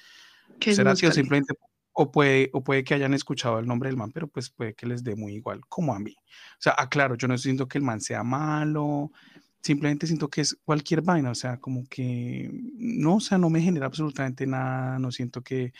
será 0.61 0.93
o 0.93 0.97
simplemente 0.97 1.55
o 1.93 2.11
puede, 2.11 2.51
o 2.53 2.63
puede 2.63 2.85
que 2.85 2.95
hayan 2.95 3.15
escuchado 3.15 3.59
el 3.59 3.67
nombre 3.67 3.89
del 3.89 3.97
man, 3.97 4.13
pero 4.13 4.29
pues 4.29 4.51
puede 4.51 4.75
que 4.75 4.87
les 4.87 5.05
dé 5.05 5.17
muy 5.17 5.35
igual, 5.35 5.61
como 5.69 5.95
a 5.95 5.99
mí. 5.99 6.17
O 6.19 6.63
sea, 6.63 6.75
aclaro, 6.79 7.17
yo 7.17 7.29
no 7.29 7.37
siento 7.37 7.69
que 7.69 7.79
el 7.79 7.85
man 7.85 8.01
sea 8.01 8.23
malo, 8.23 9.13
simplemente 9.61 10.07
siento 10.07 10.29
que 10.29 10.43
es 10.43 10.57
cualquier 10.65 11.03
vaina, 11.03 11.31
o 11.31 11.35
sea, 11.35 11.59
como 11.59 11.85
que 11.89 12.51
no, 12.53 13.17
o 13.17 13.21
sea, 13.21 13.39
no 13.39 13.51
me 13.51 13.61
genera 13.61 13.87
absolutamente 13.87 14.47
nada, 14.47 14.99
no 14.99 15.11
siento 15.11 15.43
que, 15.43 15.73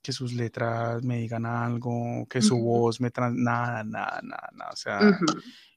que 0.00 0.12
sus 0.12 0.32
letras 0.32 1.02
me 1.02 1.18
digan 1.18 1.44
algo, 1.44 2.26
que 2.28 2.40
su 2.40 2.56
voz 2.58 3.00
me 3.00 3.10
trans... 3.10 3.36
Nada, 3.36 3.84
nada, 3.84 4.20
nada, 4.22 4.50
nada. 4.54 4.70
O 4.72 4.76
sea, 4.76 5.00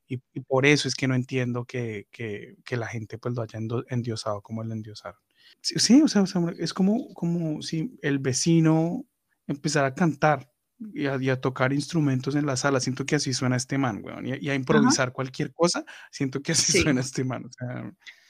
y, 0.08 0.18
por 0.42 0.66
eso 0.66 0.88
es 0.88 0.96
que 0.96 1.08
no 1.08 1.16
entiendo 1.16 1.66
que, 1.66 2.08
que, 2.12 2.58
que 2.64 2.78
la 2.78 2.88
gente 2.88 3.18
pues 3.18 3.36
lo 3.36 3.42
haya 3.42 3.60
endiosado 3.90 4.42
como 4.42 4.64
lo 4.64 4.74
endiosaron. 4.74 5.20
Sí, 5.62 6.02
o, 6.02 6.08
sea, 6.08 6.24
es 6.58 6.74
como, 6.74 7.14
como 7.14 7.62
si 7.62 7.98
el 8.02 8.20
vecino 8.20 9.06
empezara 9.48 9.88
a 9.88 9.94
cantar 9.94 10.52
y 10.94 11.06
a, 11.06 11.40
tocar 11.40 11.74
instrumentos 11.74 12.36
en 12.36 12.46
la 12.46 12.58
sala. 12.58 12.80
Siento 12.80 13.06
que 13.06 13.16
así 13.16 13.34
suena 13.34 13.56
este 13.56 13.78
man, 13.78 14.02
weón. 14.04 14.26
Y, 14.26 14.50
a 14.50 14.56
improvisar 14.56 15.14
cualquier 15.14 15.54
cosa, 15.54 15.86
siento 16.12 16.42
que 16.42 16.54
así 16.54 16.82
suena 16.82 17.02
este 17.02 17.24
man. 17.24 17.50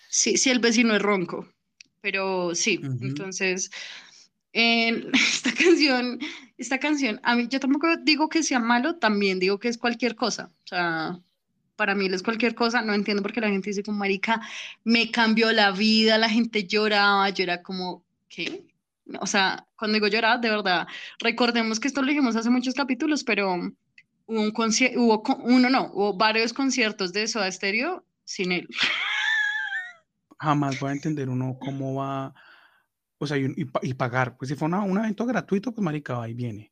sí, 0.10 0.38
sí, 0.38 0.50
el 0.50 0.60
vecino 0.60 0.96
es 0.96 1.02
ronco. 1.02 1.48
Pero 2.02 2.56
sí, 2.56 2.82
entonces 3.02 3.70
en 4.54 5.12
esta 5.14 5.54
canción, 5.54 6.20
esta 6.58 6.80
canción, 6.80 7.20
a 7.24 7.36
mí 7.36 7.48
yo 7.50 7.60
tampoco 7.60 7.88
digo 8.04 8.30
que 8.30 8.44
sea 8.44 8.60
malo, 8.60 8.98
también 8.98 9.40
digo 9.40 9.60
que 9.60 9.70
es 9.70 9.78
cualquier 9.78 10.16
cosa. 10.16 10.52
O 10.64 10.68
sea, 10.68 11.20
para 11.82 11.96
mí 11.96 12.06
es 12.06 12.22
cualquier 12.22 12.54
cosa, 12.54 12.84
no 12.84 12.94
entiendo 12.94 13.24
por 13.24 13.34
qué 13.34 13.42
la 13.42 13.50
gente 13.50 13.72
dice 13.72 13.82
como 13.82 13.98
marica, 13.98 14.40
me 14.84 15.10
cambió 15.10 15.52
la 15.52 15.72
vida, 15.72 16.20
la 16.20 16.30
gente 16.30 16.66
lloraba, 16.66 17.28
yo 17.32 17.42
era 17.42 17.64
como, 17.64 18.04
¿qué? 18.30 18.68
O 19.20 19.26
sea, 19.26 19.66
cuando 19.76 19.96
digo 19.96 20.08
llorar, 20.08 20.40
de 20.40 20.52
verdad, 20.52 20.86
recordemos 21.18 21.80
que 21.80 21.88
esto 21.88 22.04
lo 22.04 22.08
dijimos 22.10 22.36
hace 22.36 22.52
muchos 22.52 22.76
capítulos, 22.76 23.24
pero 23.24 23.56
hubo 24.28 24.42
un 24.42 24.54
hubo 24.96 25.24
uno 25.40 25.72
no, 25.72 25.90
hubo 25.92 26.16
varios 26.16 26.54
conciertos 26.54 27.14
de 27.14 27.28
Soda 27.28 27.52
Stereo 27.52 28.06
sin 28.26 28.52
él. 28.52 28.68
Jamás 30.38 30.80
voy 30.80 30.92
a 30.92 30.94
entender 30.94 31.30
uno 31.30 31.58
cómo 31.60 31.96
va 31.96 32.32
o 33.18 33.26
sea, 33.26 33.38
y, 33.38 33.94
pagar. 33.96 34.38
Pues 34.38 34.50
si 34.50 34.56
fue 34.56 34.68
un 34.68 34.98
evento 35.00 35.26
gratuito, 35.26 35.72
pues 35.72 35.84
marica, 35.84 36.14
va 36.14 36.30
y 36.30 36.36
viene. 36.36 36.72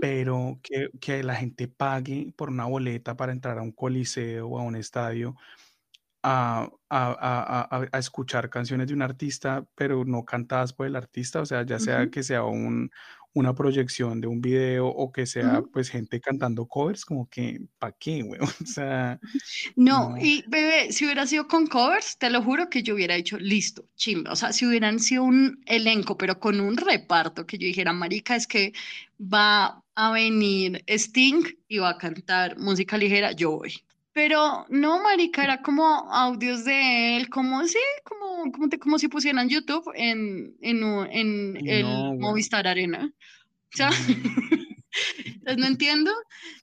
Pero 0.00 0.58
que, 0.62 0.90
que, 1.00 1.22
la 1.22 1.34
gente 1.34 1.68
pague 1.68 2.32
por 2.36 2.48
una 2.48 2.64
boleta 2.64 3.16
para 3.16 3.32
entrar 3.32 3.58
a 3.58 3.62
un 3.62 3.72
coliseo 3.72 4.48
o 4.48 4.58
a 4.58 4.62
un 4.62 4.76
estadio 4.76 5.36
a, 6.22 6.68
a, 6.90 7.68
a, 7.70 7.88
a, 7.92 7.98
escuchar 7.98 8.50
canciones 8.50 8.88
de 8.88 8.94
un 8.94 9.02
artista, 9.02 9.64
pero 9.76 10.04
no 10.04 10.24
cantadas 10.24 10.72
por 10.72 10.86
el 10.86 10.96
artista, 10.96 11.40
o 11.40 11.46
sea, 11.46 11.64
ya 11.64 11.78
sea 11.78 12.10
que 12.10 12.24
sea 12.24 12.42
un, 12.42 12.90
una 13.36 13.54
proyección 13.54 14.22
de 14.22 14.28
un 14.28 14.40
video 14.40 14.86
o 14.86 15.12
que 15.12 15.26
sea 15.26 15.62
pues 15.70 15.90
gente 15.90 16.22
cantando 16.22 16.66
covers, 16.66 17.04
como 17.04 17.28
que, 17.28 17.60
¿para 17.78 17.92
qué, 17.92 18.22
güey? 18.22 18.40
O 18.62 18.66
sea... 18.66 19.20
No, 19.76 20.16
y 20.18 20.42
bebé, 20.48 20.90
si 20.90 21.04
hubiera 21.04 21.26
sido 21.26 21.46
con 21.46 21.66
covers, 21.66 22.16
te 22.16 22.30
lo 22.30 22.42
juro 22.42 22.70
que 22.70 22.82
yo 22.82 22.94
hubiera 22.94 23.14
hecho 23.14 23.36
listo, 23.38 23.84
chimba. 23.94 24.32
O 24.32 24.36
sea, 24.36 24.54
si 24.54 24.64
hubieran 24.64 24.98
sido 24.98 25.24
un 25.24 25.60
elenco, 25.66 26.16
pero 26.16 26.40
con 26.40 26.60
un 26.60 26.78
reparto, 26.78 27.46
que 27.46 27.58
yo 27.58 27.66
dijera, 27.66 27.92
marica, 27.92 28.36
es 28.36 28.46
que 28.46 28.72
va 29.20 29.82
a 29.94 30.12
venir 30.12 30.82
Sting 30.88 31.44
y 31.68 31.78
va 31.78 31.90
a 31.90 31.98
cantar 31.98 32.58
música 32.58 32.96
ligera, 32.96 33.32
yo 33.32 33.50
voy. 33.50 33.74
Pero 34.16 34.64
no, 34.70 35.02
marica, 35.02 35.44
era 35.44 35.60
como 35.60 35.84
audios 36.10 36.64
de 36.64 37.18
él, 37.18 37.28
como 37.28 37.66
sí, 37.66 37.78
como, 38.02 38.50
como, 38.50 38.68
como 38.80 38.98
si 38.98 39.08
pusieran 39.08 39.50
YouTube 39.50 39.92
en, 39.94 40.56
en, 40.62 40.82
en 41.10 41.68
el 41.68 41.84
Movistar 42.18 42.66
Arena. 42.66 43.12
O 43.74 43.76
sea, 43.76 43.90
entonces 45.18 45.58
no 45.58 45.66
entiendo, 45.66 46.10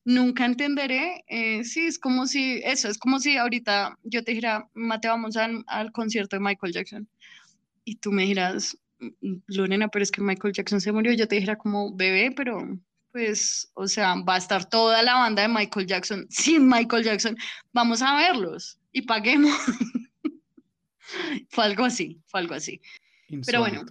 nunca 0.04 0.46
entenderé. 0.46 1.24
Eh, 1.28 1.64
sí, 1.64 1.82
es 1.82 2.00
como 2.00 2.26
si, 2.26 2.60
eso, 2.64 2.88
es 2.88 2.98
como 2.98 3.20
si 3.20 3.38
ahorita 3.38 4.00
yo 4.02 4.24
te 4.24 4.32
dijera, 4.32 4.68
Mate, 4.74 5.10
vamos 5.10 5.38
al, 5.38 5.64
al 5.68 5.92
concierto 5.92 6.36
de 6.36 6.40
Michael 6.40 6.74
Jackson. 6.74 7.08
Y 7.86 7.98
tú 7.98 8.12
me 8.12 8.24
dijeras, 8.24 8.76
mm, 9.00 9.36
Lorena, 9.46 9.90
pero 9.90 10.02
es 10.02 10.10
que 10.10 10.22
Michael 10.22 10.56
Jackson 10.56 10.82
se 10.82 10.92
murió. 10.92 11.14
Yo 11.14 11.28
te 11.28 11.36
dijera 11.36 11.56
como, 11.56 11.96
bebé, 11.96 12.34
pero 12.36 12.68
pues, 13.14 13.72
o 13.76 13.88
sea, 13.88 14.16
va 14.28 14.36
a 14.36 14.40
estar 14.40 14.68
toda 14.68 15.04
la 15.04 15.14
banda 15.14 15.44
de 15.44 15.48
Michael 15.48 15.86
Jackson 15.86 16.26
sin 16.30 16.68
Michael 16.68 17.06
Jackson. 17.06 17.38
Vamos 17.72 18.02
a 18.02 18.16
verlos 18.18 18.78
y 18.92 19.04
paguemos. 19.04 19.56
fue 21.50 21.64
algo 21.64 21.86
así, 21.86 22.20
fue 22.26 22.42
algo 22.42 22.56
así. 22.56 22.82
Pero 23.46 23.60
bueno, 23.60 23.86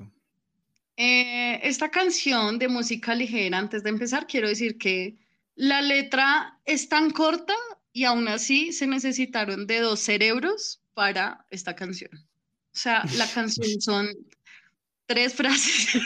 eh, 0.97 1.61
esta 1.63 1.91
canción 1.91 2.59
de 2.59 2.69
música 2.69 3.15
ligera, 3.15 3.59
antes 3.59 3.83
de 3.83 3.91
empezar, 3.91 4.27
quiero 4.27 4.49
decir 4.49 4.77
que 4.77 5.17
la 5.55 5.81
letra 5.83 6.59
es 6.65 6.89
tan 6.89 7.11
corta 7.11 7.55
y 7.93 8.05
aún 8.05 8.29
así 8.29 8.73
se 8.73 8.87
necesitaron 8.87 9.67
de 9.67 9.81
dos 9.81 10.01
cerebros 10.01 10.83
para 10.95 11.47
esta 11.51 11.75
canción. 11.77 12.11
O 12.15 12.79
sea, 12.79 13.05
la 13.17 13.27
canción 13.35 13.81
son 13.81 14.09
tres 15.07 15.35
frases. 15.35 16.03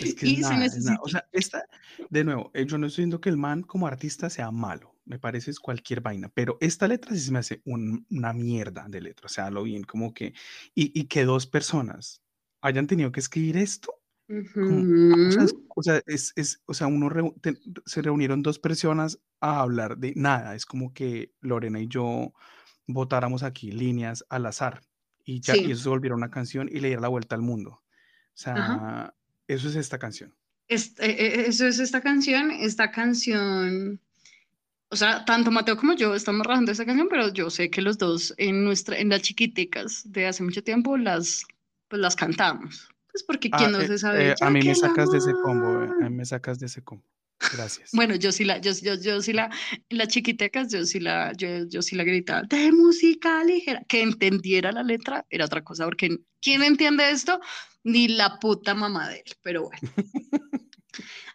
Es 0.00 0.14
que 0.14 0.30
es 0.30 0.40
nada, 0.40 0.98
O 1.02 1.08
sea, 1.08 1.28
esta, 1.32 1.64
de 2.10 2.24
nuevo, 2.24 2.50
eh, 2.54 2.66
yo 2.66 2.78
no 2.78 2.86
estoy 2.86 3.02
diciendo 3.02 3.20
que 3.20 3.28
el 3.28 3.36
man 3.36 3.62
como 3.62 3.86
artista 3.86 4.30
sea 4.30 4.50
malo, 4.50 4.94
me 5.04 5.18
parece 5.18 5.50
es 5.50 5.60
cualquier 5.60 6.00
vaina, 6.00 6.28
pero 6.28 6.58
esta 6.60 6.88
letra 6.88 7.12
sí 7.12 7.20
se 7.20 7.32
me 7.32 7.38
hace 7.38 7.62
una 7.64 8.32
mierda 8.32 8.86
de 8.88 9.00
letra, 9.00 9.26
o 9.26 9.28
sea, 9.28 9.50
lo 9.50 9.62
bien, 9.62 9.84
como 9.84 10.14
que, 10.14 10.34
y, 10.74 11.04
que 11.04 11.24
dos 11.24 11.46
personas 11.46 12.22
hayan 12.60 12.86
tenido 12.86 13.12
que 13.12 13.20
escribir 13.20 13.56
esto. 13.56 13.94
o, 14.28 15.82
sea, 15.82 16.02
es, 16.06 16.32
es, 16.36 16.62
o 16.66 16.74
sea, 16.74 16.86
uno 16.86 17.34
se 17.86 18.02
reunieron 18.02 18.42
dos 18.42 18.58
personas 18.58 19.18
a 19.40 19.60
hablar 19.60 19.96
de 19.98 20.12
nada, 20.16 20.54
es 20.54 20.66
como 20.66 20.92
que 20.92 21.32
Lorena 21.40 21.80
y 21.80 21.88
yo 21.88 22.32
votáramos 22.86 23.42
aquí 23.42 23.70
líneas 23.72 24.24
al 24.28 24.46
azar 24.46 24.82
y 25.24 25.40
ya 25.40 25.56
y 25.56 25.70
eso 25.70 25.82
se 25.82 25.88
volviera 25.90 26.16
una 26.16 26.30
canción 26.30 26.68
y 26.68 26.80
le 26.80 26.88
diera 26.88 27.02
la 27.02 27.08
vuelta 27.08 27.34
al 27.34 27.42
mundo. 27.42 27.70
O 27.70 28.40
sea, 28.40 29.14
eso 29.48 29.68
es 29.68 29.76
esta 29.76 29.98
canción. 29.98 30.34
Este, 30.68 31.48
eso 31.48 31.66
es 31.66 31.78
esta 31.78 32.00
canción. 32.02 32.50
Esta 32.50 32.90
canción, 32.90 34.00
o 34.90 34.96
sea, 34.96 35.24
tanto 35.24 35.50
Mateo 35.50 35.76
como 35.76 35.94
yo 35.94 36.14
estamos 36.14 36.46
rajando 36.46 36.70
esta 36.70 36.84
canción, 36.84 37.08
pero 37.08 37.32
yo 37.32 37.50
sé 37.50 37.70
que 37.70 37.82
los 37.82 37.98
dos 37.98 38.34
en 38.36 38.64
nuestra, 38.64 38.98
en 38.98 39.08
las 39.08 39.22
chiquiticas 39.22 40.02
de 40.04 40.26
hace 40.26 40.42
mucho 40.42 40.62
tiempo 40.62 40.96
las, 40.96 41.44
pues 41.88 42.00
las 42.00 42.14
cantamos. 42.14 42.88
Pues 43.10 43.22
porque 43.24 43.50
quién 43.50 43.72
no 43.72 43.78
ah, 43.78 43.86
se 43.86 43.98
sabe. 43.98 44.30
Eh, 44.30 44.34
a 44.40 44.50
mí 44.50 44.60
me 44.62 44.74
sacas 44.74 45.10
de 45.10 45.18
ese 45.18 45.32
combo, 45.32 45.66
a 45.66 46.08
mí 46.08 46.14
me 46.14 46.26
sacas 46.26 46.58
de 46.58 46.66
ese 46.66 46.82
combo. 46.82 47.04
Gracias. 47.52 47.90
Bueno, 47.92 48.16
yo 48.16 48.32
sí 48.32 48.44
la, 48.44 48.58
yo, 48.58 48.72
yo, 48.82 48.94
yo 48.94 49.22
sí 49.22 49.32
la, 49.32 49.50
las 49.90 50.08
chiquitecas, 50.08 50.70
yo 50.72 50.84
sí 50.84 51.00
la, 51.00 51.32
yo, 51.34 51.66
yo 51.68 51.82
sí 51.82 51.94
la 51.94 52.04
gritaba 52.04 52.42
de 52.42 52.72
música 52.72 53.42
ligera, 53.44 53.82
que 53.88 54.02
entendiera 54.02 54.72
la 54.72 54.82
letra 54.82 55.24
era 55.30 55.44
otra 55.44 55.62
cosa, 55.62 55.84
porque 55.84 56.18
¿quién 56.42 56.62
entiende 56.62 57.10
esto? 57.10 57.40
Ni 57.88 58.08
la 58.08 58.38
puta 58.38 58.74
mamá 58.74 59.08
de 59.08 59.16
él, 59.16 59.32
pero 59.42 59.62
bueno. 59.62 59.92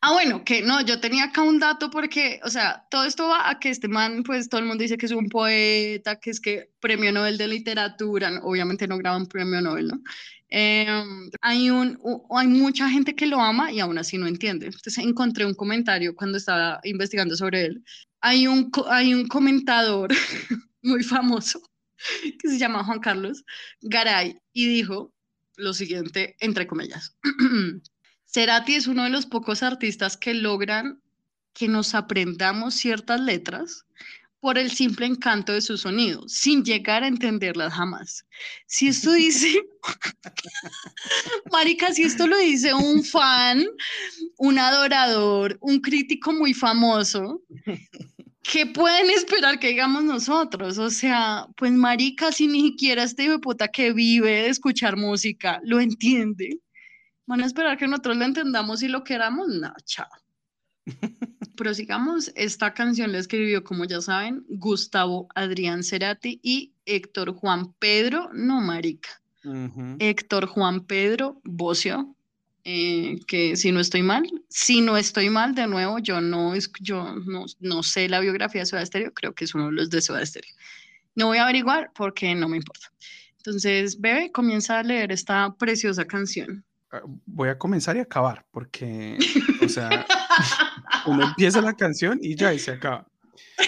Ah, 0.05 0.11
bueno, 0.11 0.43
que 0.43 0.61
no, 0.61 0.81
yo 0.81 0.99
tenía 0.99 1.25
acá 1.25 1.43
un 1.43 1.59
dato 1.59 1.89
porque, 1.89 2.41
o 2.43 2.49
sea, 2.49 2.85
todo 2.91 3.05
esto 3.05 3.29
va 3.29 3.49
a 3.49 3.57
que 3.59 3.69
este 3.69 3.87
man, 3.87 4.23
pues 4.23 4.49
todo 4.49 4.59
el 4.59 4.67
mundo 4.67 4.81
dice 4.81 4.97
que 4.97 5.05
es 5.05 5.13
un 5.13 5.29
poeta, 5.29 6.19
que 6.19 6.29
es 6.29 6.41
que 6.41 6.71
premio 6.81 7.13
Nobel 7.13 7.37
de 7.37 7.47
literatura, 7.47 8.41
obviamente 8.43 8.85
no 8.85 8.97
graba 8.97 9.15
un 9.15 9.27
premio 9.27 9.61
Nobel, 9.61 9.87
¿no? 9.87 10.01
Em, 10.49 11.31
hay, 11.41 11.69
un, 11.69 11.97
hay 12.29 12.47
mucha 12.47 12.89
gente 12.89 13.15
que 13.15 13.27
lo 13.27 13.39
ama 13.39 13.71
y 13.71 13.79
aún 13.79 13.97
así 13.97 14.17
no 14.17 14.27
entiende. 14.27 14.65
Entonces 14.67 14.97
encontré 14.97 15.45
un 15.45 15.53
comentario 15.53 16.15
cuando 16.15 16.37
estaba 16.37 16.79
investigando 16.83 17.35
sobre 17.37 17.65
él. 17.65 17.83
Hay 18.21 18.45
un, 18.45 18.71
hay 18.89 19.13
un 19.13 19.27
comentador 19.27 20.09
muy 20.81 21.01
famoso 21.03 21.61
que 22.39 22.49
se 22.49 22.59
llama 22.59 22.83
Juan 22.83 22.99
Carlos 22.99 23.43
Garay 23.81 24.37
y 24.51 24.67
dijo, 24.67 25.13
lo 25.55 25.73
siguiente, 25.73 26.35
entre 26.39 26.67
comillas. 26.67 27.15
Cerati 28.25 28.75
es 28.75 28.87
uno 28.87 29.03
de 29.03 29.09
los 29.09 29.25
pocos 29.25 29.63
artistas 29.63 30.17
que 30.17 30.33
logran 30.33 31.01
que 31.53 31.67
nos 31.67 31.93
aprendamos 31.93 32.73
ciertas 32.73 33.21
letras 33.21 33.85
por 34.39 34.57
el 34.57 34.71
simple 34.71 35.05
encanto 35.05 35.53
de 35.53 35.61
su 35.61 35.77
sonido, 35.77 36.27
sin 36.27 36.65
llegar 36.65 37.03
a 37.03 37.07
entenderlas 37.07 37.73
jamás. 37.73 38.25
Si 38.65 38.89
esto 38.89 39.11
dice, 39.13 39.63
Marica, 41.51 41.93
si 41.93 42.03
esto 42.03 42.27
lo 42.27 42.37
dice 42.37 42.73
un 42.73 43.03
fan, 43.05 43.65
un 44.37 44.59
adorador, 44.59 45.57
un 45.61 45.79
crítico 45.79 46.33
muy 46.33 46.53
famoso, 46.53 47.41
¿qué 48.43 48.65
pueden 48.67 49.09
esperar 49.09 49.59
que 49.59 49.69
digamos 49.69 50.03
nosotros? 50.03 50.77
O 50.77 50.89
sea, 50.89 51.47
pues 51.55 51.71
marica, 51.71 52.31
si 52.31 52.47
ni 52.47 52.61
siquiera 52.61 53.03
este 53.03 53.23
hijo 53.23 53.33
de 53.33 53.39
puta 53.39 53.67
que 53.69 53.93
vive 53.93 54.29
de 54.29 54.49
escuchar 54.49 54.97
música 54.97 55.59
lo 55.63 55.79
entiende, 55.79 56.59
¿van 57.25 57.41
a 57.41 57.45
esperar 57.45 57.77
que 57.77 57.87
nosotros 57.87 58.17
lo 58.17 58.25
entendamos 58.25 58.83
y 58.83 58.89
lo 58.89 59.03
queramos? 59.03 59.47
No, 59.47 59.73
chao. 59.85 60.09
Pero 61.55 61.73
sigamos, 61.73 62.31
esta 62.35 62.73
canción 62.73 63.11
la 63.11 63.19
escribió, 63.19 63.63
como 63.63 63.85
ya 63.85 64.01
saben, 64.01 64.43
Gustavo 64.49 65.27
Adrián 65.35 65.83
Cerati 65.83 66.39
y 66.43 66.73
Héctor 66.85 67.33
Juan 67.35 67.73
Pedro, 67.79 68.29
no 68.33 68.59
marica, 68.59 69.21
Héctor 69.99 70.47
Juan 70.47 70.85
Pedro 70.85 71.41
Bocio, 71.43 72.15
eh, 72.65 73.19
que 73.27 73.55
si 73.57 73.71
no 73.71 73.79
estoy 73.79 74.03
mal, 74.03 74.23
si 74.47 74.81
no 74.81 74.95
estoy 74.97 75.29
mal, 75.29 75.53
de 75.53 75.67
nuevo, 75.67 75.99
yo 75.99 76.21
no, 76.21 76.53
yo 76.79 77.15
no, 77.15 77.45
no 77.59 77.83
sé 77.83 78.07
la 78.07 78.19
biografía 78.19 78.61
de 78.61 78.65
Soda 78.65 78.85
Stereo, 78.85 79.13
creo 79.13 79.33
que 79.33 79.45
es 79.45 79.53
uno 79.53 79.65
de 79.67 79.73
los 79.73 79.89
de 79.89 80.01
Soda 80.01 80.25
Stereo. 80.25 80.53
No 81.15 81.27
voy 81.27 81.39
a 81.39 81.43
averiguar 81.43 81.91
porque 81.93 82.33
no 82.35 82.47
me 82.47 82.57
importa. 82.57 82.91
Entonces, 83.37 83.99
Bebe, 83.99 84.31
comienza 84.31 84.79
a 84.79 84.83
leer 84.83 85.11
esta 85.11 85.53
preciosa 85.55 86.05
canción. 86.05 86.63
Ah, 86.91 87.01
voy 87.25 87.49
a 87.49 87.57
comenzar 87.57 87.97
y 87.97 87.99
acabar, 87.99 88.45
porque, 88.51 89.17
o 89.61 89.67
sea, 89.67 90.05
uno 91.05 91.25
empieza 91.25 91.61
la 91.61 91.75
canción 91.75 92.19
y 92.21 92.35
ya, 92.35 92.53
y 92.53 92.59
se 92.59 92.71
acaba. 92.71 93.05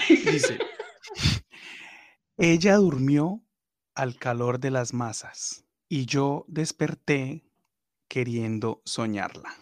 Dice, 0.07 0.57
ella 2.37 2.75
durmió 2.77 3.43
al 3.93 4.15
calor 4.17 4.59
de 4.59 4.71
las 4.71 4.93
masas 4.93 5.65
y 5.89 6.05
yo 6.05 6.45
desperté 6.47 7.43
queriendo 8.07 8.81
soñarla. 8.85 9.55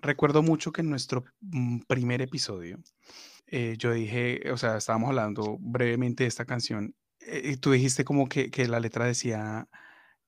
Recuerdo 0.00 0.42
mucho 0.42 0.72
que 0.72 0.80
en 0.80 0.90
nuestro 0.90 1.24
mm, 1.40 1.80
primer 1.86 2.22
episodio 2.22 2.78
eh, 3.46 3.74
yo 3.78 3.92
dije, 3.92 4.50
o 4.52 4.56
sea, 4.56 4.76
estábamos 4.76 5.08
hablando 5.08 5.58
brevemente 5.60 6.24
de 6.24 6.28
esta 6.28 6.44
canción 6.44 6.94
eh, 7.20 7.52
y 7.52 7.56
tú 7.56 7.72
dijiste 7.72 8.04
como 8.04 8.28
que, 8.28 8.50
que, 8.50 8.68
la 8.68 8.80
letra 8.80 9.06
decía 9.06 9.68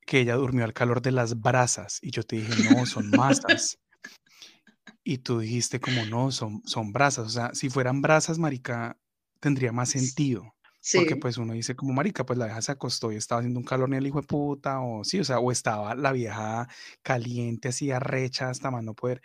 que 0.05 0.19
ella 0.19 0.35
durmió 0.35 0.65
al 0.65 0.73
calor 0.73 1.01
de 1.01 1.11
las 1.11 1.39
brasas 1.39 1.99
y 2.01 2.11
yo 2.11 2.23
te 2.23 2.37
dije, 2.37 2.69
no, 2.69 2.85
son 2.85 3.09
masas. 3.11 3.79
y 5.03 5.19
tú 5.19 5.39
dijiste 5.39 5.79
como 5.79 6.05
no, 6.05 6.31
son, 6.31 6.61
son 6.65 6.91
brasas. 6.91 7.25
O 7.25 7.29
sea, 7.29 7.53
si 7.53 7.69
fueran 7.69 8.01
brasas, 8.01 8.39
marica, 8.39 8.97
tendría 9.39 9.71
más 9.71 9.89
sentido. 9.89 10.52
Porque 10.95 11.15
pues 11.15 11.37
uno 11.37 11.53
dice 11.53 11.75
como 11.75 11.93
marica, 11.93 12.25
pues 12.25 12.37
la 12.37 12.45
vieja 12.45 12.61
se 12.61 12.73
acostó 12.73 13.11
y 13.11 13.15
estaba 13.15 13.39
haciendo 13.39 13.59
un 13.59 13.65
calor 13.65 13.89
ni 13.89 13.97
el 13.97 14.07
hijo 14.07 14.19
de 14.19 14.27
puta, 14.27 14.81
o 14.81 15.03
sí, 15.03 15.19
o 15.19 15.23
sea, 15.23 15.39
o 15.39 15.51
estaba 15.51 15.95
la 15.95 16.11
vieja 16.11 16.67
caliente, 17.01 17.69
así 17.69 17.91
arrecha 17.91 18.49
hasta 18.49 18.69
más 18.69 18.83
no 18.83 18.93
poder. 18.93 19.21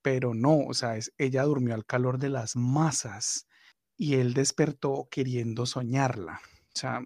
Pero 0.00 0.34
no, 0.34 0.58
o 0.58 0.74
sea, 0.74 0.96
es, 0.96 1.12
ella 1.18 1.42
durmió 1.42 1.74
al 1.74 1.84
calor 1.84 2.18
de 2.18 2.30
las 2.30 2.56
masas 2.56 3.46
y 3.96 4.14
él 4.14 4.32
despertó 4.32 5.08
queriendo 5.10 5.66
soñarla. 5.66 6.40
O 6.74 6.78
sea, 6.78 7.02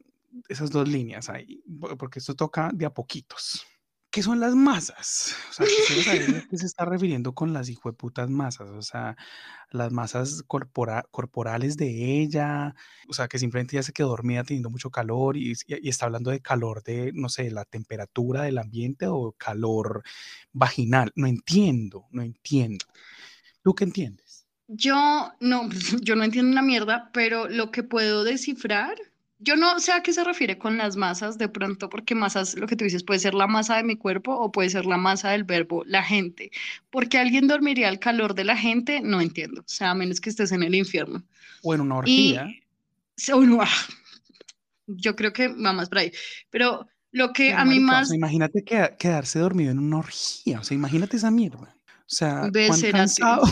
esas 0.48 0.70
dos 0.70 0.88
líneas 0.88 1.28
ahí, 1.28 1.62
porque 1.98 2.20
esto 2.20 2.34
toca 2.34 2.70
de 2.72 2.86
a 2.86 2.90
poquitos. 2.90 3.66
¿Qué 4.10 4.24
son 4.24 4.40
las 4.40 4.56
masas? 4.56 5.36
O 5.50 5.52
sea, 5.52 5.66
qué 6.50 6.58
se 6.58 6.66
está 6.66 6.84
refiriendo 6.84 7.32
con 7.32 7.52
las 7.52 7.68
hijueputas 7.68 8.28
masas, 8.28 8.68
o 8.70 8.82
sea, 8.82 9.16
las 9.70 9.92
masas 9.92 10.42
corporales 10.46 11.76
de 11.76 12.20
ella, 12.20 12.74
o 13.08 13.12
sea, 13.12 13.28
que 13.28 13.38
simplemente 13.38 13.76
ya 13.76 13.84
se 13.84 13.92
quedó 13.92 14.08
dormida 14.08 14.42
teniendo 14.42 14.68
mucho 14.68 14.90
calor 14.90 15.36
y, 15.36 15.52
está 15.68 16.06
hablando 16.06 16.32
de 16.32 16.40
calor 16.40 16.82
de, 16.82 17.12
no 17.14 17.28
sé, 17.28 17.52
la 17.52 17.64
temperatura 17.64 18.42
del 18.42 18.58
ambiente 18.58 19.06
o 19.06 19.32
calor 19.38 20.02
vaginal. 20.52 21.12
No 21.14 21.28
entiendo, 21.28 22.06
no 22.10 22.22
entiendo. 22.22 22.86
¿Tú 23.62 23.74
qué 23.76 23.84
entiendes? 23.84 24.44
Yo 24.66 25.32
no, 25.38 25.68
yo 26.02 26.16
no 26.16 26.24
entiendo 26.24 26.50
una 26.50 26.62
mierda, 26.62 27.10
pero 27.12 27.48
lo 27.48 27.70
que 27.70 27.84
puedo 27.84 28.24
descifrar 28.24 28.96
yo 29.40 29.56
no 29.56 29.80
sé 29.80 29.92
a 29.92 30.02
qué 30.02 30.12
se 30.12 30.22
refiere 30.22 30.58
con 30.58 30.76
las 30.76 30.96
masas 30.96 31.38
de 31.38 31.48
pronto, 31.48 31.88
porque 31.88 32.14
masas, 32.14 32.54
lo 32.54 32.66
que 32.66 32.76
tú 32.76 32.84
dices, 32.84 33.02
puede 33.02 33.20
ser 33.20 33.34
la 33.34 33.46
masa 33.46 33.76
de 33.76 33.84
mi 33.84 33.96
cuerpo 33.96 34.34
o 34.34 34.52
puede 34.52 34.68
ser 34.68 34.84
la 34.84 34.98
masa 34.98 35.30
del 35.30 35.44
verbo 35.44 35.82
la 35.86 36.02
gente. 36.02 36.50
Porque 36.90 37.18
alguien 37.18 37.48
dormiría 37.48 37.88
al 37.88 37.98
calor 37.98 38.34
de 38.34 38.44
la 38.44 38.56
gente, 38.56 39.00
no 39.00 39.20
entiendo. 39.20 39.62
O 39.62 39.68
sea, 39.68 39.90
a 39.90 39.94
menos 39.94 40.20
que 40.20 40.30
estés 40.30 40.52
en 40.52 40.62
el 40.62 40.74
infierno. 40.74 41.22
O 41.62 41.74
en 41.74 41.80
una 41.80 41.96
orgía. 41.96 42.48
yo 44.86 45.16
creo 45.16 45.32
que 45.32 45.48
va 45.48 45.72
más 45.72 45.88
por 45.88 45.98
ahí. 45.98 46.12
Pero 46.50 46.86
lo 47.12 47.32
que 47.32 47.52
a 47.54 47.64
mí 47.64 47.80
más. 47.80 48.12
imagínate 48.12 48.62
quedarse 48.62 49.38
dormido 49.38 49.70
en 49.70 49.78
una 49.78 49.98
orgía. 49.98 50.60
O 50.60 50.64
sea, 50.64 50.74
imagínate 50.74 51.16
esa 51.16 51.30
mierda. 51.30 51.74
O 52.10 52.12
sea, 52.12 52.50
cuán 52.68 52.80
cansado, 52.92 53.42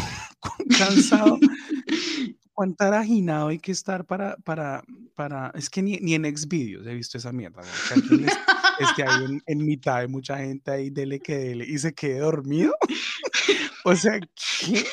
cansado, 0.78 1.38
cuán 2.58 2.74
tarajinado 2.74 3.48
hay 3.48 3.60
que 3.60 3.70
estar 3.70 4.04
para, 4.04 4.36
para, 4.38 4.82
para, 5.14 5.52
es 5.54 5.70
que 5.70 5.80
ni, 5.80 5.96
ni 5.98 6.14
en 6.14 6.24
Xvideos 6.24 6.84
he 6.88 6.92
visto 6.92 7.16
esa 7.16 7.30
mierda, 7.30 7.62
que 7.62 8.84
esté 8.84 9.04
ahí 9.04 9.38
en, 9.46 9.64
mitad 9.64 10.00
de 10.00 10.08
mucha 10.08 10.38
gente 10.38 10.68
ahí, 10.72 10.90
dele 10.90 11.20
que 11.20 11.36
dele, 11.36 11.64
y 11.68 11.78
se 11.78 11.94
quede 11.94 12.18
dormido. 12.18 12.74
o 13.84 13.94
sea, 13.94 14.18
¿qué? 14.18 14.84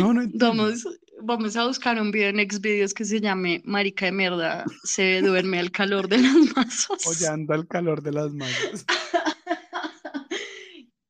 No, 0.00 0.12
no 0.12 0.22
Vamos, 0.34 0.84
vamos 1.22 1.56
a 1.56 1.64
buscar 1.64 2.02
un 2.02 2.10
video 2.10 2.30
en 2.30 2.50
Xvideos 2.50 2.92
que 2.92 3.04
se 3.04 3.20
llame 3.20 3.62
Marica 3.64 4.06
de 4.06 4.12
mierda, 4.12 4.64
se 4.82 5.22
duerme 5.22 5.60
al 5.60 5.70
calor 5.70 6.08
de 6.08 6.18
las 6.18 6.56
masas. 6.56 7.06
Hollando 7.06 7.54
al 7.54 7.68
calor 7.68 8.02
de 8.02 8.10
las 8.10 8.32
masas. 8.32 8.84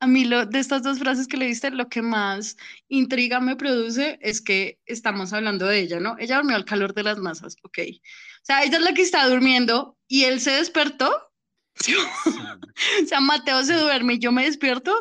A 0.01 0.07
mí 0.07 0.25
lo, 0.25 0.47
de 0.47 0.61
estas 0.61 0.83
dos 0.83 0.99
frases 0.99 1.27
que 1.27 1.37
leíste, 1.37 1.71
lo 1.71 1.89
que 1.89 2.03
más 2.03 2.57
intriga 2.89 3.41
me 3.41 3.57
produce 3.57 4.19
es 4.23 4.41
que 4.41 4.79
estamos 4.87 5.33
hablando 5.33 5.67
de 5.67 5.81
ella, 5.81 5.99
¿no? 5.99 6.17
Ella 6.19 6.37
durmió 6.37 6.57
al 6.57 6.65
calor 6.65 6.95
de 6.95 7.03
las 7.03 7.19
masas, 7.19 7.57
ok. 7.63 7.79
O 7.81 8.45
sea, 8.45 8.63
ella 8.63 8.79
es 8.79 8.85
la 8.85 8.95
que 8.95 9.03
está 9.03 9.29
durmiendo 9.29 9.97
y 10.07 10.25
él 10.25 10.41
se 10.41 10.53
despertó. 10.53 11.11
o 13.03 13.07
sea, 13.07 13.21
Mateo 13.21 13.65
se 13.65 13.75
duerme 13.75 14.15
y 14.15 14.19
yo 14.19 14.31
me 14.33 14.45
despierto, 14.45 14.95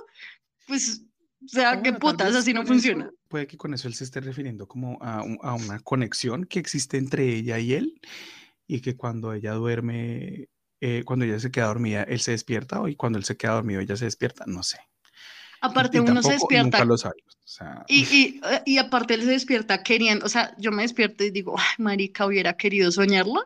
pues, 0.67 1.03
o 1.43 1.47
sea, 1.47 1.81
qué 1.81 1.93
putas, 1.93 2.35
así 2.35 2.53
no 2.53 2.65
funciona. 2.65 3.11
puede 3.27 3.47
que 3.47 3.57
con 3.57 3.73
eso 3.73 3.87
él 3.87 3.93
se 3.93 4.03
esté 4.03 4.19
refiriendo 4.19 4.67
como 4.67 4.97
a, 5.01 5.19
a 5.19 5.53
una 5.53 5.79
conexión 5.79 6.45
que 6.45 6.59
existe 6.59 6.97
entre 6.97 7.35
ella 7.35 7.59
y 7.59 7.73
él 7.73 8.01
y 8.67 8.81
que 8.81 8.97
cuando 8.97 9.33
ella 9.33 9.53
duerme 9.53 10.49
eh, 10.81 11.03
cuando 11.05 11.25
ella 11.25 11.39
se 11.39 11.51
queda 11.51 11.67
dormida, 11.67 12.03
él 12.03 12.19
se 12.19 12.31
despierta 12.31 12.81
o 12.81 12.87
y 12.87 12.95
cuando 12.95 13.17
él 13.17 13.25
se 13.25 13.37
queda 13.37 13.53
dormido, 13.53 13.81
ella 13.81 13.95
se 13.95 14.05
despierta, 14.05 14.45
no 14.47 14.63
sé. 14.63 14.77
Aparte, 15.61 15.99
uno 15.99 16.21
se 16.21 16.33
despierta. 16.33 16.63
Nunca 16.63 16.85
lo 16.85 16.97
sabe. 16.97 17.15
y, 17.87 18.03
y, 18.03 18.41
eh, 18.43 18.61
y, 18.65 18.77
aparte, 18.77 19.15
él 19.15 19.23
se 19.23 19.31
despierta 19.31 19.81
queriendo, 19.81 20.25
o 20.25 20.29
sea, 20.29 20.55
yo 20.57 20.71
me 20.71 20.83
despierto 20.83 21.23
y 21.23 21.31
digo, 21.31 21.55
ay, 21.57 21.75
Marica, 21.79 22.25
hubiera 22.25 22.55
querido 22.55 22.91
soñarla. 22.91 23.41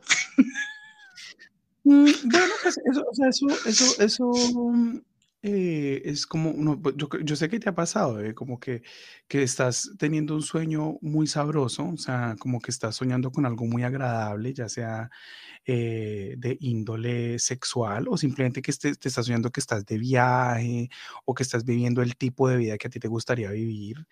Mm, 1.83 2.11
bueno, 2.25 2.53
pues 2.61 2.79
eso, 2.91 3.03
o 3.09 3.15
sea, 3.15 3.29
eso, 3.29 3.47
eso, 3.65 4.01
eso 4.03 4.31
eh, 5.43 6.03
es 6.05 6.27
como, 6.27 6.51
uno, 6.51 6.79
pues, 6.79 6.95
yo, 6.95 7.09
yo, 7.23 7.35
sé 7.35 7.49
que 7.49 7.59
te 7.59 7.69
ha 7.69 7.73
pasado, 7.73 8.23
eh, 8.23 8.35
como 8.35 8.59
que, 8.59 8.83
que 9.27 9.41
estás 9.41 9.91
teniendo 9.97 10.35
un 10.35 10.43
sueño 10.43 10.99
muy 11.01 11.25
sabroso, 11.25 11.89
o 11.89 11.97
sea, 11.97 12.35
como 12.37 12.61
que 12.61 12.69
estás 12.69 12.95
soñando 12.95 13.31
con 13.31 13.47
algo 13.47 13.65
muy 13.65 13.81
agradable, 13.81 14.53
ya 14.53 14.69
sea 14.69 15.09
eh, 15.65 16.35
de 16.37 16.57
índole 16.59 17.39
sexual 17.39 18.07
o 18.09 18.17
simplemente 18.17 18.61
que 18.61 18.73
te, 18.73 18.95
te 18.95 19.07
estás 19.09 19.25
soñando 19.25 19.51
que 19.51 19.59
estás 19.59 19.85
de 19.85 19.97
viaje 19.97 20.89
o 21.25 21.33
que 21.35 21.43
estás 21.43 21.65
viviendo 21.65 22.01
el 22.01 22.15
tipo 22.15 22.47
de 22.49 22.57
vida 22.57 22.77
que 22.77 22.87
a 22.87 22.89
ti 22.89 22.99
te 22.99 23.07
gustaría 23.07 23.51
vivir 23.51 24.07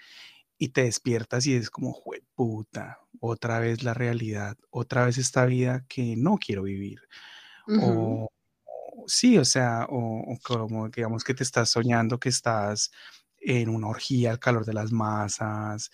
y 0.60 0.70
te 0.70 0.84
despiertas 0.84 1.48
y 1.48 1.56
es 1.56 1.70
como, 1.70 1.98
puta, 2.36 3.00
otra 3.22 3.60
vez 3.60 3.84
la 3.84 3.94
realidad, 3.94 4.58
otra 4.70 5.06
vez 5.06 5.18
esta 5.18 5.46
vida 5.46 5.86
que 5.88 6.16
no 6.18 6.38
quiero 6.38 6.64
vivir. 6.64 7.00
O 7.82 8.30
sí, 9.08 9.38
o 9.38 9.46
sea, 9.46 9.86
o, 9.90 10.38
como 10.44 10.90
digamos 10.90 11.24
que 11.24 11.34
te 11.34 11.44
estás 11.44 11.70
soñando 11.70 12.20
que 12.20 12.30
estás 12.30 12.92
en 13.40 13.70
una 13.70 13.88
orgía 13.88 14.32
al 14.32 14.40
calor 14.40 14.66
de 14.66 14.74
las 14.74 14.92
masas, 14.92 15.92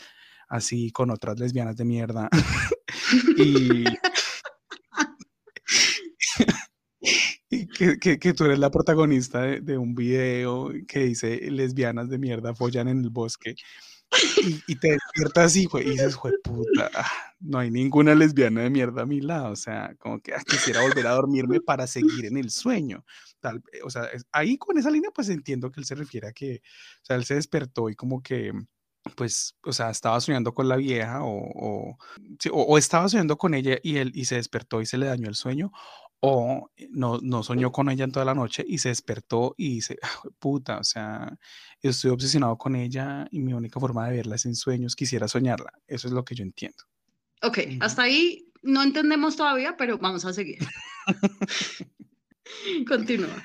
así 0.48 0.92
con 0.92 1.12
otras 1.12 1.40
lesbianas 1.40 1.76
de 1.78 1.86
mierda. 1.86 2.30
y, 3.38 3.84
que, 7.76 8.20
que, 8.20 8.34
tú 8.34 8.46
eres 8.46 8.60
la 8.60 8.72
protagonista 8.72 9.42
de, 9.42 9.78
un 9.78 9.96
video 9.96 10.72
que 10.88 11.00
dice 11.00 11.52
lesbianas 11.52 12.10
de 12.10 12.18
mierda 12.18 12.56
follan 12.56 12.88
en 12.88 13.00
el 13.04 13.10
bosque 13.10 13.56
y, 14.68 14.76
te 14.76 14.92
despiertas 14.92 15.56
y, 15.56 15.68
dices, 15.68 16.18
puta, 16.44 16.90
ah, 16.94 17.12
no 17.40 17.60
hay 17.60 17.72
ninguna 17.72 18.16
lesbiana 18.16 18.62
de 18.62 18.70
mierda 18.70 19.02
a 19.02 19.06
mi 19.06 19.20
lado, 19.20 19.52
o 19.52 19.56
sea, 19.56 19.96
como 20.00 20.20
que 20.22 20.34
ah, 20.34 20.42
quisiera 20.46 20.82
volver 20.82 21.06
a 21.08 21.12
dormirme 21.12 21.60
para 21.60 21.88
seguir 21.88 22.26
en 22.26 22.38
el 22.38 22.50
sueño. 22.50 23.04
Tal, 23.40 23.62
o 23.84 23.90
sea, 23.90 24.08
ahí 24.32 24.58
con 24.58 24.78
esa 24.78 24.90
línea 24.90 25.12
pues 25.14 25.30
entiendo 25.30 25.72
que 25.72 25.82
él 25.82 25.86
se 25.86 25.96
refiere 25.96 26.28
a 26.28 26.34
que, 26.34 26.62
o 27.02 27.06
sea, 27.06 27.16
él 27.16 27.26
se 27.26 27.36
despertó 27.36 27.90
y 27.90 27.96
como 27.96 28.22
que 28.22 28.54
pues, 29.16 29.56
o 29.64 29.72
sea, 29.72 29.90
estaba 29.90 30.20
soñando 30.20 30.54
con 30.54 30.68
la 30.68 30.78
vieja 30.78 31.24
o, 31.24 31.38
o, 31.38 31.98
o, 32.52 32.78
estaba 32.78 33.08
soñando 33.08 33.38
con 33.38 33.54
ella 33.54 33.78
y 33.84 33.98
él 33.98 34.12
y 34.16 34.26
se 34.26 34.36
despertó 34.36 34.82
y 34.82 34.86
se 34.86 34.98
le 34.98 35.06
dañó 35.06 35.28
el 35.28 35.36
sueño, 35.36 35.72
o 36.20 36.72
no, 36.90 37.20
no 37.22 37.44
soñó 37.44 37.72
con 37.72 37.90
ella 37.90 38.04
en 38.04 38.12
toda 38.12 38.26
la 38.26 38.34
noche 38.34 38.66
y 38.68 38.80
se 38.80 38.90
despertó 38.90 39.54
y 39.58 39.76
dice, 39.76 40.00
puta, 40.40 40.80
o 40.80 40.84
sea, 40.84 41.38
estoy 41.82 42.12
obsesionado 42.12 42.58
con 42.58 42.76
ella 42.76 43.28
y 43.32 43.40
mi 43.40 43.54
única 43.54 43.80
forma 43.80 44.08
de 44.08 44.18
verla 44.18 44.36
es 44.36 44.46
en 44.46 44.56
sueños, 44.56 44.96
quisiera 44.96 45.28
soñarla. 45.28 45.72
Eso 45.88 46.08
es 46.08 46.14
lo 46.14 46.26
que 46.26 46.36
yo 46.36 46.44
entiendo. 46.44 46.84
Ok, 47.44 47.60
hasta 47.80 48.04
ahí 48.04 48.52
no 48.64 48.82
entendemos 48.82 49.36
todavía, 49.36 49.76
pero 49.78 50.00
vamos 50.00 50.26
a 50.26 50.34
seguir. 50.34 50.58
Continúa. 52.88 53.44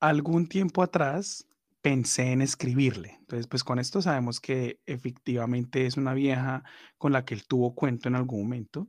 Algún 0.00 0.48
tiempo 0.48 0.82
atrás 0.82 1.46
pensé 1.86 2.32
en 2.32 2.42
escribirle. 2.42 3.14
Entonces, 3.20 3.46
pues 3.46 3.62
con 3.62 3.78
esto 3.78 4.02
sabemos 4.02 4.40
que 4.40 4.80
efectivamente 4.86 5.86
es 5.86 5.96
una 5.96 6.14
vieja 6.14 6.64
con 6.98 7.12
la 7.12 7.24
que 7.24 7.34
él 7.34 7.46
tuvo 7.46 7.76
cuento 7.76 8.08
en 8.08 8.16
algún 8.16 8.42
momento 8.42 8.88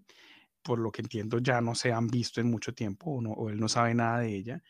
por 0.63 0.79
lo 0.79 0.91
que 0.91 1.03
entiendo, 1.03 1.37
ya 1.37 1.61
no 1.61 1.75
se 1.75 1.93
han 1.93 2.07
visto 2.07 2.41
en 2.41 2.49
mucho 2.49 2.73
tiempo 2.73 3.11
o, 3.11 3.21
no, 3.21 3.33
o 3.33 3.51
él 3.51 3.59
no 3.59 3.69
sabe 3.69 3.93
nada 3.93 4.21
de 4.21 4.35
ella. 4.35 4.63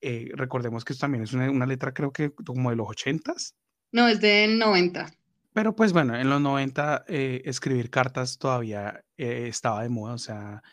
Eh, 0.00 0.32
recordemos 0.34 0.84
que 0.84 0.92
esto 0.92 1.02
también 1.02 1.22
es 1.22 1.32
una, 1.32 1.66
letra, 1.66 1.94
creo 1.94 2.12
que 2.12 2.32
como 2.32 2.70
de 2.70 2.74
los 2.74 2.88
ochentas. 2.88 3.54
No, 3.92 4.08
es 4.08 4.20
del 4.20 4.58
90. 4.58 5.12
Pero 5.52 5.76
pues 5.76 5.92
bueno, 5.92 6.16
en 6.16 6.28
los 6.28 6.40
90 6.40 7.04
eh, 7.06 7.42
escribir 7.44 7.90
cartas 7.90 8.38
todavía 8.38 9.04
eh, 9.16 9.46
estaba 9.46 9.84
de 9.84 9.88
moda, 9.88 10.14
o 10.14 10.18
sea, 10.18 10.64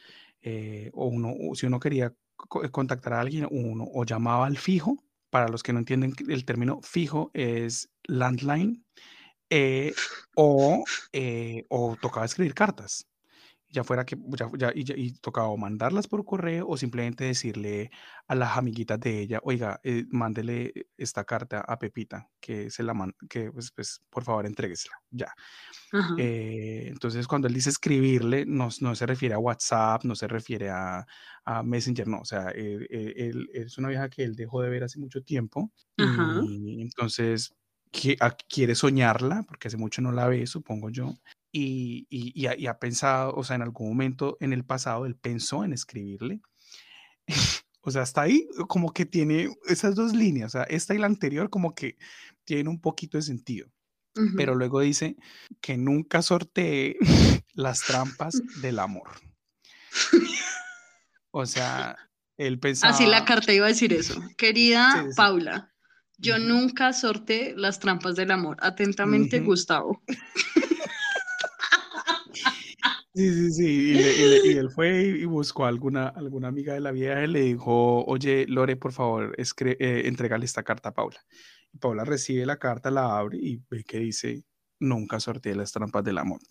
o 0.94 1.06
uno, 1.06 1.36
si 1.54 1.68
uno 1.68 1.80
quería 1.80 2.16
contactar 2.36 3.14
a 3.14 3.22
alguien, 3.22 3.48
uno 3.52 3.86
o 3.94 4.04
llamaba 4.06 4.48
al 4.48 4.58
fijo, 4.58 5.05
para 5.36 5.50
los 5.50 5.64
que 5.64 5.74
no 5.74 5.80
entienden 5.80 6.14
el 6.30 6.46
término 6.46 6.80
fijo 6.82 7.30
es 7.34 7.92
landline, 8.06 8.86
o, 10.38 10.86
o 11.68 11.98
tocaba 12.00 12.26
escribir 12.26 12.54
cartas 12.54 13.06
ya 13.70 13.84
fuera 13.84 14.06
que 14.06 14.18
ya, 14.58 14.72
y, 14.74 15.14
tocaba 15.20 15.56
mandarlas 15.58 16.08
por 16.08 16.24
correo 16.26 16.68
o 16.68 16.78
simplemente 16.78 17.26
decirle 17.26 17.92
a 18.28 18.36
las 18.36 18.58
amiguitas 18.58 19.00
de 19.00 19.20
ella, 19.20 19.40
oiga, 19.44 19.80
eh, 19.84 20.06
mándele 20.10 20.88
esta 20.98 21.24
carta 21.26 21.62
a 21.62 21.78
Pepita, 21.78 22.30
que 22.40 22.70
se 22.70 22.84
la 22.84 22.94
que 23.30 23.52
pues, 23.52 23.72
pues, 23.72 24.02
por 24.10 24.24
favor 24.24 24.46
entréguesela, 24.46 24.96
ya. 25.12 25.34
Eh, 26.18 26.88
entonces 26.88 27.28
cuando 27.28 27.48
él 27.48 27.54
dice 27.54 27.70
escribirle, 27.70 28.46
no, 28.46 28.70
no, 28.82 28.96
se 28.96 29.06
refiere 29.06 29.36
a 29.36 29.40
WhatsApp, 29.40 30.04
no 30.04 30.16
se 30.16 30.28
refiere 30.28 30.70
a, 30.70 31.06
a 31.46 31.64
Messenger, 31.64 32.08
no, 32.08 32.20
o 32.20 32.26
sea, 32.26 32.50
él, 32.50 33.50
es 33.54 33.78
una 33.78 33.90
vieja 33.90 34.10
que 34.10 34.24
él 34.24 34.36
dejó 34.36 34.62
de 34.62 34.70
ver 34.70 34.84
hace 34.84 35.00
mucho 35.00 35.22
tiempo 35.24 35.72
y 35.98 36.82
entonces 36.82 37.54
quiere 38.50 38.76
soñarla, 38.76 39.44
porque 39.48 39.68
hace 39.68 39.78
mucho 39.78 40.02
no 40.02 40.12
la 40.12 40.28
ve, 40.28 40.46
supongo 40.48 40.90
yo, 40.90 41.14
y, 41.58 42.06
y, 42.10 42.68
ha, 42.68 42.80
pensado, 42.80 43.34
o 43.34 43.44
sea, 43.46 43.56
en 43.56 43.62
algún 43.62 43.88
momento 43.88 44.36
en 44.42 44.52
el 44.52 44.66
pasado 44.66 45.06
él 45.06 45.16
pensó 45.16 45.64
en 45.64 45.72
escribirle. 45.72 46.42
o 47.82 47.92
sea, 47.92 48.02
hasta 48.02 48.24
ahí 48.24 48.46
como 48.68 48.92
que 48.92 49.06
tiene 49.06 49.56
esas 49.68 49.96
dos 49.96 50.14
líneas, 50.14 50.54
o 50.54 50.58
sea, 50.58 50.64
esta 50.64 50.94
y 50.94 50.98
la 50.98 51.06
anterior 51.08 51.50
como 51.50 51.74
que 51.74 51.98
tienen 52.44 52.68
un 52.68 52.82
poquito 52.82 53.18
de 53.18 53.24
sentido. 53.24 53.70
Pero 54.38 54.56
luego 54.56 54.80
dice 54.80 55.18
que 55.60 55.76
nunca 55.76 56.22
sortee 56.22 56.96
las 57.54 57.82
trampas 57.82 58.42
del 58.62 58.80
amor. 58.80 59.10
O 61.32 61.46
sea, 61.46 61.98
él 62.38 62.58
pensaba... 62.60 62.94
Así 62.94 63.06
la 63.06 63.26
carta 63.26 63.52
iba 63.52 63.66
a 63.66 63.70
decir 63.70 63.92
eso. 63.92 64.22
Querida 64.38 65.06
Paula, 65.18 65.74
yo 66.18 66.40
nunca 66.40 66.94
sorteé 66.94 67.56
las 67.58 67.80
trampas 67.80 68.16
del 68.16 68.32
amor. 68.32 68.56
Atentamente, 68.62 69.42
Gustavo. 69.42 70.02
Sí, 73.16 73.34
sí, 73.34 73.52
sí. 73.52 73.94
Y, 74.46 74.58
él 74.58 74.70
fue 74.70 75.04
y 75.04 75.26
buscó 75.26 75.66
a 75.66 75.70
alguna, 75.70 76.10
alguna 76.10 76.50
amiga 76.50 76.74
de 76.74 76.82
la 76.82 76.92
vieja 76.92 77.24
y 77.24 77.28
le 77.28 77.42
dijo, 77.42 78.04
oye, 78.06 78.46
Lore, 78.48 78.76
por 78.76 78.92
favor, 78.92 79.34
eh, 79.38 80.02
entregale 80.06 80.46
esta 80.46 80.64
carta 80.64 80.90
a 80.90 80.94
Paula. 80.94 81.20
Y 81.72 81.78
Paula 81.78 82.04
recibe 82.04 82.46
la 82.46 82.58
carta, 82.58 82.92
la 82.92 83.18
abre 83.18 83.38
y 83.38 83.62
ve 83.70 83.84
que 83.86 84.00
dice, 84.00 84.44
nunca 84.80 85.20
sorteé 85.20 85.56
las 85.56 85.72
trampas 85.72 86.04
del 86.04 86.18
amor. 86.18 86.42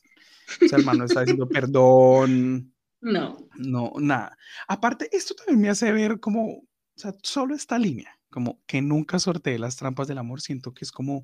O 0.62 0.68
sea, 0.68 0.78
hermano 0.78 1.04
está 1.04 1.20
diciendo, 1.20 1.48
perdón, 1.48 2.74
No. 3.04 3.36
No, 3.58 3.92
nada. 3.98 4.36
Aparte, 4.66 5.10
esto 5.12 5.34
también 5.34 5.60
me 5.60 5.68
hace 5.68 5.92
ver 5.92 6.20
como, 6.20 6.46
o 6.46 6.66
sea, 6.96 7.14
solo 7.22 7.54
esta 7.54 7.78
línea, 7.78 8.18
como 8.34 8.60
que 8.66 8.82
nunca 8.82 9.20
sorteé 9.20 9.60
las 9.60 9.76
trampas 9.76 10.08
del 10.08 10.18
amor, 10.18 10.40
siento 10.40 10.74
que 10.74 10.84
es 10.84 10.90
como 10.90 11.22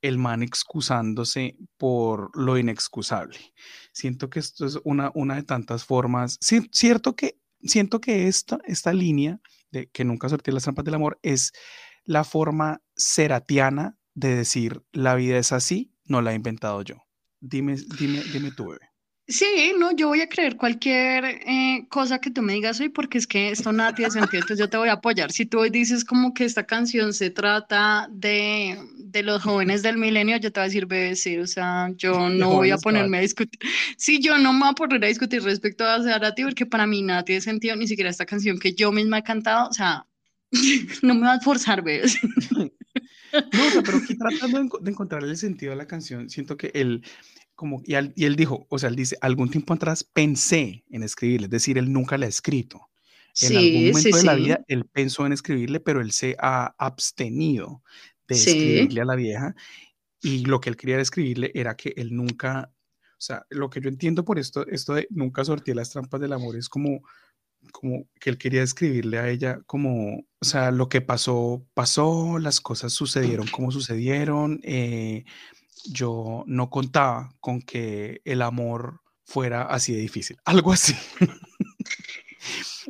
el 0.00 0.16
man 0.16 0.44
excusándose 0.44 1.56
por 1.76 2.30
lo 2.38 2.56
inexcusable. 2.56 3.36
Siento 3.92 4.30
que 4.30 4.38
esto 4.38 4.64
es 4.64 4.78
una, 4.84 5.10
una 5.12 5.34
de 5.34 5.42
tantas 5.42 5.84
formas. 5.84 6.38
cierto 6.70 7.16
que, 7.16 7.36
siento 7.64 8.00
que 8.00 8.28
esta, 8.28 8.60
esta 8.64 8.92
línea 8.92 9.40
de 9.72 9.88
que 9.88 10.04
nunca 10.04 10.28
sorteé 10.28 10.54
las 10.54 10.62
trampas 10.62 10.84
del 10.84 10.94
amor 10.94 11.18
es 11.22 11.50
la 12.04 12.22
forma 12.22 12.80
seratiana 12.94 13.98
de 14.14 14.36
decir 14.36 14.84
la 14.92 15.16
vida 15.16 15.38
es 15.38 15.50
así, 15.50 15.92
no 16.04 16.22
la 16.22 16.30
he 16.30 16.36
inventado 16.36 16.80
yo. 16.82 17.02
Dime, 17.40 17.74
dime, 17.98 18.22
dime 18.32 18.52
tú, 18.52 18.68
bebé. 18.68 18.91
Sí, 19.32 19.72
no, 19.78 19.92
yo 19.92 20.08
voy 20.08 20.20
a 20.20 20.28
creer 20.28 20.56
cualquier 20.56 21.24
eh, 21.24 21.86
cosa 21.88 22.20
que 22.20 22.30
tú 22.30 22.42
me 22.42 22.52
digas 22.52 22.78
hoy 22.80 22.90
porque 22.90 23.16
es 23.16 23.26
que 23.26 23.48
esto 23.48 23.72
nada 23.72 23.94
tiene 23.94 24.10
sentido, 24.10 24.42
entonces 24.42 24.58
yo 24.58 24.68
te 24.68 24.76
voy 24.76 24.90
a 24.90 24.94
apoyar. 24.94 25.32
Si 25.32 25.46
tú 25.46 25.60
hoy 25.60 25.70
dices 25.70 26.04
como 26.04 26.34
que 26.34 26.44
esta 26.44 26.66
canción 26.66 27.14
se 27.14 27.30
trata 27.30 28.08
de, 28.10 28.78
de 28.98 29.22
los 29.22 29.42
jóvenes 29.42 29.82
del 29.82 29.96
milenio, 29.96 30.36
yo 30.36 30.52
te 30.52 30.60
voy 30.60 30.64
a 30.64 30.68
decir, 30.68 30.84
bebé, 30.84 31.16
sí, 31.16 31.38
o 31.38 31.46
sea, 31.46 31.90
yo 31.96 32.28
no 32.28 32.50
voy 32.50 32.72
a 32.72 32.76
ponerme 32.76 33.18
a 33.18 33.20
discutir. 33.22 33.58
Sí, 33.96 34.20
yo 34.20 34.36
no 34.36 34.52
me 34.52 34.60
voy 34.60 34.68
a 34.68 34.74
poner 34.74 35.02
a 35.02 35.08
discutir 35.08 35.42
respecto 35.42 35.86
a 35.86 36.02
Zarati 36.02 36.44
porque 36.44 36.66
para 36.66 36.86
mí 36.86 37.00
nada 37.00 37.24
tiene 37.24 37.40
sentido, 37.40 37.74
ni 37.74 37.88
siquiera 37.88 38.10
esta 38.10 38.26
canción 38.26 38.58
que 38.58 38.74
yo 38.74 38.92
misma 38.92 39.18
he 39.18 39.22
cantado, 39.22 39.70
o 39.70 39.72
sea, 39.72 40.06
no 41.02 41.14
me 41.14 41.22
va 41.22 41.34
a 41.34 41.40
forzar, 41.40 41.82
bebé. 41.82 42.06
No, 43.32 43.66
o 43.66 43.70
sea, 43.70 43.82
pero 43.82 43.96
aquí 43.96 44.14
tratando 44.14 44.78
de 44.82 44.90
encontrar 44.90 45.24
el 45.24 45.38
sentido 45.38 45.70
de 45.70 45.76
la 45.76 45.86
canción, 45.86 46.28
siento 46.28 46.58
que 46.58 46.70
él 46.74 47.02
como, 47.54 47.82
y, 47.84 47.94
él 47.94 48.36
dijo, 48.36 48.66
o 48.68 48.78
sea, 48.78 48.88
él 48.88 48.96
dice, 48.96 49.16
algún 49.20 49.50
tiempo 49.50 49.74
atrás 49.74 50.04
pensé 50.04 50.84
en 50.90 51.02
escribirle, 51.02 51.46
es 51.46 51.50
decir, 51.50 51.78
él 51.78 51.92
nunca 51.92 52.18
la 52.18 52.26
ha 52.26 52.28
escrito. 52.28 52.88
En 53.40 53.56
algún 53.56 53.86
momento 53.92 54.16
de 54.16 54.24
la 54.24 54.34
vida 54.34 54.64
él 54.68 54.84
pensó 54.86 55.24
en 55.24 55.32
escribirle, 55.32 55.80
pero 55.80 56.00
él 56.00 56.12
se 56.12 56.36
ha 56.38 56.74
abstenido 56.76 57.82
de 58.28 58.34
escribirle 58.34 59.00
a 59.00 59.04
la 59.04 59.14
vieja 59.14 59.54
y 60.20 60.44
lo 60.44 60.60
que 60.60 60.70
él 60.70 60.76
quería 60.76 61.00
escribirle 61.00 61.50
era 61.54 61.76
que 61.76 61.92
él 61.96 62.14
nunca, 62.14 62.70
o 62.72 63.20
sea, 63.20 63.44
lo 63.50 63.70
que 63.70 63.80
yo 63.80 63.88
entiendo 63.88 64.24
por 64.24 64.38
esto, 64.38 64.66
esto 64.68 64.94
de 64.94 65.06
nunca 65.10 65.44
sorteé 65.44 65.74
las 65.74 65.90
trampas 65.90 66.20
del 66.20 66.32
amor 66.32 66.56
es 66.56 66.68
como, 66.68 67.02
como 67.72 68.06
que 68.20 68.30
él 68.30 68.38
quería 68.38 68.62
escribirle 68.62 69.18
a 69.18 69.28
ella 69.28 69.60
como, 69.66 70.18
o 70.18 70.44
sea, 70.44 70.70
lo 70.70 70.88
que 70.88 71.00
pasó, 71.00 71.66
pasó, 71.74 72.38
las 72.38 72.60
cosas 72.60 72.92
sucedieron 72.92 73.48
como 73.48 73.72
sucedieron, 73.72 74.60
eh, 74.62 75.24
yo 75.84 76.44
no 76.46 76.70
contaba 76.70 77.34
con 77.40 77.60
que 77.60 78.20
el 78.24 78.42
amor 78.42 79.00
fuera 79.24 79.62
así 79.62 79.92
de 79.92 80.00
difícil, 80.00 80.36
algo 80.44 80.72
así. 80.72 80.94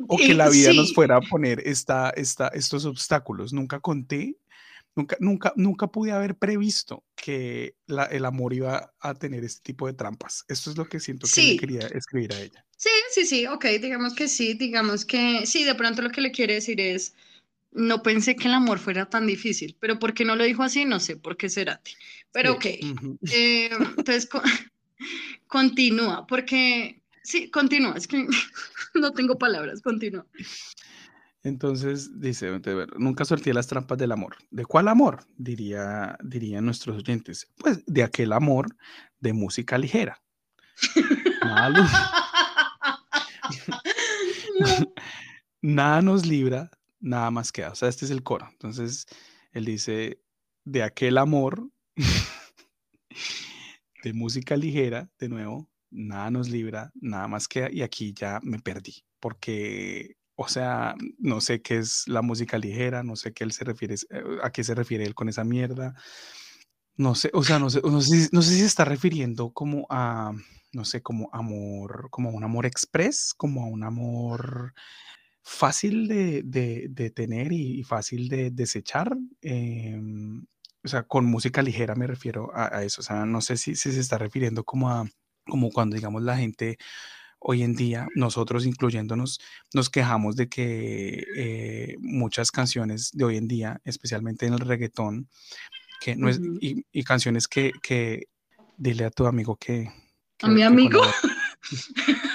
o 0.07 0.17
que 0.17 0.33
la 0.33 0.49
vida 0.49 0.73
nos 0.73 0.93
fuera 0.93 1.17
a 1.17 1.21
poner 1.21 1.61
esta, 1.65 2.09
esta, 2.11 2.47
estos 2.49 2.85
obstáculos. 2.85 3.53
Nunca 3.53 3.79
conté, 3.79 4.37
nunca, 4.95 5.17
nunca, 5.19 5.53
nunca 5.55 5.87
pude 5.87 6.11
haber 6.11 6.35
previsto 6.35 7.03
que 7.15 7.75
el 7.87 8.25
amor 8.25 8.53
iba 8.53 8.93
a 8.99 9.13
tener 9.13 9.43
este 9.43 9.61
tipo 9.61 9.87
de 9.87 9.93
trampas. 9.93 10.45
Esto 10.47 10.71
es 10.71 10.77
lo 10.77 10.85
que 10.85 10.99
siento 10.99 11.27
que 11.33 11.41
le 11.41 11.57
quería 11.57 11.87
escribir 11.87 12.33
a 12.33 12.41
ella. 12.41 12.65
Sí, 12.75 12.89
sí, 13.11 13.25
sí, 13.25 13.47
ok, 13.47 13.65
digamos 13.81 14.13
que 14.13 14.27
sí, 14.27 14.55
digamos 14.55 15.05
que 15.05 15.45
sí, 15.45 15.63
de 15.63 15.75
pronto 15.75 16.01
lo 16.01 16.09
que 16.09 16.21
le 16.21 16.31
quiere 16.31 16.55
decir 16.55 16.81
es, 16.81 17.13
no 17.75 18.03
pensé 18.03 18.35
que 18.35 18.47
el 18.47 18.53
amor 18.53 18.79
fuera 18.79 19.09
tan 19.09 19.27
difícil, 19.27 19.75
pero 19.79 19.99
¿por 19.99 20.13
qué 20.13 20.25
no 20.25 20.35
lo 20.35 20.43
dijo 20.43 20.63
así? 20.63 20.85
No 20.85 20.99
sé, 20.99 21.17
por 21.17 21.37
qué 21.37 21.49
será. 21.49 21.81
Pero 22.31 22.53
ok, 22.53 22.65
eh, 22.65 23.69
entonces 23.97 24.27
continúa, 25.47 26.25
porque 26.27 27.01
sí, 27.23 27.49
continúa, 27.49 27.93
es 27.95 28.07
que 28.07 28.25
no 28.95 29.11
tengo 29.11 29.37
palabras, 29.37 29.81
continúa. 29.81 30.25
Entonces 31.43 32.19
dice, 32.21 32.49
nunca 32.97 33.25
sorteé 33.25 33.53
las 33.53 33.67
trampas 33.67 33.97
del 33.97 34.13
amor. 34.13 34.37
¿De 34.49 34.65
cuál 34.65 34.87
amor? 34.87 35.25
Diría, 35.35 36.17
dirían 36.23 36.63
nuestros 36.65 36.95
oyentes. 36.95 37.51
Pues 37.57 37.83
de 37.85 38.01
aquel 38.01 38.31
amor 38.31 38.77
de 39.19 39.33
música 39.33 39.77
ligera. 39.77 40.21
Nada 45.61 46.01
nos 46.01 46.25
libra 46.25 46.71
nada 47.03 47.29
más 47.29 47.51
queda. 47.51 47.71
O 47.71 47.75
sea, 47.75 47.89
este 47.89 48.05
es 48.05 48.11
el 48.11 48.23
coro. 48.23 48.47
Entonces, 48.51 49.05
él 49.51 49.65
dice, 49.65 50.19
de 50.63 50.83
aquel 50.83 51.17
amor, 51.17 51.69
de 54.03 54.13
música 54.13 54.55
ligera, 54.55 55.09
de 55.19 55.29
nuevo, 55.29 55.69
nada 55.91 56.31
nos 56.31 56.49
libra, 56.49 56.91
nada 56.95 57.27
más 57.27 57.47
queda. 57.47 57.69
Y 57.71 57.83
aquí 57.83 58.13
ya 58.13 58.39
me 58.41 58.59
perdí, 58.59 59.03
porque, 59.19 60.15
o 60.35 60.47
sea, 60.47 60.95
no 61.19 61.41
sé 61.41 61.61
qué 61.61 61.77
es 61.77 62.07
la 62.07 62.21
música 62.21 62.57
ligera, 62.57 63.03
no 63.03 63.15
sé 63.15 63.33
qué 63.33 63.43
él 63.43 63.51
se 63.51 63.65
refiere, 63.65 63.95
eh, 63.95 64.23
a 64.41 64.51
qué 64.51 64.63
se 64.63 64.73
refiere 64.73 65.05
él 65.05 65.13
con 65.13 65.29
esa 65.29 65.43
mierda. 65.43 65.93
No 66.95 67.15
sé, 67.15 67.31
o 67.33 67.43
sea, 67.43 67.59
no 67.59 67.69
sé, 67.69 67.81
no 67.83 68.01
sé, 68.01 68.29
no 68.31 68.41
sé 68.41 68.51
si 68.51 68.59
se 68.59 68.65
está 68.65 68.85
refiriendo 68.85 69.51
como 69.51 69.87
a, 69.89 70.31
no 70.71 70.85
sé, 70.85 71.01
como 71.01 71.29
amor, 71.33 72.07
como 72.11 72.29
un 72.29 72.43
amor 72.43 72.65
express, 72.65 73.33
como 73.35 73.63
a 73.63 73.67
un 73.67 73.83
amor 73.83 74.73
fácil 75.43 76.07
de, 76.07 77.11
tener 77.13 77.51
y, 77.51 77.83
fácil 77.83 78.29
de 78.29 78.49
desechar. 78.49 79.15
Em, 79.41 80.45
o 80.83 80.87
sea, 80.87 81.03
con 81.03 81.25
música 81.25 81.61
ligera 81.61 81.95
me 81.95 82.07
refiero 82.07 82.49
a, 82.53 82.83
eso. 82.83 83.01
O 83.01 83.03
sea, 83.03 83.25
no 83.25 83.41
sé 83.41 83.57
si, 83.57 83.75
se 83.75 83.89
está 83.99 84.17
refiriendo 84.17 84.63
como 84.63 84.89
a 84.89 85.05
como 85.45 85.71
cuando, 85.71 85.95
digamos, 85.97 86.23
la 86.23 86.37
gente 86.37 86.77
hoy 87.37 87.63
en 87.63 87.75
día, 87.75 88.07
nosotros 88.15 88.65
incluyéndonos, 88.65 89.41
nos 89.73 89.89
quejamos 89.89 90.37
de 90.37 90.47
que 90.47 91.25
eh, 91.35 91.97
muchas 91.99 92.51
canciones 92.51 93.11
de 93.11 93.25
hoy 93.25 93.35
en 93.35 93.49
día, 93.49 93.81
especialmente 93.83 94.45
en 94.45 94.53
el 94.53 94.59
reggaetón, 94.59 95.27
que 95.99 96.15
no 96.15 96.29
es, 96.29 96.39
y, 96.61 97.03
canciones 97.03 97.49
que, 97.49 97.73
que, 97.81 98.29
dile 98.77 99.03
a 99.03 99.11
tu 99.11 99.27
amigo 99.27 99.57
que... 99.57 99.91
¿A 100.41 100.47
mi 100.47 100.61
amigo? 100.61 101.01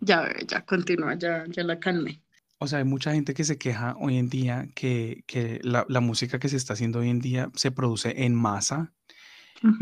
ya, 0.00 0.28
ya, 0.46 0.64
continúa, 0.64 1.14
ya, 1.14 1.44
ya 1.48 1.62
la 1.62 1.78
calmé. 1.78 2.22
O 2.58 2.66
sea, 2.66 2.78
hay 2.78 2.84
mucha 2.84 3.12
gente 3.12 3.32
que 3.32 3.44
se 3.44 3.56
queja 3.56 3.96
hoy 3.98 4.18
en 4.18 4.28
día 4.28 4.68
que, 4.74 5.24
que 5.26 5.60
la, 5.62 5.86
la, 5.88 6.00
música 6.00 6.38
que 6.38 6.48
se 6.48 6.56
está 6.56 6.74
haciendo 6.74 6.98
hoy 6.98 7.08
en 7.08 7.20
día 7.20 7.50
se 7.54 7.70
produce 7.70 8.24
en 8.24 8.34
masa, 8.34 8.92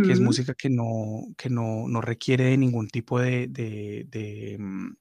que 0.05 0.12
es 0.12 0.20
música 0.20 0.55
que 0.55 0.70
no, 0.70 1.27
que 1.36 1.51
no, 1.51 1.89
no 1.89 2.01
requiere 2.01 2.45
de 2.45 2.57
ningún 2.57 2.89
tipo 2.89 3.20
de, 3.20 3.47
de, 3.49 4.07
de 4.09 4.57
mm, 4.59 4.93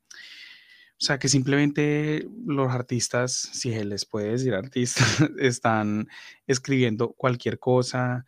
o 1.00 1.06
sea, 1.06 1.20
que 1.20 1.30
simplemente 1.30 2.28
los 2.48 2.72
artistas, 2.72 3.34
si 3.34 3.72
se 3.72 3.86
les 3.86 4.06
puede 4.06 4.32
decir 4.32 4.56
artistas, 4.56 5.06
están 5.40 6.08
escribiendo 6.48 7.14
cualquier 7.14 7.60
cosa, 7.60 8.26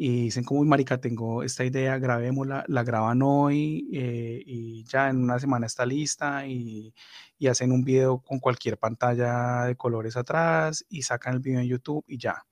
y 0.00 0.22
dicen 0.22 0.44
como, 0.44 0.64
marica, 0.64 1.00
tengo 1.00 1.42
esta 1.42 1.64
idea, 1.64 1.98
grabémosla, 1.98 2.64
la 2.68 2.84
graban 2.84 3.20
hoy 3.20 3.88
eh, 3.92 4.40
y 4.46 4.84
ya 4.84 5.10
en 5.10 5.24
una 5.24 5.40
semana 5.40 5.66
está 5.66 5.84
lista 5.84 6.46
y, 6.46 6.94
y, 7.36 7.48
hacen 7.48 7.72
un 7.72 7.82
video 7.82 8.20
con 8.20 8.38
cualquier 8.38 8.78
pantalla 8.78 9.64
de 9.64 9.74
colores 9.76 10.16
atrás 10.16 10.86
y 10.88 11.02
sacan 11.02 11.34
el 11.34 11.40
video 11.40 11.60
en 11.60 11.66
YouTube 11.66 12.04
y 12.06 12.16
ya. 12.16 12.44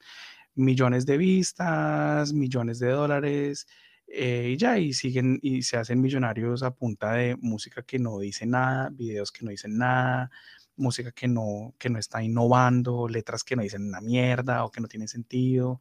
Millones 0.57 1.07
de 1.07 1.19
vistas, 1.19 2.33
millones 2.33 2.81
de 2.81 2.91
dólares 2.91 3.69
eh, 4.09 4.51
y 4.55 4.57
ya, 4.57 4.79
y 4.79 4.93
siguen 4.93 5.39
y 5.43 5.63
se 5.63 5.77
hacen 5.77 6.01
millonarios 6.01 6.65
a 6.65 6.73
punta 6.73 7.13
de 7.13 7.37
música 7.37 7.83
que 7.83 7.99
no 8.01 8.19
dice 8.19 8.47
nada, 8.47 8.91
videos 8.91 9.31
que 9.31 9.45
no 9.45 9.51
dicen 9.53 9.79
nada, 9.79 10.31
música 10.77 11.13
que 11.13 11.29
no, 11.29 11.75
que 11.79 11.91
no 11.91 11.99
está 11.99 12.23
innovando, 12.23 13.09
letras 13.09 13.45
que 13.45 13.57
no 13.57 13.63
dicen 13.63 13.87
una 13.87 14.01
mierda 14.01 14.65
o 14.65 14.71
que 14.73 14.81
no 14.81 14.89
tienen 14.89 15.09
sentido. 15.09 15.81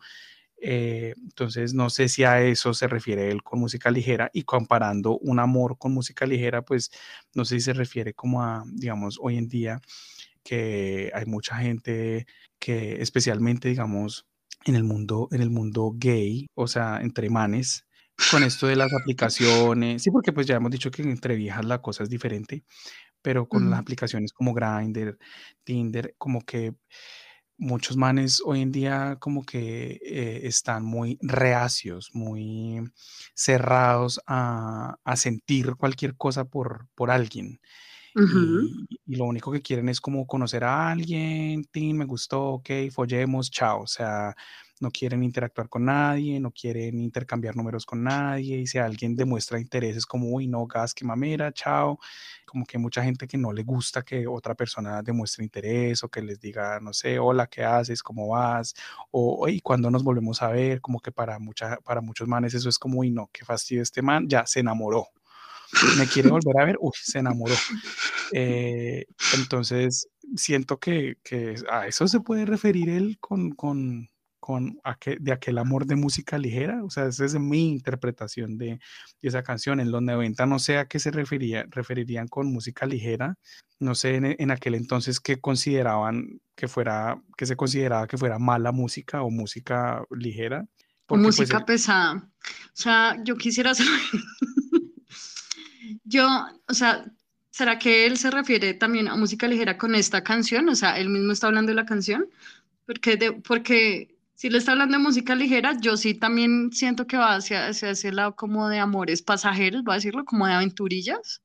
Eh, 0.67 1.13
entonces, 1.21 1.75
no 1.75 1.91
sé 1.91 2.09
si 2.09 2.23
a 2.23 2.41
eso 2.41 2.73
se 2.73 2.87
refiere 2.87 3.29
él 3.29 3.43
con 3.43 3.59
música 3.59 3.91
ligera 3.91 4.31
y 4.33 4.41
comparando 4.41 5.19
un 5.19 5.39
amor 5.39 5.77
con 5.77 5.93
música 5.93 6.25
ligera, 6.25 6.63
pues 6.63 6.89
no 7.35 7.45
sé 7.45 7.59
si 7.59 7.65
se 7.65 7.73
refiere 7.73 8.15
como 8.15 8.41
a, 8.41 8.63
digamos, 8.73 9.19
hoy 9.21 9.37
en 9.37 9.47
día 9.47 9.79
que 10.43 11.11
hay 11.13 11.25
mucha 11.27 11.57
gente 11.57 12.25
que 12.57 12.99
especialmente, 12.99 13.69
digamos, 13.69 14.25
en 14.65 14.73
el 14.73 14.83
mundo, 14.83 15.27
en 15.31 15.43
el 15.43 15.51
mundo 15.51 15.91
gay, 15.95 16.47
o 16.55 16.65
sea, 16.67 16.99
entre 16.99 17.29
manes, 17.29 17.85
con 18.31 18.41
esto 18.41 18.65
de 18.65 18.75
las 18.75 18.91
aplicaciones, 18.91 20.01
sí, 20.01 20.09
porque 20.09 20.33
pues 20.33 20.47
ya 20.47 20.55
hemos 20.55 20.71
dicho 20.71 20.89
que 20.89 21.03
entre 21.03 21.35
viejas 21.35 21.65
la 21.65 21.79
cosa 21.79 22.01
es 22.01 22.09
diferente, 22.09 22.63
pero 23.21 23.47
con 23.47 23.69
las 23.69 23.81
aplicaciones 23.81 24.33
como 24.33 24.55
Grindr, 24.55 25.19
Tinder, 25.63 26.15
como 26.17 26.41
que 26.41 26.73
muchos 27.57 27.97
manes 27.97 28.41
hoy 28.45 28.61
en 28.61 28.71
día 28.71 29.17
como 29.19 29.45
que 29.45 29.99
eh, 30.01 30.41
están 30.43 30.83
muy 30.83 31.17
reacios, 31.21 32.09
muy 32.13 32.81
cerrados 33.33 34.21
a, 34.27 34.97
sentir 35.15 35.75
cualquier 35.75 36.15
cosa 36.15 36.45
por, 36.45 36.87
por 36.95 37.11
alguien. 37.11 37.59
Y, 38.15 39.15
lo 39.15 39.25
único 39.25 39.51
que 39.51 39.61
quieren 39.61 39.89
es 39.89 39.99
como 39.99 40.25
conocer 40.25 40.63
a 40.63 40.91
alguien, 40.91 41.65
Tim, 41.65 41.97
me 41.97 42.05
gustó, 42.05 42.53
ok, 42.53 42.69
follemos, 42.91 43.51
chao. 43.51 43.81
O 43.81 43.87
sea, 43.87 44.35
no 44.79 44.91
quieren 44.91 45.23
interactuar 45.23 45.69
con 45.69 45.85
nadie, 45.85 46.39
no 46.39 46.51
quieren 46.51 46.99
intercambiar 46.99 47.55
números 47.55 47.85
con 47.85 48.03
nadie, 48.03 48.57
y 48.59 48.67
si 48.67 48.77
alguien 48.77 49.15
demuestra 49.15 49.59
interés 49.59 49.97
es 49.97 50.05
como, 50.05 50.29
uy, 50.29 50.47
no, 50.47 50.65
gas, 50.67 50.93
qué 50.93 51.05
mamera, 51.05 51.51
chao, 51.53 51.99
como 52.45 52.65
que 52.65 52.77
mucha 52.77 53.03
gente 53.03 53.27
que 53.27 53.37
no 53.37 53.53
le 53.53 53.63
gusta 53.63 54.03
que 54.03 54.27
otra 54.27 54.55
persona 54.55 55.01
demuestre 55.01 55.43
interés 55.43 56.03
o 56.03 56.09
que 56.09 56.21
les 56.21 56.39
diga, 56.39 56.79
no 56.79 56.93
sé, 56.93 57.19
hola, 57.19 57.47
¿qué 57.47 57.63
haces? 57.63 58.03
¿Cómo 58.03 58.29
vas? 58.29 58.75
O, 59.11 59.47
y 59.47 59.61
cuando 59.61 59.89
nos 59.91 60.03
volvemos 60.03 60.41
a 60.41 60.49
ver, 60.49 60.81
como 60.81 60.99
que 60.99 61.11
para, 61.11 61.39
mucha, 61.39 61.77
para 61.77 62.01
muchos 62.01 62.27
manes 62.27 62.53
eso 62.53 62.69
es 62.69 62.79
como, 62.79 62.99
uy, 62.99 63.11
no, 63.11 63.29
qué 63.31 63.45
fastidio 63.45 63.83
este 63.83 64.01
man, 64.01 64.27
ya 64.27 64.45
se 64.45 64.59
enamoró. 64.61 65.07
Me 65.97 66.07
quiere 66.07 66.29
volver 66.29 66.59
a 66.59 66.65
ver, 66.65 66.77
uy, 66.79 66.91
se 66.93 67.19
enamoró. 67.19 67.55
Eh, 68.31 69.05
entonces, 69.37 70.07
siento 70.35 70.79
que, 70.79 71.17
que, 71.23 71.55
a 71.69 71.87
eso 71.87 72.07
se 72.07 72.19
puede 72.19 72.45
referir 72.45 72.89
él 72.89 73.17
con, 73.19 73.51
con 73.51 74.09
con 74.45 74.79
de 75.19 75.31
aquel 75.31 75.57
amor 75.57 75.87
de 75.87 75.95
música 75.95 76.37
ligera, 76.37 76.83
o 76.83 76.91
sea, 76.91 77.07
esa 77.07 77.25
es 77.25 77.33
mi 77.33 77.71
interpretación 77.71 78.59
de, 78.59 78.79
esa 79.23 79.41
canción. 79.41 79.79
En 79.79 79.89
los 79.89 80.03
90 80.03 80.45
no 80.45 80.59
sé 80.59 80.77
a 80.77 80.85
qué 80.85 80.99
se 80.99 81.09
refería, 81.09 81.65
referirían 81.71 82.27
con 82.27 82.53
música 82.53 82.85
ligera, 82.85 83.39
no 83.79 83.95
sé 83.95 84.17
en, 84.17 84.51
aquel 84.51 84.75
entonces 84.75 85.19
qué 85.19 85.41
consideraban 85.41 86.41
que 86.53 86.67
fuera, 86.67 87.19
que 87.35 87.47
se 87.47 87.55
consideraba 87.55 88.05
que 88.05 88.19
fuera 88.19 88.37
mala 88.37 88.71
música 88.71 89.23
o 89.23 89.31
música 89.31 90.03
ligera. 90.11 90.67
Pues, 91.07 91.19
música 91.19 91.65
pesada. 91.65 92.13
O 92.13 92.75
sea, 92.75 93.17
yo 93.23 93.37
quisiera 93.37 93.73
saber, 93.73 93.99
yo, 96.03 96.27
o 96.67 96.73
sea, 96.73 97.05
¿será 97.51 97.79
que 97.79 98.05
él 98.05 98.17
se 98.17 98.31
refiere 98.31 98.73
también 98.73 99.07
a 99.07 99.15
música 99.15 99.47
ligera 99.47 99.77
con 99.77 99.95
esta 99.95 100.23
canción? 100.23 100.67
O 100.69 100.75
sea, 100.75 100.99
él 100.99 101.09
mismo 101.09 101.31
está 101.31 101.47
hablando 101.47 101.69
de 101.71 101.75
la 101.75 101.85
canción, 101.85 102.27
porque, 102.85 103.17
de, 103.17 103.31
porque 103.31 104.15
si 104.35 104.49
le 104.49 104.57
está 104.57 104.73
hablando 104.73 104.97
de 104.97 105.03
música 105.03 105.35
ligera, 105.35 105.77
yo 105.79 105.95
sí 105.95 106.13
también 106.13 106.71
siento 106.73 107.07
que 107.07 107.17
va 107.17 107.35
hacia, 107.35 107.67
hacia 107.67 107.91
ese 107.91 108.11
lado 108.11 108.35
como 108.35 108.67
de 108.67 108.79
amores 108.79 109.21
pasajeros, 109.21 109.83
voy 109.83 109.93
a 109.93 109.95
decirlo, 109.95 110.25
como 110.25 110.45
de 110.45 110.53
aventurillas. 110.53 111.41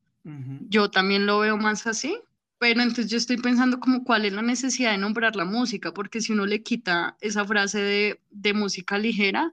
Yo 0.69 0.91
también 0.91 1.25
lo 1.25 1.39
veo 1.39 1.57
más 1.57 1.87
así, 1.87 2.19
pero 2.59 2.83
entonces 2.83 3.11
yo 3.11 3.17
estoy 3.17 3.39
pensando 3.39 3.81
como 3.81 4.05
cuál 4.05 4.27
es 4.27 4.35
la 4.35 4.43
necesidad 4.43 4.91
de 4.91 4.99
nombrar 4.99 5.35
la 5.35 5.47
música, 5.47 5.95
porque 5.95 6.21
si 6.21 6.33
uno 6.33 6.45
le 6.45 6.63
quita 6.63 7.17
esa 7.23 7.45
frase 7.47 7.81
de, 7.81 8.21
de 8.31 8.53
música 8.53 8.99
ligera, 8.99 9.51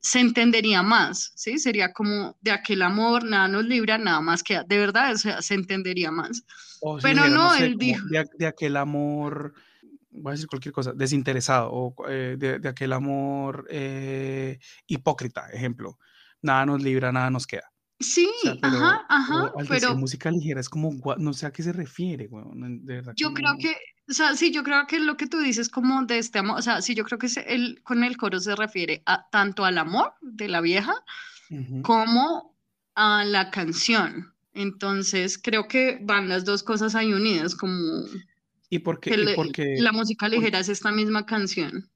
se 0.00 0.20
entendería 0.20 0.82
más, 0.82 1.32
¿sí? 1.34 1.58
Sería 1.58 1.92
como 1.92 2.36
de 2.40 2.50
aquel 2.50 2.82
amor, 2.82 3.24
nada 3.24 3.48
nos 3.48 3.64
libra, 3.64 3.98
nada 3.98 4.20
más 4.20 4.42
que 4.42 4.60
de 4.66 4.78
verdad, 4.78 5.12
o 5.12 5.18
sea, 5.18 5.42
se 5.42 5.54
entendería 5.54 6.10
más. 6.10 6.44
pero 7.02 7.28
no, 7.28 7.54
él 7.54 7.76
dijo... 7.78 8.04
de 8.08 8.46
aquel 8.46 8.76
amor 8.76 9.54
voy 10.16 10.30
a 10.30 10.32
decir 10.32 10.48
cualquier 10.48 10.72
cosa, 10.72 10.92
desinteresado 10.92 11.70
o 11.72 11.94
eh, 12.08 12.36
de, 12.38 12.68
aquel 12.68 12.92
amor 12.92 13.66
eh, 13.70 14.58
hipócrita, 14.86 15.48
ejemplo. 15.52 15.98
Nada 16.42 16.66
nos 16.66 16.82
libra, 16.82 17.12
nada 17.12 17.30
nos 17.30 17.46
queda. 17.46 17.72
Sí, 17.98 18.30
ajá, 18.60 19.06
ajá, 19.08 19.52
pero, 19.68 19.96
música 19.96 20.30
ligera 20.30 20.60
es 20.60 20.68
como, 20.68 20.92
no 21.16 21.32
sé 21.32 21.46
a 21.46 21.50
qué 21.50 21.62
se 21.62 21.72
refiere, 21.72 22.28
yo 23.16 23.32
creo 23.32 23.56
que, 23.58 23.74
o 24.08 24.12
sea, 24.12 24.36
sí, 24.36 24.52
yo 24.52 24.62
creo 24.62 24.86
que 24.86 25.00
lo 25.00 25.16
que 25.16 25.26
tú 25.26 25.38
dices 25.38 25.70
como 25.70 26.04
de 26.04 26.18
este 26.18 26.40
amor, 26.40 26.58
o 26.58 26.62
sea, 26.62 26.82
sí, 26.82 26.94
yo 26.94 27.04
creo 27.04 27.18
que 27.18 27.28
el, 27.46 27.80
con 27.82 28.04
el 28.04 28.18
coro 28.18 28.38
se 28.38 28.54
refiere 28.54 29.02
a, 29.06 29.26
tanto 29.30 29.64
al 29.64 29.78
amor 29.78 30.12
de 30.20 30.48
la 30.48 30.60
vieja 30.60 30.94
como 31.82 32.54
a 32.94 33.24
la 33.24 33.50
canción. 33.50 34.34
Entonces, 34.52 35.38
creo 35.38 35.66
que 35.68 35.98
van 36.02 36.28
las 36.28 36.44
dos 36.44 36.62
cosas 36.62 36.94
ahí 36.94 37.12
unidas, 37.12 37.54
como 37.54 38.04
¿Y 38.68 38.80
por 38.80 39.00
qué? 39.00 39.32
porque, 39.36 39.76
la 39.78 39.92
música 39.92 40.28
ligera 40.28 40.58
es 40.58 40.68
esta 40.68 40.90
misma 40.90 41.24
canción. 41.24 41.88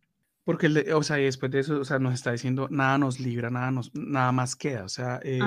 Porque, 0.45 0.69
o 0.95 1.03
sea, 1.03 1.17
después 1.17 1.53
de 1.53 1.61
eso, 1.61 1.81
o 1.81 1.85
sea, 1.85 1.99
nos 1.99 2.15
está 2.15 2.33
diciendo, 2.33 2.69
nada 2.71 2.99
nos 2.99 3.21
libra, 3.21 3.51
nada, 3.51 3.71
nos, 3.71 3.95
nada 3.95 4.33
más 4.33 4.57
queda. 4.57 4.85
O 4.85 4.89
sea, 4.89 5.21
eh, 5.23 5.41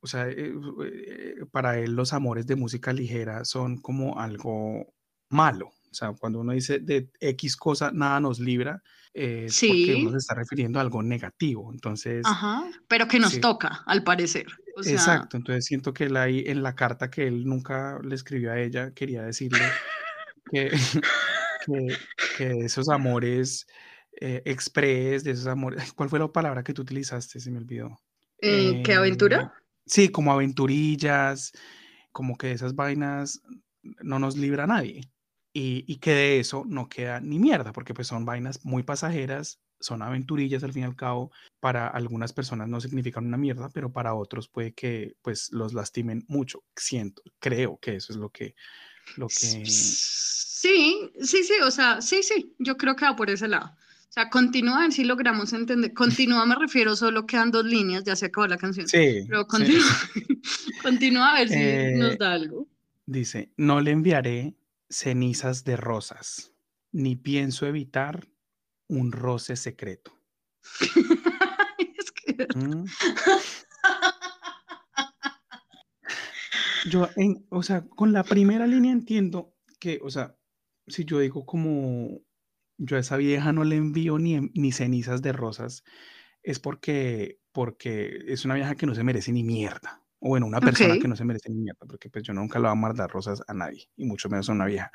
o 0.00 0.06
sea 0.06 0.28
eh, 0.28 0.52
eh, 0.84 1.34
para 1.50 1.78
él 1.78 1.94
los 1.94 2.12
amores 2.12 2.46
de 2.46 2.56
música 2.56 2.92
ligera 2.92 3.44
son 3.44 3.80
como 3.80 4.18
algo 4.18 4.94
malo. 5.28 5.66
O 5.90 5.94
sea, 5.94 6.12
cuando 6.12 6.40
uno 6.40 6.52
dice 6.52 6.78
de 6.78 7.10
X 7.20 7.56
cosa, 7.56 7.90
nada 7.92 8.20
nos 8.20 8.38
libra, 8.38 8.82
es 9.12 9.58
porque 9.58 9.96
uno 10.00 10.12
se 10.12 10.18
está 10.18 10.34
refiriendo 10.34 10.78
a 10.78 10.82
algo 10.82 11.02
negativo. 11.02 11.70
Entonces. 11.72 12.22
Ajá, 12.24 12.64
pero 12.88 13.08
que 13.08 13.18
nos 13.18 13.40
toca, 13.40 13.82
al 13.86 14.04
parecer. 14.04 14.46
Exacto, 14.86 15.36
entonces 15.36 15.64
siento 15.66 15.92
que 15.92 16.04
él 16.04 16.16
ahí 16.16 16.44
en 16.46 16.62
la 16.62 16.74
carta 16.74 17.10
que 17.10 17.26
él 17.26 17.44
nunca 17.44 17.98
le 18.02 18.14
escribió 18.14 18.52
a 18.52 18.60
ella, 18.60 18.92
quería 18.92 19.22
decirle 19.22 19.60
que, 20.50 20.70
que, 22.38 22.50
esos 22.64 22.88
amores 22.88 23.66
eh, 24.20 24.42
express, 24.44 25.24
de 25.24 25.30
esos 25.30 25.46
amores, 25.46 25.82
¿cuál 25.96 26.08
fue 26.08 26.18
la 26.18 26.28
palabra 26.28 26.62
que 26.62 26.74
tú 26.74 26.82
utilizaste? 26.82 27.40
Se 27.40 27.50
me 27.50 27.58
olvidó. 27.58 27.98
Eh, 28.38 28.82
¿Qué 28.84 28.94
aventura? 28.94 29.40
Em, 29.40 29.48
sí, 29.86 30.08
como 30.10 30.32
aventurillas, 30.32 31.52
como 32.12 32.36
que 32.36 32.52
esas 32.52 32.74
vainas 32.74 33.40
no 33.82 34.18
nos 34.18 34.36
libra 34.36 34.64
a 34.64 34.68
nadie. 34.68 35.10
Y, 35.52 35.84
y, 35.92 35.96
que 35.96 36.12
de 36.12 36.38
eso 36.38 36.64
no 36.64 36.88
queda 36.88 37.18
ni 37.18 37.40
mierda, 37.40 37.72
porque 37.72 37.92
pues 37.92 38.06
son 38.06 38.24
vainas 38.24 38.64
muy 38.64 38.84
pasajeras, 38.84 39.58
son 39.80 40.00
aventurillas 40.02 40.62
al 40.62 40.72
fin 40.72 40.82
y 40.82 40.86
al 40.86 40.94
cabo, 40.94 41.32
para 41.58 41.88
algunas 41.88 42.32
personas 42.32 42.68
no 42.68 42.80
significan 42.80 43.26
una 43.26 43.36
mierda, 43.36 43.68
pero 43.70 43.90
para 43.90 44.14
otros 44.14 44.48
puede 44.48 44.74
que 44.74 45.16
pues 45.22 45.50
los 45.50 45.74
lastimen 45.74 46.24
mucho, 46.28 46.62
siento, 46.76 47.22
creo 47.40 47.78
que 47.80 47.96
eso 47.96 48.12
es 48.12 48.18
lo 48.18 48.30
que, 48.30 48.54
lo 49.16 49.26
que... 49.26 49.66
Sí, 49.66 51.10
sí, 51.20 51.42
sí, 51.42 51.54
o 51.64 51.70
sea, 51.70 52.00
sí, 52.00 52.22
sí, 52.22 52.54
yo 52.58 52.76
creo 52.76 52.94
que 52.94 53.06
va 53.06 53.16
por 53.16 53.30
ese 53.30 53.48
lado. 53.48 53.74
O 54.10 54.12
sea, 54.12 54.28
continúa 54.28 54.78
a 54.78 54.80
ver 54.80 54.92
si 54.92 55.04
logramos 55.04 55.52
entender. 55.52 55.94
Continúa 55.94 56.44
me 56.44 56.56
refiero, 56.56 56.96
solo 56.96 57.26
quedan 57.26 57.52
dos 57.52 57.64
líneas, 57.64 58.02
ya 58.02 58.16
se 58.16 58.26
acabó 58.26 58.48
la 58.48 58.58
canción. 58.58 58.88
Sí. 58.88 59.24
Pero 59.28 59.46
continúa, 59.46 59.86
continúa 60.82 61.30
a 61.30 61.34
ver 61.38 61.48
si 61.48 61.96
nos 61.96 62.18
da 62.18 62.32
algo. 62.32 62.66
Dice, 63.06 63.52
no 63.56 63.80
le 63.80 63.92
enviaré 63.92 64.56
cenizas 64.88 65.62
de 65.62 65.76
rosas, 65.76 66.52
ni 66.90 67.14
pienso 67.14 67.66
evitar 67.68 68.26
un 68.88 69.12
roce 69.12 69.54
secreto. 69.54 70.12
es 71.96 72.10
que... 72.10 72.48
¿Mm? 72.56 72.84
Yo, 76.90 77.08
en, 77.14 77.46
o 77.50 77.62
sea, 77.62 77.86
con 77.86 78.12
la 78.12 78.24
primera 78.24 78.66
línea 78.66 78.90
entiendo 78.90 79.54
que, 79.78 80.00
o 80.02 80.10
sea, 80.10 80.34
si 80.88 81.04
yo 81.04 81.20
digo 81.20 81.44
como 81.44 82.22
yo 82.80 82.96
a 82.96 83.00
esa 83.00 83.16
vieja 83.16 83.52
no 83.52 83.64
le 83.64 83.76
envío 83.76 84.18
ni, 84.18 84.40
ni 84.54 84.72
cenizas 84.72 85.22
de 85.22 85.32
rosas, 85.32 85.84
es 86.42 86.58
porque, 86.58 87.38
porque 87.52 88.24
es 88.26 88.44
una 88.44 88.54
vieja 88.54 88.74
que 88.74 88.86
no 88.86 88.94
se 88.94 89.04
merece 89.04 89.32
ni 89.32 89.42
mierda. 89.44 90.02
O 90.18 90.28
bueno, 90.28 90.46
una 90.46 90.60
persona 90.60 90.98
que 90.98 91.08
no 91.08 91.16
se 91.16 91.24
merece 91.24 91.48
ni 91.50 91.56
mierda, 91.56 91.86
porque 91.86 92.10
pues 92.10 92.24
yo 92.24 92.34
nunca 92.34 92.58
le 92.58 92.64
voy 92.64 92.72
a 92.72 92.74
mandar 92.74 93.10
rosas 93.10 93.42
a 93.46 93.54
nadie, 93.54 93.88
y 93.96 94.04
mucho 94.04 94.28
menos 94.28 94.48
a 94.48 94.52
una 94.52 94.66
vieja. 94.66 94.90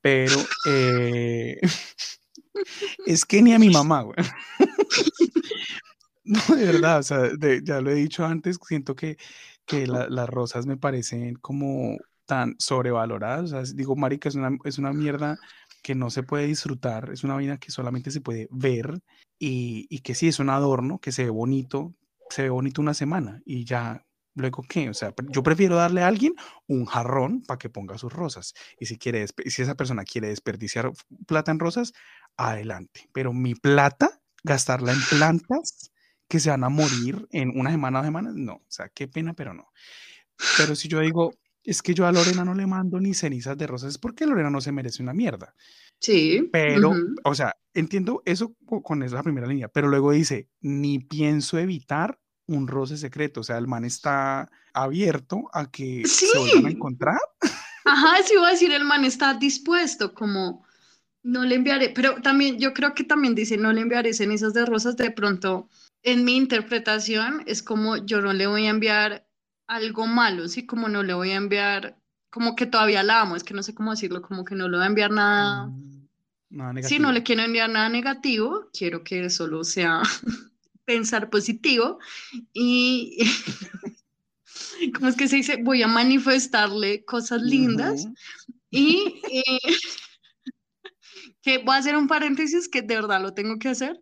Pero 0.00 0.36
eh, 0.66 1.58
es 3.06 3.24
que 3.24 3.42
ni 3.42 3.54
a 3.54 3.58
mi 3.58 3.70
mamá, 3.70 4.02
güey. 4.02 4.16
no, 6.24 6.56
de 6.56 6.64
verdad, 6.64 6.98
o 6.98 7.02
sea, 7.02 7.30
ya 7.62 7.80
lo 7.80 7.90
he 7.90 7.94
dicho 7.94 8.26
antes, 8.26 8.58
siento 8.66 8.94
que 8.94 9.16
que 9.68 9.86
las 9.86 10.28
rosas 10.28 10.66
me 10.66 10.78
parecen 10.78 11.36
como 11.36 11.98
tan 12.24 12.56
sobrevaloradas. 12.58 13.44
O 13.44 13.64
sea, 13.64 13.74
digo, 13.74 13.94
marica, 13.94 14.28
es 14.28 14.34
una, 14.34 14.58
es 14.64 14.78
una 14.78 14.92
mierda 14.92 15.38
que 15.88 15.94
no 15.94 16.10
se 16.10 16.22
puede 16.22 16.46
disfrutar, 16.46 17.08
es 17.14 17.24
una 17.24 17.32
vaina 17.32 17.56
que 17.56 17.70
solamente 17.70 18.10
se 18.10 18.20
puede 18.20 18.46
ver 18.50 19.00
y, 19.38 19.86
y, 19.88 20.00
que 20.00 20.14
sí 20.14 20.28
es 20.28 20.38
un 20.38 20.50
adorno, 20.50 20.98
que 20.98 21.12
se 21.12 21.24
ve 21.24 21.30
bonito, 21.30 21.94
se 22.28 22.42
ve 22.42 22.50
bonito 22.50 22.82
una 22.82 22.92
semana 22.92 23.40
y 23.46 23.64
ya, 23.64 24.04
luego 24.34 24.62
qué, 24.68 24.90
o 24.90 24.92
sea, 24.92 25.14
yo 25.30 25.42
prefiero 25.42 25.76
darle 25.76 26.02
a 26.02 26.08
alguien 26.08 26.34
un 26.66 26.84
jarrón 26.84 27.40
para 27.40 27.56
que 27.56 27.70
ponga 27.70 27.96
sus 27.96 28.12
rosas 28.12 28.52
y 28.78 28.84
si 28.84 28.98
quiere, 28.98 29.24
si 29.46 29.62
esa 29.62 29.76
persona 29.76 30.04
quiere 30.04 30.28
desperdiciar 30.28 30.92
plata 31.26 31.52
en 31.52 31.58
rosas, 31.58 31.94
adelante, 32.36 33.08
pero 33.14 33.32
mi 33.32 33.54
plata, 33.54 34.20
gastarla 34.44 34.92
en 34.92 35.00
plantas 35.08 35.90
que 36.28 36.38
se 36.38 36.50
van 36.50 36.64
a 36.64 36.68
morir 36.68 37.26
en 37.30 37.58
una 37.58 37.70
semana 37.70 38.00
o 38.00 38.04
semanas, 38.04 38.34
no, 38.34 38.56
o 38.56 38.66
sea, 38.68 38.90
qué 38.90 39.08
pena, 39.08 39.32
pero 39.32 39.54
no. 39.54 39.72
Pero 40.58 40.76
si 40.76 40.86
yo 40.88 41.00
digo, 41.00 41.32
es 41.68 41.82
que 41.82 41.92
yo 41.92 42.06
a 42.06 42.12
Lorena 42.12 42.46
no 42.46 42.54
le 42.54 42.66
mando 42.66 42.98
ni 42.98 43.12
cenizas 43.12 43.58
de 43.58 43.66
rosas, 43.66 43.90
es 43.90 43.98
porque 43.98 44.24
Lorena 44.24 44.48
no 44.48 44.62
se 44.62 44.72
merece 44.72 45.02
una 45.02 45.12
mierda. 45.12 45.54
Sí. 46.00 46.48
Pero, 46.50 46.94
o 47.24 47.34
sea, 47.34 47.54
entiendo 47.74 48.22
eso 48.24 48.54
con 48.64 49.02
esa 49.02 49.22
primera 49.22 49.46
línea, 49.46 49.68
pero 49.68 49.88
luego 49.88 50.12
dice, 50.12 50.48
ni 50.62 50.98
pienso 50.98 51.58
evitar 51.58 52.18
un 52.46 52.68
roce 52.68 52.96
secreto, 52.96 53.40
o 53.40 53.44
sea, 53.44 53.58
el 53.58 53.66
man 53.66 53.84
está 53.84 54.50
abierto 54.72 55.50
a 55.52 55.70
que 55.70 56.06
se 56.06 56.38
vuelvan 56.38 56.66
a 56.66 56.70
encontrar. 56.70 57.20
Ajá, 57.84 58.22
sí 58.24 58.32
iba 58.32 58.48
a 58.48 58.52
decir, 58.52 58.72
el 58.72 58.84
man 58.84 59.04
está 59.04 59.34
dispuesto, 59.34 60.14
como 60.14 60.64
no 61.22 61.44
le 61.44 61.56
enviaré, 61.56 61.90
pero 61.90 62.22
también 62.22 62.58
yo 62.58 62.72
creo 62.72 62.94
que 62.94 63.04
también 63.04 63.34
dice, 63.34 63.58
no 63.58 63.74
le 63.74 63.82
enviaré 63.82 64.14
cenizas 64.14 64.54
de 64.54 64.64
rosas, 64.64 64.96
de 64.96 65.10
pronto 65.10 65.68
en 66.02 66.24
mi 66.24 66.36
interpretación 66.36 67.42
es 67.46 67.62
como 67.62 67.98
yo 67.98 68.22
no 68.22 68.32
le 68.32 68.46
voy 68.46 68.66
a 68.66 68.70
enviar 68.70 69.27
algo 69.68 70.06
malo, 70.06 70.48
¿sí? 70.48 70.66
Como 70.66 70.88
no 70.88 71.02
le 71.02 71.14
voy 71.14 71.30
a 71.30 71.36
enviar 71.36 71.96
como 72.30 72.56
que 72.56 72.66
todavía 72.66 73.02
la 73.02 73.22
amo, 73.22 73.36
es 73.36 73.44
que 73.44 73.54
no 73.54 73.62
sé 73.62 73.74
cómo 73.74 73.92
decirlo, 73.92 74.22
como 74.22 74.44
que 74.44 74.54
no 74.54 74.68
le 74.68 74.76
voy 74.76 74.84
a 74.84 74.88
enviar 74.88 75.10
nada. 75.12 75.66
Mm, 75.66 76.08
Sí, 76.82 76.98
no 76.98 77.12
le 77.12 77.22
quiero 77.22 77.42
enviar 77.42 77.68
nada 77.68 77.90
negativo, 77.90 78.70
quiero 78.72 79.04
que 79.04 79.28
solo 79.28 79.64
sea 79.64 80.00
pensar 80.86 81.28
positivo 81.28 81.98
y, 82.54 83.18
¿cómo 84.94 85.08
es 85.08 85.16
que 85.16 85.28
se 85.28 85.36
dice? 85.36 85.62
Voy 85.62 85.82
a 85.82 85.88
manifestarle 85.88 87.04
cosas 87.04 87.42
lindas 87.42 88.04
Ujú. 88.04 88.14
y 88.70 89.20
eh, 89.30 89.58
que 91.42 91.58
voy 91.58 91.74
a 91.74 91.78
hacer 91.78 91.96
un 91.96 92.08
paréntesis 92.08 92.68
que 92.68 92.80
de 92.80 92.94
verdad 92.94 93.20
lo 93.20 93.34
tengo 93.34 93.58
que 93.58 93.68
hacer. 93.68 94.00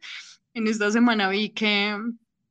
En 0.55 0.69
esta 0.69 0.91
semana 0.93 1.29
vi 1.29 1.51
que 1.51 1.97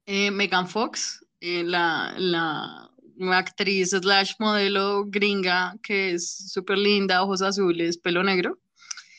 eh, 0.06 0.32
Megan 0.32 0.68
Fox, 0.68 1.26
eh, 1.40 1.64
la, 1.64 2.14
la 2.18 2.85
nueva 3.18 3.38
actriz 3.40 3.90
slash 3.92 4.34
modelo 4.40 5.06
gringa, 5.08 5.76
que 5.82 6.12
es 6.14 6.52
súper 6.52 6.78
linda, 6.78 7.24
ojos 7.24 7.42
azules, 7.42 7.98
pelo 7.98 8.24
negro, 8.24 8.60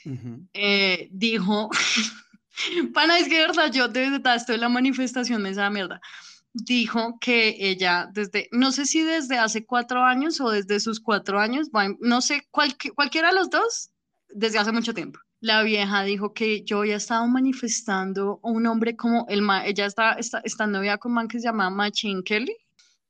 Ujú. 0.05 0.47
eh, 0.55 1.09
dijo, 1.11 1.71
pana, 2.95 3.19
es 3.19 3.29
que 3.29 3.39
de 3.41 3.47
verdad 3.47 3.73
yo 3.73 3.89
de 3.89 4.11
verdad 4.11 4.37
estoy 4.37 4.57
en 4.57 4.61
la 4.63 4.69
manifestación 4.69 5.43
de 5.43 5.51
esa 5.51 5.71
mierda. 5.71 6.01
Dijo 6.53 7.19
que 7.21 7.55
ella 7.59 8.09
desde, 8.13 8.49
no 8.51 8.73
sé 8.73 8.87
si 8.87 9.03
desde 9.03 9.39
hace 9.39 9.67
cuatro 9.67 10.03
años 10.05 10.41
o 10.41 10.49
desde 10.51 10.81
sus 10.81 11.01
cuatro 11.01 11.39
años, 11.39 11.69
no 12.01 12.21
sé, 12.23 12.47
cualqui- 12.51 12.95
cualquiera 12.95 13.29
de 13.29 13.35
los 13.35 13.51
dos, 13.51 13.91
desde 14.31 14.59
hace 14.59 14.73
mucho 14.73 14.95
tiempo. 14.95 15.21
La 15.41 15.63
vieja 15.63 16.03
dijo 16.05 16.33
que 16.33 16.63
yo 16.65 16.79
había 16.79 16.97
estado 16.97 17.27
manifestando 17.27 18.41
a 18.43 18.49
un 18.49 18.67
hombre 18.67 18.97
como 18.97 19.27
el 19.29 19.43
ma- 19.43 19.67
ella 19.67 19.85
está, 19.85 20.15
está, 20.15 20.41
está 20.45 20.67
novia 20.67 20.97
con 20.97 21.11
un 21.13 21.17
man 21.17 21.29
que 21.29 21.39
se 21.39 21.45
llama 21.45 21.69
Machine 21.69 22.23
Kelly. 22.23 22.57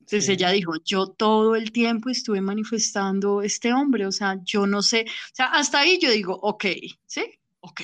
Entonces 0.07 0.27
Sí. 0.27 0.33
ella 0.33 0.51
dijo, 0.51 0.75
yo 0.85 1.09
todo 1.09 1.57
el 1.57 1.73
tiempo 1.73 2.11
estuve 2.11 2.41
manifestando 2.41 3.43
este 3.43 3.73
hombre, 3.73 4.07
o 4.07 4.13
sea, 4.13 4.39
yo 4.45 4.65
no 4.65 4.81
sé, 4.81 5.05
o 5.09 5.35
sea, 5.35 5.47
hasta 5.47 5.81
ahí 5.81 5.99
yo 6.01 6.13
digo, 6.13 6.39
ok, 6.43 6.65
¿sí? 7.07 7.25
Ok. 7.59 7.81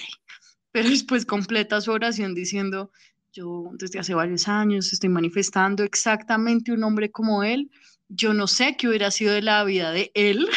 Pero 0.71 0.89
después 0.89 1.27
completa 1.27 1.81
su 1.81 1.91
oración 1.91 2.33
diciendo, 2.33 2.93
yo 3.33 3.71
desde 3.73 3.99
hace 3.99 4.15
varios 4.15 4.47
años 4.47 4.93
estoy 4.93 5.09
manifestando 5.09 5.83
exactamente 5.83 6.71
un 6.71 6.85
hombre 6.85 7.11
como 7.11 7.43
él, 7.43 7.73
yo 8.09 8.33
no 8.35 8.47
sé 8.47 8.77
qué 8.77 8.87
hubiera 8.87 9.11
sido 9.11 9.35
de 9.35 9.43
la 9.43 9.65
vida 9.65 9.91
de 9.91 10.13
él 10.15 10.49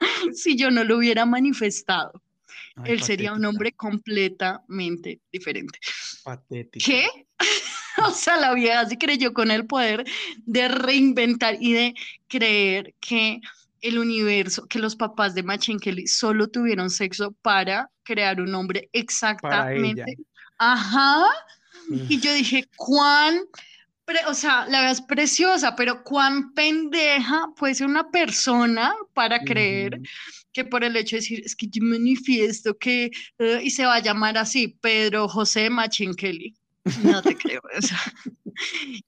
si 0.34 0.54
yo 0.54 0.70
no 0.70 0.84
lo 0.84 0.98
hubiera 0.98 1.24
manifestado. 1.24 2.12
Ay, 2.76 2.92
él 2.92 3.02
sería 3.02 3.32
un 3.32 3.44
hombre 3.46 3.72
completamente 3.72 5.22
diferente. 5.32 5.78
patética. 6.22 6.84
¿Qué? 6.84 7.08
O 8.06 8.10
sea, 8.10 8.36
la 8.36 8.54
vieja 8.54 8.86
se 8.86 8.98
creyó 8.98 9.32
con 9.32 9.50
el 9.50 9.66
poder 9.66 10.04
de 10.46 10.68
reinventar 10.68 11.56
y 11.60 11.72
de 11.72 11.94
creer 12.28 12.94
que 13.00 13.40
el 13.80 13.98
universo, 13.98 14.66
que 14.66 14.78
los 14.78 14.96
papás 14.96 15.34
de 15.34 15.42
Machine 15.42 15.78
Kelly 15.78 16.06
solo 16.06 16.48
tuvieron 16.48 16.90
sexo 16.90 17.32
para 17.42 17.90
crear 18.02 18.40
un 18.40 18.54
hombre 18.54 18.88
exactamente. 18.92 20.16
Ajá. 20.58 21.24
Y 22.08 22.20
yo 22.20 22.32
dije, 22.34 22.68
¿cuán? 22.76 23.40
o 24.26 24.34
sea, 24.34 24.66
la 24.66 24.80
verdad 24.80 24.92
es 24.92 25.02
preciosa, 25.02 25.76
pero 25.76 26.02
cuán 26.02 26.52
pendeja 26.54 27.48
puede 27.56 27.74
ser 27.74 27.86
una 27.86 28.10
persona 28.10 28.94
para 29.12 29.40
creer 29.40 30.00
que 30.52 30.64
por 30.64 30.82
el 30.82 30.96
hecho 30.96 31.16
de 31.16 31.20
decir, 31.20 31.42
es 31.44 31.54
que 31.54 31.68
yo 31.68 31.82
manifiesto 31.82 32.76
que, 32.78 33.10
eh, 33.38 33.60
y 33.62 33.70
se 33.70 33.84
va 33.84 33.96
a 33.96 34.02
llamar 34.02 34.38
así, 34.38 34.76
Pedro 34.80 35.28
José 35.28 35.70
Machín 35.70 36.14
Kelly. 36.14 36.54
No 37.02 37.22
te 37.22 37.36
creo, 37.36 37.60
o 37.76 37.82
sea. 37.82 37.98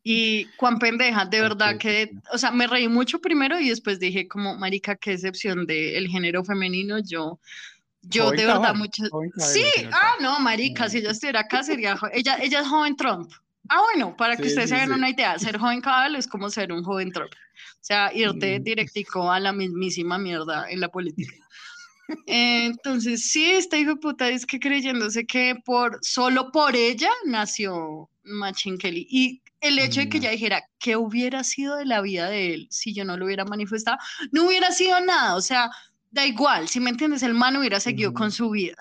Y 0.04 0.46
cuán 0.56 0.78
pendeja, 0.78 1.24
de 1.24 1.40
verdad 1.40 1.76
que, 1.76 2.12
o 2.32 2.38
sea, 2.38 2.52
me 2.52 2.66
reí 2.68 2.86
mucho 2.88 3.20
primero 3.20 3.58
y 3.58 3.68
después 3.68 3.98
dije 3.98 4.28
como, 4.28 4.56
marica, 4.56 4.94
qué 4.96 5.12
excepción 5.14 5.66
del 5.66 6.06
género 6.08 6.44
femenino, 6.44 6.98
yo, 7.00 7.40
yo 8.02 8.26
Joven 8.26 8.36
de 8.38 8.46
verdad 8.46 8.62
cabal, 8.62 8.78
mucho, 8.78 9.02
sí, 9.38 9.64
ah, 9.90 10.12
no, 10.20 10.38
marica, 10.38 10.88
si 10.88 10.98
ella 10.98 11.10
estuviera 11.10 11.40
acá 11.40 11.64
sería, 11.64 11.96
jo- 11.96 12.08
ella, 12.12 12.38
ella 12.40 12.60
es 12.60 12.68
joven 12.68 12.94
Trump. 12.96 13.30
Ah, 13.68 13.80
bueno, 13.92 14.16
para 14.16 14.36
que 14.36 14.44
Sí, 14.44 14.48
ustedes 14.50 14.68
sí, 14.70 14.76
se 14.76 14.82
hagan 14.82 14.88
sí. 14.90 14.94
una 14.98 15.10
idea, 15.10 15.38
ser 15.38 15.58
joven 15.58 15.80
cabal 15.80 16.14
es 16.16 16.26
como 16.28 16.48
ser 16.48 16.72
un 16.72 16.82
joven 16.84 17.10
Trump. 17.12 17.32
O 17.32 17.78
sea, 17.82 18.12
irte 18.14 18.60
Mm. 18.60 18.62
directico 18.62 19.30
a 19.30 19.40
la 19.40 19.52
mismísima 19.52 20.16
mierda 20.18 20.70
en 20.70 20.78
la 20.80 20.88
política. 20.88 21.34
Eh, 22.26 22.66
Entonces, 22.66 23.30
sí, 23.30 23.50
esta 23.50 23.78
hijo 23.78 23.90
de 23.90 23.96
puta 23.96 24.28
es 24.28 24.46
que 24.46 24.58
creyéndose 24.60 25.24
que 25.26 25.54
por 25.64 25.98
solo 26.02 26.50
por 26.52 26.74
ella 26.76 27.10
nació 27.24 28.08
Machine 28.22 28.78
Kelly. 28.78 29.06
Y 29.10 29.42
el 29.60 29.78
hecho 29.78 30.00
de 30.00 30.08
que 30.08 30.18
No. 30.18 30.24
ella 30.24 30.30
dijera 30.32 30.62
qué 30.78 30.96
hubiera 30.96 31.44
sido 31.44 31.76
de 31.76 31.84
la 31.84 32.00
vida 32.00 32.28
de 32.28 32.54
él 32.54 32.66
si 32.70 32.94
yo 32.94 33.04
no 33.04 33.16
lo 33.16 33.26
hubiera 33.26 33.44
manifestado, 33.44 33.98
no 34.32 34.46
hubiera 34.46 34.70
sido 34.72 35.00
nada. 35.00 35.34
O 35.36 35.40
sea, 35.42 35.70
da 36.10 36.26
igual, 36.26 36.68
si 36.68 36.80
me 36.80 36.90
entiendes, 36.90 37.22
el 37.22 37.34
man 37.34 37.56
hubiera 37.56 37.78
seguido 37.80 38.12
con 38.12 38.32
su 38.32 38.50
vida. 38.50 38.76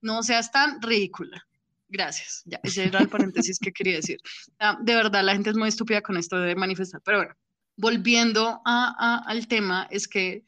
No 0.00 0.22
seas 0.22 0.50
tan 0.52 0.80
ridícula. 0.82 1.44
Gracias. 1.88 2.42
Ya, 2.44 2.60
ese 2.62 2.84
era 2.84 3.00
el 3.00 3.08
paréntesis 3.08 3.58
que 3.58 3.72
quería 3.72 3.96
decir. 3.96 4.18
Ah, 4.58 4.76
de 4.80 4.94
verdad, 4.94 5.24
la 5.24 5.32
gente 5.32 5.50
es 5.50 5.56
muy 5.56 5.68
estúpida 5.70 6.02
con 6.02 6.16
esto 6.18 6.38
de 6.38 6.54
manifestar. 6.54 7.00
Pero 7.04 7.18
bueno, 7.18 7.34
volviendo 7.76 8.60
a- 8.64 8.94
a- 8.98 9.22
al 9.30 9.46
tema, 9.48 9.88
es 9.90 10.06
que 10.06 10.44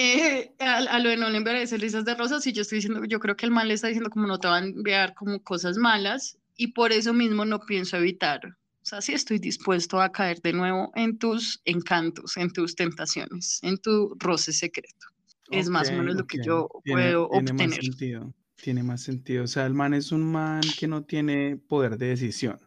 eh, 0.00 0.54
a, 0.60 0.76
a 0.78 0.98
lo 0.98 1.08
de 1.10 1.16
no 1.16 1.28
le 1.28 1.38
enviaré 1.38 1.64
risas 1.66 2.04
de 2.04 2.14
rosas, 2.14 2.46
y 2.46 2.52
yo 2.52 2.62
estoy 2.62 2.76
diciendo, 2.76 3.04
yo 3.04 3.18
creo 3.20 3.36
que 3.36 3.46
el 3.46 3.52
mal 3.52 3.68
le 3.68 3.74
está 3.74 3.88
diciendo 3.88 4.10
como 4.10 4.26
no 4.26 4.38
te 4.38 4.48
va 4.48 4.56
a 4.58 4.64
enviar 4.64 5.14
como 5.14 5.42
cosas 5.42 5.76
malas, 5.76 6.38
y 6.56 6.68
por 6.68 6.92
eso 6.92 7.12
mismo 7.12 7.44
no 7.44 7.60
pienso 7.60 7.96
evitar. 7.96 8.40
O 8.82 8.86
sea, 8.90 9.00
sí 9.02 9.12
estoy 9.12 9.38
dispuesto 9.38 10.00
a 10.00 10.10
caer 10.10 10.40
de 10.42 10.52
nuevo 10.54 10.90
en 10.94 11.18
tus 11.18 11.60
encantos, 11.64 12.36
en 12.36 12.50
tus 12.50 12.74
tentaciones, 12.74 13.58
en 13.62 13.76
tu 13.78 14.14
roce 14.18 14.52
secreto. 14.52 15.06
Es 15.50 15.68
más 15.68 15.90
o 15.90 15.92
menos 15.92 16.14
lo 16.16 16.26
que 16.26 16.38
yo 16.44 16.68
Tiene- 16.84 17.02
puedo 17.02 17.28
tiene 17.28 17.52
más 17.52 17.62
obtener. 17.66 17.82
sentido. 17.84 18.34
Tiene 18.62 18.82
más 18.82 19.02
sentido. 19.02 19.44
O 19.44 19.46
sea, 19.46 19.66
el 19.66 19.74
man 19.74 19.94
es 19.94 20.12
un 20.12 20.22
man 20.30 20.60
que 20.78 20.86
no 20.86 21.02
tiene 21.04 21.56
poder 21.56 21.98
de 21.98 22.06
decisión. 22.06 22.58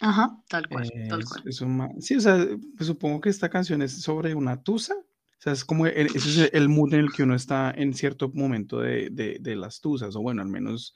Ajá, 0.00 0.36
tal 0.48 0.66
cual, 0.68 0.90
tal 1.08 1.20
Es, 1.20 1.28
cual. 1.28 1.42
es 1.46 1.60
un 1.60 1.76
man- 1.76 2.00
Sí, 2.02 2.16
o 2.16 2.20
sea, 2.20 2.46
pues 2.76 2.86
supongo 2.86 3.20
que 3.20 3.28
esta 3.30 3.48
canción 3.48 3.82
es 3.82 3.92
sobre 4.02 4.34
una 4.34 4.62
tusa. 4.62 4.94
Sea, 5.44 5.52
es 5.52 5.64
como 5.66 5.86
el, 5.86 6.06
ese 6.06 6.44
es 6.46 6.50
el 6.54 6.70
mood 6.70 6.94
en 6.94 7.00
el 7.00 7.12
que 7.12 7.22
uno 7.22 7.34
está 7.34 7.70
en 7.76 7.92
cierto 7.92 8.30
momento 8.32 8.80
de, 8.80 9.10
de- 9.10 9.56
las 9.56 9.82
tusas. 9.82 10.16
O 10.16 10.22
bueno, 10.22 10.40
al 10.40 10.48
menos 10.48 10.94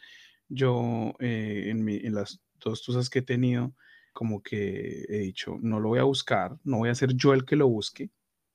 yo 0.48 1.12
eh, 1.20 1.64
en, 1.66 2.14
las 2.14 2.40
dos 2.58 2.82
tusas 2.82 3.10
que 3.10 3.18
he 3.18 3.22
tenido, 3.22 3.74
como 4.14 4.42
que 4.42 5.04
he 5.06 5.18
dicho, 5.18 5.58
no 5.60 5.80
lo 5.80 5.90
voy 5.90 5.98
a 5.98 6.04
buscar, 6.04 6.56
no 6.64 6.78
voy 6.78 6.88
a 6.88 6.94
ser 6.94 7.12
yo 7.14 7.34
el 7.34 7.44
que 7.44 7.56
lo 7.56 7.68
busque, 7.68 8.10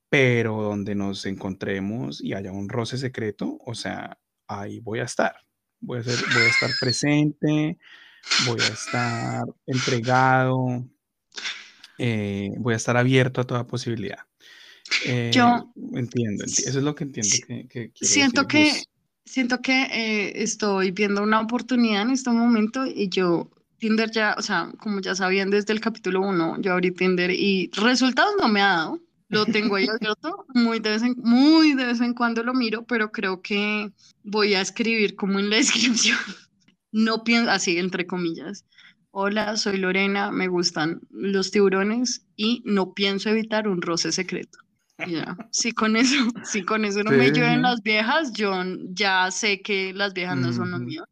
pero 0.09 0.63
donde 0.63 0.95
nos 0.95 1.27
encontremos 1.27 2.23
y 2.23 2.33
haya 2.33 2.51
un 2.51 2.69
roce 2.69 2.97
secreto, 2.97 3.59
o 3.63 3.75
sea, 3.75 4.17
ahí 4.47 4.79
voy 4.79 4.99
a 4.99 5.03
estar. 5.03 5.35
Voy 5.79 5.99
a, 5.99 6.03
ser, 6.03 6.15
voy 6.33 6.43
a 6.43 6.47
estar 6.49 6.71
presente, 6.79 7.77
voy 8.47 8.59
a 8.61 8.73
estar 8.73 9.45
entregado, 9.67 10.87
eh, 11.99 12.49
voy 12.57 12.73
a 12.73 12.77
estar 12.77 12.97
abierto 12.97 13.41
a 13.41 13.43
toda 13.45 13.67
posibilidad. 13.67 14.25
Eh, 15.05 15.31
Yo 15.33 15.71
entiendo, 15.93 16.45
enti- 16.45 16.67
eso 16.67 16.79
es 16.79 16.83
lo 16.83 16.95
que 16.95 17.03
entiendo 17.03 17.35
que, 17.47 17.67
que 17.67 17.91
siento 18.05 18.43
decir 18.43 18.47
que, 18.75 18.83
siento 19.25 19.61
que 19.61 19.83
eh, 19.83 20.43
estoy 20.43 20.91
viendo 20.91 21.23
una 21.23 21.39
oportunidad 21.41 22.03
en 22.03 22.11
este 22.11 22.29
momento 22.29 22.85
y 22.85 23.09
yo, 23.09 23.49
Tinder 23.79 24.11
ya, 24.11 24.35
o 24.37 24.41
sea, 24.41 24.71
como 24.79 25.01
ya 25.01 25.15
sabían 25.15 25.49
desde 25.49 25.73
el 25.73 25.79
capítulo 25.81 26.21
1, 26.21 26.61
yo 26.61 26.73
abrí 26.73 26.91
Tinder 26.91 27.31
y 27.31 27.69
resultados 27.73 28.33
no 28.39 28.47
me 28.47 28.61
ha 28.61 28.67
dado. 28.67 28.99
Lo 29.29 29.45
tengo 29.47 29.77
ahí 29.77 29.87
abierto, 29.87 30.45
muy 30.53 30.79
de 30.79 30.91
vez 30.91 31.01
en, 31.01 31.15
muy 31.17 31.73
de 31.73 31.85
vez 31.87 32.01
en 32.01 32.13
cuando 32.13 32.43
lo 32.43 32.53
miro, 32.53 32.85
pero 32.85 33.11
creo 33.11 33.41
que 33.41 33.91
voy 34.23 34.53
a 34.53 34.61
escribir 34.61 35.15
como 35.15 35.39
en 35.39 35.49
la 35.49 35.55
descripción. 35.63 36.19
No 36.91 37.23
pienso, 37.23 37.49
así 37.49 37.77
entre 37.79 38.05
comillas. 38.05 38.63
Hola, 39.09 39.57
soy 39.57 39.77
Lorena, 39.77 40.31
me 40.31 40.47
gustan 40.47 41.01
los 41.09 41.49
tiburones 41.49 42.25
y 42.35 42.61
no 42.65 42.93
pienso 42.93 43.29
evitar 43.29 43.67
un 43.67 43.81
roce 43.81 44.11
secreto. 44.11 44.59
Ya, 45.07 45.35
sí 45.51 45.71
con 45.71 45.95
eso, 45.95 46.15
sí 46.45 46.63
con 46.63 46.85
eso 46.85 47.03
no 47.03 47.11
me 47.11 47.31
llueven 47.31 47.57
sí. 47.57 47.61
las 47.61 47.81
viejas, 47.81 48.31
yo 48.33 48.53
ya 48.89 49.31
sé 49.31 49.61
que 49.61 49.93
las 49.93 50.13
viejas 50.13 50.37
no 50.37 50.53
son 50.53 50.71
lo 50.71 50.79
mío. 50.79 51.03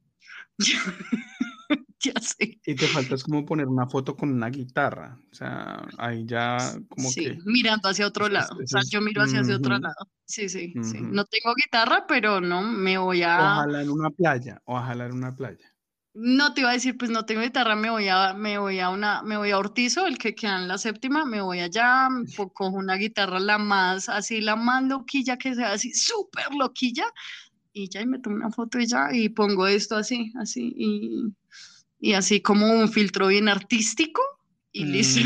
ya 2.00 2.14
sé. 2.20 2.60
Y 2.66 2.76
te 2.76 2.88
falta 2.88 3.16
es 3.16 3.24
como 3.24 3.46
poner 3.46 3.68
una 3.68 3.88
foto 3.88 4.16
con 4.16 4.32
una 4.32 4.50
guitarra. 4.50 5.18
O 5.32 5.36
sea, 5.36 5.88
ahí 5.98 6.26
ya 6.26 6.58
como 6.90 7.10
sí, 7.10 7.24
que... 7.26 7.38
mirando 7.46 7.90
hacia 7.90 8.08
otro 8.08 8.28
es- 8.28 8.34
lado. 8.34 8.58
O 8.64 8.68
sea, 8.68 8.82
yo 8.90 9.02
miro 9.02 9.24
hacia 9.24 9.42
otro 9.42 9.78
lado. 9.80 10.08
Sí, 10.26 10.48
sí, 10.48 10.74
sí. 10.84 11.02
No 11.02 11.26
tengo 11.26 11.54
guitarra, 11.56 12.06
pero 12.08 12.40
no 12.40 12.62
me 12.62 12.98
voy 12.98 13.24
a. 13.24 13.38
Ojalá 13.38 13.82
en 13.82 13.90
una 13.90 14.10
playa, 14.10 14.62
ojalá 14.66 15.06
en 15.08 15.14
una 15.14 15.36
playa. 15.36 15.71
No 16.14 16.54
te 16.54 16.60
iba 16.62 16.72
a 16.72 16.74
decir, 16.74 16.98
pues 16.98 17.10
no 17.10 17.26
tengo 17.26 17.42
guitarra, 17.42 17.76
me 17.76 17.90
voy 17.90 18.10
a, 18.10 18.34
me 18.34 18.58
voy 18.58 18.80
a 18.80 18.90
una, 18.90 19.22
me 19.24 19.38
voy 19.38 19.52
a 19.52 19.58
Ortizo, 19.58 20.06
el 20.08 20.18
que 20.18 20.36
queda 20.36 20.58
en 20.60 20.68
la 20.68 20.78
séptima, 20.78 21.24
me 21.26 21.40
voy 21.42 21.60
allá, 21.62 22.10
po- 22.36 22.52
cojo 22.52 22.76
una 22.76 22.96
guitarra 22.96 23.40
la 23.40 23.58
más, 23.58 24.10
así 24.10 24.42
la 24.42 24.58
más 24.58 24.84
loquilla 24.84 25.38
que 25.38 25.56
sea, 25.56 25.72
así 25.72 25.94
súper 25.94 26.54
loquilla, 26.54 27.06
y 27.72 27.88
ya 27.90 28.02
y 28.02 28.08
me 28.08 28.20
tomo 28.20 28.36
una 28.36 28.52
foto 28.52 28.78
y 28.78 28.88
ya, 28.88 29.08
y 29.14 29.30
pongo 29.30 29.68
esto 29.68 29.96
así, 29.96 30.34
así, 30.38 30.74
y, 30.76 31.34
y 32.00 32.14
así 32.14 32.42
como 32.42 32.68
un 32.70 32.90
filtro 32.92 33.28
bien 33.28 33.48
artístico, 33.48 34.22
y 34.74 34.84
listo. 34.86 35.22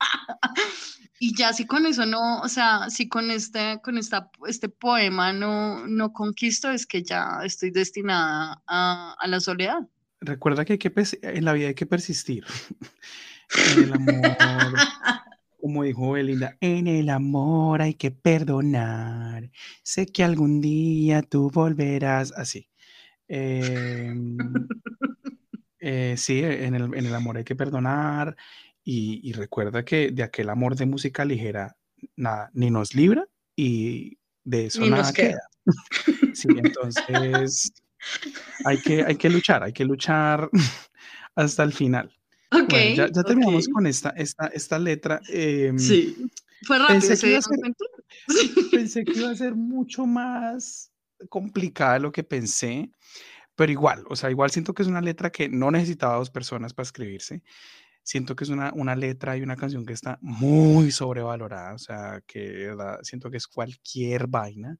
Y 1.20 1.34
ya 1.36 1.52
si 1.52 1.66
con 1.66 1.86
eso 1.86 2.06
no, 2.06 2.40
o 2.40 2.48
sea, 2.48 2.90
si 2.90 3.08
con 3.08 3.30
este, 3.30 3.80
con 3.82 3.98
esta, 3.98 4.30
este 4.46 4.68
poema 4.68 5.32
no, 5.32 5.86
no 5.86 6.12
conquisto, 6.12 6.70
es 6.70 6.86
que 6.86 7.02
ya 7.02 7.40
estoy 7.44 7.70
destinada 7.70 8.62
a, 8.66 9.16
a 9.18 9.26
la 9.26 9.40
soledad. 9.40 9.80
Recuerda 10.20 10.64
que, 10.64 10.74
hay 10.74 10.78
que 10.78 10.92
en 11.22 11.44
la 11.44 11.52
vida 11.52 11.68
hay 11.68 11.74
que 11.74 11.86
persistir. 11.86 12.44
en 13.76 13.84
el 13.84 13.92
amor, 13.92 14.36
como 15.60 15.82
dijo 15.84 16.12
Belinda, 16.12 16.56
en 16.60 16.86
el 16.86 17.08
amor 17.08 17.82
hay 17.82 17.94
que 17.94 18.10
perdonar. 18.10 19.50
Sé 19.82 20.06
que 20.06 20.24
algún 20.24 20.60
día 20.60 21.22
tú 21.22 21.50
volverás 21.50 22.32
así. 22.32 22.68
Em, 23.28 24.38
eh, 25.80 26.14
sí, 26.16 26.40
en 26.42 26.74
el, 26.74 26.94
en 26.94 27.06
el, 27.06 27.14
amor 27.14 27.36
hay 27.36 27.44
que 27.44 27.56
perdonar. 27.56 28.36
Y, 28.90 29.20
y, 29.22 29.34
recuerda 29.34 29.84
que 29.84 30.12
de 30.12 30.22
aquel 30.22 30.48
amor 30.48 30.74
de 30.74 30.86
música 30.86 31.22
ligera, 31.22 31.76
nada, 32.16 32.50
ni 32.54 32.70
nos 32.70 32.94
libra 32.94 33.28
y 33.54 34.16
de 34.44 34.64
eso 34.64 34.86
nada 34.86 35.12
queda. 35.12 35.42
sí, 36.32 36.48
entonces 36.56 37.70
hay 38.64 38.80
que, 38.80 39.04
hay 39.04 39.16
que 39.16 39.28
luchar, 39.28 39.62
hay 39.62 39.74
que 39.74 39.84
luchar 39.84 40.48
hasta 41.34 41.64
el 41.64 41.74
final. 41.74 42.10
Ok. 42.50 42.72
ya, 42.96 43.08
ya, 43.12 43.22
terminamos 43.24 43.68
con 43.68 43.86
esta, 43.86 44.08
esta, 44.16 44.46
esta 44.46 44.78
letra. 44.78 45.20
Eh, 45.28 45.74
sí. 45.76 46.16
Fue 46.62 46.78
rápido. 46.78 47.00
Pensé 47.00 47.18
que, 47.18 47.40
pensé 48.70 49.04
que 49.04 49.18
iba 49.18 49.28
a 49.28 49.36
ser 49.36 49.54
mucho 49.54 50.06
más 50.06 50.90
complicada 51.28 51.92
de 51.92 52.00
lo 52.00 52.10
que 52.10 52.24
pensé, 52.24 52.90
pero 53.54 53.70
igual, 53.70 54.04
o 54.08 54.16
sea, 54.16 54.30
igual 54.30 54.50
siento 54.50 54.72
que 54.72 54.80
es 54.80 54.88
una 54.88 55.02
letra 55.02 55.30
que 55.30 55.50
no 55.50 55.70
necesitaba 55.70 56.16
dos 56.16 56.30
personas 56.30 56.72
para 56.72 56.84
escribirse. 56.84 57.42
Siento 58.08 58.34
que 58.34 58.44
es 58.44 58.48
una, 58.48 58.72
una 58.72 58.96
letra 58.96 59.36
y 59.36 59.42
una 59.42 59.54
canción 59.54 59.84
que 59.84 59.92
está 59.92 60.18
muy 60.22 60.90
sobrevalorada, 60.92 61.74
o 61.74 61.78
sea, 61.78 62.22
que 62.26 62.74
siento 63.02 63.30
que 63.30 63.36
es 63.36 63.46
cualquier 63.46 64.28
vaina 64.28 64.78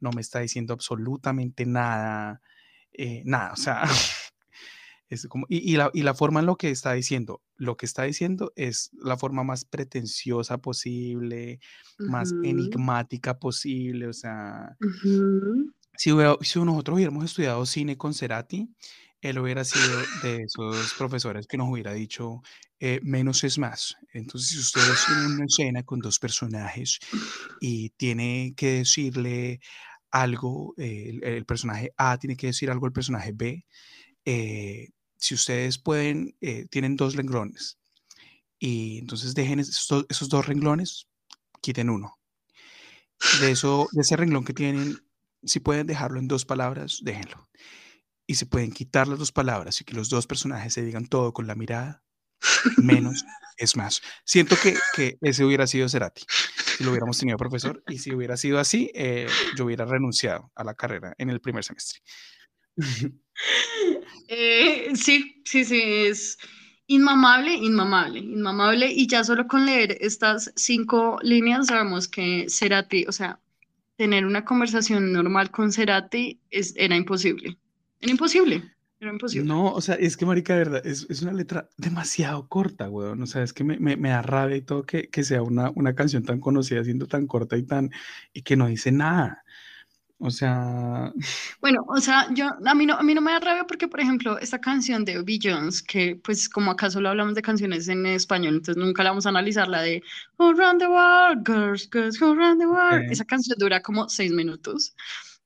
no 0.00 0.10
me 0.10 0.20
está 0.20 0.40
diciendo 0.40 0.74
absolutamente 0.74 1.64
nada, 1.64 2.42
eh, 2.92 3.22
nada, 3.24 3.52
o 3.52 3.56
sea, 3.56 3.84
es 5.08 5.28
como, 5.28 5.46
y, 5.48 5.76
la, 5.76 5.92
y, 5.94 6.02
la, 6.02 6.14
forma 6.14 6.40
en 6.40 6.46
lo 6.46 6.56
que 6.56 6.70
está 6.70 6.92
diciendo, 6.94 7.40
lo 7.56 7.76
que 7.76 7.86
está 7.86 8.02
diciendo 8.02 8.52
es 8.56 8.90
la 9.00 9.16
forma 9.16 9.44
más 9.44 9.64
pretenciosa 9.64 10.58
posible, 10.58 11.60
más 12.00 12.32
enigmática 12.42 13.38
posible, 13.38 14.08
o 14.08 14.12
sea, 14.12 14.76
si, 15.96 16.10
si 16.40 16.58
nosotros 16.64 16.96
hubiéramos 16.96 17.24
estudiado 17.24 17.64
cine 17.64 17.96
con 17.96 18.12
Cerati, 18.12 18.68
él 19.20 19.38
hubiera 19.38 19.64
sido 19.64 20.00
de 20.22 20.42
esos 20.44 20.94
profesores 20.94 21.46
que 21.46 21.56
nos 21.56 21.68
hubiera 21.70 21.92
dicho, 21.92 22.42
eh, 22.78 23.00
menos 23.02 23.44
es 23.44 23.58
más. 23.58 23.96
Entonces, 24.12 24.50
si 24.50 24.58
ustedes 24.58 25.04
tienen 25.06 25.32
una 25.32 25.44
escena 25.44 25.82
con 25.82 26.00
dos 26.00 26.18
personajes 26.18 26.98
y 27.60 27.90
tiene 27.90 28.54
que 28.56 28.78
decirle 28.78 29.60
algo, 30.10 30.74
el, 30.76 31.44
personaje 31.46 31.92
A 31.96 32.18
tiene 32.18 32.36
que 32.36 32.48
decir 32.48 32.70
algo 32.70 32.86
al 32.86 32.92
personaje 32.92 33.32
B. 33.34 33.64
Eh, 34.24 34.88
si 35.16 35.34
ustedes 35.34 35.78
pueden, 35.78 36.34
eh, 36.40 36.66
tienen 36.70 36.96
dos 36.96 37.14
renglones 37.14 37.78
y 38.60 38.98
entonces 38.98 39.34
dejen 39.34 39.58
esos, 39.58 40.06
esos, 40.08 40.28
dos 40.28 40.46
renglones, 40.46 41.08
quiten 41.60 41.90
uno. 41.90 42.18
De, 43.40 43.50
eso, 43.50 43.88
de 43.92 44.02
ese 44.02 44.16
renglón 44.16 44.44
que 44.44 44.54
tienen, 44.54 44.98
si 45.42 45.60
pueden 45.60 45.86
dejarlo 45.86 46.20
en 46.20 46.28
dos 46.28 46.44
palabras, 46.44 47.00
déjenlo. 47.02 47.48
Y 48.30 48.36
si 48.36 48.44
pueden 48.44 48.70
quitar 48.70 49.08
las 49.08 49.18
dos 49.18 49.32
palabras 49.32 49.80
y 49.80 49.84
que 49.84 49.96
los 49.96 50.08
dos 50.08 50.28
personajes 50.28 50.72
se 50.72 50.84
digan 50.84 51.08
todo 51.08 51.32
con 51.32 51.48
la 51.48 51.56
mirada, 51.56 52.04
menos 52.76 53.24
es 53.56 53.74
más. 53.76 54.02
Siento 54.24 54.54
que, 54.62 54.76
que 54.94 55.18
ese 55.20 55.44
hubiera 55.44 55.66
sido 55.66 55.88
Cerati 55.88 56.22
si 56.80 56.84
lo 56.84 56.92
hubiéramos 56.92 57.18
tenido 57.18 57.36
profesor. 57.36 57.82
Y 57.88 57.98
si 57.98 58.14
hubiera 58.14 58.36
sido 58.36 58.60
así, 58.60 58.88
eh, 58.94 59.26
yo 59.56 59.64
hubiera 59.64 59.84
renunciado 59.84 60.52
a 60.54 60.62
la 60.62 60.74
carrera 60.74 61.12
en 61.18 61.30
el 61.30 61.40
primer 61.40 61.64
semestre. 61.64 62.00
Eh, 64.32 64.94
sí, 64.94 65.42
sí, 65.44 65.64
sí, 65.64 65.82
es 65.82 66.38
inmamable, 66.86 67.52
inmamable, 67.52 68.20
inmamable. 68.20 68.92
Y 68.92 69.08
ya 69.08 69.24
solo 69.24 69.48
con 69.48 69.66
leer 69.66 69.96
estas 70.00 70.52
cinco 70.54 71.18
líneas 71.22 71.66
sabemos 71.66 72.06
que 72.06 72.46
Cerati, 72.48 73.06
o 73.08 73.12
sea, 73.12 73.40
tener 73.96 74.24
una 74.24 74.44
conversación 74.44 75.12
normal 75.12 75.50
con 75.50 75.72
Cerati 75.72 76.40
es, 76.48 76.74
era 76.76 76.94
imposible. 76.94 77.58
Era 78.00 78.10
imposible. 78.10 78.62
Era 78.98 79.12
imposible. 79.12 79.48
No, 79.48 79.72
o 79.72 79.80
sea, 79.80 79.94
es 79.94 80.16
que, 80.16 80.26
marica, 80.26 80.52
de 80.54 80.58
verdad, 80.58 80.86
es, 80.86 81.06
es 81.08 81.22
una 81.22 81.32
letra 81.32 81.68
demasiado 81.78 82.48
corta, 82.48 82.88
weón. 82.88 83.22
O 83.22 83.26
sea, 83.26 83.42
es 83.42 83.52
que 83.52 83.64
me, 83.64 83.78
me, 83.78 83.96
me 83.96 84.10
da 84.10 84.22
rabia 84.22 84.56
y 84.56 84.62
todo 84.62 84.84
que, 84.84 85.08
que 85.08 85.24
sea 85.24 85.42
una, 85.42 85.70
una, 85.74 85.94
canción 85.94 86.22
tan 86.22 86.40
conocida 86.40 86.84
siendo 86.84 87.06
tan 87.06 87.26
corta 87.26 87.56
y 87.56 87.62
tan, 87.62 87.90
y 88.32 88.42
que 88.42 88.56
no 88.56 88.66
dice 88.66 88.92
nada. 88.92 89.42
O 90.22 90.30
sea... 90.30 91.14
Bueno, 91.62 91.82
o 91.88 91.98
sea, 91.98 92.28
yo, 92.34 92.50
a 92.66 92.74
mí 92.74 92.84
no, 92.84 92.94
a 92.94 93.02
mí 93.02 93.14
no 93.14 93.22
me 93.22 93.32
da 93.32 93.40
rabia 93.40 93.64
porque, 93.66 93.88
por 93.88 94.00
ejemplo, 94.00 94.38
esta 94.38 94.60
canción 94.60 95.02
de 95.06 95.24
Jones, 95.42 95.82
que 95.82 96.20
pues 96.22 96.46
como 96.46 96.70
acá 96.70 96.90
solo 96.90 97.08
hablamos 97.08 97.34
de 97.34 97.40
canciones 97.40 97.88
en 97.88 98.04
español, 98.04 98.56
entonces 98.56 98.76
nunca 98.76 99.02
la 99.02 99.10
vamos 99.10 99.24
a 99.24 99.30
analizar, 99.30 99.66
la 99.66 99.80
de 99.80 100.02
Run 100.38 100.76
the 100.78 100.88
World, 100.88 101.46
Girls, 101.46 101.88
Girls, 101.90 102.20
Who 102.20 102.34
Run 102.34 102.58
the 102.58 102.66
World. 102.66 103.10
Esa 103.10 103.24
canción 103.24 103.56
dura 103.58 103.80
como 103.80 104.10
seis 104.10 104.30
minutos. 104.30 104.94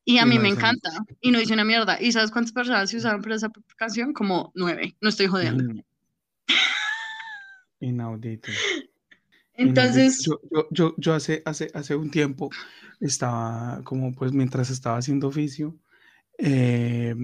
Y 0.04 0.18
a 0.18 0.26
mí 0.26 0.38
me 0.38 0.48
encanta. 0.48 0.90
Y 1.20 1.30
no 1.30 1.38
dice 1.38 1.54
una 1.54 1.64
mierda. 1.64 2.00
¿Y 2.00 2.12
sabes 2.12 2.30
cuántas 2.30 2.52
personas 2.52 2.90
se 2.90 2.98
usaron 2.98 3.22
para 3.22 3.36
esa 3.36 3.50
canción? 3.76 4.12
Como 4.12 4.52
nueve. 4.54 4.96
No 5.00 5.08
estoy 5.08 5.26
jodiendo. 5.26 5.82
Inaudito. 7.80 8.50
Entonces. 9.54 10.24
Yo, 10.24 10.40
yo, 10.70 10.94
yo, 10.98 11.14
hace, 11.14 11.42
hace, 11.46 11.70
hace 11.72 11.94
un 11.94 12.10
tiempo 12.10 12.50
estaba 13.00 13.80
como 13.84 14.12
pues 14.14 14.32
mientras 14.32 14.70
estaba 14.70 14.98
haciendo 14.98 15.28
oficio, 15.28 15.76
eh, 16.38 17.14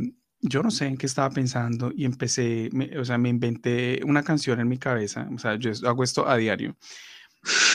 yo 0.41 0.63
no 0.63 0.71
sé 0.71 0.87
en 0.87 0.97
qué 0.97 1.07
estaba 1.07 1.31
pensando 1.31 1.93
y 1.95 2.05
empecé, 2.05 2.71
o 2.99 3.05
sea, 3.05 3.19
me 3.19 3.29
inventé 3.29 4.01
una 4.05 4.23
canción 4.23 4.61
en 4.61 4.69
mi 4.69 4.79
cabeza, 4.79 5.29
o 5.35 5.39
sea, 5.39 5.57
yo 5.57 5.71
hago 5.87 6.03
esto 6.03 6.27
a 6.27 6.37
diario 6.37 6.77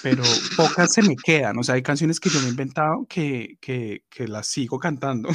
pero 0.04 0.24
pocas 0.56 0.94
se 0.94 1.02
me 1.02 1.16
quedan. 1.16 1.58
O 1.58 1.64
sea, 1.64 1.76
hay 1.76 1.82
canciones 1.82 2.20
que 2.20 2.30
yo 2.30 2.40
me 2.42 2.48
he 2.48 2.50
inventado 2.50 3.06
que, 3.10 3.58
que, 3.60 4.04
que 4.10 4.28
las 4.28 4.48
sigo 4.48 4.80
cantando. 4.80 5.30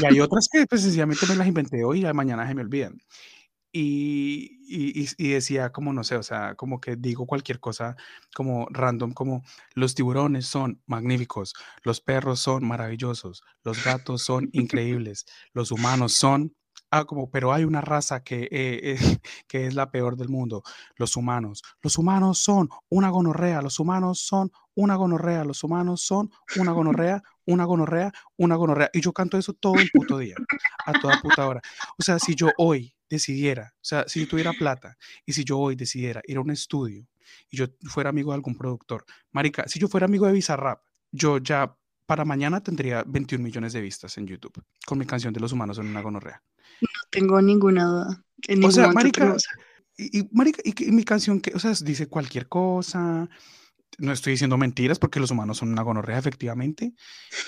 y 0.00 0.06
hay 0.06 0.20
otras 0.20 0.48
que 0.50 0.66
pues 0.66 0.82
sencillamente 0.82 1.26
me 1.26 1.36
las 1.36 1.46
inventé 1.46 1.84
hoy 1.84 2.04
y 2.06 2.12
mañana 2.12 2.46
se 2.46 2.54
me 2.54 2.62
olvidan. 2.62 2.98
Y, 3.72 4.58
y, 4.66 5.06
y, 5.16 5.28
decía 5.30 5.70
como, 5.70 5.92
no 5.92 6.02
sé, 6.02 6.16
o 6.16 6.24
sea, 6.24 6.56
como 6.56 6.80
que 6.80 6.96
digo 6.96 7.24
cualquier 7.24 7.60
cosa 7.60 7.96
como 8.34 8.66
random, 8.68 9.12
como 9.12 9.44
los 9.74 9.94
tiburones 9.94 10.46
son 10.46 10.82
magníficos, 10.86 11.54
los 11.84 12.00
perros 12.00 12.40
son 12.40 12.66
maravillosos, 12.66 13.44
los 13.62 13.84
gatos 13.84 14.22
son 14.22 14.48
increíbles, 14.52 15.24
los 15.52 15.70
humanos 15.70 16.14
son 16.14 16.52
Ah, 16.90 17.04
como, 17.04 17.30
pero 17.30 17.52
hay 17.52 17.64
una 17.64 17.80
raza 17.80 18.24
que, 18.24 18.48
eh, 18.50 18.96
que 19.48 19.66
es 19.66 19.74
la 19.74 19.90
peor 19.90 20.16
del 20.16 20.28
mundo, 20.28 20.62
los 20.96 21.16
humanos. 21.16 21.62
Los 21.82 21.98
humanos 21.98 22.38
son 22.38 22.68
una 22.88 23.10
gonorrea, 23.10 23.62
los 23.62 23.78
humanos 23.78 24.20
son 24.20 24.50
una 24.74 24.96
gonorrea, 24.96 25.44
los 25.44 25.62
humanos 25.62 26.02
son 26.02 26.30
una 26.56 26.72
gonorrea, 26.72 27.22
una 27.46 27.64
gonorrea, 27.64 28.12
una 28.36 28.56
gonorrea. 28.56 28.90
Y 28.92 29.00
yo 29.00 29.12
canto 29.12 29.38
eso 29.38 29.52
todo 29.54 29.74
el 29.74 29.90
puto 29.92 30.18
día, 30.18 30.34
a 30.86 30.92
toda 30.92 31.20
puta 31.20 31.46
hora. 31.46 31.60
O 31.98 32.02
sea, 32.02 32.18
si 32.18 32.34
yo 32.34 32.50
hoy 32.58 32.94
decidiera, 33.08 33.72
o 33.76 33.84
sea, 33.84 34.04
si 34.08 34.20
yo 34.20 34.28
tuviera 34.28 34.52
plata 34.52 34.96
y 35.26 35.32
si 35.32 35.44
yo 35.44 35.58
hoy 35.58 35.76
decidiera 35.76 36.22
ir 36.26 36.38
a 36.38 36.40
un 36.40 36.50
estudio 36.50 37.06
y 37.50 37.56
yo 37.56 37.66
fuera 37.88 38.10
amigo 38.10 38.30
de 38.32 38.36
algún 38.36 38.56
productor, 38.56 39.04
marica, 39.32 39.68
si 39.68 39.78
yo 39.78 39.88
fuera 39.88 40.06
amigo 40.06 40.26
de 40.26 40.32
Bizarrap, 40.32 40.82
yo 41.12 41.38
ya 41.38 41.76
para 42.10 42.24
mañana 42.24 42.60
tendría 42.60 43.04
21 43.06 43.40
millones 43.40 43.72
de 43.72 43.80
vistas 43.80 44.18
en 44.18 44.26
YouTube 44.26 44.60
con 44.84 44.98
mi 44.98 45.06
canción 45.06 45.32
de 45.32 45.38
los 45.38 45.52
humanos 45.52 45.76
son 45.76 45.86
una 45.86 46.00
gonorrea. 46.00 46.42
No 46.80 46.88
tengo 47.08 47.40
ninguna 47.40 47.84
duda. 47.84 48.24
o 48.64 48.70
sea, 48.72 48.90
marica, 48.90 49.36
y, 49.96 50.28
marica, 50.32 50.60
y, 50.64 50.90
mi 50.90 51.04
canción, 51.04 51.40
que, 51.40 51.54
o 51.54 51.60
sea, 51.60 51.72
dice 51.84 52.08
cualquier 52.08 52.48
cosa, 52.48 53.28
no 53.98 54.12
estoy 54.12 54.32
diciendo 54.32 54.58
mentiras 54.58 54.98
porque 54.98 55.20
los 55.20 55.30
humanos 55.30 55.58
son 55.58 55.70
una 55.70 55.82
gonorrea, 55.82 56.18
efectivamente. 56.18 56.94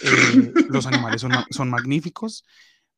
Eh, 0.05 0.53
los 0.69 0.87
animales 0.87 1.23
son, 1.23 1.33
son 1.51 1.69
magníficos. 1.69 2.45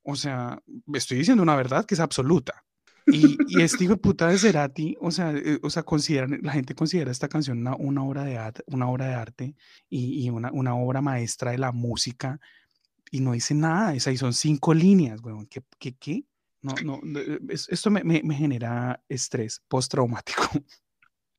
O 0.02 0.16
sea, 0.16 0.60
estoy 0.92 1.16
diciendo 1.16 1.42
una 1.42 1.56
verdad 1.56 1.86
que 1.86 1.94
es 1.94 2.00
absoluta. 2.00 2.62
Y, 3.06 3.36
y 3.48 3.62
este 3.62 3.84
hijo 3.84 3.94
de 3.94 4.00
puta 4.00 4.28
de 4.28 4.38
Cerati, 4.38 4.96
o 5.00 5.10
sea, 5.10 5.32
eh, 5.32 5.58
o 5.62 5.68
sea 5.68 5.82
consideran, 5.82 6.40
la 6.42 6.52
gente 6.52 6.74
considera 6.74 7.10
esta 7.10 7.28
canción 7.28 7.58
una, 7.58 7.76
una 7.76 8.02
obra, 8.02 8.24
de 8.24 8.38
arte, 8.38 8.62
una 8.66 8.88
obra 8.88 9.06
de 9.08 9.14
arte 9.14 9.54
y, 9.90 10.24
y 10.24 10.30
una, 10.30 10.50
una, 10.52 10.74
obra 10.74 11.02
maestra 11.02 11.50
de 11.50 11.58
la 11.58 11.70
música 11.70 12.40
y 13.10 13.20
no 13.20 13.32
dice 13.32 13.54
nada, 13.54 13.94
esa, 13.94 14.10
y 14.10 14.16
son 14.16 14.32
cinco 14.32 14.72
líneas, 14.72 15.20
weón. 15.22 15.46
¿Qué? 15.46 15.62
¿Qué? 15.78 15.94
qué? 15.94 16.24
No, 16.62 16.74
no, 16.82 17.20
eh, 17.20 17.38
esto 17.48 17.90
me, 17.90 18.02
me, 18.02 18.22
me 18.24 18.34
genera 18.34 19.02
estrés 19.08 19.62
postraumático. 19.68 20.42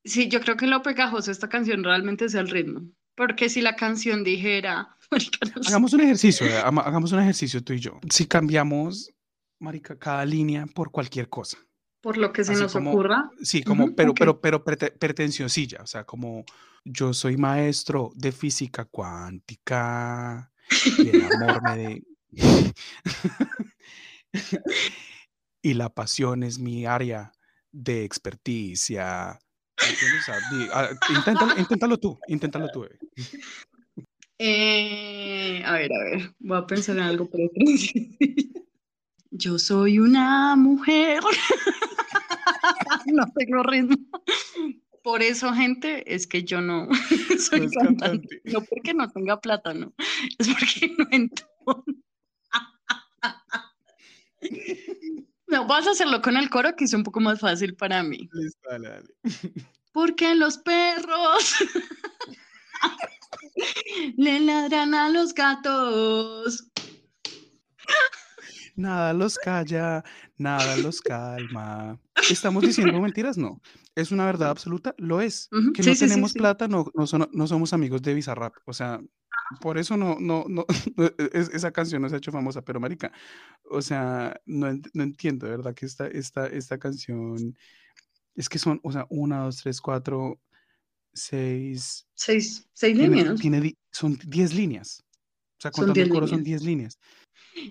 Sí, 0.06 0.28
yo 0.28 0.40
creo 0.40 0.56
que 0.56 0.68
lo 0.68 0.82
pegajoso 0.82 1.26
de 1.26 1.32
esta 1.32 1.48
canción 1.48 1.82
realmente 1.82 2.26
es 2.26 2.34
el 2.34 2.48
ritmo. 2.48 2.82
Porque 3.16 3.48
si 3.48 3.60
la 3.60 3.74
canción 3.74 4.22
dijera. 4.22 4.96
hagamos 5.66 5.92
un 5.94 6.00
ejercicio, 6.02 6.46
hagamos 6.64 7.10
un 7.10 7.18
ejercicio 7.18 7.64
tú 7.64 7.72
y 7.72 7.80
yo. 7.80 7.98
Si 8.08 8.26
cambiamos, 8.26 9.12
Marica, 9.58 9.98
cada 9.98 10.24
línea 10.24 10.66
por 10.66 10.90
cualquier 10.90 11.28
cosa. 11.28 11.58
Por 12.02 12.18
lo 12.18 12.32
que 12.32 12.44
se 12.44 12.52
Así 12.52 12.62
nos 12.62 12.72
como- 12.72 12.90
ocurra. 12.90 13.30
Sí, 13.42 13.62
como, 13.62 13.94
pero, 13.94 14.14
pero, 14.14 14.40
pero 14.40 14.64
prete- 14.64 14.92
pretenciosilla, 14.96 15.82
o 15.82 15.86
sea, 15.86 16.04
como 16.04 16.44
yo 16.84 17.12
soy 17.14 17.36
maestro 17.36 18.12
de 18.14 18.32
física 18.32 18.84
cuántica 18.84 20.52
y 20.98 21.08
el 21.08 21.24
amor 21.24 21.62
me 21.62 21.76
de... 21.76 22.04
y 25.62 25.74
la 25.74 25.88
pasión 25.88 26.42
es 26.42 26.58
mi 26.58 26.86
área 26.86 27.32
de 27.72 28.04
experticia. 28.04 29.38
Ah, 30.72 30.88
inténtalo, 31.10 31.58
inténtalo 31.58 31.98
tú, 31.98 32.18
inténtalo 32.28 32.70
tú. 32.70 32.80
bebé. 32.82 32.98
Eh, 34.38 35.62
a 35.64 35.72
ver, 35.72 35.90
a 35.92 36.04
ver, 36.04 36.34
voy 36.38 36.58
a 36.58 36.66
pensar 36.66 36.96
en 36.96 37.02
algo 37.02 37.28
Yo 39.38 39.58
soy 39.58 39.98
una 39.98 40.56
mujer. 40.56 41.22
No 43.06 43.24
tengo 43.36 43.62
ritmo. 43.62 43.96
Por 45.02 45.22
eso, 45.22 45.52
gente, 45.52 46.02
es 46.12 46.26
que 46.26 46.42
yo 46.42 46.60
no 46.60 46.88
soy 47.38 47.60
No 47.60 47.66
es 47.66 47.72
cantante. 47.74 47.76
cantante. 47.76 48.40
No 48.44 48.60
porque 48.62 48.94
no 48.94 49.08
tenga 49.08 49.40
plata, 49.40 49.72
no. 49.72 49.92
Es 50.38 50.48
porque 50.48 50.94
no 50.98 51.06
entono. 51.10 51.84
No, 55.48 55.66
vas 55.66 55.86
a 55.86 55.92
hacerlo 55.92 56.20
con 56.22 56.36
el 56.36 56.50
coro, 56.50 56.74
que 56.74 56.84
es 56.84 56.92
un 56.92 57.04
poco 57.04 57.20
más 57.20 57.40
fácil 57.40 57.76
para 57.76 58.02
mí. 58.02 58.28
Listo, 58.32 58.68
dale, 58.68 58.88
dale. 58.88 59.14
Porque 59.92 60.34
los 60.34 60.58
perros 60.58 61.54
le 64.16 64.40
ladran 64.40 64.94
a 64.94 65.08
los 65.08 65.34
gatos. 65.34 66.68
Nada 68.76 69.12
los 69.12 69.36
calla, 69.38 70.04
nada 70.36 70.76
los 70.76 71.00
calma. 71.00 71.98
¿Estamos 72.30 72.62
diciendo 72.64 73.00
mentiras? 73.00 73.38
No. 73.38 73.60
¿Es 73.94 74.12
una 74.12 74.26
verdad 74.26 74.50
absoluta? 74.50 74.94
Lo 74.98 75.20
es. 75.20 75.48
Ujú, 75.52 75.72
Que 75.72 75.82
sí, 75.82 75.88
no 75.90 75.94
sí, 75.94 76.00
tenemos 76.00 76.32
sí. 76.32 76.38
plata, 76.38 76.68
no, 76.68 76.90
no, 76.94 77.06
son- 77.06 77.28
no 77.32 77.46
somos 77.46 77.72
amigos 77.72 78.02
de 78.02 78.14
Bizarrap. 78.14 78.54
O 78.66 78.72
sea, 78.72 79.00
por 79.60 79.78
eso 79.78 79.96
no, 79.96 80.18
no, 80.20 80.44
no, 80.48 80.66
es- 81.32 81.48
esa 81.50 81.70
canción 81.72 82.02
no 82.02 82.08
se 82.08 82.16
ha 82.16 82.18
hecho 82.18 82.32
famosa, 82.32 82.62
pero 82.62 82.80
marica, 82.80 83.12
o 83.70 83.80
sea, 83.80 84.38
no, 84.44 84.66
no 84.92 85.02
entiendo, 85.02 85.46
de 85.46 85.52
verdad, 85.56 85.74
que 85.74 85.86
esta, 85.86 86.06
esta, 86.08 86.46
esta 86.46 86.78
canción, 86.78 87.56
es 88.34 88.48
que 88.48 88.58
son, 88.58 88.80
o 88.82 88.92
sea, 88.92 89.06
una, 89.08 89.38
dos, 89.44 89.58
tres, 89.62 89.80
cuatro, 89.80 90.38
seis, 91.14 92.06
Seis, 92.14 92.68
seis 92.72 92.96
tiene, 92.98 93.16
líneas. 93.16 93.40
tiene 93.40 93.74
son 93.92 94.18
diez 94.26 94.52
líneas. 94.54 95.02
O 95.58 95.60
sea, 95.62 95.70
contando 95.70 96.02
el 96.02 96.08
coro 96.10 96.26
son 96.26 96.40
líneas. 96.40 96.44
diez 96.44 96.62
líneas. 96.62 96.98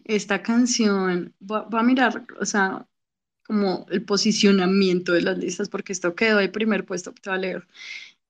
Esta 0.04 0.42
canción, 0.42 1.34
va, 1.42 1.68
a 1.72 1.84
mirar, 1.84 2.26
o 2.40 2.46
sea, 2.46 2.88
como 3.46 3.86
el 3.90 4.04
posicionamiento 4.04 5.14
de 5.14 5.22
las 5.22 5.38
listas, 5.38 5.70
porque 5.70 5.94
esto 5.94 6.16
quedó 6.16 6.40
de 6.40 6.50
primer 6.50 6.86
puesto, 6.86 7.14
te 7.14 7.30
voy 7.30 7.38
a 7.38 7.42
leer. 7.42 7.68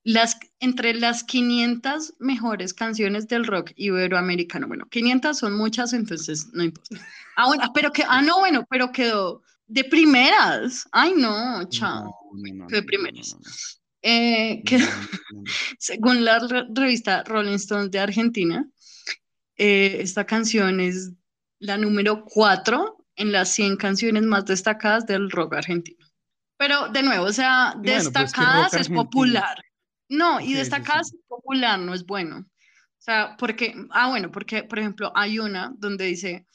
Las, 0.04 0.38
entre 0.60 0.94
las 0.94 1.24
500 1.24 2.14
mejores 2.18 2.74
canciones 2.74 3.26
del 3.26 3.44
rock 3.44 3.72
iberoamericano, 3.74 4.68
bueno, 4.68 4.86
500 4.88 5.38
son 5.38 5.56
muchas, 5.56 5.92
entonces 5.94 6.48
no 6.52 6.62
importa. 6.62 7.04
Ah, 7.36 7.46
bueno, 7.46 7.64
pero 7.74 7.90
que, 7.90 8.04
ah, 8.06 8.22
no, 8.22 8.38
bueno, 8.38 8.64
pero 8.70 8.92
quedó 8.92 9.42
de 9.66 9.84
primeras. 9.84 10.86
Ay, 10.92 11.14
no, 11.16 11.68
chao. 11.68 12.04
No, 12.04 12.54
no, 12.54 12.54
no, 12.54 12.66
de 12.68 12.82
primeras. 12.82 13.36
Eh, 14.02 14.62
no. 15.32 15.42
según 15.78 16.24
la 16.24 16.38
re- 16.38 16.66
revista 16.72 17.24
Rolling 17.24 17.54
Stone 17.56 17.88
de 17.88 17.98
Argentina, 17.98 18.68
eh, 19.56 19.98
esta 20.00 20.24
canción 20.24 20.80
es 20.80 21.12
la 21.58 21.76
número 21.76 22.24
4 22.24 23.04
en 23.16 23.32
las 23.32 23.50
100 23.50 23.76
canciones 23.76 24.22
más 24.24 24.44
destacadas 24.44 25.06
del 25.06 25.30
rock 25.30 25.54
argentino. 25.54 26.06
Pero 26.58 26.88
de 26.88 27.02
nuevo, 27.02 27.26
o 27.26 27.32
sea, 27.32 27.74
Bueno, 27.76 27.82
pero 27.84 27.96
es 27.98 28.04
que 28.04 28.10
rock 28.10 28.22
destacadas 28.22 28.74
es 28.74 28.88
popular. 28.88 29.56
No, 30.08 30.40
y 30.40 30.48
Sí, 30.48 30.54
destacadas 30.54 31.08
sí. 31.08 31.16
es 31.16 31.22
popular, 31.28 31.78
no 31.78 31.94
es 31.94 32.04
bueno. 32.04 32.38
O 32.38 33.02
sea, 33.06 33.36
porque, 33.38 33.74
ah, 33.90 34.08
bueno, 34.08 34.30
porque, 34.30 34.62
por 34.64 34.78
ejemplo, 34.78 35.12
hay 35.14 35.38
una 35.38 35.72
donde 35.78 36.06
dice 36.06 36.46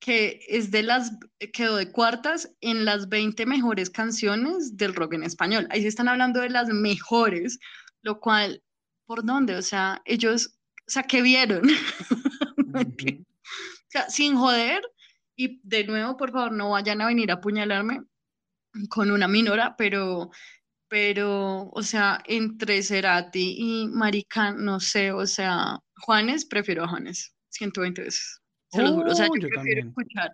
que 0.00 0.40
es 0.48 0.70
de 0.70 0.82
las, 0.82 1.12
quedó 1.52 1.76
de 1.76 1.92
cuartas 1.92 2.50
en 2.60 2.84
las 2.84 3.08
20 3.08 3.44
mejores 3.46 3.90
canciones 3.90 4.76
del 4.76 4.94
rock 4.94 5.14
en 5.14 5.24
español. 5.24 5.66
Ahí 5.70 5.82
se 5.82 5.88
están 5.88 6.08
hablando 6.08 6.40
de 6.40 6.50
las 6.50 6.68
mejores, 6.68 7.58
lo 8.02 8.18
cual, 8.18 8.62
¿por 9.06 9.24
dónde? 9.24 9.56
O 9.56 9.62
sea, 9.62 10.00
ellos, 10.06 10.58
o 10.86 10.90
sea, 10.90 11.02
¿qué 11.02 11.22
vieron? 11.22 11.62
Sea, 13.90 14.08
sin 14.10 14.36
joder, 14.36 14.82
y 15.36 15.60
de 15.64 15.84
nuevo, 15.84 16.16
por 16.16 16.32
favor, 16.32 16.52
no 16.52 16.70
vayan 16.70 17.00
a 17.00 17.06
venir 17.06 17.30
a 17.30 17.34
apuñalarme 17.34 18.02
con 18.88 19.10
una 19.10 19.28
minora, 19.28 19.74
pero, 19.76 20.30
pero, 20.88 21.70
o 21.70 21.82
sea, 21.82 22.22
entre 22.26 22.82
Cerati 22.82 23.56
y 23.58 23.88
Marica, 23.88 24.52
no 24.52 24.80
sé, 24.80 25.12
o 25.12 25.26
sea, 25.26 25.78
Juanes, 26.02 26.44
prefiero 26.46 26.84
a 26.84 26.88
Juanes, 26.88 27.34
120 27.50 28.02
veces, 28.02 28.40
se 28.72 28.82
los 28.82 28.92
juro, 28.92 29.12
o 29.12 29.14
sea, 29.14 29.28
Oh, 29.28 29.34
yo 29.34 29.42
yo 29.42 29.48
prefiero 29.48 29.82
también. 29.82 29.88
escuchar 29.88 30.32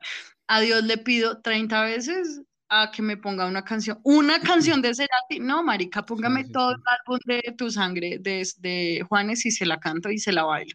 a 0.48 0.60
Dios 0.60 0.84
le 0.84 0.98
pido 0.98 1.40
30 1.42 1.82
veces 1.84 2.42
a 2.68 2.90
que 2.90 3.02
me 3.02 3.16
ponga 3.16 3.46
una 3.46 3.64
canción, 3.64 4.00
una 4.04 4.40
canción 4.80 4.82
de 4.82 4.94
Cerati, 4.94 5.40
no, 5.40 5.62
Marica, 5.62 6.04
póngame 6.04 6.44
sí, 6.44 6.52
todo 6.52 6.72
sí. 6.72 6.76
el 6.76 6.82
álbum 6.98 7.18
de 7.26 7.54
Tu 7.56 7.70
Sangre 7.70 8.18
de, 8.20 8.46
de 8.58 9.06
Juanes 9.08 9.46
y 9.46 9.50
se 9.50 9.66
la 9.66 9.78
canto 9.78 10.10
y 10.10 10.18
se 10.18 10.32
la 10.32 10.44
bailo. 10.44 10.74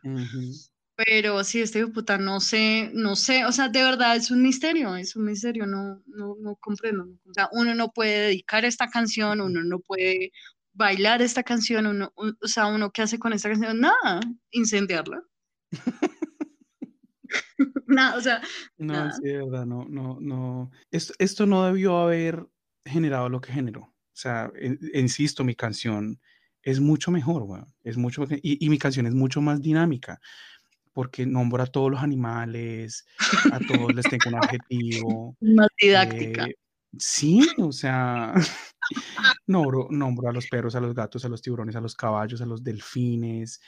Pero 1.05 1.43
sí, 1.43 1.61
este 1.61 1.85
puta, 1.87 2.17
no 2.17 2.39
sé, 2.39 2.91
no 2.93 3.15
sé, 3.15 3.45
o 3.45 3.51
sea, 3.51 3.69
de 3.69 3.81
verdad 3.81 4.15
es 4.15 4.29
un 4.29 4.41
misterio, 4.43 4.95
es 4.95 5.15
un 5.15 5.25
misterio, 5.25 5.65
no, 5.65 6.01
no, 6.05 6.35
no 6.39 6.55
comprendo. 6.57 7.05
O 7.29 7.33
sea, 7.33 7.49
uno 7.53 7.73
no 7.73 7.91
puede 7.91 8.27
dedicar 8.27 8.65
esta 8.65 8.87
canción, 8.89 9.41
uno 9.41 9.63
no 9.63 9.79
puede 9.79 10.31
bailar 10.73 11.21
esta 11.21 11.43
canción, 11.43 11.87
uno, 11.87 12.11
un- 12.15 12.37
o 12.41 12.47
sea, 12.47 12.67
uno 12.67 12.91
qué 12.91 13.01
hace 13.03 13.17
con 13.19 13.33
esta 13.33 13.49
canción, 13.49 13.79
nada, 13.79 14.19
incendiarla. 14.51 15.23
Nada, 17.87 18.17
o 18.17 18.21
sea, 18.21 18.41
No, 18.77 18.93
Nada. 18.93 19.11
sí, 19.13 19.27
de 19.27 19.37
verdad, 19.37 19.65
no, 19.65 19.85
no, 19.87 20.17
no. 20.19 20.71
Esto, 20.91 21.13
esto 21.19 21.45
no 21.45 21.65
debió 21.65 21.97
haber 21.97 22.45
generado 22.85 23.29
lo 23.29 23.39
que 23.41 23.51
generó. 23.53 23.81
O 23.81 23.93
sea, 24.13 24.51
in- 24.61 24.79
insisto, 24.93 25.43
mi 25.43 25.55
canción 25.55 26.19
es 26.63 26.79
mucho 26.79 27.11
mejor, 27.11 27.43
weón. 27.43 27.73
Es 27.83 27.97
mucho 27.97 28.25
y, 28.29 28.63
y 28.65 28.69
mi 28.69 28.77
canción 28.77 29.05
es 29.07 29.13
mucho 29.13 29.41
más 29.41 29.61
dinámica 29.61 30.19
porque 30.93 31.25
nombro 31.25 31.63
a 31.63 31.67
todos 31.67 31.91
los 31.91 32.01
animales, 32.01 33.05
a 33.51 33.59
todos 33.59 33.93
les 33.93 34.05
tengo 34.05 34.29
un 34.29 34.43
adjetivo. 34.43 35.37
más 35.41 35.67
didáctica. 35.79 36.45
eh, 36.45 36.55
sí, 36.97 37.47
o 37.57 37.71
sea, 37.71 38.33
nombro, 39.47 39.87
nombro 39.89 40.29
a 40.29 40.33
los 40.33 40.47
perros, 40.47 40.75
a 40.75 40.81
los 40.81 40.93
gatos, 40.93 41.25
a 41.25 41.29
los 41.29 41.41
tiburones, 41.41 41.75
a 41.75 41.81
los 41.81 41.95
caballos, 41.95 42.41
a 42.41 42.45
los 42.45 42.63
delfines. 42.63 43.61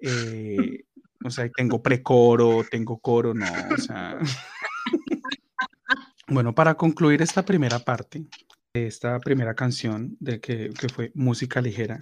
eh, 0.00 0.84
o 1.24 1.30
sea, 1.30 1.48
tengo 1.48 1.82
precoro, 1.82 2.64
tengo 2.70 2.98
coro, 2.98 3.34
no, 3.34 3.46
o 3.72 3.76
sea. 3.78 4.18
Bueno, 6.26 6.54
para 6.54 6.74
concluir 6.74 7.20
esta 7.20 7.44
primera 7.44 7.78
parte, 7.80 8.24
de 8.72 8.86
esta 8.86 9.18
primera 9.20 9.54
canción 9.54 10.16
de 10.20 10.40
que, 10.40 10.70
que 10.70 10.88
fue 10.88 11.12
música 11.14 11.60
ligera, 11.60 11.98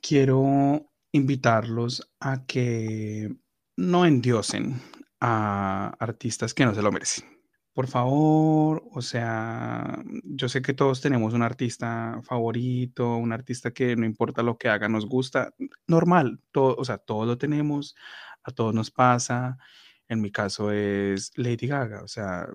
quiero 0.00 0.88
invitarlos 1.12 2.08
a 2.20 2.46
que 2.46 3.34
no 3.80 4.04
endiosen 4.04 4.80
a 5.20 5.94
artistas 5.98 6.54
que 6.54 6.64
no 6.64 6.74
se 6.74 6.82
lo 6.82 6.92
merecen. 6.92 7.24
Por 7.72 7.86
favor, 7.86 8.82
o 8.92 9.00
sea, 9.00 10.02
yo 10.24 10.48
sé 10.48 10.60
que 10.60 10.74
todos 10.74 11.00
tenemos 11.00 11.34
un 11.34 11.42
artista 11.42 12.20
favorito, 12.24 13.16
un 13.16 13.32
artista 13.32 13.70
que 13.70 13.96
no 13.96 14.04
importa 14.04 14.42
lo 14.42 14.58
que 14.58 14.68
haga, 14.68 14.88
nos 14.88 15.06
gusta, 15.06 15.54
normal, 15.86 16.40
todo, 16.52 16.76
o 16.76 16.84
sea, 16.84 16.98
todos 16.98 17.26
lo 17.26 17.38
tenemos, 17.38 17.94
a 18.42 18.50
todos 18.50 18.74
nos 18.74 18.90
pasa. 18.90 19.56
En 20.08 20.20
mi 20.20 20.30
caso 20.32 20.72
es 20.72 21.32
Lady 21.36 21.68
Gaga, 21.68 22.02
o 22.02 22.08
sea, 22.08 22.48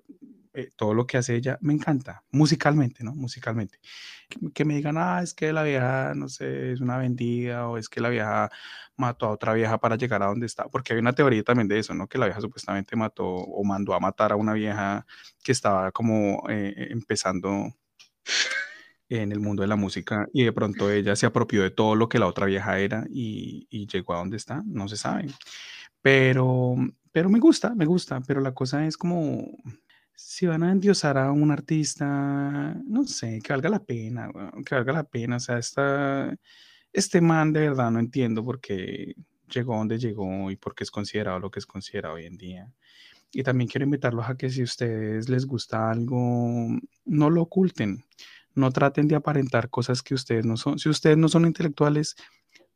eh, 0.56 0.70
todo 0.76 0.94
lo 0.94 1.06
que 1.06 1.18
hace 1.18 1.36
ella 1.36 1.58
me 1.62 1.74
encanta, 1.74 2.24
musicalmente, 2.32 3.04
¿no? 3.04 3.14
Musicalmente. 3.14 3.80
Que, 4.30 4.40
que 4.54 4.66
me 4.66 4.76
digan, 4.76 4.98
ah, 4.98 5.22
es 5.22 5.34
que 5.34 5.54
la 5.54 5.64
vieja, 5.64 6.14
no 6.16 6.30
sé, 6.30 6.72
es 6.72 6.82
una 6.82 6.98
vendida, 6.98 7.68
o 7.68 7.78
es 7.78 7.90
que 7.90 8.02
la 8.02 8.10
vieja 8.10 8.50
mató 8.98 9.28
a 9.28 9.32
otra 9.32 9.54
vieja 9.54 9.78
para 9.80 9.96
llegar 9.98 10.24
a 10.24 10.28
donde 10.28 10.46
está, 10.46 10.68
porque 10.70 10.94
hay 10.94 11.00
una 11.00 11.14
teoría 11.14 11.44
también 11.44 11.68
de 11.68 11.80
eso, 11.80 11.94
¿no? 11.94 12.08
Que 12.08 12.18
la 12.18 12.26
vieja 12.26 12.42
supuestamente 12.42 12.96
mató 12.96 13.26
o 13.26 13.64
mandó 13.64 13.94
a 13.94 14.00
matar 14.00 14.32
a 14.32 14.36
una 14.36 14.54
vieja 14.54 15.06
que 15.44 15.52
estaba 15.52 15.92
como 15.92 16.44
eh, 16.50 16.88
empezando 16.92 17.76
en 19.10 19.32
el 19.32 19.40
mundo 19.40 19.62
de 19.62 19.68
la 19.68 19.76
música 19.76 20.28
y 20.34 20.44
de 20.44 20.52
pronto 20.52 20.90
ella 20.92 21.16
se 21.16 21.26
apropió 21.26 21.62
de 21.62 21.70
todo 21.72 21.96
lo 21.96 22.10
que 22.10 22.20
la 22.20 22.28
otra 22.28 22.48
vieja 22.48 22.80
era 22.80 23.06
y, 23.10 23.68
y 23.70 23.88
llegó 23.88 24.14
a 24.14 24.18
donde 24.18 24.38
está, 24.38 24.64
no 24.66 24.88
se 24.88 24.98
sabe. 24.98 25.28
Pero, 26.02 26.76
pero 27.12 27.30
me 27.30 27.40
gusta, 27.40 27.74
me 27.76 27.86
gusta, 27.86 28.22
pero 28.22 28.42
la 28.42 28.54
cosa 28.54 28.86
es 28.86 28.98
como, 28.98 29.58
si 30.16 30.46
van 30.48 30.64
a 30.64 30.72
endiosar 30.72 31.18
a 31.18 31.32
un 31.32 31.52
artista, 31.52 32.06
no 32.86 33.06
sé, 33.06 33.40
que 33.44 33.54
valga 33.54 33.70
la 33.70 33.84
pena, 33.84 34.30
que 34.66 34.76
valga 34.76 34.94
la 34.94 35.04
pena, 35.04 35.38
o 35.38 35.40
sea, 35.40 35.58
esta, 35.58 36.36
este 36.94 37.22
man 37.22 37.54
de 37.54 37.62
verdad 37.70 37.92
no 37.92 38.00
entiendo 38.00 38.44
por 38.44 38.60
qué 38.62 39.16
llegó 39.50 39.76
donde 39.76 39.98
llegó 40.00 40.50
y 40.52 40.56
por 40.56 40.76
qué 40.76 40.84
es 40.84 40.92
considerado 40.92 41.40
lo 41.40 41.52
que 41.52 41.60
es 41.60 41.66
considerado 41.66 42.16
hoy 42.16 42.26
en 42.26 42.38
día. 42.38 42.72
Y 43.32 43.44
también 43.44 43.70
quiero 43.70 43.86
invitarlos 43.86 44.30
a 44.30 44.38
que 44.38 44.50
si 44.50 44.64
ustedes 44.64 45.30
les 45.30 45.46
gusta 45.46 45.92
algo, 45.92 46.70
no 47.06 47.30
lo 47.30 47.42
oculten, 47.42 48.06
no 48.54 48.72
traten 48.72 49.08
de 49.08 49.16
aparentar 49.16 49.70
cosas 49.70 50.02
que 50.02 50.14
ustedes 50.14 50.46
no 50.46 50.58
son. 50.58 50.80
Si 50.80 50.90
ustedes 50.90 51.18
no 51.18 51.28
son 51.28 51.46
intelectuales, 51.46 52.16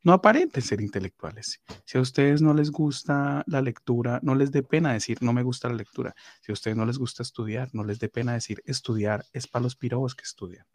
no 0.04 0.14
aparenten 0.14 0.64
ser 0.64 0.82
intelectuales. 0.82 1.62
Si 1.86 1.98
a 1.98 2.02
ustedes 2.02 2.42
no 2.42 2.54
les 2.54 2.72
gusta 2.72 3.44
la 3.48 3.62
lectura, 3.62 4.20
no 4.24 4.36
les 4.36 4.52
dé 4.52 4.64
pena 4.64 4.94
decir 4.94 5.18
no 5.22 5.34
me 5.34 5.44
gusta 5.44 5.70
la 5.70 5.76
lectura. 5.76 6.16
Si 6.42 6.52
a 6.52 6.54
ustedes 6.54 6.78
no 6.78 6.86
les 6.86 6.98
gusta 6.98 7.24
estudiar, 7.24 7.70
no 7.74 7.84
les 7.84 8.00
dé 8.00 8.10
pena 8.10 8.34
decir 8.34 8.62
estudiar 8.66 9.26
es 9.34 9.48
para 9.48 9.64
los 9.64 9.76
pirobos 9.76 10.16
que 10.16 10.24
estudian. 10.24 10.66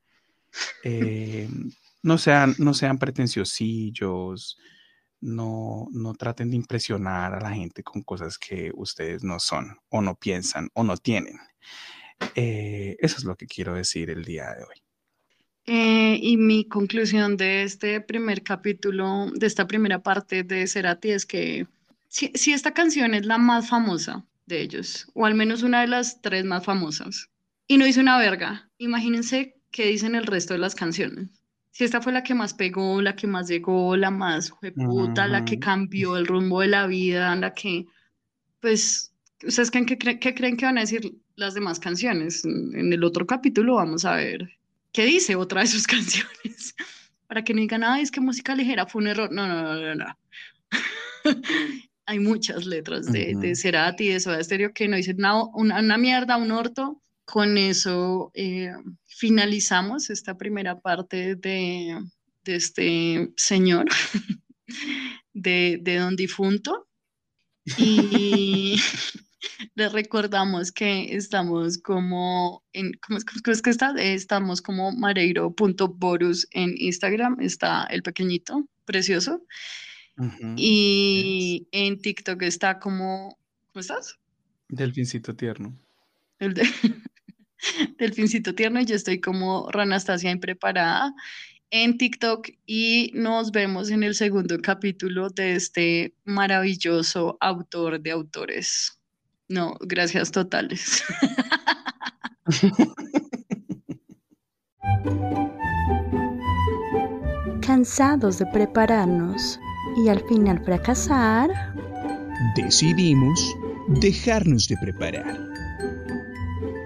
Eh, 0.82 1.48
no, 2.02 2.18
sean, 2.18 2.54
no 2.58 2.74
sean 2.74 2.98
pretenciosillos, 2.98 4.58
no, 5.20 5.86
no 5.90 6.14
traten 6.14 6.50
de 6.50 6.56
impresionar 6.56 7.34
a 7.34 7.40
la 7.40 7.50
gente 7.50 7.82
con 7.82 8.02
cosas 8.02 8.38
que 8.38 8.70
ustedes 8.74 9.24
no 9.24 9.40
son 9.40 9.78
o 9.88 10.02
no 10.02 10.14
piensan 10.16 10.68
o 10.74 10.84
no 10.84 10.96
tienen. 10.96 11.38
Eh, 12.34 12.96
eso 13.00 13.16
es 13.18 13.24
lo 13.24 13.36
que 13.36 13.46
quiero 13.46 13.74
decir 13.74 14.10
el 14.10 14.24
día 14.24 14.52
de 14.54 14.64
hoy. 14.64 14.83
Eh, 15.66 16.18
y 16.20 16.36
mi 16.36 16.66
conclusión 16.66 17.36
de 17.36 17.62
este 17.62 18.00
primer 18.00 18.42
capítulo, 18.42 19.30
de 19.34 19.46
esta 19.46 19.66
primera 19.66 20.02
parte 20.02 20.42
de 20.42 20.66
Cerati, 20.66 21.10
es 21.10 21.24
que 21.24 21.66
si, 22.08 22.30
si, 22.34 22.52
esta 22.52 22.74
canción 22.74 23.14
es 23.14 23.24
la 23.24 23.38
más 23.38 23.68
famosa 23.68 24.24
de 24.46 24.60
ellos, 24.60 25.10
o 25.14 25.24
al 25.24 25.34
menos 25.34 25.62
una 25.62 25.80
de 25.80 25.86
las 25.86 26.20
tres 26.20 26.44
más 26.44 26.64
famosas, 26.64 27.30
y 27.66 27.78
no 27.78 27.86
hizo 27.86 28.00
una 28.00 28.18
verga, 28.18 28.68
imagínense 28.76 29.56
qué 29.70 29.86
dicen 29.86 30.14
el 30.14 30.26
resto 30.26 30.52
de 30.52 30.60
las 30.60 30.74
canciones. 30.74 31.30
Si 31.70 31.82
esta 31.82 32.02
fue 32.02 32.12
la 32.12 32.22
que 32.22 32.34
más 32.34 32.54
pegó, 32.54 33.00
la 33.00 33.16
que 33.16 33.26
más 33.26 33.48
llegó, 33.48 33.96
la 33.96 34.10
más 34.10 34.52
puta, 34.76 35.26
la 35.26 35.44
que 35.44 35.58
cambió 35.58 36.16
el 36.16 36.26
rumbo 36.26 36.60
de 36.60 36.68
la 36.68 36.86
vida, 36.86 37.34
la 37.36 37.54
que, 37.54 37.86
pues, 38.60 39.12
¿ustedes 39.42 39.70
creen 39.70 39.86
que, 39.86 39.98
qué 39.98 40.34
creen 40.34 40.56
que 40.56 40.66
van 40.66 40.78
a 40.78 40.82
decir 40.82 41.16
las 41.36 41.54
demás 41.54 41.80
canciones? 41.80 42.44
En 42.44 42.92
el 42.92 43.02
otro 43.02 43.26
capítulo 43.26 43.76
vamos 43.76 44.04
a 44.04 44.14
ver 44.14 44.48
qué 44.94 45.04
dice 45.04 45.36
otra 45.36 45.60
de 45.60 45.66
sus 45.66 45.86
canciones. 45.86 46.74
Para 47.26 47.44
que 47.44 47.52
no 47.52 47.60
digan, 47.60 47.84
ay, 47.84 48.02
es 48.02 48.10
que 48.10 48.20
música 48.20 48.54
ligera 48.54 48.86
fue 48.86 49.02
un 49.02 49.08
error. 49.08 49.30
No, 49.30 49.46
no, 49.46 49.62
no, 49.62 49.74
no, 49.74 49.94
no. 49.94 50.18
Hay 52.06 52.18
muchas 52.18 52.66
letras 52.66 53.10
de, 53.10 53.34
de 53.34 53.56
Cerati, 53.56 54.08
de 54.08 54.20
Soda 54.20 54.42
Stereo, 54.42 54.72
que 54.74 54.88
no 54.88 54.96
dicen 54.96 55.16
una, 55.16 55.78
una, 55.80 55.98
mierda, 55.98 56.36
un 56.36 56.50
orto. 56.50 57.02
Con 57.24 57.56
eso 57.56 58.30
eh, 58.34 58.72
finalizamos 59.06 60.10
esta 60.10 60.36
primera 60.36 60.78
parte 60.80 61.34
de, 61.36 61.98
de 62.44 62.54
este 62.54 63.32
señor, 63.38 63.86
de, 65.32 65.78
de 65.80 65.96
Don 65.96 66.14
Difunto. 66.14 66.86
Y 67.78 68.78
les 69.74 69.92
recordamos 69.92 70.72
que 70.72 71.14
estamos 71.14 71.78
como 71.78 72.62
en, 72.72 72.92
¿cómo 72.94 73.18
es, 73.18 73.62
que 73.62 73.70
está? 73.70 73.94
Estamos 73.98 74.62
como 74.62 74.92
mareiro.borus 74.92 76.46
en 76.52 76.74
Instagram, 76.76 77.40
está 77.40 77.84
el 77.84 78.02
pequeñito, 78.02 78.66
precioso. 78.84 79.42
y 80.56 81.66
en 81.72 82.00
TikTok 82.00 82.42
está 82.42 82.78
como, 82.78 83.36
¿cómo 83.72 83.80
estás? 83.80 84.18
Delfincito 84.68 85.34
tierno. 85.34 85.76
El 86.38 86.54
de, 86.54 86.62
Delfincito 87.98 88.54
tierno 88.54 88.80
y 88.80 88.84
yo 88.84 88.94
estoy 88.94 89.20
como 89.20 89.70
Ranastasia 89.70 90.30
impreparada 90.30 91.14
en 91.70 91.98
TikTok 91.98 92.50
y 92.66 93.10
nos 93.14 93.50
vemos 93.50 93.90
en 93.90 94.04
el 94.04 94.14
segundo 94.14 94.60
capítulo 94.62 95.30
de 95.30 95.56
este 95.56 96.14
maravilloso 96.24 97.36
autor 97.40 98.00
de 98.00 98.12
autores. 98.12 99.00
No, 99.48 99.74
gracias 99.80 100.30
totales. 100.30 101.02
Cansados 107.60 108.38
de 108.38 108.46
prepararnos 108.46 109.60
y 109.96 110.08
al 110.08 110.20
final 110.28 110.64
fracasar, 110.64 111.50
decidimos 112.56 113.54
dejarnos 114.00 114.66
de 114.68 114.76
preparar. 114.78 115.38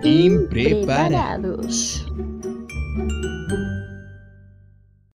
Impreparados. 0.02 2.04